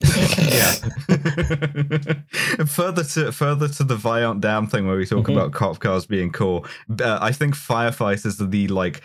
yeah. 0.02 0.74
further 2.66 3.04
to 3.04 3.32
further 3.32 3.68
to 3.70 3.84
the 3.84 3.96
Vajont 3.96 4.42
Dam 4.42 4.68
thing 4.68 4.88
where 4.88 4.98
we 4.98 5.06
talk 5.06 5.26
Mhm. 5.28 5.34
about 5.34 5.52
cop 5.54 5.80
cars 5.80 6.06
being 6.06 6.32
cool. 6.32 6.66
Uh, 7.02 7.18
I 7.22 7.32
think 7.32 7.56
firefighters 7.56 8.40
are 8.42 8.46
the 8.48 8.68
like 8.68 9.02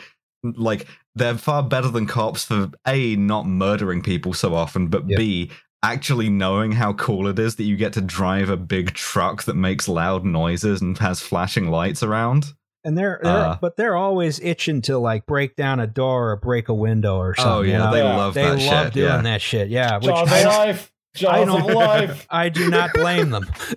like 0.57 0.87
they're 1.15 1.37
far 1.37 1.63
better 1.63 1.89
than 1.89 2.07
cops 2.07 2.45
for 2.45 2.71
a 2.87 3.15
not 3.17 3.47
murdering 3.47 4.03
people 4.03 4.33
so 4.33 4.55
often, 4.55 4.89
but 4.89 5.05
Yeah. 5.09 5.17
b 5.19 5.51
actually 5.83 6.29
knowing 6.29 6.73
how 6.73 6.93
cool 6.95 7.27
it 7.29 7.39
is 7.39 7.57
that 7.57 7.65
you 7.65 7.77
get 7.77 7.93
to 7.95 8.01
drive 8.03 8.51
a 8.51 8.57
big 8.57 8.93
truck 8.93 9.45
that 9.45 9.57
makes 9.57 9.89
loud 9.89 10.25
noises 10.25 10.81
and 10.83 10.99
has 10.99 11.21
flashing 11.21 11.71
lights 11.71 12.03
around. 12.03 12.53
And 12.85 12.97
they're, 12.97 13.21
they're 13.23 13.33
Uh. 13.33 13.59
but 13.61 13.77
they're 13.77 13.97
always 13.97 14.41
itching 14.41 14.81
to 14.83 14.99
like 14.99 15.27
break 15.27 15.55
down 15.57 15.81
a 15.81 15.87
door 15.87 16.31
or 16.31 16.37
break 16.37 16.69
a 16.69 16.75
window 16.75 17.17
or 17.19 17.35
something. 17.35 17.53
oh 17.53 17.61
you 17.63 17.73
yeah, 17.73 17.79
know? 17.79 17.93
they 17.93 18.03
Yeah. 18.03 18.17
love 18.17 18.35
they 18.35 18.43
that 18.43 18.59
love 18.59 18.85
shit. 18.87 18.95
doing 18.95 19.07
yeah. 19.09 19.23
that 19.23 19.43
shit. 19.43 19.69
Yeah, 19.69 19.97
which 19.97 20.07
Jaws 20.07 20.33
I, 20.33 20.39
of 20.39 20.45
don't- 20.45 20.57
life. 20.59 20.93
I 20.93 21.19
Jaws 21.19 21.41
of 21.49 21.67
don't- 21.67 21.75
life. 21.75 22.27
I 22.31 22.49
do 22.51 22.71
not 22.71 22.93
blame 22.95 23.31
them. 23.31 23.45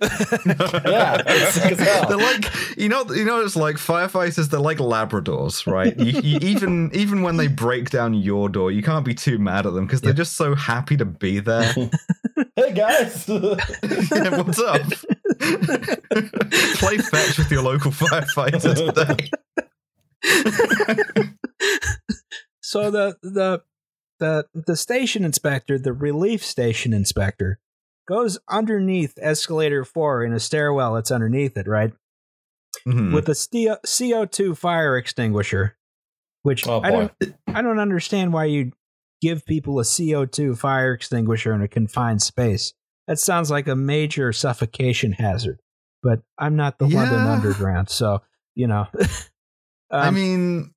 Yeah, 0.86 1.20
it's 1.26 1.54
sick 1.54 1.72
as 1.72 1.78
hell. 1.80 2.06
they're 2.08 2.16
like 2.16 2.44
you 2.78 2.88
know 2.88 3.04
you 3.12 3.24
know 3.24 3.40
it's 3.40 3.56
like 3.56 3.76
firefighters 3.76 4.48
they're 4.50 4.60
like 4.60 4.78
labradors 4.78 5.66
right 5.70 5.98
you, 5.98 6.20
you, 6.20 6.38
even 6.42 6.90
even 6.94 7.22
when 7.22 7.36
they 7.36 7.46
break 7.48 7.90
down 7.90 8.14
your 8.14 8.48
door 8.48 8.70
you 8.70 8.82
can't 8.82 9.04
be 9.04 9.14
too 9.14 9.38
mad 9.38 9.66
at 9.66 9.72
them 9.74 9.86
because 9.86 10.00
they're 10.00 10.10
Yeah. 10.12 10.16
just 10.16 10.36
so 10.36 10.54
happy 10.54 10.96
to 10.96 11.04
be 11.04 11.40
there 11.40 11.72
hey 12.56 12.72
guys. 12.72 13.28
yeah, 13.28 14.40
what's 14.40 14.60
up 14.60 14.82
play 16.78 16.98
fetch 16.98 17.38
with 17.38 17.50
your 17.50 17.62
local 17.62 17.90
firefighter 17.90 18.74
today 18.74 19.30
so 22.62 22.90
the 22.90 23.16
the 23.22 23.62
the 24.20 24.46
the 24.54 24.76
station 24.76 25.24
inspector, 25.24 25.78
the 25.78 25.92
relief 25.92 26.44
station 26.44 26.92
inspector, 26.92 27.58
goes 28.08 28.38
underneath 28.48 29.14
escalator 29.20 29.84
four 29.84 30.24
in 30.24 30.32
a 30.32 30.40
stairwell 30.40 30.94
that's 30.94 31.10
underneath 31.10 31.56
it, 31.56 31.66
right? 31.66 31.92
Mhm. 32.86 33.12
With 33.12 33.28
a 33.28 33.78
CO 33.86 34.24
two 34.24 34.54
fire 34.54 34.96
extinguisher, 34.96 35.76
which 36.42 36.66
Oh, 36.66 36.80
I 36.82 36.90
don't 36.90 37.12
I 37.48 37.62
don't 37.62 37.78
understand 37.78 38.32
why 38.32 38.46
you 38.46 38.72
give 39.20 39.46
people 39.46 39.78
a 39.78 39.84
CO 39.84 40.26
two 40.26 40.54
fire 40.54 40.92
extinguisher 40.92 41.52
in 41.52 41.62
a 41.62 41.68
confined 41.68 42.22
space. 42.22 42.74
That 43.06 43.18
sounds 43.18 43.50
like 43.50 43.68
a 43.68 43.76
major 43.76 44.32
suffocation 44.32 45.12
hazard. 45.12 45.60
but 46.02 46.20
I'm 46.38 46.56
not 46.56 46.78
the 46.78 46.86
London 46.86 47.24
Yeah. 47.24 47.32
Underground, 47.32 47.88
so 47.88 48.22
you 48.54 48.66
know. 48.66 48.86
I 49.90 50.08
Um, 50.08 50.14
mean, 50.14 50.74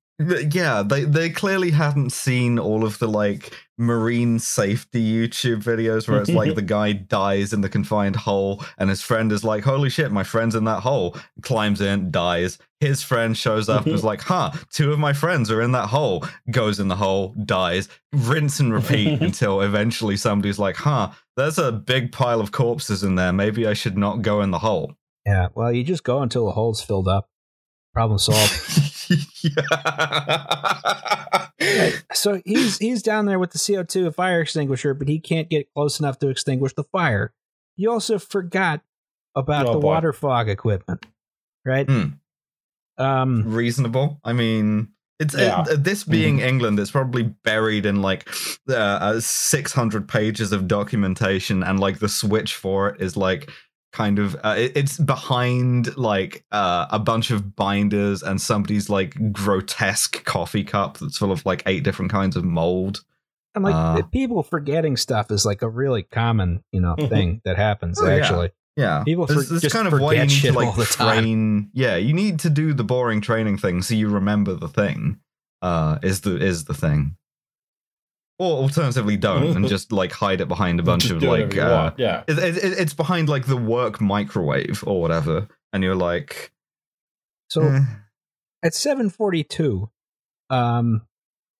yeah, 0.52 0.82
they 0.82 1.04
they 1.04 1.30
clearly 1.30 1.70
hadn't 1.70 2.10
seen 2.10 2.58
all 2.58 2.84
of 2.84 2.98
the 2.98 3.08
like 3.08 3.52
marine 3.80 4.38
safety 4.40 5.00
YouTube 5.00 5.62
videos 5.62 6.08
where 6.08 6.20
it's 6.20 6.30
like 6.30 6.54
the 6.56 6.62
guy 6.62 6.92
dies 6.92 7.52
in 7.52 7.60
the 7.60 7.68
confined 7.68 8.16
hole 8.16 8.64
and 8.78 8.90
his 8.90 9.00
friend 9.02 9.30
is 9.32 9.44
like, 9.44 9.64
"Holy 9.64 9.88
shit, 9.90 10.10
my 10.10 10.24
friend's 10.24 10.54
in 10.54 10.64
that 10.64 10.80
hole." 10.80 11.16
Climbs 11.42 11.80
in, 11.80 12.10
dies. 12.10 12.58
His 12.80 13.02
friend 13.02 13.36
shows 13.36 13.68
up 13.68 13.86
and 13.86 13.94
is 13.94 14.04
like, 14.04 14.20
"Huh, 14.22 14.52
two 14.70 14.92
of 14.92 14.98
my 14.98 15.12
friends 15.12 15.50
are 15.50 15.62
in 15.62 15.72
that 15.72 15.88
hole." 15.88 16.24
Goes 16.50 16.80
in 16.80 16.88
the 16.88 16.96
hole, 16.96 17.34
dies. 17.44 17.88
Rinse 18.12 18.60
and 18.60 18.72
repeat 18.72 19.20
until 19.22 19.60
eventually 19.60 20.16
somebody's 20.16 20.58
like, 20.58 20.76
"Huh, 20.76 21.10
there's 21.38 21.58
a 21.58 21.72
big 21.72 22.12
pile 22.12 22.40
of 22.40 22.52
corpses 22.52 23.02
in 23.02 23.14
there. 23.14 23.32
Maybe 23.32 23.66
I 23.66 23.72
should 23.72 23.96
not 23.96 24.20
go 24.22 24.42
in 24.42 24.50
the 24.50 24.58
hole." 24.58 24.94
yeah, 25.26 25.48
well, 25.54 25.72
you 25.72 25.84
just 25.84 26.04
go 26.04 26.20
until 26.22 26.46
the 26.46 26.52
hole's 26.52 26.80
filled 26.82 27.08
up. 27.08 27.28
Problem 27.94 28.18
solved. 28.18 29.10
yeah. 29.42 29.52
so 32.12 32.40
he's 32.44 32.78
he's 32.78 33.02
down 33.02 33.26
there 33.26 33.38
with 33.38 33.52
the 33.52 33.58
CO2 33.58 34.14
fire 34.14 34.40
extinguisher, 34.40 34.94
but 34.94 35.08
he 35.08 35.18
can't 35.18 35.48
get 35.48 35.72
close 35.74 36.00
enough 36.00 36.18
to 36.20 36.28
extinguish 36.28 36.74
the 36.74 36.84
fire. 36.84 37.32
You 37.76 37.90
also 37.90 38.18
forgot 38.18 38.80
about 39.34 39.66
Oh, 39.68 39.74
the 39.74 39.78
boy. 39.80 39.86
water 39.86 40.12
fog 40.12 40.48
equipment, 40.48 41.06
right? 41.64 41.88
Hmm. 41.88 42.04
Um, 42.96 43.44
reasonable. 43.54 44.20
I 44.24 44.32
mean, 44.32 44.88
it's 45.18 45.34
Yeah. 45.34 45.64
it- 45.68 45.84
this 45.84 46.04
being 46.04 46.40
England, 46.40 46.78
it's 46.78 46.90
probably 46.90 47.22
buried 47.44 47.86
in 47.86 48.02
like 48.02 48.28
uh, 48.68 48.74
uh, 48.74 49.20
600 49.20 50.08
pages 50.08 50.52
of 50.52 50.68
documentation, 50.68 51.62
and 51.62 51.80
like 51.80 51.98
the 51.98 52.08
switch 52.08 52.54
for 52.54 52.88
it 52.90 53.00
is 53.00 53.16
like 53.16 53.50
kind 53.92 54.18
of 54.18 54.36
uh, 54.44 54.54
it- 54.58 54.72
it's 54.76 54.98
behind 54.98 55.96
like 55.96 56.44
uh, 56.52 56.86
a 56.90 56.98
bunch 56.98 57.30
of 57.30 57.56
binders 57.56 58.22
and 58.22 58.40
somebody's 58.40 58.90
like 58.90 59.32
grotesque 59.32 60.24
coffee 60.24 60.62
cup 60.64 60.98
that's 60.98 61.16
full 61.18 61.32
of 61.32 61.44
like 61.46 61.62
eight 61.66 61.82
different 61.84 62.10
kinds 62.10 62.36
of 62.36 62.44
mold. 62.44 63.02
and 63.54 63.64
like 63.64 63.74
uh, 63.74 64.02
people 64.12 64.42
forgetting 64.42 64.96
stuff 64.96 65.30
is 65.30 65.44
like 65.46 65.62
a 65.62 65.68
really 65.68 66.02
common, 66.02 66.62
you 66.70 66.80
know, 66.80 66.94
thing 67.08 67.40
that 67.44 67.56
happens. 67.56 68.00
Oh, 68.00 68.06
actually, 68.08 68.46
Yeah, 68.46 68.52
People 69.04 69.26
This- 69.26 69.48
for- 69.48 69.54
this 69.54 69.62
just 69.62 69.74
kind 69.74 69.88
of 69.88 70.00
why 70.00 70.12
you 70.14 70.20
need 70.26 70.30
to 70.42 70.52
like 70.52 70.68
all 70.68 70.72
the 70.72 70.84
time. 70.84 71.22
train. 71.22 71.70
Yeah, 71.72 71.96
you 71.96 72.12
need 72.14 72.38
to 72.40 72.50
do 72.50 72.72
the 72.72 72.84
boring 72.84 73.20
training 73.20 73.58
thing 73.58 73.82
so 73.82 73.94
you 73.94 74.08
remember 74.08 74.54
the 74.54 74.68
thing. 74.68 75.18
Uh, 75.60 75.98
is 76.04 76.20
the 76.20 76.36
is 76.36 76.66
the 76.66 76.74
thing, 76.74 77.16
or 78.38 78.58
alternatively 78.62 79.16
don't 79.16 79.56
and 79.56 79.66
just 79.76 79.90
like 79.90 80.12
hide 80.12 80.40
it 80.40 80.46
behind 80.46 80.78
a 80.78 80.84
bunch 80.84 81.10
of 81.10 81.20
like 81.20 81.58
uh, 81.58 81.90
yeah. 81.96 82.22
it, 82.28 82.38
it, 82.38 82.56
it- 82.58 82.78
it's 82.78 82.94
behind 82.94 83.28
like 83.28 83.46
the 83.46 83.56
work 83.56 84.00
microwave 84.00 84.84
or 84.86 85.00
whatever, 85.00 85.48
and 85.72 85.82
you're 85.82 85.96
like, 85.96 86.52
so 87.50 87.62
eh. 87.62 87.80
at 88.62 88.72
742 88.74 89.90
um 90.50 91.02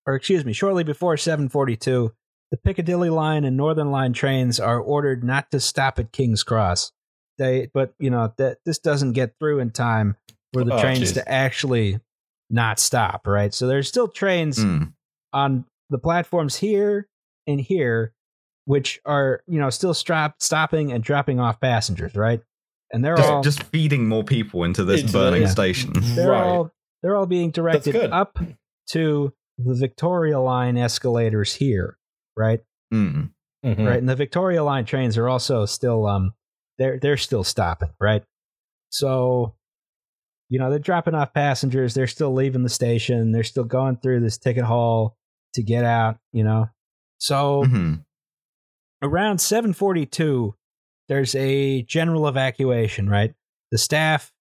or 0.07 0.15
excuse 0.15 0.45
me 0.45 0.53
shortly 0.53 0.85
before 0.85 1.16
742 1.16 2.12
the 2.51 2.57
piccadilly 2.57 3.11
line 3.11 3.45
and 3.45 3.57
northern 3.57 3.90
line 3.90 4.12
trains 4.12 4.59
are 4.61 4.81
ordered 4.81 5.23
not 5.24 5.51
to 5.51 5.61
stop 5.61 5.99
at 5.99 6.12
king's 6.12 6.43
cross 6.43 6.93
they 7.39 7.70
but 7.73 7.94
you 7.98 8.10
know 8.10 8.32
that 8.39 8.59
this 8.66 8.78
doesn't 8.78 9.12
get 9.12 9.35
through 9.39 9.59
in 9.60 9.70
time 9.70 10.16
for 10.52 10.65
the 10.65 10.74
Oh, 10.74 10.81
trains 10.81 11.01
jeez. 11.01 11.15
to 11.15 11.28
actually 11.31 12.01
not 12.51 12.78
stop 12.78 13.27
right 13.27 13.52
so 13.55 13.66
there's 13.66 13.89
still 13.89 14.09
trains 14.09 14.59
mm, 14.59 14.93
on 15.32 15.65
the 15.90 15.98
platforms 15.98 16.56
here 16.56 17.09
and 17.47 17.60
here 17.60 18.12
which 18.65 19.01
are 19.06 19.43
you 19.47 19.59
know 19.59 19.70
still 19.70 19.94
strap, 19.94 20.36
stopping 20.40 20.93
and 20.93 21.02
dropping 21.05 21.40
off 21.40 21.60
passengers 21.60 22.15
right 22.15 22.40
and 22.93 23.05
they're 23.05 23.16
just, 23.16 23.28
all 23.28 23.43
just 23.43 23.62
feeding 23.65 24.09
more 24.09 24.24
people 24.24 24.65
into 24.65 24.82
this 24.85 25.01
Into 25.02 25.12
the- 25.12 25.19
burning 25.19 25.43
yeah. 25.43 25.48
station. 25.48 25.93
they're 25.94 26.31
right. 26.31 26.43
all 26.43 26.70
they're 27.02 27.16
all 27.16 27.27
being 27.27 27.51
directed 27.51 27.94
up 28.10 28.39
to 28.90 29.32
the 29.59 29.74
Victoria 29.74 30.40
line 30.40 30.77
escalators 30.77 31.55
here, 31.55 31.97
right? 32.36 32.60
Mm. 32.94 33.31
Mhm. 33.65 33.86
Right, 33.86 33.98
and 33.98 34.09
the 34.09 34.15
Victoria 34.16 34.62
line 34.65 34.85
trains 34.85 35.19
are 35.19 35.28
also 35.28 35.66
still 35.66 36.06
um 36.06 36.32
they're 36.79 36.99
they're 36.99 37.17
still 37.17 37.45
stopping, 37.45 37.91
right? 38.01 38.23
So 38.91 39.55
you 40.51 40.59
know, 40.59 40.71
they're 40.71 40.79
dropping 40.79 41.15
off 41.15 41.35
passengers, 41.35 41.93
they're 41.93 42.07
still 42.07 42.33
leaving 42.33 42.63
the 42.63 42.71
station, 42.71 43.33
they're 43.33 43.43
still 43.45 43.65
going 43.65 43.99
through 43.99 44.21
this 44.21 44.39
ticket 44.39 44.65
hall 44.65 45.17
to 45.55 45.63
get 45.63 45.85
out, 45.85 46.19
you 46.33 46.43
know. 46.43 46.69
So 47.19 47.65
Mhm. 47.65 48.05
around 49.03 49.39
742 49.41 50.55
there's 51.09 51.35
a 51.35 51.83
general 51.83 52.29
evacuation 52.29 53.09
right 53.09 53.33
the 53.71 53.79
staff 53.79 54.33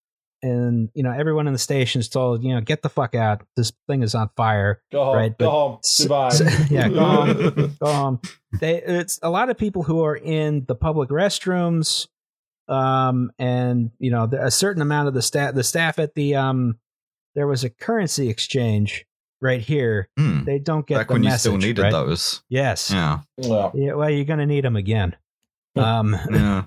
and 0.43 0.89
you 0.93 1.01
know 1.03 1.11
everyone 1.11 1.47
in 1.47 1.53
the 1.53 1.59
station 1.59 1.99
is 2.01 2.09
told 2.09 2.43
you 2.43 2.53
know 2.53 2.61
get 2.61 2.81
the 2.81 2.89
fuck 2.89 3.15
out 3.15 3.41
this 3.55 3.71
thing 3.87 4.03
is 4.03 4.13
on 4.15 4.29
fire 4.35 4.81
Go 4.91 5.05
home. 5.05 5.15
Right, 5.15 5.37
go 5.37 5.45
but- 5.45 5.51
home. 5.51 5.79
Goodbye. 5.99 6.27
s- 6.27 6.71
yeah, 6.71 6.89
go 6.89 6.99
home. 7.05 7.75
go 7.81 7.91
home 7.93 8.19
they 8.59 8.81
it's 8.81 9.19
a 9.23 9.29
lot 9.29 9.49
of 9.49 9.57
people 9.57 9.83
who 9.83 10.03
are 10.03 10.15
in 10.15 10.65
the 10.67 10.75
public 10.75 11.09
restrooms 11.09 12.07
um 12.69 13.31
and 13.39 13.91
you 13.99 14.11
know 14.11 14.23
a 14.39 14.51
certain 14.51 14.81
amount 14.81 15.07
of 15.07 15.13
the 15.13 15.21
staff 15.21 15.53
the 15.55 15.63
staff 15.63 15.99
at 15.99 16.13
the 16.15 16.35
um 16.35 16.77
there 17.35 17.47
was 17.47 17.63
a 17.63 17.69
currency 17.69 18.29
exchange 18.29 19.05
right 19.41 19.61
here 19.61 20.09
Mm. 20.19 20.45
they 20.45 20.59
don't 20.59 20.85
get 20.87 20.95
Back 20.97 21.07
the 21.07 21.13
when 21.13 21.23
you 21.23 21.31
still 21.37 21.57
needed 21.57 21.81
right? 21.81 21.91
those. 21.91 22.41
yes 22.49 22.91
Yeah. 22.91 23.19
Well. 23.37 23.71
yeah 23.75 23.93
well 23.93 24.09
you're 24.09 24.25
gonna 24.25 24.45
need 24.45 24.63
them 24.65 24.75
again 24.75 25.15
um 25.75 26.15
Yeah. 26.31 26.63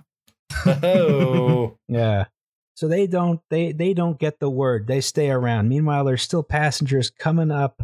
Oh. 0.67 1.77
Yeah. 1.89 2.27
So 2.75 2.89
they 2.89 3.07
don't 3.07 3.41
they 3.51 3.73
they 3.73 3.93
don't 3.93 4.19
get 4.19 4.41
the 4.41 4.49
word. 4.49 4.87
They 4.87 5.01
stay 5.03 5.29
around. 5.31 5.69
Meanwhile, 5.69 6.05
there's 6.05 6.23
still 6.23 6.43
passengers 6.43 7.11
coming 7.11 7.51
up 7.51 7.83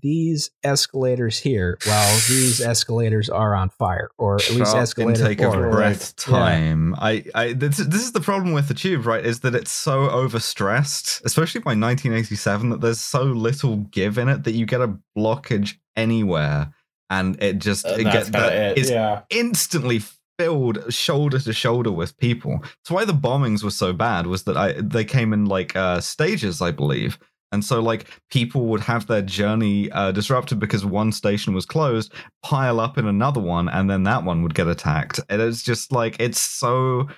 these 0.00 0.50
escalators 0.64 1.38
here 1.38 1.78
while 1.84 2.14
these 2.28 2.60
escalators 2.74 3.28
are 3.28 3.54
on 3.54 3.68
fire 3.68 4.10
or 4.18 4.36
at 4.36 4.50
least 4.50 4.70
Sharp 4.72 4.82
escalator 4.82 5.22
intake 5.22 5.40
of 5.42 5.52
four. 5.54 5.70
breath 5.70 6.14
Yeah. 6.26 6.34
time. 6.34 6.94
I, 6.98 7.24
I 7.34 7.52
this, 7.52 7.76
this 7.76 8.02
is 8.02 8.12
the 8.12 8.20
problem 8.20 8.52
with 8.52 8.68
the 8.68 8.74
tube, 8.74 9.06
right? 9.06 9.24
Is 9.24 9.40
that 9.40 9.54
it's 9.54 9.70
so 9.70 10.08
overstressed, 10.08 11.22
especially 11.24 11.60
by 11.60 11.70
1987, 11.70 12.70
that 12.70 12.80
there's 12.80 13.00
so 13.00 13.22
little 13.22 13.76
give 13.76 14.18
in 14.18 14.28
it 14.28 14.44
that 14.44 14.52
you 14.52 14.66
get 14.66 14.80
a 14.80 14.96
blockage 15.16 15.74
anywhere, 15.96 16.72
and 17.10 17.40
it 17.42 17.58
just 17.58 17.84
And 17.84 18.00
it 18.00 18.04
that's 18.04 18.16
gets 18.16 18.30
that 18.30 18.52
it. 18.52 18.78
it's 18.78 18.90
Yeah. 18.90 19.22
instantly 19.30 20.00
filled 20.38 20.92
shoulder 20.92 21.38
to 21.38 21.52
shoulder 21.52 21.92
with 21.92 22.16
people. 22.16 22.58
That's 22.62 22.90
why 22.90 23.04
the 23.04 23.12
bombings 23.12 23.62
were 23.62 23.70
so 23.70 23.92
bad. 23.92 24.26
Was 24.26 24.44
that 24.44 24.56
I 24.56 24.72
they 24.80 25.04
came 25.04 25.32
in 25.32 25.44
like 25.44 25.76
uh, 25.76 26.00
stages, 26.00 26.60
I 26.62 26.70
believe. 26.70 27.18
And 27.52 27.64
so, 27.64 27.80
like, 27.80 28.08
people 28.30 28.66
would 28.66 28.80
have 28.80 29.06
their 29.06 29.22
journey 29.22 29.90
uh, 29.92 30.10
disrupted 30.10 30.58
because 30.58 30.84
one 30.84 31.12
station 31.12 31.54
was 31.54 31.66
closed, 31.66 32.12
pile 32.42 32.80
up 32.80 32.98
in 32.98 33.06
another 33.06 33.40
one, 33.40 33.68
and 33.68 33.88
then 33.88 34.02
that 34.04 34.24
one 34.24 34.42
would 34.42 34.54
get 34.54 34.66
attacked. 34.66 35.20
And 35.28 35.40
it's 35.40 35.62
just 35.62 35.92
like 35.92 36.16
it's 36.18 36.40
so, 36.40 37.08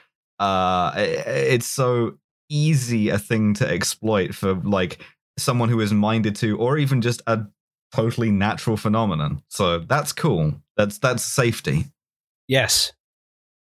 uh, 0.41 0.93
it's 0.97 1.67
so 1.67 2.19
easy 2.51 3.09
a 3.09 3.19
thing 3.19 3.55
to 3.55 3.69
exploit 3.69 4.35
for 4.35 4.55
like 4.57 5.01
someone 5.39 5.69
who 5.69 5.81
is 5.81 5.93
minded 5.93 6.37
to, 6.37 6.59
or 6.59 6.79
even 6.79 7.01
just 7.01 7.23
a 7.27 7.45
totally 7.95 8.31
natural 8.31 8.77
phenomenon. 8.77 9.43
So 9.49 9.79
that's 9.79 10.13
cool. 10.13 10.55
That's 10.77 10.99
that's 10.99 11.25
safety. 11.25 11.87
Yes. 12.49 12.93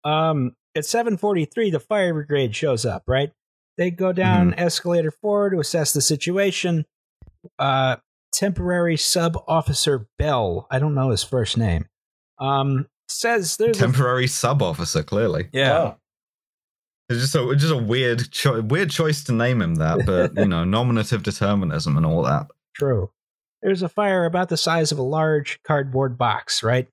Um 0.05 0.53
at 0.77 0.85
743 0.85 1.71
the 1.71 1.81
fire 1.81 2.15
brigade 2.15 2.55
shows 2.55 2.87
up, 2.87 3.03
right? 3.07 3.33
They 3.79 3.91
go 3.91 4.13
down 4.13 4.55
escalator 4.55 5.11
4 5.11 5.51
to 5.51 5.61
assess 5.61 5.93
the 5.93 6.01
situation. 6.03 6.85
Uh 7.59 7.97
temporary 8.33 8.97
sub 8.97 9.37
officer 9.49 10.07
Bell, 10.19 10.67
I 10.71 10.79
don't 10.79 10.95
know 10.95 11.11
his 11.11 11.23
first 11.25 11.57
name. 11.59 11.87
Um 12.39 12.87
says 13.09 13.57
there's 13.57 13.77
a 13.77 13.81
Temporary 13.81 14.27
sub 14.29 14.63
officer, 14.63 15.03
clearly. 15.03 15.49
yeah. 15.53 15.79
Oh. 15.79 15.97
It's 17.09 17.21
just 17.21 17.35
a 17.35 17.51
it's 17.51 17.63
just 17.63 17.75
a 17.75 17.77
weird 17.83 18.31
cho- 18.31 18.61
weird 18.61 18.91
choice 18.91 19.25
to 19.25 19.33
name 19.33 19.61
him 19.61 19.77
that, 19.77 20.07
but 20.07 20.37
you 20.37 20.47
know, 20.47 20.65
nominative 20.79 21.23
determinism 21.25 21.97
and 21.97 22.07
all 22.07 22.23
that. 22.23 22.47
True. 22.77 23.11
There's 23.63 23.83
a 23.83 23.89
fire 23.89 24.25
about 24.27 24.49
the 24.49 24.57
size 24.57 24.93
of 24.93 24.99
a 24.99 25.03
large 25.03 25.61
cardboard 25.65 26.17
box, 26.17 26.63
right? 26.63 26.87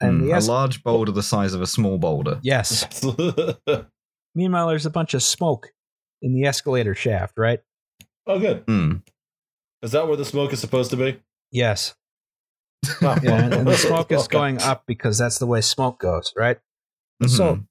And 0.00 0.22
Mm, 0.22 0.26
the 0.26 0.38
a 0.38 0.40
large 0.50 0.82
boulder 0.82 1.12
the 1.12 1.22
size 1.22 1.52
of 1.54 1.60
a 1.60 1.66
small 1.66 1.98
boulder. 1.98 2.38
yes. 2.42 3.04
Meanwhile, 4.34 4.68
there's 4.68 4.86
a 4.86 4.90
bunch 4.90 5.12
of 5.14 5.22
smoke 5.22 5.70
in 6.24 6.34
the 6.34 6.44
escalator 6.46 6.94
shaft, 6.94 7.34
right? 7.38 7.60
Oh, 8.26 8.38
good. 8.40 8.64
Mm. 8.66 9.02
Is 9.82 9.92
that 9.92 10.08
where 10.08 10.16
the 10.16 10.24
smoke 10.24 10.52
is 10.54 10.58
supposed 10.60 10.90
to 10.92 10.96
be? 10.96 11.20
Yes. 11.52 11.94
Oh. 13.02 13.18
Yeah, 13.22 13.44
and, 13.44 13.54
and 13.54 13.66
the 13.68 13.76
smoke 13.88 14.10
is 14.10 14.22
Okay. 14.24 14.32
going 14.32 14.58
up 14.60 14.84
because 14.86 15.18
that's 15.18 15.38
the 15.38 15.46
way 15.46 15.60
smoke 15.60 15.98
goes, 16.00 16.32
right? 16.36 16.58
So 17.26 17.56
Mhm. 17.56 17.66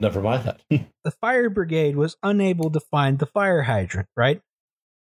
Never 0.00 0.20
mind 0.20 0.44
that. 0.44 0.60
the 1.04 1.10
fire 1.10 1.50
brigade 1.50 1.96
was 1.96 2.16
unable 2.22 2.70
to 2.70 2.78
find 2.80 3.18
the 3.18 3.26
fire 3.26 3.62
hydrant, 3.62 4.08
right? 4.16 4.40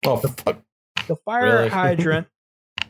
oh, 0.05 0.17
fuck. 0.17 0.61
The 1.07 1.15
fire 1.17 1.43
Really? 1.57 1.69
hydrant 1.69 2.27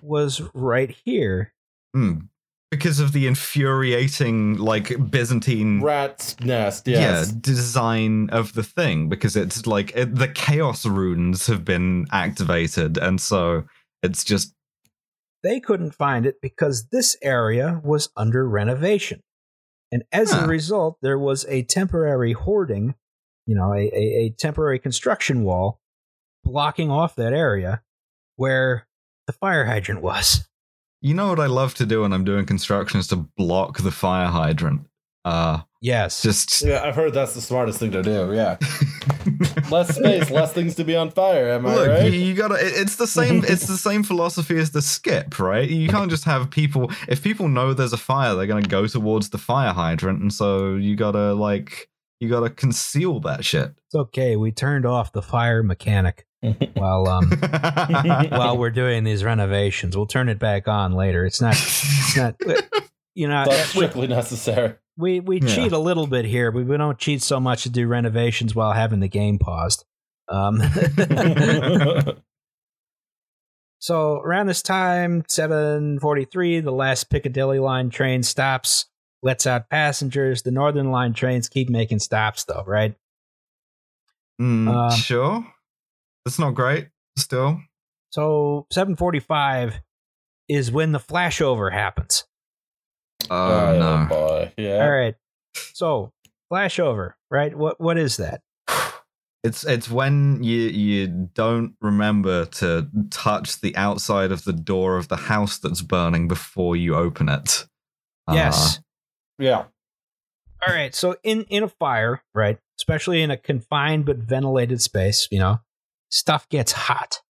was 0.01 0.41
right 0.53 0.89
here. 1.05 1.53
Mm. 1.95 2.29
Because 2.71 2.99
of 2.99 3.13
the 3.13 3.27
infuriating 3.27 4.57
like 4.57 5.09
Byzantine 5.09 5.81
Rat's 5.81 6.39
nest. 6.41 6.87
yeah 6.87 7.23
design 7.39 8.29
of 8.31 8.53
the 8.53 8.63
thing 8.63 9.07
because 9.09 9.35
it's 9.35 9.65
like 9.65 9.91
it, 9.95 10.15
the 10.15 10.27
chaos 10.27 10.85
runes 10.85 11.47
have 11.47 11.63
been 11.63 12.05
activated 12.11 12.97
and 12.97 13.21
so 13.21 13.63
it's 14.03 14.23
just 14.23 14.53
They 15.43 15.59
couldn't 15.59 15.91
find 15.95 16.25
it 16.25 16.35
because 16.41 16.87
this 16.91 17.15
area 17.21 17.79
was 17.83 18.09
under 18.17 18.47
renovation. 18.47 19.21
And 19.91 20.03
as 20.11 20.31
Huh. 20.33 20.41
a 20.43 20.47
result, 20.47 20.97
there 21.01 21.17
was 21.19 21.45
a 21.47 21.63
temporary 21.63 22.33
hoarding, 22.33 22.95
you 23.45 23.55
know, 23.55 23.71
a, 23.73 23.87
a, 23.93 24.25
a 24.25 24.29
temporary 24.37 24.79
construction 24.79 25.43
wall 25.43 25.79
blocking 26.43 26.91
off 26.91 27.15
that 27.15 27.31
area 27.33 27.81
where 28.35 28.87
the 29.27 29.33
fire 29.33 29.65
hydrant 29.65 30.01
was. 30.01 30.47
You 31.01 31.13
know 31.13 31.27
what 31.29 31.39
I 31.39 31.45
love 31.47 31.73
to 31.75 31.85
do 31.85 32.01
when 32.01 32.13
I'm 32.13 32.23
doing 32.23 32.45
construction 32.45 32.99
is 32.99 33.07
to 33.07 33.15
block 33.37 33.79
the 33.79 33.91
fire 33.91 34.27
hydrant. 34.27 34.81
Uh 35.25 35.61
Yes. 35.81 36.21
just 36.23 36.61
Yeah, 36.63 36.81
I've 36.83 36.95
heard 36.95 37.13
that's 37.13 37.33
the 37.35 37.41
smartest 37.41 37.79
thing 37.79 37.91
to 37.91 38.01
do. 38.01 38.33
Yeah. 38.33 38.57
less 39.69 39.95
space, 39.95 40.29
less 40.31 40.53
things 40.53 40.75
to 40.75 40.83
be 40.83 40.95
on 40.95 41.11
fire. 41.11 41.49
Am 41.49 41.65
I 41.65 41.87
right? 41.87 42.11
you, 42.11 42.19
you 42.19 42.33
gotta. 42.33 42.55
it- 42.55 42.73
It's 42.75 42.95
the 42.95 43.07
same. 43.07 43.43
it's 43.47 43.67
the 43.67 43.77
same 43.77 44.03
philosophy 44.03 44.57
as 44.57 44.71
the 44.71 44.81
skip, 44.81 45.39
right? 45.39 45.69
You 45.69 45.87
can't 45.89 46.09
just 46.09 46.23
have 46.25 46.49
people. 46.49 46.91
If 47.07 47.21
people 47.23 47.47
know 47.47 47.73
there's 47.73 47.93
a 47.93 47.97
fire, 47.97 48.35
they're 48.35 48.47
gonna 48.47 48.61
go 48.61 48.87
towards 48.87 49.29
the 49.29 49.37
fire 49.37 49.73
hydrant, 49.73 50.21
and 50.21 50.33
so 50.33 50.75
you 50.75 50.95
gotta 50.95 51.33
like 51.33 51.89
you 52.19 52.29
gotta 52.29 52.49
conceal 52.49 53.19
that 53.21 53.45
shit. 53.45 53.73
it's 53.85 53.95
okay. 53.95 54.35
We 54.35 54.51
turned 54.51 54.85
off 54.85 55.11
the 55.11 55.21
fire 55.21 55.61
mechanic 55.61 56.25
while 56.75 57.07
um 57.07 57.29
while 58.29 58.57
we're 58.57 58.69
doing 58.69 59.03
these 59.03 59.23
renovations. 59.23 59.95
We'll 59.97 60.05
turn 60.07 60.29
it 60.29 60.39
back 60.39 60.67
on 60.67 60.93
later. 60.93 61.25
It's 61.25 61.41
not 61.41 61.55
it's 61.55 62.15
not 62.17 62.35
you 63.15 63.27
know 63.27 63.45
That's 63.45 63.73
we, 63.73 63.79
strictly 63.81 64.07
necessary. 64.07 64.75
we, 64.97 65.19
we 65.19 65.41
Yeah. 65.41 65.47
cheat 65.55 65.71
a 65.71 65.79
little 65.79 66.05
bit 66.07 66.25
here, 66.25 66.51
but 66.51 66.65
we 66.65 66.77
don't 66.77 66.97
cheat 66.99 67.21
so 67.23 67.39
much 67.39 67.63
to 67.63 67.69
do 67.69 67.87
renovations 67.87 68.53
while 68.55 68.73
having 68.73 68.99
the 68.99 69.07
game 69.07 69.39
paused. 69.39 69.85
Um, 70.29 70.61
so 73.79 74.19
around 74.19 74.47
this 74.47 74.61
time, 74.61 75.23
743, 75.27 76.59
the 76.61 76.71
last 76.71 77.09
Piccadilly 77.09 77.59
line 77.59 77.89
train 77.89 78.23
stops, 78.23 78.85
lets 79.23 79.47
out 79.47 79.69
passengers. 79.69 80.41
The 80.43 80.51
Northern 80.51 80.91
line 80.91 81.13
trains 81.13 81.47
keep 81.49 81.69
making 81.69 81.99
stops 81.99 82.43
though, 82.43 82.63
right? 82.67 82.95
Mm, 84.41 84.67
Um, 84.67 84.91
sure, 84.97 85.45
that's 86.27 86.39
not 86.39 86.51
great. 86.55 86.89
Still, 87.17 87.61
So 88.11 88.67
745 88.71 89.79
is 90.49 90.69
when 90.71 90.91
the 90.91 90.99
flashover 90.99 91.71
happens. 91.71 92.25
oh, 93.29 93.77
no. 93.79 94.05
boy. 94.09 94.51
Yeah. 94.57 94.83
All 94.83 94.91
right. 94.91 95.15
So 95.73 96.11
flashover, 96.51 97.13
right? 97.31 97.55
What 97.57 97.79
what 97.79 97.97
is 97.97 98.17
that? 98.17 98.41
It's 99.43 99.63
it's 99.63 99.89
when 99.89 100.43
you 100.43 100.59
you 100.63 101.07
don't 101.33 101.75
remember 101.81 102.45
to 102.45 102.89
touch 103.09 103.61
the 103.61 103.73
outside 103.77 104.31
of 104.33 104.43
the 104.43 104.51
door 104.53 104.97
of 104.97 105.07
the 105.07 105.15
house 105.15 105.57
that's 105.59 105.81
burning 105.81 106.27
before 106.27 106.75
you 106.75 106.95
open 106.95 107.29
it. 107.29 107.65
Uh, 108.27 108.33
Yes. 108.33 108.81
Yeah. 109.39 109.65
All 110.67 110.73
right. 110.73 110.93
So 110.93 111.15
in 111.23 111.43
in 111.45 111.63
a 111.63 111.69
fire, 111.69 112.21
right, 112.35 112.57
especially 112.79 113.21
in 113.21 113.31
a 113.31 113.37
confined 113.37 114.05
but 114.05 114.17
ventilated 114.17 114.81
space, 114.81 115.27
you 115.31 115.39
know, 115.39 115.59
stuff 116.09 116.47
gets 116.49 116.71
hot, 116.71 117.21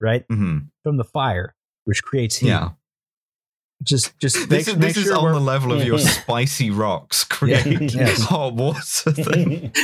right, 0.00 0.26
mhm, 0.28 0.68
from 0.82 0.96
the 0.96 1.04
fire, 1.04 1.54
which 1.84 2.02
creates 2.02 2.36
heat. 2.36 2.48
Yeah. 2.48 2.70
Just 3.82 4.18
just 4.18 4.36
make, 4.36 4.48
This, 4.48 4.68
is, 4.68 4.74
make 4.76 4.80
this 4.94 4.96
is 4.96 5.04
sure 5.04 5.28
on 5.28 5.32
the 5.34 5.40
level 5.40 5.72
of 5.72 5.84
your 5.84 5.98
spicy 6.00 6.70
rocks 6.70 7.22
create 7.36 7.66
Yes. 7.94 8.22
hot 8.22 8.54
water 8.54 8.80
thing. 9.12 9.72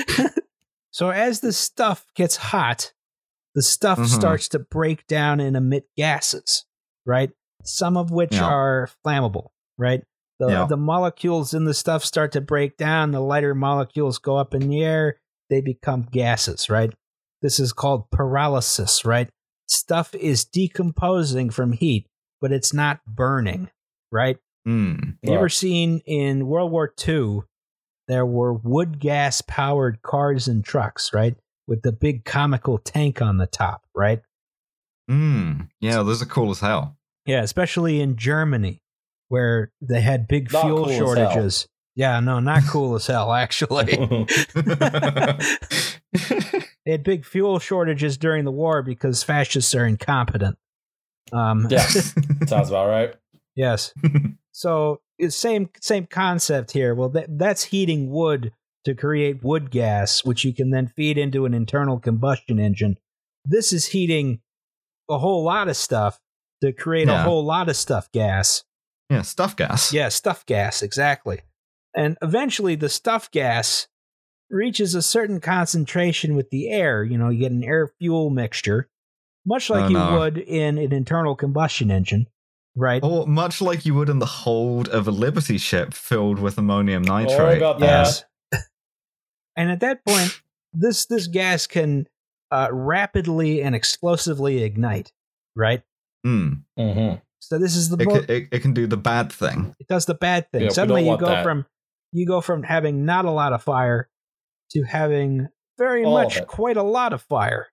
So 0.90 1.10
as 1.10 1.40
the 1.40 1.52
stuff 1.52 2.06
gets 2.14 2.36
hot, 2.36 2.92
the 3.56 3.62
stuff 3.62 3.98
Mhm. 3.98 4.06
starts 4.06 4.46
to 4.50 4.60
break 4.60 5.08
down 5.08 5.40
and 5.40 5.56
emit 5.56 5.88
gases, 5.96 6.66
right? 7.04 7.30
Some 7.64 7.96
of 7.96 8.12
which 8.12 8.34
Yeah. 8.34 8.44
are 8.44 8.88
flammable, 9.04 9.48
right? 9.76 10.04
The, 10.38 10.48
Yeah. 10.48 10.66
the 10.68 10.76
molecules 10.76 11.52
in 11.52 11.64
the 11.64 11.74
stuff 11.74 12.04
start 12.04 12.30
to 12.32 12.40
break 12.40 12.76
down. 12.76 13.10
The 13.10 13.18
lighter 13.20 13.56
molecules 13.56 14.18
go 14.18 14.36
up 14.36 14.54
in 14.54 14.68
the 14.68 14.84
air. 14.84 15.18
They 15.50 15.60
become 15.60 16.02
gases, 16.02 16.70
right? 16.70 16.94
This 17.44 17.60
is 17.60 17.74
called 17.74 18.08
pyrolysis, 18.08 19.04
right? 19.04 19.28
Stuff 19.68 20.14
is 20.14 20.46
decomposing 20.46 21.50
from 21.50 21.72
heat, 21.72 22.06
but 22.40 22.52
it's 22.52 22.72
not 22.72 23.00
burning, 23.06 23.68
right? 24.10 24.38
Mm. 24.66 25.18
Have 25.22 25.30
you 25.30 25.34
ever 25.34 25.50
seen 25.50 26.00
in 26.06 26.46
World 26.46 26.72
War 26.72 26.90
II, 27.06 27.40
there 28.08 28.24
were 28.24 28.54
wood 28.54 28.98
gas 28.98 29.42
powered 29.42 30.00
cars 30.00 30.48
and 30.48 30.64
trucks, 30.64 31.10
right? 31.12 31.36
With 31.68 31.82
the 31.82 31.92
big 31.92 32.24
comical 32.24 32.78
tank 32.78 33.20
on 33.20 33.36
the 33.36 33.46
top, 33.46 33.82
right? 33.94 34.22
Mm. 35.10 35.68
Yeah, 35.82 36.02
those 36.02 36.22
are 36.22 36.26
cool 36.26 36.50
as 36.50 36.60
hell. 36.60 36.96
Yeah, 37.26 37.42
especially 37.42 38.00
in 38.00 38.16
Germany, 38.16 38.80
where 39.28 39.70
they 39.82 40.00
had 40.00 40.28
big 40.28 40.50
Not 40.50 40.62
fuel 40.62 40.86
cool 40.86 40.96
shortages. 40.96 41.68
Yeah, 41.94 42.20
no, 42.20 42.40
not 42.40 42.62
cool 42.68 42.94
as 42.94 43.06
hell, 43.06 43.34
actually. 43.34 43.98
they 46.84 46.92
had 46.92 47.02
big 47.02 47.24
fuel 47.24 47.58
shortages 47.58 48.16
during 48.16 48.44
the 48.44 48.50
war 48.50 48.82
because 48.82 49.22
fascists 49.22 49.74
are 49.74 49.86
incompetent. 49.86 50.56
Um, 51.32 51.66
yeah. 51.70 51.86
Sounds 52.46 52.68
about 52.68 52.88
right. 52.88 53.14
Yes. 53.54 53.94
so 54.52 55.00
same 55.28 55.70
same 55.80 56.06
concept 56.06 56.72
here. 56.72 56.94
Well, 56.94 57.08
that, 57.10 57.38
that's 57.38 57.64
heating 57.64 58.10
wood 58.10 58.52
to 58.84 58.94
create 58.94 59.42
wood 59.42 59.70
gas, 59.70 60.24
which 60.24 60.44
you 60.44 60.52
can 60.52 60.70
then 60.70 60.88
feed 60.88 61.16
into 61.16 61.46
an 61.46 61.54
internal 61.54 61.98
combustion 61.98 62.58
engine. 62.58 62.98
This 63.44 63.72
is 63.72 63.86
heating 63.86 64.40
a 65.08 65.18
whole 65.18 65.42
lot 65.42 65.68
of 65.68 65.76
stuff 65.76 66.20
to 66.62 66.72
create 66.72 67.08
a 67.08 67.22
whole 67.22 67.44
lot 67.44 67.68
of 67.68 67.76
stuff 67.76 68.10
gas. 68.12 68.64
yeah, 69.10 69.22
stuff 69.22 69.56
gas. 69.56 69.92
Yeah, 69.92 70.08
stuff 70.08 70.46
gas, 70.46 70.82
exactly. 70.82 71.40
And 71.94 72.16
eventually 72.22 72.74
the 72.74 72.88
stuff 72.88 73.30
gas 73.30 73.86
reaches 74.54 74.94
a 74.94 75.02
certain 75.02 75.40
concentration 75.40 76.34
with 76.36 76.50
the 76.50 76.68
air. 76.70 77.02
You 77.04 77.18
know, 77.18 77.28
you 77.28 77.40
get 77.40 77.52
an 77.52 77.64
air 77.64 77.88
fuel 77.98 78.30
mixture, 78.30 78.88
much 79.44 79.68
like 79.68 79.84
Oh, 79.84 79.88
you 79.88 79.94
no. 79.94 80.18
would 80.20 80.38
in 80.38 80.78
an 80.78 80.92
internal 80.92 81.34
combustion 81.36 81.90
engine, 81.90 82.26
right? 82.76 83.02
Or 83.02 83.26
much 83.26 83.60
like 83.60 83.84
you 83.84 83.94
would 83.94 84.08
in 84.08 84.20
the 84.20 84.26
hold 84.26 84.88
of 84.88 85.06
a 85.08 85.10
Liberty 85.10 85.58
ship 85.58 85.92
filled 85.92 86.38
with 86.38 86.56
ammonium 86.56 87.02
Or 87.02 87.06
nitrate. 87.06 87.58
about 87.58 87.80
that. 87.80 88.24
Yes. 88.52 88.62
and 89.56 89.70
at 89.70 89.80
that 89.80 90.04
point, 90.06 90.40
this 90.72 91.06
this 91.06 91.26
gas 91.26 91.66
can 91.66 92.06
uh, 92.50 92.68
rapidly 92.70 93.62
and 93.62 93.74
explosively 93.74 94.62
ignite. 94.62 95.12
Right. 95.56 95.82
Mm. 96.26 96.62
Mm-hmm. 96.78 97.18
So 97.40 97.58
this 97.58 97.76
is 97.76 97.90
the 97.90 97.96
It, 98.02 98.06
mo- 98.06 98.20
can, 98.20 98.30
it, 98.30 98.48
it 98.52 98.58
can 98.60 98.72
do 98.72 98.86
the 98.86 98.96
bad 98.96 99.30
thing. 99.32 99.74
it 99.78 99.86
does 99.86 100.06
the 100.06 100.14
bad 100.14 100.50
thing. 100.50 100.62
Yeah, 100.62 100.68
Suddenly 100.70 101.06
you 101.08 101.18
go 101.18 101.26
that. 101.26 101.42
from 101.44 101.66
you 102.12 102.26
go 102.26 102.40
from 102.40 102.62
having 102.62 103.04
not 103.04 103.24
a 103.24 103.30
lot 103.30 103.52
of 103.52 103.62
fire 103.62 104.08
to 104.74 104.82
having 104.82 105.48
very 105.78 106.04
All 106.04 106.12
much 106.12 106.44
quite 106.46 106.76
a 106.76 106.82
lot 106.82 107.12
of 107.12 107.22
fire. 107.22 107.68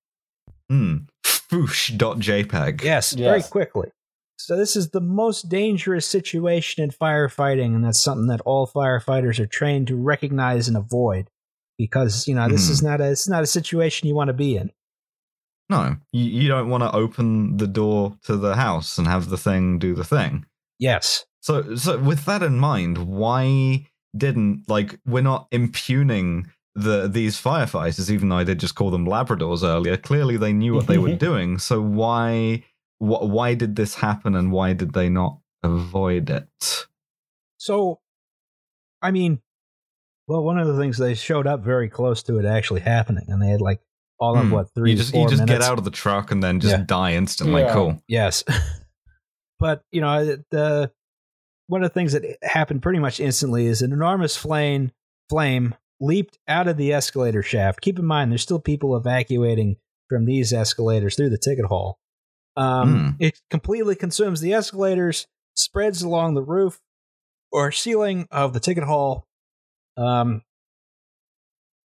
Mm. 0.71 1.07
Foosh.jpg. 1.25 2.83
Yes, 2.83 3.13
very 3.13 3.43
quickly. 3.43 3.89
So 4.37 4.57
this 4.57 4.75
is 4.75 4.89
the 4.89 5.01
most 5.01 5.49
dangerous 5.49 6.05
situation 6.05 6.83
in 6.83 6.89
firefighting, 6.89 7.75
and 7.75 7.83
that's 7.83 8.01
something 8.01 8.27
that 8.27 8.41
all 8.41 8.67
firefighters 8.67 9.39
are 9.39 9.45
trained 9.45 9.87
to 9.87 9.95
recognize 9.95 10.67
and 10.67 10.75
avoid. 10.77 11.29
Because 11.77 12.27
you 12.27 12.35
know 12.35 12.47
this 12.47 12.67
Mhm. 12.67 12.71
is 12.71 12.81
not 12.83 13.01
a 13.01 13.11
it's 13.11 13.27
not 13.29 13.43
a 13.43 13.47
situation 13.47 14.07
you 14.07 14.15
want 14.15 14.29
to 14.29 14.33
be 14.33 14.55
in. 14.57 14.71
No, 15.69 15.97
you, 16.11 16.25
you 16.25 16.47
don't 16.47 16.69
want 16.69 16.83
to 16.83 16.91
open 16.91 17.57
the 17.57 17.67
door 17.67 18.17
to 18.23 18.35
the 18.35 18.55
house 18.55 18.97
and 18.97 19.07
have 19.07 19.29
the 19.29 19.37
thing 19.37 19.79
do 19.79 19.95
the 19.95 20.03
thing. 20.03 20.45
Yes. 20.79 21.25
So, 21.39 21.75
so 21.75 21.97
with 21.97 22.25
that 22.25 22.43
in 22.43 22.59
mind, 22.59 22.97
why 23.07 23.87
didn't 24.15 24.65
like 24.67 24.99
we're 25.05 25.21
not 25.23 25.47
impugning 25.51 26.51
the 26.75 27.07
these 27.07 27.39
firefighters, 27.41 28.09
even 28.09 28.29
though 28.29 28.37
I 28.37 28.43
did 28.43 28.59
just 28.59 28.75
call 28.75 28.91
them 28.91 29.05
Labradors 29.05 29.63
earlier? 29.63 29.97
Clearly, 29.97 30.37
they 30.37 30.53
knew 30.53 30.73
what 30.73 30.87
they 30.87 30.97
were 30.97 31.15
doing. 31.29 31.57
So 31.59 31.81
why 31.81 32.63
wh- 32.99 33.23
why 33.27 33.53
did 33.55 33.75
this 33.75 33.95
happen, 33.95 34.35
and 34.35 34.51
why 34.51 34.73
did 34.73 34.93
they 34.93 35.09
not 35.09 35.39
avoid 35.63 36.29
it? 36.29 36.87
So, 37.57 37.99
I 39.01 39.11
mean, 39.11 39.41
well, 40.27 40.43
one 40.43 40.57
of 40.57 40.67
the 40.67 40.77
things 40.77 40.97
they 40.97 41.13
showed 41.13 41.45
up 41.47 41.61
very 41.63 41.89
close 41.89 42.23
to 42.23 42.37
it 42.39 42.45
actually 42.45 42.81
happening, 42.81 43.25
and 43.27 43.41
they 43.41 43.47
had 43.49 43.61
like 43.61 43.81
all 44.19 44.37
of 44.37 44.45
Hmm. 44.45 44.51
what 44.51 44.73
three 44.73 44.91
you 44.91 44.97
just 44.97 45.11
four 45.11 45.23
you 45.23 45.29
just 45.29 45.41
minutes. 45.45 45.59
get 45.65 45.69
out 45.71 45.77
of 45.79 45.83
the 45.83 45.91
truck 45.91 46.31
and 46.31 46.41
then 46.43 46.59
just 46.59 46.77
Yeah. 46.77 46.83
die 46.85 47.13
instantly. 47.13 47.61
Yeah. 47.63 47.73
Cool. 47.73 48.01
Yes, 48.07 48.43
but 49.59 49.83
you 49.91 49.99
know 50.01 50.37
the 50.51 50.91
one 51.67 51.83
of 51.83 51.89
the 51.89 51.93
things 51.93 52.13
that 52.13 52.23
happened 52.43 52.81
pretty 52.81 52.99
much 52.99 53.19
instantly 53.19 53.65
is 53.65 53.81
an 53.81 53.91
enormous 53.93 54.35
flame 54.37 54.91
flame 55.29 55.73
leaped 56.01 56.37
out 56.47 56.67
of 56.67 56.75
the 56.75 56.91
escalator 56.91 57.43
shaft. 57.43 57.79
Keep 57.79 57.99
in 57.99 58.05
mind, 58.05 58.31
there's 58.31 58.41
still 58.41 58.59
people 58.59 58.97
evacuating 58.97 59.77
from 60.09 60.25
these 60.25 60.51
escalators 60.51 61.15
through 61.15 61.29
the 61.29 61.37
ticket 61.37 61.65
hall. 61.65 61.99
Um, 62.57 63.15
It 63.19 63.39
completely 63.49 63.95
consumes 63.95 64.41
the 64.41 64.53
escalators, 64.53 65.27
spreads 65.55 66.01
along 66.01 66.33
the 66.33 66.41
roof, 66.41 66.81
or 67.51 67.71
ceiling 67.71 68.27
of 68.31 68.53
the 68.53 68.59
ticket 68.59 68.83
hall. 68.83 69.27
Um, 69.95 70.41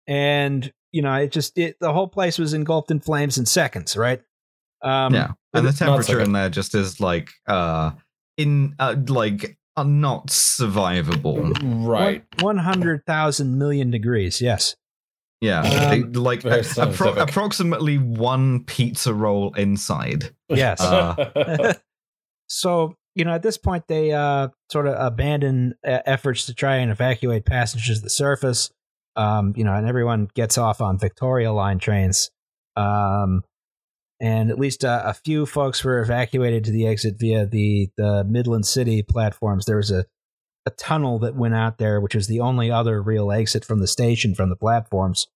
and 0.06 0.72
you 0.92 1.02
know, 1.02 1.14
it 1.14 1.32
just 1.32 1.58
it 1.58 1.76
the 1.80 1.92
whole 1.92 2.06
place 2.06 2.38
was 2.38 2.54
engulfed 2.54 2.90
in 2.90 3.00
flames 3.00 3.38
in 3.38 3.46
seconds, 3.46 3.96
right? 3.96 4.20
Um, 4.82 5.14
yeah, 5.14 5.32
and 5.52 5.66
the 5.66 5.72
temperature 5.72 6.20
in 6.20 6.32
there 6.32 6.50
just 6.50 6.74
is 6.74 7.00
like 7.00 7.30
uh 7.48 7.92
in 8.36 8.74
uh, 8.78 8.94
like 9.08 9.56
uh, 9.76 9.82
not 9.84 10.28
survivable. 10.28 11.52
Right. 11.86 12.24
one 12.40 12.58
hundred 12.58 13.04
thousand 13.06 13.58
million 13.58 13.90
degrees. 13.90 14.40
Yes. 14.40 14.76
Yeah, 15.40 15.60
Um, 15.62 15.90
they- 16.12 16.18
like 16.18 16.44
a- 16.44 16.48
appro- 16.60 17.16
approximately 17.20 17.98
one 17.98 18.64
pizza 18.64 19.12
roll 19.12 19.52
inside. 19.54 20.34
Yes. 20.48 20.80
Uh, 20.80 21.74
so 22.48 22.94
you 23.14 23.24
know, 23.24 23.32
at 23.32 23.42
this 23.42 23.58
point, 23.58 23.84
they 23.86 24.12
uh, 24.12 24.48
sort 24.72 24.86
of 24.88 24.94
abandon 24.98 25.74
uh, 25.86 26.00
efforts 26.04 26.46
to 26.46 26.54
try 26.54 26.76
and 26.76 26.90
evacuate 26.90 27.44
passengers 27.44 27.98
to 27.98 28.02
the 28.04 28.10
surface. 28.10 28.70
Um, 29.16 29.52
you 29.56 29.62
know, 29.64 29.72
and 29.74 29.86
everyone 29.86 30.28
gets 30.34 30.58
off 30.58 30.80
on 30.80 30.98
Victoria 30.98 31.52
Line 31.52 31.78
trains. 31.78 32.30
Um, 32.74 33.42
and 34.20 34.50
at 34.50 34.58
least 34.58 34.84
uh, 34.84 35.02
a 35.04 35.14
few 35.14 35.46
folks 35.46 35.82
were 35.84 36.00
evacuated 36.00 36.64
to 36.64 36.70
the 36.70 36.86
exit 36.86 37.16
via 37.18 37.46
the 37.46 37.88
the 37.96 38.24
Midland 38.24 38.66
City 38.66 39.02
platforms. 39.02 39.66
There 39.66 39.76
was 39.76 39.90
a 39.90 40.04
a 40.66 40.70
tunnel 40.70 41.18
that 41.18 41.34
went 41.36 41.54
out 41.54 41.76
there, 41.78 42.00
which 42.00 42.14
was 42.14 42.26
the 42.26 42.40
only 42.40 42.70
other 42.70 43.02
real 43.02 43.30
exit 43.30 43.64
from 43.64 43.80
the 43.80 43.86
station 43.86 44.34
from 44.34 44.48
the 44.48 44.56
platforms. 44.56 45.26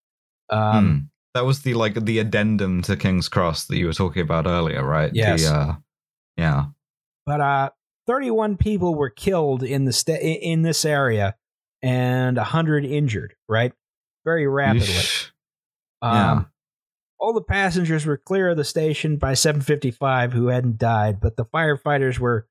Um, 0.50 0.86
Hmm. 0.86 0.98
That 1.34 1.44
was 1.44 1.60
the 1.62 1.74
like 1.74 1.94
the 2.04 2.18
addendum 2.18 2.80
to 2.82 2.96
King's 2.96 3.28
Cross 3.28 3.66
that 3.66 3.76
you 3.76 3.86
were 3.86 3.92
talking 3.92 4.22
about 4.22 4.46
earlier, 4.46 4.82
right? 4.82 5.10
Yes. 5.14 5.42
The, 5.44 5.54
uh, 5.54 5.74
yeah. 6.36 6.64
but 7.26 7.40
uh 7.40 7.70
31 8.06 8.56
people 8.56 8.94
were 8.94 9.10
killed 9.10 9.62
in 9.62 9.84
the 9.84 9.92
sta- 9.92 10.18
in 10.22 10.62
this 10.62 10.84
area 10.86 11.36
and 11.82 12.38
100 12.38 12.84
injured 12.86 13.34
right 13.48 13.72
very 14.24 14.46
rapidly 14.46 14.94
um 16.00 16.14
Yeah. 16.16 16.44
All 17.20 17.32
the 17.32 17.40
passengers 17.42 18.06
were 18.06 18.16
clear 18.16 18.50
of 18.50 18.56
the 18.56 18.64
station 18.64 19.16
by 19.16 19.32
7:55 19.32 20.32
who 20.32 20.48
hadn't 20.48 20.78
died 20.78 21.20
but 21.20 21.36
the 21.36 21.44
firefighters 21.44 22.18
were 22.18 22.46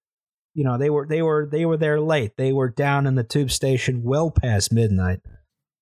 you 0.53 0.63
know 0.63 0.77
they 0.77 0.89
were 0.89 1.05
they 1.07 1.21
were 1.21 1.47
they 1.51 1.65
were 1.65 1.77
there 1.77 1.99
late 2.01 2.35
they 2.37 2.51
were 2.53 2.69
down 2.69 3.05
in 3.07 3.15
the 3.15 3.23
tube 3.23 3.51
station 3.51 4.01
well 4.03 4.31
past 4.31 4.71
midnight 4.73 5.19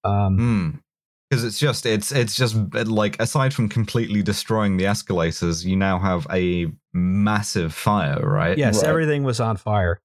um 0.03 0.81
because 1.29 1.43
it's 1.43 1.57
just 1.59 1.85
it's 1.85 2.11
it's 2.11 2.35
just 2.35 2.55
like 2.73 3.19
aside 3.19 3.53
from 3.53 3.67
completely 3.69 4.21
destroying 4.21 4.77
the 4.77 4.85
escalators 4.85 5.65
you 5.65 5.75
now 5.75 5.97
have 5.97 6.27
a 6.31 6.67
massive 6.93 7.73
fire 7.73 8.19
right 8.21 8.57
yes 8.57 8.81
Right. 8.81 8.89
everything 8.89 9.23
was 9.23 9.39
on 9.39 9.57
fire 9.57 9.99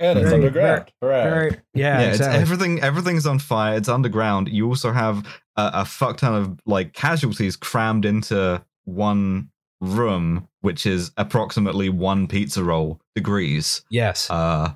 and 0.00 0.16
it's 0.18 0.30
Very- 0.30 0.44
underground. 0.46 0.92
Hooray. 1.02 1.22
very 1.30 1.50
yeah, 1.74 2.00
yeah, 2.00 2.06
it's 2.06 2.16
exactly. 2.18 2.40
everything 2.40 2.80
everything's 2.82 3.26
on 3.26 3.38
fire 3.40 3.76
it's 3.76 3.88
underground 3.88 4.48
you 4.48 4.66
also 4.68 4.92
have 4.92 5.26
a, 5.58 5.70
a 5.74 5.84
fuck 5.84 6.16
ton 6.16 6.34
of 6.34 6.58
like 6.64 6.94
casualties 6.94 7.56
crammed 7.56 8.04
into 8.04 8.64
one 8.84 9.50
room 9.80 10.48
which 10.62 10.86
is 10.86 11.12
approximately 11.16 11.88
one 11.88 12.26
pizza 12.26 12.64
roll 12.64 13.00
degrees 13.14 13.82
yes 13.90 14.30
uh 14.30 14.72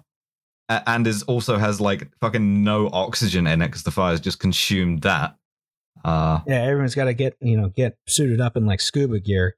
and 0.69 1.07
is 1.07 1.23
also 1.25 1.57
has 1.57 1.81
like 1.81 2.09
fucking 2.21 2.63
no 2.63 2.89
oxygen 2.93 3.47
in 3.47 3.63
it 3.63 3.69
because 3.69 3.83
the 3.83 3.91
fire's 3.91 4.21
just 4.21 4.39
consumed 4.39 5.03
that 5.03 5.37
uh 6.05 6.41
yeah 6.47 6.63
everyone's 6.63 6.95
got 6.95 7.07
to 7.07 7.15
get 7.15 7.37
you 7.41 7.57
know 7.57 7.69
get 7.71 7.97
suited 8.07 8.41
up 8.41 8.57
in 8.57 8.67
like 8.67 8.81
scuba 8.81 9.19
gear 9.19 9.57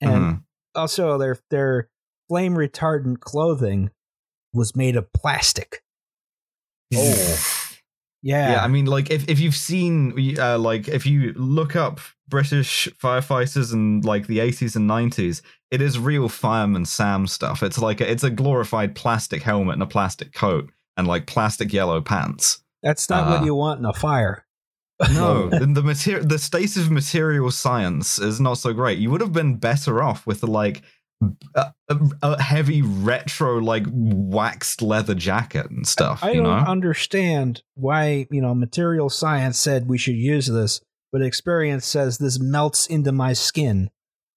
and 0.00 0.12
mhm. 0.12 0.42
also 0.74 1.18
their 1.18 1.38
their 1.50 1.88
flame 2.30 2.54
retardant 2.54 3.18
clothing 3.20 3.90
was 4.52 4.76
made 4.76 4.96
of 4.96 5.12
plastic. 5.12 5.82
Oh. 6.94 7.59
Yeah, 8.22 8.52
Yeah, 8.52 8.64
I 8.64 8.68
mean, 8.68 8.86
like 8.86 9.10
if, 9.10 9.28
if 9.28 9.40
you've 9.40 9.56
seen, 9.56 10.38
uh, 10.38 10.58
like 10.58 10.88
if 10.88 11.06
you 11.06 11.32
look 11.34 11.74
up 11.74 12.00
British 12.28 12.88
firefighters 13.02 13.72
and 13.72 14.04
like 14.04 14.26
the 14.26 14.38
80s 14.38 14.76
and 14.76 14.88
90s, 14.88 15.42
it 15.70 15.80
is 15.80 15.98
real 15.98 16.28
fireman 16.28 16.84
Sam 16.84 17.26
stuff. 17.26 17.62
It's 17.62 17.78
like 17.78 18.00
a, 18.00 18.10
it's 18.10 18.24
a 18.24 18.30
glorified 18.30 18.94
plastic 18.94 19.42
helmet 19.42 19.74
and 19.74 19.82
a 19.82 19.86
plastic 19.86 20.32
coat 20.32 20.70
and 20.96 21.06
like 21.06 21.26
plastic 21.26 21.72
yellow 21.72 22.00
pants. 22.00 22.62
that's 22.82 23.08
not 23.08 23.28
what 23.28 23.42
uh, 23.42 23.44
you 23.44 23.54
want 23.54 23.80
in 23.80 23.86
a 23.86 23.92
fire. 23.92 24.46
No, 25.14 25.48
the 25.48 25.64
the 25.64 25.82
material, 25.82 26.26
the 26.26 26.38
state 26.38 26.76
of 26.76 26.90
material 26.90 27.50
science 27.50 28.18
is 28.18 28.38
not 28.38 28.58
so 28.58 28.74
great. 28.74 28.98
You 28.98 29.10
would 29.10 29.22
have 29.22 29.32
been 29.32 29.56
better 29.56 30.02
off 30.02 30.26
with 30.26 30.42
like 30.42 30.82
a, 31.54 31.72
a, 31.88 31.98
a 32.22 32.42
heavy 32.42 32.82
retro 32.82 33.58
like 33.58 33.84
waxed 33.92 34.82
leather 34.82 35.14
jacket 35.14 35.70
and 35.70 35.86
stuff. 35.86 36.22
I 36.22 36.30
you 36.30 36.42
don't 36.42 36.44
know, 36.44 36.70
understand 36.70 37.62
why 37.74 38.26
you 38.30 38.40
know 38.40 38.54
material 38.54 39.10
science 39.10 39.58
said 39.58 39.88
we 39.88 39.98
should 39.98 40.14
use 40.16 40.46
this, 40.46 40.80
but 41.12 41.22
experience 41.22 41.86
says 41.86 42.18
this 42.18 42.40
melts 42.40 42.86
into 42.86 43.12
my 43.12 43.32
skin. 43.32 43.90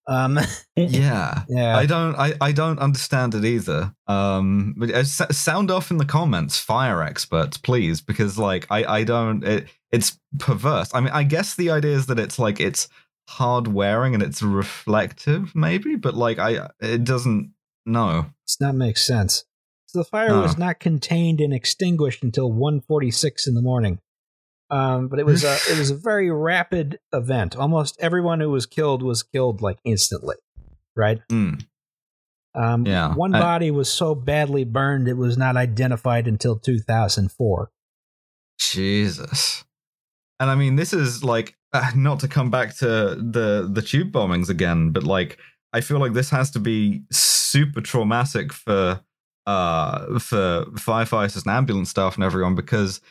Um, 0.05 0.37
yeah. 0.75 1.43
yeah, 1.47 1.77
I 1.77 1.85
don't 1.85 2.15
I, 2.15 2.33
I 2.41 2.51
don't 2.51 2.79
understand 2.79 3.35
it 3.35 3.45
either. 3.45 3.93
Um 4.07 4.75
but 4.77 4.89
uh, 4.91 4.97
s- 4.97 5.37
sound 5.37 5.71
off 5.71 5.91
in 5.91 5.97
the 5.97 6.05
comments 6.05 6.59
fire 6.59 7.01
experts 7.01 7.57
please 7.57 8.01
because 8.01 8.37
like 8.37 8.67
I 8.69 8.83
I 8.83 9.03
don't 9.05 9.43
it, 9.45 9.69
it's 9.91 10.19
perverse. 10.39 10.93
I 10.93 10.99
mean 10.99 11.13
I 11.13 11.23
guess 11.23 11.55
the 11.55 11.69
idea 11.71 11.95
is 11.95 12.07
that 12.07 12.19
it's 12.19 12.37
like 12.37 12.59
it's 12.59 12.89
hard 13.29 13.67
wearing 13.67 14.13
and 14.13 14.21
it's 14.23 14.41
reflective 14.43 15.55
maybe 15.55 15.95
but 15.95 16.13
like 16.13 16.37
I 16.39 16.69
it 16.81 17.03
doesn't 17.03 17.53
no. 17.85 18.27
does 18.47 18.57
not 18.61 18.75
make 18.75 18.97
sense. 18.97 19.43
So 19.87 19.99
the 19.99 20.05
fire 20.05 20.29
No. 20.29 20.41
was 20.41 20.57
not 20.57 20.79
contained 20.79 21.39
and 21.41 21.53
extinguished 21.53 22.23
until 22.23 22.51
1:46 22.51 23.47
in 23.47 23.53
the 23.55 23.61
morning. 23.61 23.99
Um, 24.69 25.07
but 25.07 25.19
it 25.19 25.25
was 25.25 25.43
a 25.43 25.55
it 25.69 25.77
was 25.77 25.91
a 25.91 25.95
very 26.11 26.31
rapid 26.31 26.99
event. 27.13 27.55
Almost 27.55 27.97
everyone 27.99 28.39
who 28.39 28.49
was 28.49 28.65
killed 28.65 29.03
was 29.03 29.21
killed 29.23 29.61
like 29.61 29.77
instantly, 29.83 30.35
right? 30.95 31.19
Mm. 31.31 31.65
Um, 32.55 32.85
Yeah. 32.87 33.13
One 33.13 33.35
I- 33.35 33.39
body 33.39 33.69
was 33.71 33.91
so 33.91 34.15
badly 34.15 34.63
burned 34.63 35.07
it 35.07 35.17
was 35.17 35.37
not 35.37 35.57
identified 35.57 36.27
until 36.27 36.57
2004. 36.57 37.69
Jesus. 38.59 39.63
And 40.39 40.49
I 40.49 40.55
mean, 40.55 40.75
this 40.75 40.93
is 40.93 41.23
like 41.23 41.55
uh, 41.73 41.91
not 41.95 42.19
to 42.19 42.27
come 42.27 42.49
back 42.49 42.75
to 42.77 42.85
the 43.15 43.69
the 43.71 43.81
tube 43.81 44.11
bombings 44.11 44.49
again, 44.49 44.91
but 44.91 45.03
like 45.03 45.37
I 45.73 45.81
feel 45.81 45.99
like 45.99 46.13
this 46.13 46.29
has 46.29 46.51
to 46.51 46.59
be 46.59 47.03
super 47.11 47.81
traumatic 47.81 48.53
for 48.53 49.01
uh 49.45 50.19
for 50.19 50.65
firefighters 50.75 51.43
and 51.45 51.53
ambulance 51.53 51.89
staff 51.89 52.15
and 52.15 52.23
everyone 52.23 52.55
because 52.55 53.01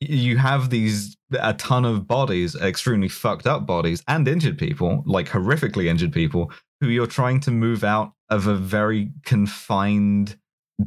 you 0.00 0.38
have 0.38 0.70
these 0.70 1.16
a 1.38 1.54
ton 1.54 1.84
of 1.84 2.06
bodies, 2.06 2.54
extremely 2.56 3.08
fucked 3.08 3.46
up 3.46 3.66
bodies, 3.66 4.02
and 4.08 4.26
injured 4.26 4.58
people, 4.58 5.02
like 5.06 5.28
horrifically 5.28 5.86
injured 5.86 6.12
people, 6.12 6.50
who 6.80 6.88
you're 6.88 7.06
trying 7.06 7.40
to 7.40 7.50
move 7.50 7.84
out 7.84 8.12
of 8.30 8.46
a 8.46 8.54
very 8.54 9.10
confined, 9.24 10.38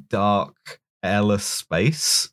dark, 0.10 0.80
airless 1.04 1.44
space 1.44 2.30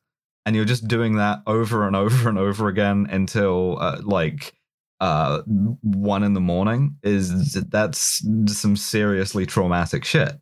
and 0.47 0.57
you're 0.57 0.65
just 0.65 0.89
doing 0.89 1.17
that 1.17 1.43
over 1.47 1.87
and 1.87 1.95
over 1.95 2.29
and 2.29 2.39
over 2.39 2.69
again 2.69 3.07
until 3.11 3.79
uh, 3.81 4.01
like 4.03 4.55
uh 5.01 5.41
one 5.47 6.23
in 6.23 6.35
the 6.35 6.41
morning 6.41 6.97
is 7.03 7.55
that's 7.55 8.23
some 8.47 8.77
seriously 8.77 9.47
traumatic 9.47 10.05
shit 10.05 10.33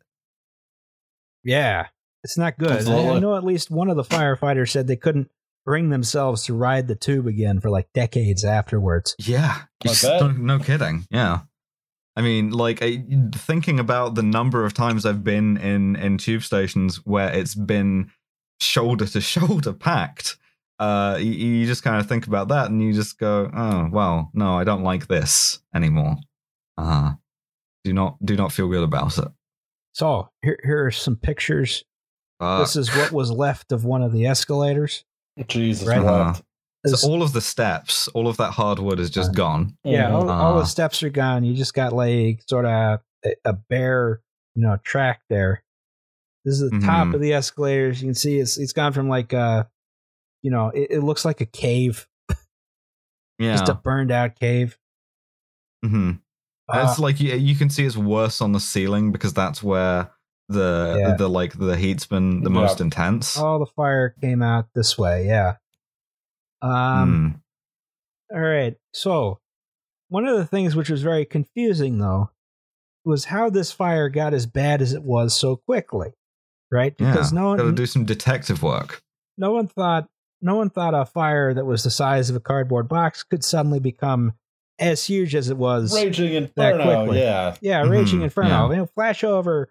Yeah, 1.43 1.87
it's 2.23 2.37
not 2.37 2.57
good. 2.57 2.87
I, 2.87 3.15
I 3.15 3.19
know 3.19 3.35
at 3.37 3.43
least 3.43 3.71
one 3.71 3.89
of 3.89 3.95
the 3.95 4.03
firefighters 4.03 4.69
said 4.71 4.87
they 4.87 4.95
couldn't 4.97 5.29
bring 5.65 5.89
themselves 5.89 6.45
to 6.45 6.53
ride 6.53 6.87
the 6.87 6.95
tube 6.95 7.27
again 7.27 7.59
for 7.59 7.69
like 7.69 7.87
decades 7.93 8.43
afterwards. 8.43 9.15
yeah 9.19 9.55
I 9.85 9.85
It's- 9.85 10.03
bet. 10.03 10.21
no, 10.21 10.31
no 10.31 10.59
kidding 10.59 11.05
yeah 11.11 11.41
i 12.15 12.21
mean 12.21 12.49
like 12.51 12.81
I, 12.81 13.03
thinking 13.33 13.79
about 13.79 14.15
the 14.15 14.23
number 14.23 14.65
of 14.65 14.73
times 14.73 15.05
i've 15.05 15.23
been 15.23 15.57
in 15.57 15.95
in 15.95 16.17
tube 16.17 16.43
stations 16.43 16.97
where 17.05 17.31
it's 17.31 17.55
been 17.55 18.09
shoulder 18.59 19.05
to 19.05 19.21
shoulder 19.21 19.73
packed 19.73 20.37
uh 20.79 21.17
you, 21.19 21.31
you 21.31 21.65
just 21.67 21.83
kind 21.83 21.99
of 21.99 22.07
think 22.07 22.27
about 22.27 22.47
that 22.49 22.69
and 22.69 22.81
you 22.81 22.93
just 22.93 23.17
go 23.19 23.49
oh 23.53 23.89
well 23.91 24.29
no 24.33 24.57
i 24.57 24.63
don't 24.63 24.83
like 24.83 25.07
this 25.07 25.59
anymore 25.75 26.15
uh 26.77 27.13
do 27.83 27.93
not 27.93 28.17
do 28.23 28.35
not 28.35 28.51
feel 28.51 28.67
good 28.67 28.83
about 28.83 29.17
it 29.17 29.27
So 29.93 30.29
here, 30.41 30.57
here 30.63 30.85
are 30.85 30.91
some 30.91 31.15
pictures. 31.17 31.83
Uh, 32.39 32.59
this 32.59 32.75
is 32.77 32.89
what 32.95 33.11
was 33.11 33.31
left 33.31 33.71
of 33.73 33.83
one 33.83 34.01
of 34.01 34.13
the 34.13 34.25
escalators. 34.25 35.03
Jesus, 35.47 35.85
Right. 35.87 36.01
what? 36.01 36.37
so 36.37 36.43
This- 36.85 37.03
all 37.03 37.21
of 37.21 37.33
the 37.33 37.41
steps, 37.41 38.07
all 38.09 38.27
of 38.29 38.37
that 38.37 38.51
hardwood 38.51 38.99
is 38.99 39.09
just 39.09 39.33
gone. 39.35 39.75
yeah, 39.83 40.09
all, 40.13 40.29
all 40.29 40.55
Ah. 40.55 40.59
the 40.59 40.65
steps 40.65 41.03
are 41.03 41.09
gone. 41.09 41.43
You 41.43 41.53
just 41.55 41.73
got 41.73 41.91
like 41.91 42.41
sort 42.47 42.65
of 42.65 43.01
a, 43.25 43.33
a 43.43 43.53
bare, 43.53 44.21
you 44.55 44.61
know, 44.61 44.77
track 44.83 45.21
there. 45.29 45.63
This 46.45 46.61
is 46.61 46.69
the 46.71 46.79
top 46.79 47.07
Mhm. 47.07 47.15
of 47.15 47.21
the 47.21 47.33
escalators. 47.33 48.01
You 48.01 48.07
can 48.07 48.15
see 48.15 48.39
it's 48.39 48.57
it's 48.57 48.71
gone 48.73 48.93
from 48.93 49.09
like 49.09 49.33
uh 49.33 49.65
you 50.41 50.51
know, 50.51 50.69
it, 50.69 50.87
it 50.91 50.99
looks 51.01 51.25
like 51.25 51.41
a 51.41 51.45
cave, 51.45 52.07
Yeah, 53.37 53.51
just 53.57 53.69
a 53.69 53.73
burned 53.73 54.11
out 54.11 54.35
cave. 54.39 54.77
Mm-hmm. 55.85 56.11
Uh, 56.71 56.87
it's 56.89 56.99
like 56.99 57.19
you, 57.19 57.33
you 57.35 57.55
can 57.55 57.69
see 57.69 57.85
it's 57.85 57.97
worse 57.97 58.41
on 58.41 58.51
the 58.51 58.59
ceiling 58.59 59.11
because 59.11 59.33
that's 59.33 59.63
where 59.63 60.11
the 60.49 60.97
Yeah. 60.99 61.15
the 61.15 61.27
like 61.29 61.57
the 61.57 61.75
heat's 61.77 62.05
been 62.05 62.41
the 62.43 62.49
Yeah. 62.49 62.55
most 62.55 62.81
intense. 62.81 63.37
All 63.37 63.59
the 63.59 63.65
fire 63.65 64.15
came 64.21 64.41
out 64.41 64.67
this 64.75 64.97
way. 64.97 65.25
Yeah. 65.27 65.55
Um. 66.61 67.41
Hmm. 68.31 68.35
All 68.35 68.41
right. 68.41 68.75
So, 68.93 69.39
one 70.09 70.25
of 70.27 70.37
the 70.37 70.45
things 70.45 70.75
which 70.75 70.89
was 70.89 71.01
very 71.01 71.25
confusing, 71.25 71.97
though, 71.97 72.29
was 73.05 73.25
how 73.25 73.49
this 73.49 73.71
fire 73.71 74.09
got 74.09 74.33
as 74.33 74.45
bad 74.45 74.81
as 74.81 74.93
it 74.93 75.01
was 75.03 75.33
so 75.35 75.55
quickly, 75.55 76.11
right? 76.71 76.93
yeah, 76.99 77.11
Because 77.11 77.31
no 77.33 77.47
one 77.47 77.57
gotta 77.57 77.71
do 77.71 77.85
some 77.87 78.05
detective 78.05 78.61
work. 78.61 79.01
no 79.37 79.51
one 79.53 79.67
thought, 79.67 80.07
no 80.41 80.55
one 80.55 80.69
thought 80.69 80.93
a 80.93 81.05
fire 81.05 81.53
that 81.53 81.65
was 81.65 81.83
the 81.83 81.91
size 81.91 82.29
of 82.29 82.35
a 82.35 82.39
cardboard 82.39 82.87
box 82.87 83.23
could 83.23 83.43
suddenly 83.43 83.79
become 83.79 84.33
as 84.79 85.05
huge 85.05 85.35
as 85.35 85.49
it 85.49 85.57
was. 85.57 85.93
Raging 85.93 86.33
Inferno, 86.33 86.83
quickly. 87.05 87.19
yeah. 87.19 87.55
Yeah, 87.61 87.83
raging 87.83 88.17
mm-hmm, 88.19 88.23
inferno. 88.25 88.49
yeah. 88.49 88.69
You 88.69 88.75
know, 88.77 88.89
flashover. 88.97 89.65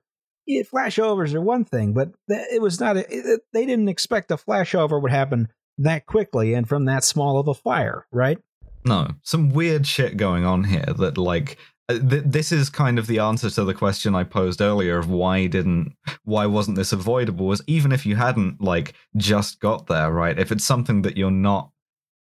Yeah, 0.47 0.62
flashovers 0.62 1.35
are 1.35 1.40
one 1.40 1.65
thing, 1.65 1.93
but 1.93 2.12
th- 2.28 2.47
it 2.53 2.62
was 2.62 2.81
not. 2.81 2.97
A, 2.97 3.07
it, 3.15 3.43
they 3.53 3.66
didn't 3.66 3.89
expect 3.89 4.31
a 4.31 4.36
flashover 4.36 5.01
would 5.01 5.11
happen 5.11 5.49
that 5.78 6.07
quickly 6.07 6.55
and 6.55 6.69
from 6.69 6.86
that 6.86 7.05
small 7.05 7.39
of 7.39 7.49
a 7.49 7.55
fire, 7.55 8.07
right? 8.11 8.39
No, 8.85 9.09
some 9.23 9.51
weird 9.51 9.86
shit 9.86 10.16
going 10.16 10.45
on 10.47 10.65
here 10.65 10.86
that 10.99 11.19
like 11.19 11.59
Uh, 11.90 11.98
th- 11.98 12.24
this 12.27 12.52
is 12.52 12.69
kind 12.69 12.98
of 12.98 13.06
the 13.06 13.19
answer 13.19 13.48
to 13.48 13.65
the 13.65 13.73
question 13.74 14.15
I 14.15 14.24
posed 14.24 14.60
earlier 14.60 14.98
of 14.98 15.09
why 15.09 15.47
didn't 15.47 15.94
why 16.24 16.44
wasn't 16.47 16.77
this 16.77 16.93
avoidable 16.93 17.47
was 17.47 17.62
even 17.66 17.93
if 17.93 18.05
you 18.05 18.16
hadn't 18.16 18.60
like 18.60 18.93
just 19.16 19.59
got 19.60 19.86
there, 19.86 20.10
right? 20.12 20.39
If 20.39 20.52
it's 20.52 20.65
something 20.66 21.02
that 21.02 21.16
you're 21.16 21.31
not 21.31 21.70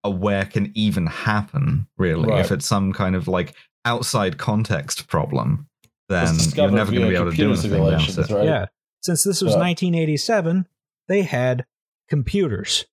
aware 0.05 0.45
can 0.45 0.71
even 0.75 1.07
happen, 1.07 1.87
really, 1.97 2.29
Right. 2.29 2.41
if 2.41 2.53
it's 2.53 2.67
some 2.67 2.93
kind 2.93 3.17
of 3.17 3.27
like 3.27 3.55
outside 3.87 4.37
context 4.37 5.07
problem, 5.09 5.67
then 6.11 6.35
you're 6.55 6.71
never 6.71 6.93
going 6.93 7.05
to 7.05 7.09
be 7.09 7.15
able 7.17 7.31
to 7.31 7.37
do 7.37 7.49
computer 7.55 7.77
anything 7.77 7.87
about 8.21 8.31
it. 8.31 8.35
right? 8.35 8.45
Yeah. 8.45 8.67
Since 9.03 9.25
this 9.25 9.41
was 9.41 9.53
Yeah. 9.53 9.61
1987, 9.61 10.67
they 11.09 11.23
had 11.23 11.65
computers. 12.11 12.85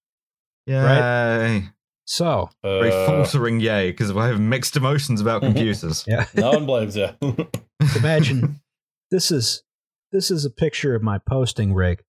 Yay. 0.66 1.70
So, 2.06 2.50
Very 2.64 2.92
Uh, 2.92 3.06
faltering 3.06 3.60
yay, 3.60 3.92
because 3.92 4.12
I 4.12 4.28
have 4.28 4.40
mixed 4.40 4.76
emotions 4.76 5.22
about 5.22 5.42
computers. 5.42 6.04
yeah, 6.08 6.26
no 6.36 6.52
one 6.52 6.66
blames 6.66 6.96
you. 6.98 7.10
imagine 7.96 8.60
this 9.12 9.32
is 9.32 9.64
this 10.12 10.30
is 10.32 10.44
a 10.44 10.50
picture 10.50 10.94
of 10.96 11.02
my 11.04 11.18
posting 11.20 11.74
rig. 11.74 12.04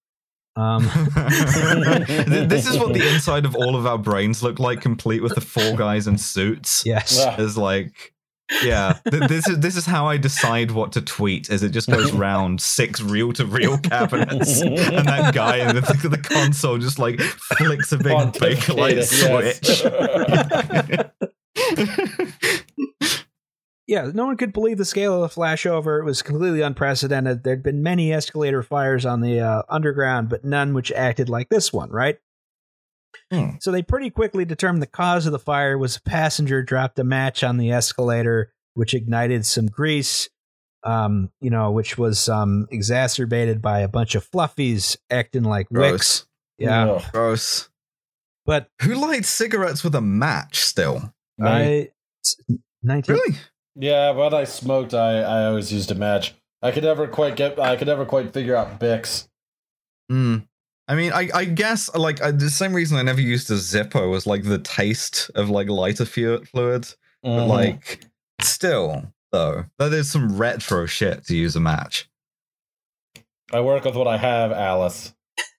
Um, 0.55 0.82
this 0.85 2.66
is 2.69 2.78
what 2.78 2.93
the 2.93 3.10
inside 3.14 3.47
of 3.47 3.55
all 3.56 3.74
of 3.74 3.86
our 3.86 3.97
brains 3.97 4.43
look 4.43 4.59
like, 4.59 4.81
complete 4.82 5.23
with 5.23 5.35
the 5.35 5.40
four 5.40 5.77
guys 5.77 6.06
in 6.06 6.19
suits. 6.19 6.85
yes. 6.85 7.16
Yeah. 7.19 7.40
Is 7.40 7.56
like, 7.56 8.12
yeah, 8.62 8.98
th- 9.10 9.28
this 9.28 9.48
is 9.48 9.60
this 9.60 9.77
is 9.77 9.86
how 9.86 10.06
I 10.06 10.16
decide 10.16 10.73
what 10.73 10.93
to 10.93 11.01
tweet. 11.01 11.51
Is 11.51 11.62
it 11.62 11.70
just 11.70 11.89
goes 11.89 12.12
round 12.12 12.60
six 12.60 13.01
reel 13.01 13.32
to 13.35 13.47
reel 13.47 13.78
cabinets, 13.78 14.60
and 14.60 14.77
that 14.77 15.32
guy 15.35 15.69
in 15.69 15.77
the, 15.77 15.81
the 15.81 16.19
console 16.19 16.78
just 16.78 16.98
like 16.98 17.20
flicks 17.20 17.93
a 17.93 17.98
big 17.98 18.06
bakelite 18.06 19.02
Pontificated, 19.02 19.55
switch. 19.55 21.43
yeah, 23.86 24.10
no 24.12 24.27
one 24.27 24.36
could 24.36 24.52
believe 24.52 24.78
the 24.78 24.85
scale 24.85 25.23
of 25.23 25.35
the 25.35 25.40
flashover. 25.40 26.01
It 26.01 26.05
was 26.05 26.23
completely 26.23 26.60
unprecedented. 26.60 27.44
There'd 27.44 27.62
been 27.62 27.82
many 27.82 28.12
escalator 28.12 28.62
fires 28.62 29.06
on 29.06 29.20
the 29.20 29.40
uh, 29.40 29.62
underground, 29.69 30.28
but 30.28 30.44
none 30.44 30.74
which 30.74 30.93
acted 30.93 31.28
like 31.28 31.48
this 31.48 31.73
one, 31.73 31.90
right? 31.90 32.19
Hmm. 33.33 33.57
So 33.61 33.71
they 33.71 33.83
pretty 33.83 34.11
quickly 34.11 34.45
determined 34.45 34.83
the 34.83 34.87
cause 34.87 35.25
of 35.25 35.33
the 35.33 35.39
fire 35.39 35.79
was 35.79 35.97
a 35.97 36.03
passenger 36.03 36.63
dropped 36.63 36.99
a 36.99 37.05
match 37.05 37.43
on 37.43 37.57
the 37.57 37.71
escalator, 37.71 38.53
which 38.75 38.93
ignited 38.93 39.47
some 39.47 39.67
grease, 39.67 40.29
um, 40.85 41.31
you 41.41 41.49
know, 41.49 41.71
which 41.71 41.97
was 41.97 42.29
um, 42.29 42.67
exacerbated 42.71 43.63
by 43.63 43.81
a 43.81 43.89
bunch 43.89 44.15
of 44.15 44.29
fluffies 44.31 44.99
acting 45.11 45.45
like 45.45 45.69
wicks. 45.71 46.27
Yeah, 46.59 46.91
Ugh. 46.91 47.03
Gross. 47.13 47.71
but 48.45 48.69
Who 48.83 48.95
lights 48.95 49.29
cigarettes 49.29 49.83
with 49.83 49.95
a 49.95 50.03
match 50.03 50.61
still? 50.61 51.15
I. 51.43 51.89
19, 52.83 53.15
Really? 53.15 53.37
Yeah, 53.75 54.11
when 54.11 54.35
I 54.35 54.45
smoked, 54.45 54.93
I, 54.93 55.21
I 55.21 55.47
always 55.47 55.73
used 55.73 55.91
a 55.91 55.95
match. 55.95 56.35
I 56.61 56.71
could 56.71 56.85
never 56.85 57.09
quite 57.09 57.37
get. 57.37 57.59
I 57.59 57.77
could 57.77 57.89
never 57.89 58.05
quite 58.05 58.33
figure 58.33 58.55
out 58.55 58.79
Bics. 58.79 59.29
Hmm. 60.09 60.39
I 60.93 60.94
mean, 60.94 61.10
I, 61.12 61.31
I 61.35 61.44
guess 61.47 61.89
like 61.94 62.20
I, 62.20 62.32
the 62.32 62.51
same 62.51 62.74
reason 62.74 62.98
I 62.98 63.02
never 63.02 63.20
used 63.23 63.51
a 63.51 63.55
Zippo 63.55 64.10
was 64.10 64.27
like 64.27 64.43
the 64.43 64.59
taste 64.59 65.31
of 65.35 65.48
like 65.48 65.69
lighter 65.70 66.05
fluid. 66.05 66.44
But 66.52 66.94
Mhm. 67.24 67.48
like, 67.48 68.01
still 68.43 69.10
though, 69.31 69.64
that 69.78 69.94
is 69.94 70.10
some 70.10 70.36
retro 70.36 70.85
shit 70.85 71.24
to 71.28 71.35
use 71.36 71.56
a 71.56 71.60
match. 71.60 72.10
I 73.51 73.60
work 73.62 73.85
with 73.86 73.94
what 73.97 74.06
I 74.06 74.19
have, 74.19 74.52
Alice. 74.52 75.14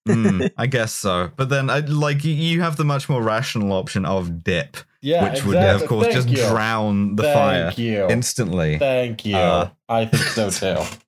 Hmm, 0.07 0.43
I 0.57 0.67
guess 0.67 0.93
so. 0.93 1.31
But 1.35 1.49
then, 1.49 1.71
I, 1.71 1.79
like, 1.79 2.23
you- 2.23 2.33
you 2.35 2.61
have 2.61 2.75
the 2.77 2.83
much 2.85 3.09
more 3.09 3.23
rational 3.23 3.71
option 3.73 4.05
of 4.05 4.43
dip, 4.43 4.77
Yeah, 5.01 5.23
which 5.23 5.39
exactly. 5.39 5.55
would, 5.55 5.81
of 5.81 5.85
course, 5.87 6.03
Thank 6.13 6.15
just 6.15 6.29
you. 6.29 6.47
drown 6.47 7.15
the 7.15 7.23
Thank 7.23 7.33
fire 7.35 7.71
you. 7.77 8.07
instantly. 8.09 8.77
Thank 8.77 9.25
you. 9.25 9.37
Uh, 9.37 9.69
I 9.89 10.05
think 10.05 10.23
so 10.23 10.49
too. 10.51 10.83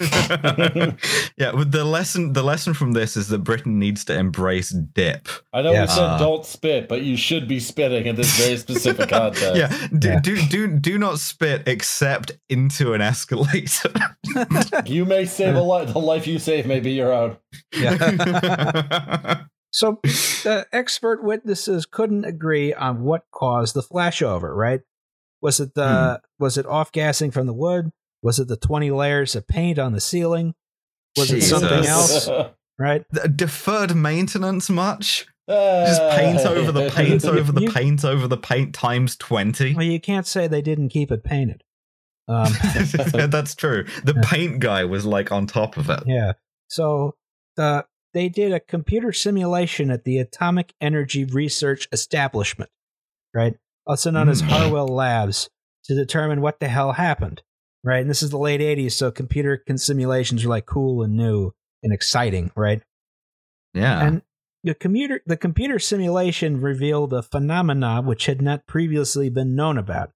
yeah, 1.36 1.52
with 1.52 1.72
the 1.72 1.84
lesson, 1.84 2.32
the 2.32 2.42
lesson 2.42 2.72
from 2.74 2.92
this 2.92 3.16
is 3.16 3.28
that 3.28 3.38
Britain 3.40 3.78
needs 3.78 4.04
to 4.06 4.16
embrace 4.18 4.70
dip. 4.70 5.28
I 5.52 5.62
know 5.62 5.72
Yes. 5.72 5.90
we 5.90 5.94
said 5.96 6.04
Uh, 6.04 6.18
don't 6.18 6.44
spit, 6.46 6.88
but 6.88 7.02
you 7.02 7.16
should 7.16 7.46
be 7.46 7.60
spitting 7.60 8.06
in 8.06 8.16
this 8.16 8.36
very 8.38 8.56
specific 8.56 9.08
context. 9.10 9.56
Yeah, 9.56 9.68
do, 9.98 10.08
Yeah. 10.08 10.20
do 10.20 10.36
do 10.48 10.68
do 10.78 10.98
not 10.98 11.18
spit 11.18 11.62
except 11.66 12.32
into 12.48 12.92
an 12.94 13.00
escalator. 13.00 13.92
You 14.86 15.04
may 15.04 15.24
save 15.26 15.54
a 15.56 15.60
life. 15.60 15.92
The 15.92 15.98
life 16.00 16.26
you 16.26 16.38
save 16.38 16.66
may 16.66 16.80
be 16.80 16.92
your 16.92 17.12
own. 17.12 17.36
Yeah. 17.76 19.42
So 19.72 20.00
the 20.02 20.66
expert 20.72 21.22
witnesses 21.22 21.86
couldn't 21.86 22.24
agree 22.24 22.72
on 22.74 23.02
what 23.02 23.22
caused 23.32 23.74
the 23.74 23.82
flashover, 23.82 24.54
right? 24.54 24.80
Was 25.40 25.60
it 25.60 25.74
the 25.74 26.20
was 26.38 26.58
it 26.58 26.66
off 26.66 26.90
gassing 26.92 27.30
from 27.30 27.46
the 27.46 27.52
wood? 27.52 27.90
Was 28.22 28.38
it 28.38 28.48
the 28.48 28.56
20 28.56 28.90
layers 28.90 29.34
of 29.34 29.46
paint 29.46 29.78
on 29.78 29.92
the 29.92 30.00
ceiling? 30.00 30.54
Was 31.16 31.30
it 31.32 31.42
something 31.42 31.84
else? 31.86 32.28
Right? 32.78 33.04
Deferred 33.36 33.94
maintenance 33.94 34.70
much? 34.70 35.26
Just 35.46 36.00
paint 36.16 36.40
over 36.46 36.72
the 36.72 36.88
paint 36.90 37.22
over 37.26 37.52
the 37.52 37.60
You- 37.64 37.70
paint 37.70 38.06
over 38.06 38.26
the 38.26 38.38
paint 38.38 38.74
times 38.74 39.16
20. 39.16 39.74
Well, 39.74 39.84
you 39.84 40.00
can't 40.00 40.26
say 40.26 40.46
they 40.48 40.62
didn't 40.62 40.88
keep 40.88 41.12
it 41.12 41.22
painted. 41.22 41.62
Um, 42.26 42.50
That's 43.12 43.54
true. 43.54 43.84
The 44.04 44.14
paint 44.24 44.60
guy 44.60 44.84
was 44.86 45.04
like 45.04 45.30
on 45.30 45.46
top 45.46 45.76
of 45.76 45.90
it. 45.90 46.04
yeah. 46.06 46.32
So 46.68 47.16
the 47.56 47.84
they 48.14 48.30
did 48.30 48.52
a 48.54 48.60
computer 48.60 49.12
simulation 49.12 49.90
at 49.90 50.04
the 50.04 50.16
Atomic 50.16 50.72
Energy 50.80 51.26
Research 51.26 51.86
Establishment, 51.92 52.70
right? 53.34 53.56
Also 53.86 54.10
known 54.10 54.30
as 54.30 54.40
Hmm. 54.40 54.46
Harwell 54.48 54.88
Labs, 54.88 55.50
to 55.84 55.94
determine 55.94 56.40
what 56.40 56.60
the 56.60 56.68
hell 56.68 56.92
happened, 56.92 57.42
right? 57.84 58.00
And 58.00 58.10
this 58.10 58.22
is 58.22 58.30
the 58.30 58.38
late 58.38 58.60
'80s, 58.60 58.92
so 58.92 59.10
computer 59.10 59.62
simulations 59.76 60.44
were 60.44 60.50
like 60.50 60.66
cool 60.66 61.02
and 61.02 61.16
new 61.16 61.52
and 61.82 61.92
exciting, 61.92 62.50
right? 62.56 62.82
Yeah. 63.74 64.06
And 64.06 64.22
the 64.64 64.74
computer 64.74 65.20
the 65.26 65.36
computer 65.36 65.78
simulation 65.78 66.60
revealed 66.60 67.12
a 67.12 67.22
phenomena 67.22 68.02
which 68.02 68.26
had 68.26 68.42
not 68.42 68.66
previously 68.66 69.30
been 69.30 69.54
known 69.54 69.78
about, 69.78 70.10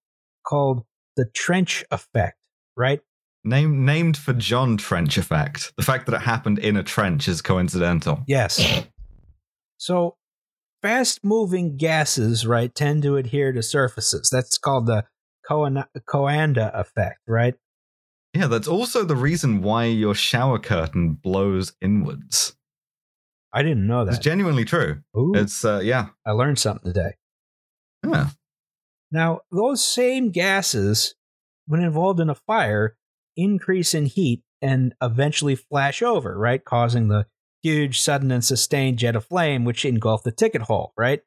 called 0.47 0.85
the 1.16 1.27
trench 1.32 1.85
effect, 1.91 2.39
right? 2.77 3.01
Name, 3.47 3.85
named 3.85 4.16
for 4.16 4.32
John 4.32 4.78
Trench 4.78 5.19
effect. 5.19 5.74
The 5.77 5.82
fact 5.82 6.07
that 6.07 6.15
it 6.15 6.23
happened 6.23 6.59
in 6.59 6.77
a 6.77 6.82
trench 6.82 7.28
is 7.28 7.43
coincidental. 7.43 8.23
Yes. 8.27 8.85
So 9.77 10.16
fast 10.81 11.24
moving 11.24 11.77
gases, 11.77 12.47
right, 12.47 12.74
tend 12.74 13.03
to 13.03 13.16
adhere 13.16 13.53
to 13.53 13.62
surfaces. 13.62 14.31
That's 14.32 14.57
called 14.57 14.86
the 14.86 15.05
Coan- 15.49 15.87
Coanda 16.09 16.71
effect, 16.79 17.21
right? 17.27 17.55
Yeah, 18.35 18.49
that's 18.49 18.69
also 18.69 19.05
the 19.05 19.16
reason 19.16 19.62
why 19.62 19.85
your 19.85 20.15
shower 20.15 20.59
curtain 20.59 21.12
blows 21.12 21.75
inwards. 21.81 22.57
I 23.53 23.62
didn't 23.62 23.87
know 23.87 24.05
that. 24.05 24.15
It's 24.16 24.25
genuinely 24.25 24.65
true. 24.65 25.03
Ooh, 25.16 25.33
It's 25.37 25.65
uh, 25.65 25.81
yeah. 25.85 26.09
I 26.27 26.33
learned 26.33 26.59
something 26.59 26.93
today. 26.93 27.12
Yeah. 28.05 28.31
Now, 29.12 29.43
those 29.53 29.85
same 29.85 30.31
gases, 30.31 31.15
when 31.66 31.81
involved 31.81 32.19
in 32.19 32.29
a 32.29 32.35
fire, 32.35 32.97
increase 33.37 33.95
in 33.95 34.07
heat 34.07 34.43
and 34.61 34.95
eventually 35.01 35.55
flash 35.55 36.03
over, 36.03 36.37
right? 36.37 36.65
Causing 36.65 37.07
the 37.09 37.27
huge, 37.62 38.01
sudden, 38.01 38.33
and 38.33 38.45
sustained 38.45 38.99
jet 38.99 39.15
of 39.15 39.25
flame, 39.27 39.65
which 39.65 39.85
engulfed 39.85 40.25
the 40.25 40.33
ticket 40.33 40.62
hole, 40.62 40.93
right? 40.99 41.21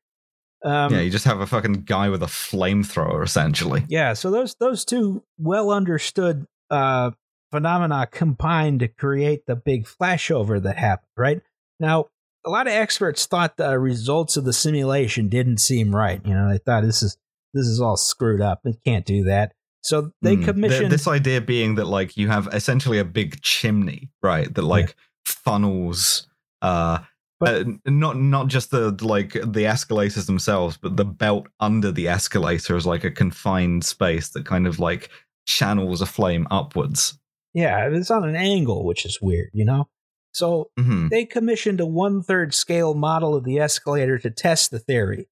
Um, 0.64 0.92
yeah, 0.94 1.02
you 1.02 1.10
just 1.12 1.26
have 1.26 1.40
a 1.40 1.46
fucking 1.48 1.84
guy 1.84 2.10
with 2.10 2.24
a 2.24 2.28
flamethrower, 2.28 3.24
essentially. 3.24 3.86
Yeah, 3.88 4.14
so 4.14 4.32
those 4.32 4.56
those 4.56 4.84
two 4.86 5.24
well 5.38 5.70
understood 5.72 6.46
uh, 6.70 7.12
phenomena 7.52 8.08
combined 8.12 8.80
to 8.82 8.88
create 8.88 9.46
the 9.46 9.56
big 9.56 9.86
flashover 9.86 10.62
that 10.64 10.78
happened. 10.78 11.10
Right 11.16 11.42
now, 11.80 12.08
a 12.46 12.50
lot 12.50 12.68
of 12.68 12.74
experts 12.74 13.26
thought 13.26 13.58
the 13.58 13.78
results 13.78 14.36
of 14.36 14.46
the 14.46 14.54
simulation 14.54 15.30
didn't 15.30 15.60
seem 15.60 15.96
right. 15.96 16.22
You 16.26 16.34
know, 16.34 16.50
they 16.50 16.58
thought 16.58 16.84
this 16.84 17.04
is 17.04 17.18
this 17.54 17.68
is 17.68 17.80
all 17.80 17.96
screwed 17.98 18.42
up. 18.42 18.62
It 18.66 18.78
can't 18.84 19.06
do 19.06 19.24
that. 19.26 19.54
So 19.84 20.12
they 20.22 20.36
Hmm. 20.36 20.44
Commissioned. 20.44 20.92
this 20.92 21.08
idea 21.08 21.40
being 21.40 21.76
that 21.76 21.86
like 21.86 22.18
you 22.18 22.28
have 22.30 22.50
essentially 22.52 22.98
a 23.00 23.06
big 23.06 23.42
chimney, 23.42 24.10
right? 24.24 24.52
That 24.54 24.64
like 24.64 24.96
funnels 25.26 26.28
uh 26.62 27.00
But- 27.40 27.68
uh, 27.68 27.72
not 27.86 28.18
not 28.18 28.48
just 28.48 28.72
the 28.72 28.92
like 29.02 29.34
the 29.46 29.66
escalators 29.68 30.26
themselves, 30.26 30.78
but 30.78 30.98
the 30.98 31.06
belt 31.06 31.48
under 31.60 31.92
the 31.92 32.08
escalator 32.08 32.76
is 32.76 32.86
like 32.86 33.04
a 33.04 33.12
confined 33.12 33.86
space 33.86 34.30
that 34.30 34.46
kind 34.46 34.66
of 34.68 34.80
like 34.80 35.10
channels 35.46 36.02
a 36.02 36.06
flame 36.06 36.48
upwards. 36.52 37.20
yeah, 37.54 37.88
it's 37.92 38.12
on 38.12 38.28
an 38.28 38.36
angle, 38.36 38.86
which 38.86 39.06
is 39.06 39.20
weird, 39.22 39.50
you 39.54 39.66
know. 39.66 39.88
So 40.34 40.70
hmm 40.78 41.08
they 41.10 41.26
commissioned 41.26 41.80
a 41.80 41.86
one 41.86 42.22
third 42.24 42.54
scale 42.54 42.94
model 42.94 43.36
of 43.36 43.44
the 43.44 43.60
escalator 43.60 44.18
to 44.20 44.30
test 44.32 44.72
the 44.72 44.80
theory, 44.80 45.28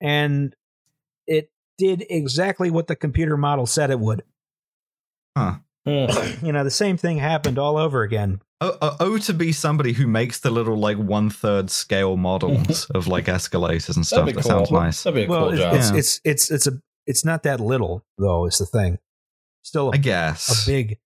and 0.00 0.54
it 1.26 1.50
did 1.78 2.04
exactly 2.10 2.70
what 2.70 2.86
the 2.86 2.96
computer 2.96 3.36
model 3.36 3.66
said 3.66 3.90
it 3.90 4.00
would. 4.00 4.22
Hmm. 5.36 5.50
you 5.86 6.52
know, 6.52 6.62
the 6.64 6.70
same 6.70 6.96
thing 6.96 7.18
happened 7.18 7.58
all 7.58 7.76
over 7.76 8.02
again. 8.02 8.40
Oh, 8.62 8.76
oh, 8.82 8.96
oh, 9.00 9.18
to 9.18 9.32
be 9.32 9.52
somebody 9.52 9.92
who 9.94 10.06
makes 10.06 10.40
the 10.40 10.50
little 10.50 10.76
like 10.76 10.98
one 10.98 11.30
third 11.30 11.70
scale 11.70 12.16
models 12.18 12.84
of 12.94 13.06
like 13.08 13.26
escalators 13.28 13.96
and 13.96 14.06
stuff. 14.06 14.26
That'd 14.26 14.36
That 14.36 14.42
cool. 14.42 14.50
sounds 14.66 14.70
nice. 14.70 15.02
That'd 15.02 15.14
be 15.16 15.24
a 15.24 15.28
well, 15.28 15.50
cool 15.50 15.52
it's, 15.54 15.60
job. 15.60 15.74
it's, 15.74 15.90
Yeah. 15.90 15.98
it's 15.98 16.20
it's 16.24 16.50
it's 16.50 16.66
a 16.66 16.72
it's 17.06 17.24
not 17.24 17.42
that 17.44 17.58
little 17.60 18.04
though. 18.18 18.44
Is 18.46 18.58
the 18.58 18.66
thing 18.66 18.98
still 19.62 19.90
I 19.94 19.96
a, 19.96 19.98
guess. 19.98 20.66
a 20.66 20.70
big 20.70 20.98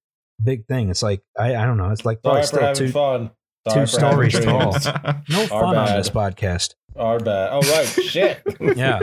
big 0.42 0.66
thing? 0.66 0.90
It's 0.90 1.02
like 1.02 1.22
I 1.38 1.54
I 1.54 1.64
don't 1.64 1.76
know. 1.76 1.90
It's 1.90 2.04
like 2.04 2.18
Sorry 2.24 2.42
probably 2.42 2.42
for 2.42 2.74
still 2.74 2.86
two 2.86 2.92
fun. 2.92 3.30
two 3.72 3.86
Sorry 3.86 4.30
for 4.30 4.40
stories 4.42 4.44
tall. 4.44 4.72
no 5.28 5.42
Our 5.42 5.48
fun 5.48 5.76
on 5.76 5.96
this 5.96 6.10
podcast. 6.10 6.74
Our 6.96 7.20
bad. 7.20 7.50
Oh 7.52 7.60
right, 7.60 7.86
shit. 7.86 8.42
Yeah. 8.76 8.98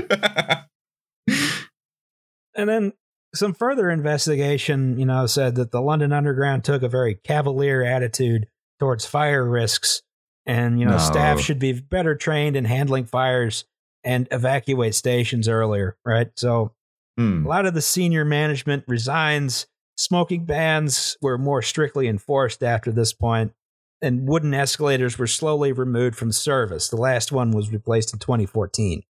And 2.55 2.67
then 2.69 2.93
some 3.33 3.53
further 3.53 3.89
investigation, 3.89 4.97
you 4.99 5.05
know, 5.05 5.25
said 5.25 5.55
that 5.55 5.71
the 5.71 5.81
London 5.81 6.11
Underground 6.11 6.63
took 6.63 6.83
a 6.83 6.89
very 6.89 7.15
cavalier 7.15 7.81
attitude 7.83 8.47
towards 8.79 9.05
fire 9.05 9.47
risks, 9.47 10.01
and 10.45 10.79
you 10.79 10.85
know, 10.85 10.93
No. 10.93 10.97
staff 10.97 11.39
should 11.39 11.59
be 11.59 11.73
better 11.73 12.15
trained 12.15 12.55
in 12.55 12.65
handling 12.65 13.05
fires 13.05 13.65
and 14.03 14.27
evacuate 14.31 14.95
stations 14.95 15.47
earlier, 15.47 15.95
right? 16.05 16.31
So 16.35 16.73
Hmm. 17.17 17.45
a 17.45 17.49
lot 17.49 17.65
of 17.65 17.73
the 17.73 17.81
senior 17.81 18.25
management 18.25 18.83
resigns. 18.87 19.67
Smoking 19.97 20.45
bans 20.45 21.17
were 21.21 21.37
more 21.37 21.61
strictly 21.61 22.07
enforced 22.07 22.63
after 22.63 22.91
this 22.91 23.13
point, 23.13 23.53
and 24.01 24.27
wooden 24.27 24.53
escalators 24.53 25.19
were 25.19 25.27
slowly 25.27 25.71
removed 25.71 26.15
from 26.15 26.31
service. 26.31 26.87
The 26.89 26.95
last 26.97 27.31
one 27.31 27.51
was 27.51 27.71
replaced 27.71 28.11
in 28.13 28.19
2014. 28.19 29.03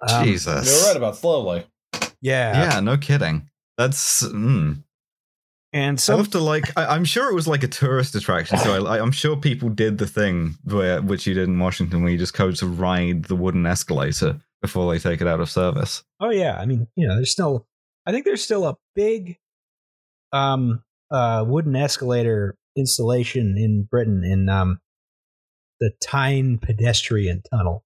Um, 0.00 0.24
Jesus. 0.24 0.66
You're 0.66 0.88
right 0.88 0.96
about 0.96 1.16
slowly. 1.16 1.66
Yeah. 2.20 2.72
Yeah, 2.72 2.80
no 2.80 2.96
kidding. 2.96 3.48
That's. 3.76 4.22
Mm. 4.22 4.82
And 5.72 6.00
some 6.00 6.24
to 6.24 6.38
like. 6.38 6.76
I, 6.78 6.86
I'm 6.86 7.04
sure 7.04 7.30
it 7.30 7.34
was 7.34 7.46
like 7.46 7.62
a 7.62 7.68
tourist 7.68 8.14
attraction, 8.14 8.56
so 8.58 8.86
I, 8.86 9.00
I'm 9.02 9.12
sure 9.12 9.36
people 9.36 9.68
did 9.68 9.98
the 9.98 10.06
thing 10.06 10.54
where 10.64 11.02
which 11.02 11.26
you 11.26 11.34
did 11.34 11.46
in 11.46 11.58
Washington, 11.58 12.02
where 12.02 12.10
you 12.10 12.16
just 12.16 12.32
go 12.32 12.50
to 12.50 12.66
ride 12.66 13.26
the 13.26 13.36
wooden 13.36 13.66
escalator 13.66 14.40
before 14.62 14.90
they 14.90 14.98
take 14.98 15.20
it 15.20 15.26
out 15.26 15.40
of 15.40 15.50
service. 15.50 16.02
Oh 16.20 16.30
yeah, 16.30 16.56
I 16.58 16.64
mean, 16.64 16.88
you 16.96 17.06
know, 17.06 17.16
there's 17.16 17.30
still 17.30 17.66
I 18.06 18.12
think 18.12 18.24
there's 18.24 18.42
still 18.42 18.66
a 18.66 18.76
big 18.94 19.36
um 20.32 20.82
uh 21.10 21.44
wooden 21.46 21.76
escalator 21.76 22.56
installation 22.74 23.56
in 23.58 23.86
Britain 23.90 24.24
in 24.24 24.48
um 24.48 24.80
the 25.80 25.92
Tyne 26.02 26.58
pedestrian 26.58 27.42
tunnel. 27.50 27.84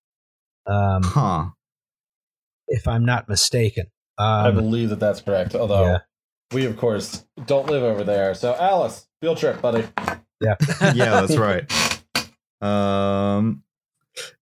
Um 0.66 1.02
Huh? 1.02 1.44
if 2.68 2.86
I'm 2.88 3.04
not 3.04 3.28
mistaken. 3.28 3.86
I 4.18 4.48
Um 4.48 4.56
believe 4.56 4.90
that 4.90 5.00
that's 5.00 5.20
correct. 5.20 5.54
Although 5.54 5.84
yeah. 5.86 5.98
we, 6.52 6.66
of 6.66 6.76
course, 6.76 7.24
don't 7.46 7.66
live 7.66 7.82
over 7.82 8.04
there. 8.04 8.34
So, 8.34 8.54
Alice, 8.54 9.06
field 9.20 9.38
trip, 9.38 9.60
buddy. 9.60 9.86
Yeah. 10.40 10.56
yeah, 10.94 11.20
that's 11.20 11.36
right. 11.36 11.70
Um, 12.62 13.64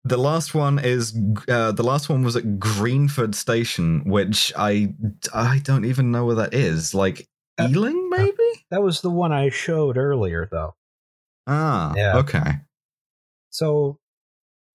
the 0.05 0.15
last 0.15 0.55
one 0.55 0.79
is 0.79 1.13
uh, 1.49 1.73
the 1.73 1.83
last 1.83 2.07
one 2.07 2.23
was 2.23 2.37
at 2.37 2.59
Greenford 2.59 3.35
Station, 3.35 4.03
which 4.05 4.53
I 4.55 4.93
I 5.33 5.59
don't 5.59 5.83
even 5.83 6.11
know 6.11 6.25
where 6.25 6.35
that 6.35 6.53
is. 6.53 6.93
Like 6.93 7.27
Uh, 7.57 7.67
Ealing, 7.69 8.09
maybe. 8.09 8.65
That 8.71 8.81
was 8.81 9.01
the 9.01 9.09
one 9.09 9.33
I 9.33 9.49
showed 9.49 9.97
earlier 9.97 10.47
though. 10.49 10.75
Ah, 11.45 11.93
Yeah. 11.95 12.17
okay. 12.19 12.59
So 13.49 13.99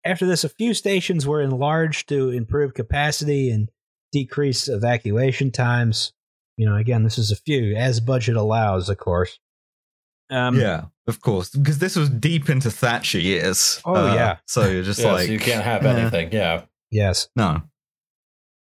after 0.05 0.27
this 0.27 0.45
a 0.45 0.49
few 0.49 0.75
stations 0.75 1.27
were 1.27 1.41
enlarged 1.41 2.09
to 2.11 2.29
improve 2.31 2.75
capacity 2.75 3.51
and 3.51 3.71
decrease 4.13 4.69
evacuation 4.69 5.51
times. 5.51 6.13
You 6.57 6.67
know, 6.67 6.77
again, 6.77 7.05
this 7.05 7.19
is 7.19 7.31
a 7.31 7.37
few 7.37 7.75
as 7.77 8.01
budget 8.01 8.37
allows, 8.37 8.89
of 8.89 8.99
course. 8.99 9.39
Um, 10.31 10.59
yeah, 10.59 10.85
of 11.09 11.21
course, 11.21 11.51
because 11.51 11.79
this 11.79 11.97
was 11.97 12.09
deep 12.09 12.49
into 12.49 12.71
Thatcher 12.71 13.19
years. 13.19 13.81
Uh, 13.85 13.93
Oh, 13.93 14.15
yeah. 14.15 14.37
So 14.47 14.69
you're 14.69 14.83
just 14.85 15.01
yeah, 15.01 15.13
like 15.13 15.27
so 15.27 15.33
you 15.33 15.39
can't 15.41 15.65
have 15.65 15.85
anything. 15.85 16.31
Yeah. 16.33 16.63
Yes. 16.91 17.29
No. 17.35 17.63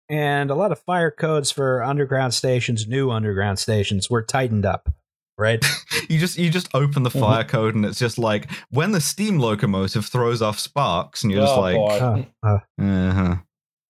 And 0.09 0.49
a 0.49 0.55
lot 0.55 0.71
of 0.71 0.79
fire 0.79 1.11
codes 1.11 1.51
for 1.51 1.83
underground 1.83 2.33
stations, 2.33 2.87
new 2.87 3.11
underground 3.11 3.59
stations, 3.59 4.09
were 4.09 4.21
tightened 4.23 4.65
up, 4.65 4.89
right? 5.37 5.63
You 6.09 6.19
just 6.19 6.37
you 6.37 6.49
just 6.49 6.69
open 6.73 7.03
the 7.03 7.09
Mhm. 7.09 7.19
fire 7.19 7.43
code 7.43 7.75
and 7.75 7.83
it's 7.85 7.99
just 7.99 8.17
like 8.17 8.49
when 8.69 8.93
the 8.93 9.01
steam 9.01 9.39
locomotive 9.39 10.05
throws 10.05 10.41
off 10.41 10.57
sparks 10.57 11.21
and 11.21 11.31
you're 11.33 11.41
just 11.41 11.57
oh, 11.57 11.59
like 11.59 11.75
boy. 11.75 12.23
Uh, 12.41 12.59
uh-huh. 12.79 13.35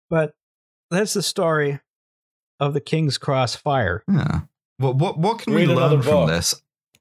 but 0.08 0.34
that's 0.90 1.14
the 1.14 1.22
story 1.22 1.80
of 2.58 2.74
the 2.74 2.80
King's 2.80 3.18
Cross 3.18 3.56
fire. 3.56 4.02
Yeah. 4.10 4.40
What 4.78 4.96
what 4.96 5.18
what 5.18 5.38
can 5.40 5.52
Read 5.54 5.68
we 5.68 5.74
learn 5.74 6.02
from 6.02 6.28
this 6.28 6.54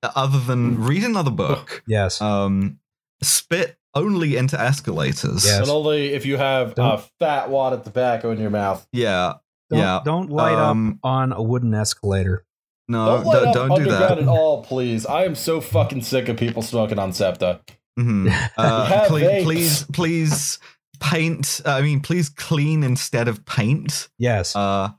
uh, 0.03 0.11
other 0.15 0.39
than 0.39 0.81
read 0.83 1.03
another 1.03 1.31
book? 1.31 1.83
Yes. 1.87 2.21
Um, 2.21 2.79
spit 3.21 3.77
only 3.95 4.37
into 4.37 4.59
escalators. 4.59 5.45
Yes. 5.45 5.61
And 5.61 5.69
only 5.69 6.13
if 6.13 6.25
you 6.25 6.37
have 6.37 6.71
a 6.73 6.75
Don't- 6.75 7.03
fat 7.19 7.49
wad 7.49 7.73
of 7.73 7.83
tobacco 7.83 8.31
in 8.31 8.39
your 8.39 8.49
mouth. 8.51 8.85
Yeah. 8.91 9.33
don't, 9.69 9.79
yeah. 9.79 10.01
don't 10.05 10.29
light 10.29 10.55
Um, 10.55 10.93
up 11.03 11.09
on 11.09 11.33
a 11.33 11.41
wooden 11.41 11.73
escalator. 11.73 12.45
No, 12.87 13.05
don't 13.17 13.25
light 13.25 13.33
don't, 13.33 13.47
up 13.47 13.53
don't 13.77 13.83
do 13.83 13.91
that. 13.91 14.17
at 14.19 14.27
all, 14.27 14.63
please. 14.63 15.05
I 15.05 15.25
am 15.25 15.35
so 15.35 15.61
fucking 15.61 16.01
sick 16.01 16.27
of 16.27 16.37
people 16.37 16.61
smoking 16.61 16.97
on 16.99 17.13
SEPTA. 17.13 17.59
Mhm. 17.99 18.49
Uh, 18.57 18.85
Have 18.85 19.07
please, 19.07 19.43
please, 19.43 19.83
please 19.93 20.59
paint. 20.99 21.61
uh, 21.65 21.71
I 21.71 21.81
mean, 21.81 21.99
please 22.01 22.29
clean 22.29 22.83
instead 22.83 23.27
of 23.27 23.45
paint. 23.45 24.09
Yes. 24.17 24.55
Uh, 24.55 24.89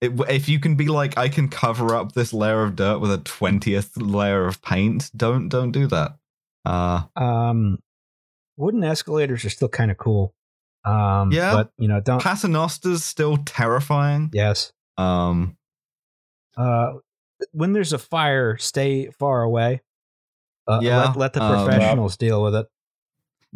it, 0.00 0.12
if 0.28 0.48
you 0.48 0.58
can 0.58 0.74
be 0.74 0.88
like, 0.88 1.16
I 1.16 1.28
can 1.28 1.48
cover 1.48 1.94
up 1.94 2.12
this 2.12 2.32
layer 2.32 2.62
of 2.62 2.76
dirt 2.76 2.98
with 2.98 3.12
a 3.12 3.18
twentieth 3.18 3.96
layer 3.96 4.46
of 4.46 4.60
paint. 4.62 5.10
Don't 5.16 5.48
don't 5.48 5.72
do 5.72 5.86
that. 5.88 6.16
Uh, 6.64 7.02
um, 7.16 7.78
wooden 8.56 8.84
escalators 8.84 9.44
are 9.44 9.50
still 9.50 9.68
kind 9.68 9.90
of 9.90 9.96
cool. 9.98 10.34
Um, 10.84 11.30
Yeah. 11.30 11.54
But, 11.54 11.70
you 11.78 11.88
know, 11.88 12.00
don't. 12.00 12.20
Paternoster's 12.20 13.04
still 13.04 13.36
terrifying. 13.36 14.30
Yes. 14.32 14.72
Um, 14.98 15.56
Uh, 16.56 16.94
when 17.52 17.72
there's 17.72 17.92
a 17.92 17.98
fire, 17.98 18.56
stay 18.58 19.10
far 19.18 19.42
away. 19.42 19.80
Uh, 20.68 20.80
Yeah, 20.82 21.04
Let, 21.06 21.16
let 21.16 21.32
the 21.32 21.42
um, 21.42 21.64
professionals 21.64 22.16
deal 22.16 22.42
with 22.42 22.54
it. 22.54 22.66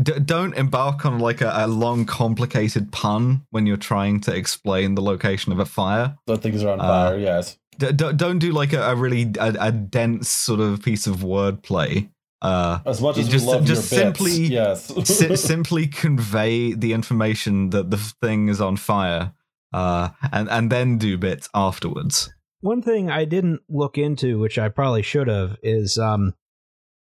D- 0.03 0.19
don't 0.25 0.55
embark 0.55 1.07
on 1.07 1.19
like 1.19 1.41
a, 1.41 1.51
a 1.55 1.67
long, 1.67 2.05
complicated 2.05 2.93
pun 2.93 3.47
when 3.51 3.67
you're 3.67 3.77
trying 3.79 4.21
to 4.21 4.35
explain 4.35 4.95
the 4.95 5.03
location 5.03 5.53
of 5.53 5.59
a 5.59 5.65
fire. 5.65 6.17
The 6.27 6.37
things 6.37 6.63
are 6.63 6.71
on 6.71 6.81
Uh, 6.81 6.85
fire, 7.11 7.19
yes. 7.19 7.59
D- 7.79 7.93
don't 7.93 8.17
don't 8.17 8.39
do 8.39 8.53
like 8.53 8.73
a, 8.73 8.83
a 8.83 8.95
really 8.95 9.33
a, 9.39 9.55
a 9.59 9.73
dense 9.73 10.29
sort 10.29 10.61
of 10.61 10.83
piece 10.83 11.07
of 11.07 11.17
wordplay. 11.19 12.11
Uh, 12.43 12.81
As 12.85 13.01
much 13.01 13.17
as 13.17 13.29
just- 13.29 13.47
we 13.47 13.53
love 13.53 13.65
just 13.65 13.91
your 13.91 14.05
bits, 14.13 14.19
simply- 14.19 14.47
yes. 14.47 14.93
si- 15.05 15.37
simply 15.53 15.87
convey 15.87 16.75
the 16.75 16.93
information 16.93 17.71
that 17.71 17.91
the 17.91 17.97
thing 17.97 18.49
is 18.49 18.61
on 18.61 18.77
fire, 18.77 19.33
uh, 19.73 20.11
and 20.31 20.49
and 20.51 20.71
then 20.71 20.99
do 20.99 21.17
bits 21.17 21.49
afterwards. 21.55 22.31
One 22.61 22.83
thing 22.83 23.11
I 23.11 23.25
didn't 23.25 23.61
look 23.69 23.97
into, 23.97 24.39
which 24.39 24.59
I 24.59 24.69
probably 24.69 25.03
should 25.03 25.29
have, 25.29 25.57
is 25.63 25.99
um, 25.99 26.35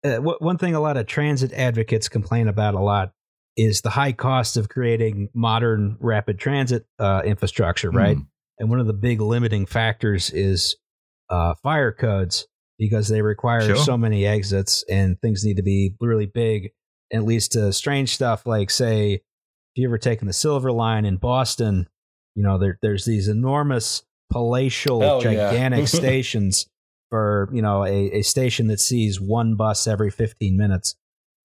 uh, 0.04 0.10
w- 0.16 0.36
one 0.40 0.58
thing 0.58 0.74
a 0.74 0.80
lot 0.80 0.96
of 0.96 1.06
transit 1.06 1.52
advocates 1.52 2.08
complain 2.08 2.48
about 2.48 2.74
a 2.74 2.80
lot 2.80 3.12
is 3.56 3.80
the 3.82 3.90
high 3.90 4.12
cost 4.12 4.56
of 4.56 4.68
creating 4.68 5.28
modern 5.34 5.96
rapid 6.00 6.38
transit 6.38 6.86
uh, 6.98 7.22
infrastructure, 7.24 7.90
right? 7.90 8.16
Hmm. 8.16 8.22
And 8.58 8.70
one 8.70 8.80
of 8.80 8.86
the 8.86 8.92
big 8.92 9.20
limiting 9.20 9.66
factors 9.66 10.30
is 10.30 10.76
uh, 11.30 11.54
fire 11.62 11.92
codes 11.92 12.46
because 12.78 13.08
they 13.08 13.22
require 13.22 13.62
Sure. 13.62 13.76
so 13.76 13.96
many 13.96 14.26
exits 14.26 14.84
and 14.90 15.20
things 15.20 15.44
need 15.44 15.56
to 15.56 15.62
be 15.62 15.94
really 16.00 16.26
big. 16.26 16.70
And 17.10 17.22
it 17.22 17.26
leads 17.26 17.48
to 17.48 17.72
strange 17.72 18.12
stuff 18.14 18.46
like, 18.46 18.70
say, 18.70 19.12
if 19.14 19.20
you 19.76 19.88
ever 19.88 19.98
taken 19.98 20.26
the 20.26 20.32
Silver 20.32 20.72
Line 20.72 21.04
in 21.04 21.16
Boston, 21.16 21.88
you 22.34 22.42
know, 22.42 22.58
there, 22.58 22.78
there's 22.82 23.04
these 23.04 23.28
enormous 23.28 24.02
palatial, 24.32 25.00
Hell 25.00 25.22
yeah. 25.22 25.50
gigantic 25.50 25.86
stations 25.88 26.66
for, 27.14 27.48
you 27.52 27.62
know, 27.62 27.84
a, 27.84 28.10
a 28.18 28.22
station 28.22 28.66
that 28.66 28.80
sees 28.80 29.20
one 29.20 29.54
bus 29.54 29.86
every 29.86 30.10
15 30.10 30.56
minutes. 30.56 30.96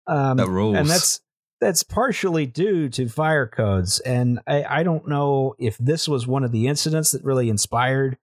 Um, 0.08 0.38
That 0.38 0.48
rules. 0.50 0.76
and 0.76 0.90
that's 0.90 1.22
that's 1.62 1.84
partially 1.84 2.48
due 2.48 2.90
to 2.90 3.08
fire 3.08 3.46
codes 3.46 4.00
and 4.00 4.40
I, 4.48 4.64
I 4.80 4.84
don't 4.84 5.08
know 5.08 5.54
if 5.60 5.78
this 5.78 6.08
was 6.08 6.26
one 6.26 6.44
of 6.44 6.52
the 6.52 6.68
incidents 6.68 7.12
that 7.12 7.24
really 7.24 7.50
inspired 7.50 8.18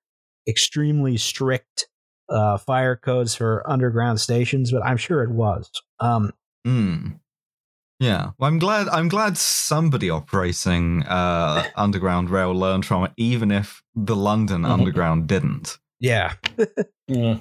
extremely 0.49 1.17
strict 1.19 1.87
uh, 2.29 2.57
fire 2.59 2.97
codes 2.97 3.37
for 3.37 3.63
underground 3.71 4.21
stations, 4.21 4.73
but 4.73 4.83
I'm 4.85 4.97
sure 4.97 5.23
it 5.23 5.31
was. 5.31 5.71
Um, 6.01 6.33
Mm. 6.67 7.21
Yeah, 8.01 8.31
well, 8.39 8.49
I'm 8.51 8.59
glad. 8.59 8.89
I'm 8.89 9.09
glad 9.09 9.39
somebody 9.39 10.11
operating 10.11 11.05
uh, 11.05 11.63
underground 11.77 12.29
rail 12.31 12.53
learned 12.53 12.85
from 12.85 13.05
it, 13.05 13.13
even 13.17 13.51
if 13.53 13.83
the 13.95 14.17
London 14.17 14.63
Mhm. 14.63 14.71
Underground 14.71 15.29
didn't. 15.29 15.79
Yeah, 16.01 16.35
Mm. 17.11 17.41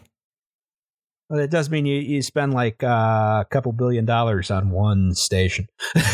but 1.30 1.40
it 1.40 1.50
does 1.50 1.70
mean 1.70 1.86
you, 1.86 2.00
you 2.00 2.22
spend 2.22 2.54
like 2.54 2.84
uh, 2.84 3.42
a 3.42 3.46
couple 3.50 3.72
billion 3.72 4.06
dollars 4.06 4.52
on 4.52 4.70
one 4.70 5.14
station. 5.14 5.68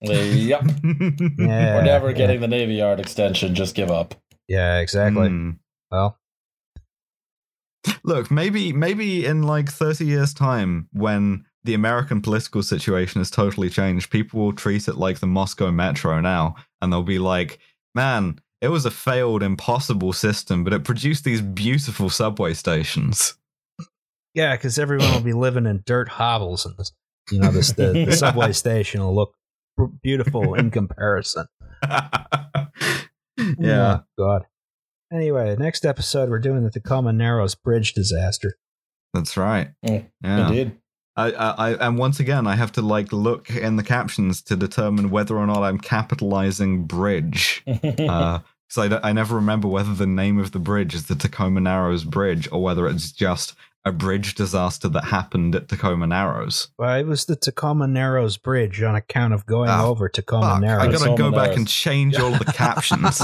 Yep. 0.00 0.62
Yeah, 1.38 1.74
We're 1.74 1.82
never 1.82 2.10
yeah. 2.10 2.16
getting 2.16 2.40
the 2.40 2.46
Navy 2.46 2.74
Yard 2.74 3.00
extension. 3.00 3.56
Just 3.56 3.74
give 3.74 3.90
up. 3.90 4.14
Yeah, 4.46 4.78
exactly. 4.78 5.28
Mm. 5.28 5.58
Well, 5.90 6.16
Look, 8.04 8.30
maybe 8.30 8.72
maybe 8.72 9.24
in 9.26 9.42
like 9.42 9.68
30 9.68 10.04
years' 10.04 10.34
time, 10.34 10.88
when 10.92 11.44
the 11.64 11.74
American 11.74 12.20
political 12.20 12.62
situation 12.62 13.20
has 13.20 13.30
totally 13.30 13.70
changed, 13.70 14.10
people 14.10 14.40
will 14.40 14.52
treat 14.52 14.88
it 14.88 14.96
like 14.96 15.18
the 15.20 15.26
Moscow 15.26 15.70
Metro 15.70 16.20
now, 16.20 16.54
and 16.80 16.92
they'll 16.92 17.02
be 17.02 17.18
like, 17.18 17.58
"Man, 17.94 18.38
it 18.60 18.68
was 18.68 18.84
a 18.84 18.90
failed, 18.90 19.42
impossible 19.42 20.12
system, 20.12 20.64
but 20.64 20.72
it 20.72 20.84
produced 20.84 21.24
these 21.24 21.40
beautiful 21.40 22.10
subway 22.10 22.54
stations." 22.54 23.34
yeah, 24.34 24.56
because 24.56 24.78
everyone 24.78 25.12
will 25.12 25.20
be 25.20 25.32
living 25.32 25.66
in 25.66 25.82
dirt 25.86 26.08
hovels, 26.08 26.66
and 26.66 26.76
this, 26.76 26.92
you 27.30 27.40
know, 27.40 27.50
this 27.50 27.72
the, 27.72 28.04
the 28.06 28.12
subway 28.16 28.52
station 28.52 29.00
will 29.00 29.14
look 29.14 29.34
beautiful 30.02 30.54
in 30.54 30.70
comparison. 30.70 31.46
yeah. 33.58 34.00
Oh, 34.00 34.00
God. 34.18 34.42
Anyway, 35.12 35.56
next 35.56 35.86
episode 35.86 36.28
we're 36.28 36.38
doing 36.38 36.64
the 36.64 36.70
Tacoma 36.70 37.12
Narrows 37.12 37.54
Bridge 37.54 37.94
disaster. 37.94 38.58
That's 39.14 39.36
right. 39.36 39.70
Mm, 39.84 40.06
Yeah. 40.22 40.48
Indeed. 40.48 40.78
I, 41.18 41.30
I, 41.32 41.70
I- 41.72 41.86
and 41.88 41.98
once 41.98 42.20
again, 42.20 42.46
I 42.46 42.54
have 42.56 42.72
to 42.72 42.82
like 42.82 43.12
look 43.12 43.50
in 43.50 43.76
the 43.76 43.82
captions 43.82 44.40
to 44.42 44.56
determine 44.56 45.10
whether 45.10 45.36
or 45.36 45.46
not 45.46 45.62
I'm 45.62 45.78
capitalizing 45.78 46.84
bridge. 46.84 47.62
Because 48.70 48.92
I, 48.92 49.08
I 49.08 49.12
never 49.14 49.34
remember 49.36 49.66
whether 49.66 49.94
the 49.94 50.06
name 50.06 50.38
of 50.38 50.52
the 50.52 50.58
bridge 50.58 50.94
is 50.94 51.06
the 51.06 51.14
Tacoma 51.14 51.58
Narrows 51.58 52.04
Bridge 52.04 52.46
or 52.52 52.62
whether 52.62 52.86
it's 52.86 53.10
just 53.12 53.54
a 53.86 53.90
bridge 53.92 54.34
disaster 54.34 54.90
that 54.90 55.04
happened 55.04 55.54
at 55.54 55.68
Tacoma 55.70 56.06
Narrows. 56.06 56.68
Well, 56.78 56.94
it 57.00 57.06
was 57.06 57.24
the 57.24 57.34
Tacoma 57.36 57.86
Narrows 57.88 58.36
Bridge 58.36 58.82
on 58.82 58.94
account 58.94 59.32
of 59.32 59.46
going 59.46 59.70
Ah, 59.70 59.86
over 59.86 60.10
Tacoma 60.10 60.44
Fuck, 60.44 60.56
I 60.56 60.60
Narrows. 60.60 60.84
gotta 60.86 60.98
Tacoma 60.98 61.16
go 61.16 61.30
back 61.30 61.40
Narrows. 61.44 61.56
and 61.56 61.66
change 61.68 62.16
all 62.18 62.32
the 62.32 62.44
captions. 62.52 63.22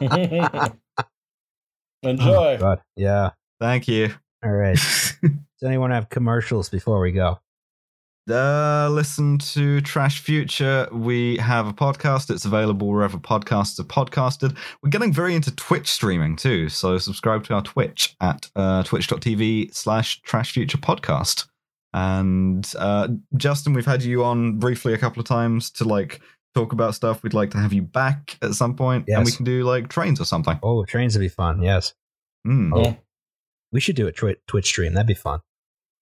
Enjoy. 2.02 2.54
Oh, 2.54 2.56
God. 2.58 2.80
Yeah. 2.96 3.30
Thank 3.60 3.88
you. 3.88 4.14
All 4.42 4.50
right. 4.50 4.78
Does 5.60 5.66
anyone 5.68 5.90
have 5.90 6.08
commercials 6.10 6.68
before 6.68 7.00
we 7.00 7.12
go? 7.12 7.38
Uh, 8.28 8.88
listen 8.90 9.38
to 9.38 9.80
Trash 9.82 10.20
Future. 10.20 10.88
We 10.92 11.36
have 11.36 11.68
a 11.68 11.72
podcast. 11.72 12.28
It's 12.28 12.44
available 12.44 12.88
wherever 12.88 13.18
podcasts 13.18 13.78
are 13.78 13.84
podcasted. 13.84 14.56
We're 14.82 14.90
getting 14.90 15.12
very 15.12 15.34
into 15.36 15.54
Twitch 15.54 15.88
streaming 15.88 16.34
too, 16.36 16.68
so 16.68 16.98
subscribe 16.98 17.44
to 17.44 17.54
our 17.54 17.62
Twitch 17.62 18.16
at 18.20 18.50
uh, 18.56 18.82
twitch.tv 18.82 19.72
slash 19.72 20.20
Trash 20.22 20.52
Future 20.52 20.78
Podcast. 20.78 21.46
And 21.94 22.70
uh, 22.78 23.08
Justin, 23.36 23.72
we've 23.72 23.86
had 23.86 24.02
you 24.02 24.24
on 24.24 24.58
briefly 24.58 24.92
a 24.92 24.98
couple 24.98 25.20
of 25.20 25.26
times 25.26 25.70
to 25.72 25.84
like 25.84 26.20
talk 26.54 26.72
about 26.72 26.94
stuff. 26.96 27.22
We'd 27.22 27.32
like 27.32 27.52
to 27.52 27.58
have 27.58 27.72
you 27.72 27.82
back 27.82 28.36
at 28.42 28.54
some 28.54 28.74
point. 28.74 29.06
point, 29.06 29.16
and 29.18 29.24
we 29.24 29.32
can 29.32 29.44
do 29.44 29.62
like 29.62 29.88
trains 29.88 30.20
or 30.20 30.24
something. 30.24 30.58
Oh, 30.64 30.84
trains 30.84 31.14
would 31.14 31.20
be 31.22 31.28
fun. 31.28 31.62
Yes. 31.62 31.94
Mm. 32.46 32.72
Oh, 32.74 32.96
We 33.72 33.80
should 33.80 33.96
do 33.96 34.08
a 34.08 34.12
twi- 34.12 34.36
Twitch 34.48 34.66
stream. 34.66 34.94
That'd 34.94 35.06
be 35.06 35.14
fun. 35.14 35.40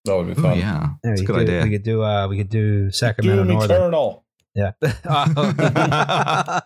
That 0.05 0.17
would 0.17 0.27
be 0.27 0.33
Ooh, 0.33 0.43
fun. 0.43 0.59
yeah, 0.59 0.89
Yeah, 1.03 1.13
it's 1.13 1.21
a 1.21 1.25
good 1.25 1.37
could, 1.37 1.49
idea. 1.49 1.63
We 1.63 1.71
could 1.71 1.83
do 1.83 2.03
uh 2.03 2.29
we 2.29 2.37
could 2.37 2.51
do 2.51 2.91
Sacramento 2.91 3.45
Doom 3.45 3.53
Northern. 3.53 3.77
Eternal. 3.77 4.25
Yeah. 4.55 4.73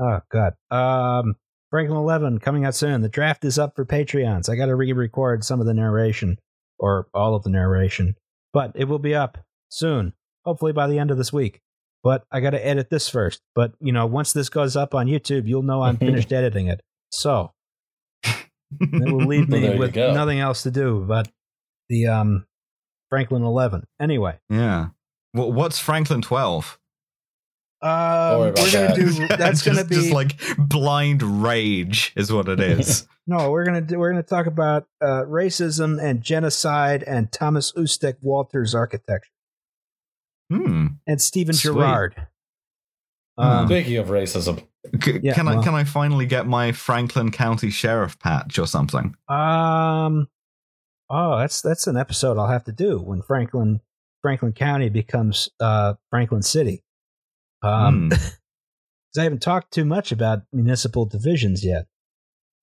oh. 0.00 0.20
god. 0.30 0.54
Um 0.70 1.36
Franklin 1.70 1.98
11 1.98 2.38
coming 2.40 2.64
out 2.64 2.74
soon. 2.74 3.00
The 3.00 3.08
draft 3.08 3.44
is 3.44 3.58
up 3.58 3.76
for 3.76 3.84
Patreons. 3.84 4.48
I 4.48 4.56
got 4.56 4.66
to 4.66 4.74
re-record 4.74 5.44
some 5.44 5.60
of 5.60 5.66
the 5.66 5.74
narration 5.74 6.38
or 6.80 7.06
all 7.14 7.36
of 7.36 7.44
the 7.44 7.50
narration, 7.50 8.16
but 8.52 8.72
it 8.74 8.86
will 8.88 8.98
be 8.98 9.14
up 9.14 9.38
soon. 9.68 10.12
Hopefully 10.44 10.72
by 10.72 10.88
the 10.88 10.98
end 10.98 11.12
of 11.12 11.16
this 11.16 11.32
week. 11.32 11.60
But 12.02 12.24
I 12.32 12.40
got 12.40 12.50
to 12.50 12.66
edit 12.66 12.88
this 12.90 13.08
first. 13.08 13.40
But, 13.54 13.74
you 13.78 13.92
know, 13.92 14.06
once 14.06 14.32
this 14.32 14.48
goes 14.48 14.74
up 14.74 14.94
on 14.94 15.06
YouTube, 15.06 15.46
you'll 15.46 15.62
know 15.62 15.82
I'm 15.82 15.96
finished 15.98 16.32
editing 16.32 16.66
it. 16.66 16.80
So, 17.12 17.52
it 18.24 19.12
will 19.12 19.26
leave 19.26 19.48
me 19.48 19.60
there 19.60 19.78
with 19.78 19.96
nothing 19.96 20.38
else 20.40 20.62
to 20.62 20.70
do 20.70 21.04
but 21.06 21.28
the 21.90 22.06
um 22.06 22.46
Franklin 23.10 23.42
11. 23.42 23.84
Anyway, 24.00 24.38
yeah. 24.48 24.88
Well, 25.34 25.52
what's 25.52 25.78
Franklin 25.78 26.22
12? 26.22 26.78
um, 27.82 28.38
we're 28.38 28.52
gonna 28.52 28.70
that. 28.70 28.94
do 28.94 29.28
that's 29.36 29.62
Just- 29.62 29.64
gonna 29.64 29.84
be 29.84 29.94
just 29.96 30.10
like 30.12 30.38
blind 30.58 31.22
rage 31.22 32.12
is 32.16 32.32
what 32.32 32.48
it 32.48 32.60
is. 32.60 33.06
no 33.26 33.50
we're 33.50 33.64
gonna 33.64 33.80
do 33.80 33.98
we're 33.98 34.10
gonna 34.10 34.22
talk 34.22 34.46
about 34.46 34.86
uh, 35.00 35.22
racism 35.24 36.02
and 36.02 36.22
genocide 36.22 37.02
and 37.02 37.30
Thomas 37.32 37.72
Ustick 37.72 38.16
Walter's 38.22 38.74
architecture 38.74 39.30
hmm. 40.50 40.86
and 41.06 41.20
Stephen 41.20 41.54
Sweet. 41.54 41.72
Girard. 41.72 42.26
Hmm. 43.38 43.44
Um, 43.44 43.66
Speaking 43.68 43.96
of 43.96 44.08
racism, 44.08 44.62
C- 45.02 45.20
Yeah, 45.22 45.32
can 45.32 45.48
I 45.48 45.62
can 45.62 45.74
I 45.74 45.84
finally 45.84 46.26
get 46.26 46.46
my 46.46 46.72
Franklin 46.72 47.30
County 47.30 47.70
Sheriff 47.70 48.18
patch 48.18 48.58
or 48.58 48.66
something? 48.66 49.14
um, 49.28 50.28
oh, 51.10 51.38
that's 51.38 51.60
that's 51.60 51.86
an 51.86 51.96
episode 51.96 52.38
I'll 52.38 52.46
have 52.48 52.64
to 52.64 52.72
do 52.72 52.98
when 53.00 53.20
Franklin 53.22 53.80
Franklin 54.22 54.52
County 54.52 54.88
becomes 54.88 55.48
uh, 55.60 55.94
Franklin 56.10 56.42
City. 56.42 56.82
Um. 57.62 58.10
'cause 59.12 59.18
I 59.18 59.24
haven't 59.24 59.42
talked 59.42 59.72
too 59.72 59.84
much 59.84 60.12
about 60.12 60.42
municipal 60.52 61.04
divisions 61.04 61.64
yet. 61.64 61.86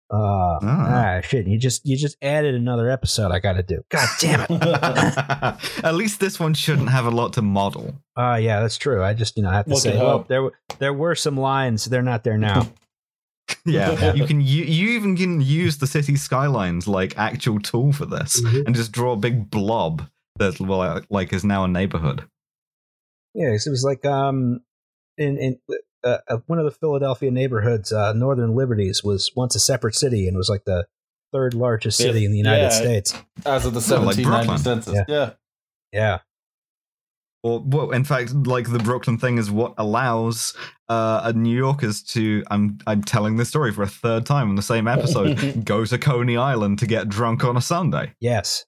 Uh, 0.09 0.57
Ah. 0.63 1.17
ah, 1.17 1.21
shit! 1.21 1.45
You 1.45 1.59
just 1.59 1.85
you 1.85 1.97
just 1.97 2.15
added 2.21 2.55
another 2.55 2.89
episode 2.89 3.31
I 3.33 3.39
got 3.39 3.53
to 3.53 3.63
do. 3.63 3.83
God 3.89 4.07
damn 4.21 4.45
it! 4.49 4.49
At 5.83 5.95
least 5.95 6.21
this 6.21 6.39
one 6.39 6.53
shouldn't 6.53 6.87
have 6.89 7.05
a 7.05 7.09
lot 7.11 7.33
to 7.33 7.41
model. 7.41 8.01
Uh 8.17 8.35
yeah, 8.41 8.61
that's 8.61 8.77
true. 8.77 9.03
I 9.03 9.13
just 9.13 9.35
you 9.35 9.43
know 9.43 9.49
I 9.49 9.55
have 9.55 9.65
to 9.65 9.71
Look 9.71 9.81
say, 9.81 9.97
well, 9.97 10.23
there 10.29 10.41
were 10.43 10.53
there 10.79 10.93
were 10.93 11.15
some 11.15 11.35
lines. 11.37 11.83
They're 11.83 12.01
not 12.01 12.23
there 12.23 12.37
now. 12.37 12.67
Yeah, 13.65 14.13
you 14.19 14.25
can 14.25 14.41
you, 14.41 14.63
you 14.63 14.89
even 14.97 15.15
can 15.15 15.41
use 15.41 15.77
the 15.77 15.87
city 15.87 16.15
skylines 16.15 16.87
like 16.87 17.17
actual 17.17 17.59
tool 17.59 17.93
for 17.93 18.05
this, 18.05 18.41
Mhm. 18.41 18.65
and 18.67 18.75
just 18.75 18.91
draw 18.91 19.13
a 19.13 19.17
big 19.17 19.49
blob 19.49 20.07
that 20.37 20.59
well, 20.59 21.01
like 21.09 21.33
is 21.33 21.43
now 21.43 21.63
a 21.63 21.67
neighborhood. 21.67 22.23
yeah, 23.33 23.51
'cause 23.51 23.67
it 23.67 23.71
was 23.71 23.83
like 23.83 24.05
um 24.05 24.61
in 25.17 25.37
in 25.37 25.59
uh, 26.03 26.17
uh, 26.29 26.37
one 26.47 26.59
of 26.59 26.65
the 26.65 26.71
Philadelphia 26.71 27.31
neighborhoods, 27.31 27.91
uh, 27.91 28.13
Northern 28.13 28.55
Liberties 28.55 29.03
was 29.03 29.31
once 29.35 29.55
a 29.55 29.59
separate 29.59 29.95
city 29.95 30.27
and 30.27 30.37
was 30.37 30.47
like 30.49 30.63
the 30.65 30.85
third 31.33 31.53
largest 31.53 31.97
city 31.97 32.23
in 32.23 32.31
the 32.31 32.37
United 32.37 32.63
Yeah. 32.63 32.69
States. 32.69 33.13
as 33.45 33.65
of 33.65 33.73
the 33.73 33.79
Oh, 33.95 34.01
like 34.01 34.15
1790 34.17 34.57
census. 34.63 34.93
Yeah. 34.95 35.05
yeah. 35.07 35.29
Yeah, 35.91 36.19
Or 37.43 37.61
well, 37.65 37.91
in 37.91 38.03
fact, 38.03 38.33
like 38.33 38.71
the 38.71 38.79
Brooklyn 38.79 39.17
thing 39.17 39.37
is 39.37 39.49
what 39.51 39.73
allows 39.77 40.55
uh, 40.89 41.31
New 41.35 41.55
Yorkers 41.55 42.01
to. 42.03 42.43
I'm 42.49 42.79
I'm 42.87 43.03
telling 43.03 43.37
this 43.37 43.49
story 43.49 43.71
for 43.71 43.83
a 43.83 43.87
third 43.87 44.25
time 44.25 44.49
in 44.49 44.55
the 44.55 44.61
same 44.61 44.87
episode. 44.87 45.61
go 45.65 45.85
to 45.85 45.97
Coney 45.97 46.35
Island 46.35 46.79
to 46.79 46.87
get 46.87 47.09
drunk 47.09 47.43
on 47.43 47.55
a 47.55 47.61
Sunday. 47.61 48.13
yes. 48.19 48.65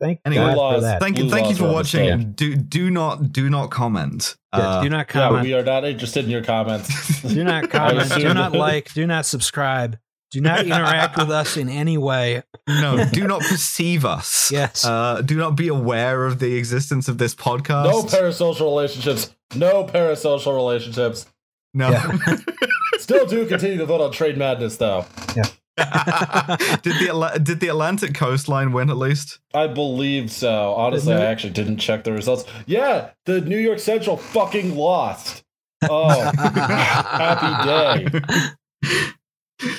Thank 0.00 0.18
Anyway. 0.24 0.46
God 0.46 0.56
Laws. 0.56 0.74
for 0.74 0.80
that. 0.80 1.00
Thank 1.00 1.16
you, 1.16 1.24
Blue 1.24 1.32
thank 1.32 1.48
you 1.48 1.54
for 1.54 1.62
are 1.62 1.66
on 1.66 1.70
the 1.70 1.76
watching. 1.76 2.20
stage. 2.20 2.34
Do 2.36 2.56
do 2.56 2.90
not 2.90 3.32
do 3.32 3.48
not 3.48 3.70
comment. 3.70 4.36
Yeah, 4.52 4.58
Uh, 4.60 4.82
do 4.82 4.88
not 4.90 4.98
Yeah, 4.98 5.04
comment. 5.28 5.44
we 5.46 5.54
are 5.54 5.62
not 5.62 5.84
interested 5.84 6.24
in 6.24 6.30
your 6.30 6.42
comments. 6.42 7.22
do 7.34 7.44
not 7.44 7.70
comment. 7.70 8.12
do 8.16 8.34
not 8.34 8.52
like. 8.52 8.92
Do 8.94 9.06
not 9.06 9.26
subscribe. 9.26 9.96
Do 10.32 10.40
not 10.40 10.60
interact 10.66 11.16
with 11.18 11.30
us 11.30 11.56
in 11.56 11.68
any 11.68 11.98
way. 11.98 12.42
no, 12.66 13.04
do 13.12 13.26
not 13.26 13.42
perceive 13.42 14.04
us. 14.04 14.40
Yes. 14.52 14.84
Uh, 14.84 15.22
do 15.22 15.36
not 15.36 15.56
be 15.56 15.68
aware 15.68 16.26
of 16.26 16.38
the 16.38 16.56
existence 16.56 17.08
of 17.08 17.16
this 17.18 17.34
podcast. 17.34 17.84
no 17.84 18.02
parasocial 18.02 18.62
relationships. 18.66 19.34
No 19.54 19.84
parasocial 19.84 20.54
relationships. 20.54 21.26
No. 21.74 21.90
Still 22.98 23.26
do 23.26 23.46
continue 23.46 23.78
to 23.78 23.86
vote 23.86 24.00
on 24.02 24.12
Trade 24.12 24.36
Madness, 24.36 24.76
though. 24.76 25.06
Yeah. 25.34 25.44
did 26.82 26.94
the 26.98 27.40
did 27.42 27.60
the 27.60 27.68
Atlantic 27.68 28.14
coastline 28.14 28.72
win 28.72 28.90
at 28.90 28.98
least? 28.98 29.38
I 29.54 29.68
believe 29.68 30.30
so. 30.30 30.74
Honestly, 30.74 31.12
Isn't 31.12 31.24
I 31.24 31.30
actually 31.30 31.54
didn't 31.54 31.78
check 31.78 32.04
the 32.04 32.12
results. 32.12 32.44
Yeah, 32.66 33.10
the 33.24 33.40
New 33.40 33.58
York 33.58 33.78
Central 33.78 34.18
fucking 34.18 34.76
lost. 34.76 35.44
Oh, 35.88 36.30
happy 36.36 38.10
day. 38.20 39.78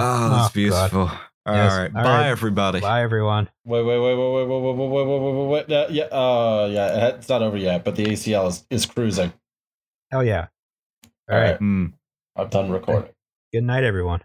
Oh, 0.00 0.28
that's 0.30 0.48
God. 0.48 0.52
beautiful. 0.52 1.10
All 1.46 1.54
Yes. 1.54 1.72
right, 1.76 1.94
All 1.94 2.02
bye 2.02 2.02
right. 2.04 2.26
everybody. 2.28 2.80
Bye, 2.80 3.02
everyone. 3.02 3.48
Wait, 3.66 3.82
wait, 3.82 3.98
wait, 3.98 4.14
wait, 4.16 4.32
wait, 4.32 4.46
wait, 4.48 4.60
wait, 4.60 4.74
wait, 4.76 4.88
wait, 4.90 5.06
wait, 5.06 5.20
wait, 5.20 5.34
wait, 5.48 5.68
wait. 5.68 5.72
Uh, 5.76 5.86
yeah, 5.90 6.04
uh, 6.04 6.68
yeah, 6.72 7.06
it's 7.08 7.28
not 7.28 7.42
over 7.42 7.56
yet, 7.56 7.84
but 7.84 7.96
the 7.96 8.06
ACL 8.06 8.48
is, 8.48 8.66
is 8.70 8.86
cruising. 8.86 9.32
Hell 10.10 10.24
yeah. 10.24 10.46
All 11.30 11.38
right. 11.38 11.56
Hmm. 11.56 11.86
I'm 12.36 12.48
done 12.48 12.70
recording. 12.70 13.10
Good 13.52 13.64
night, 13.64 13.84
everyone. 13.84 14.22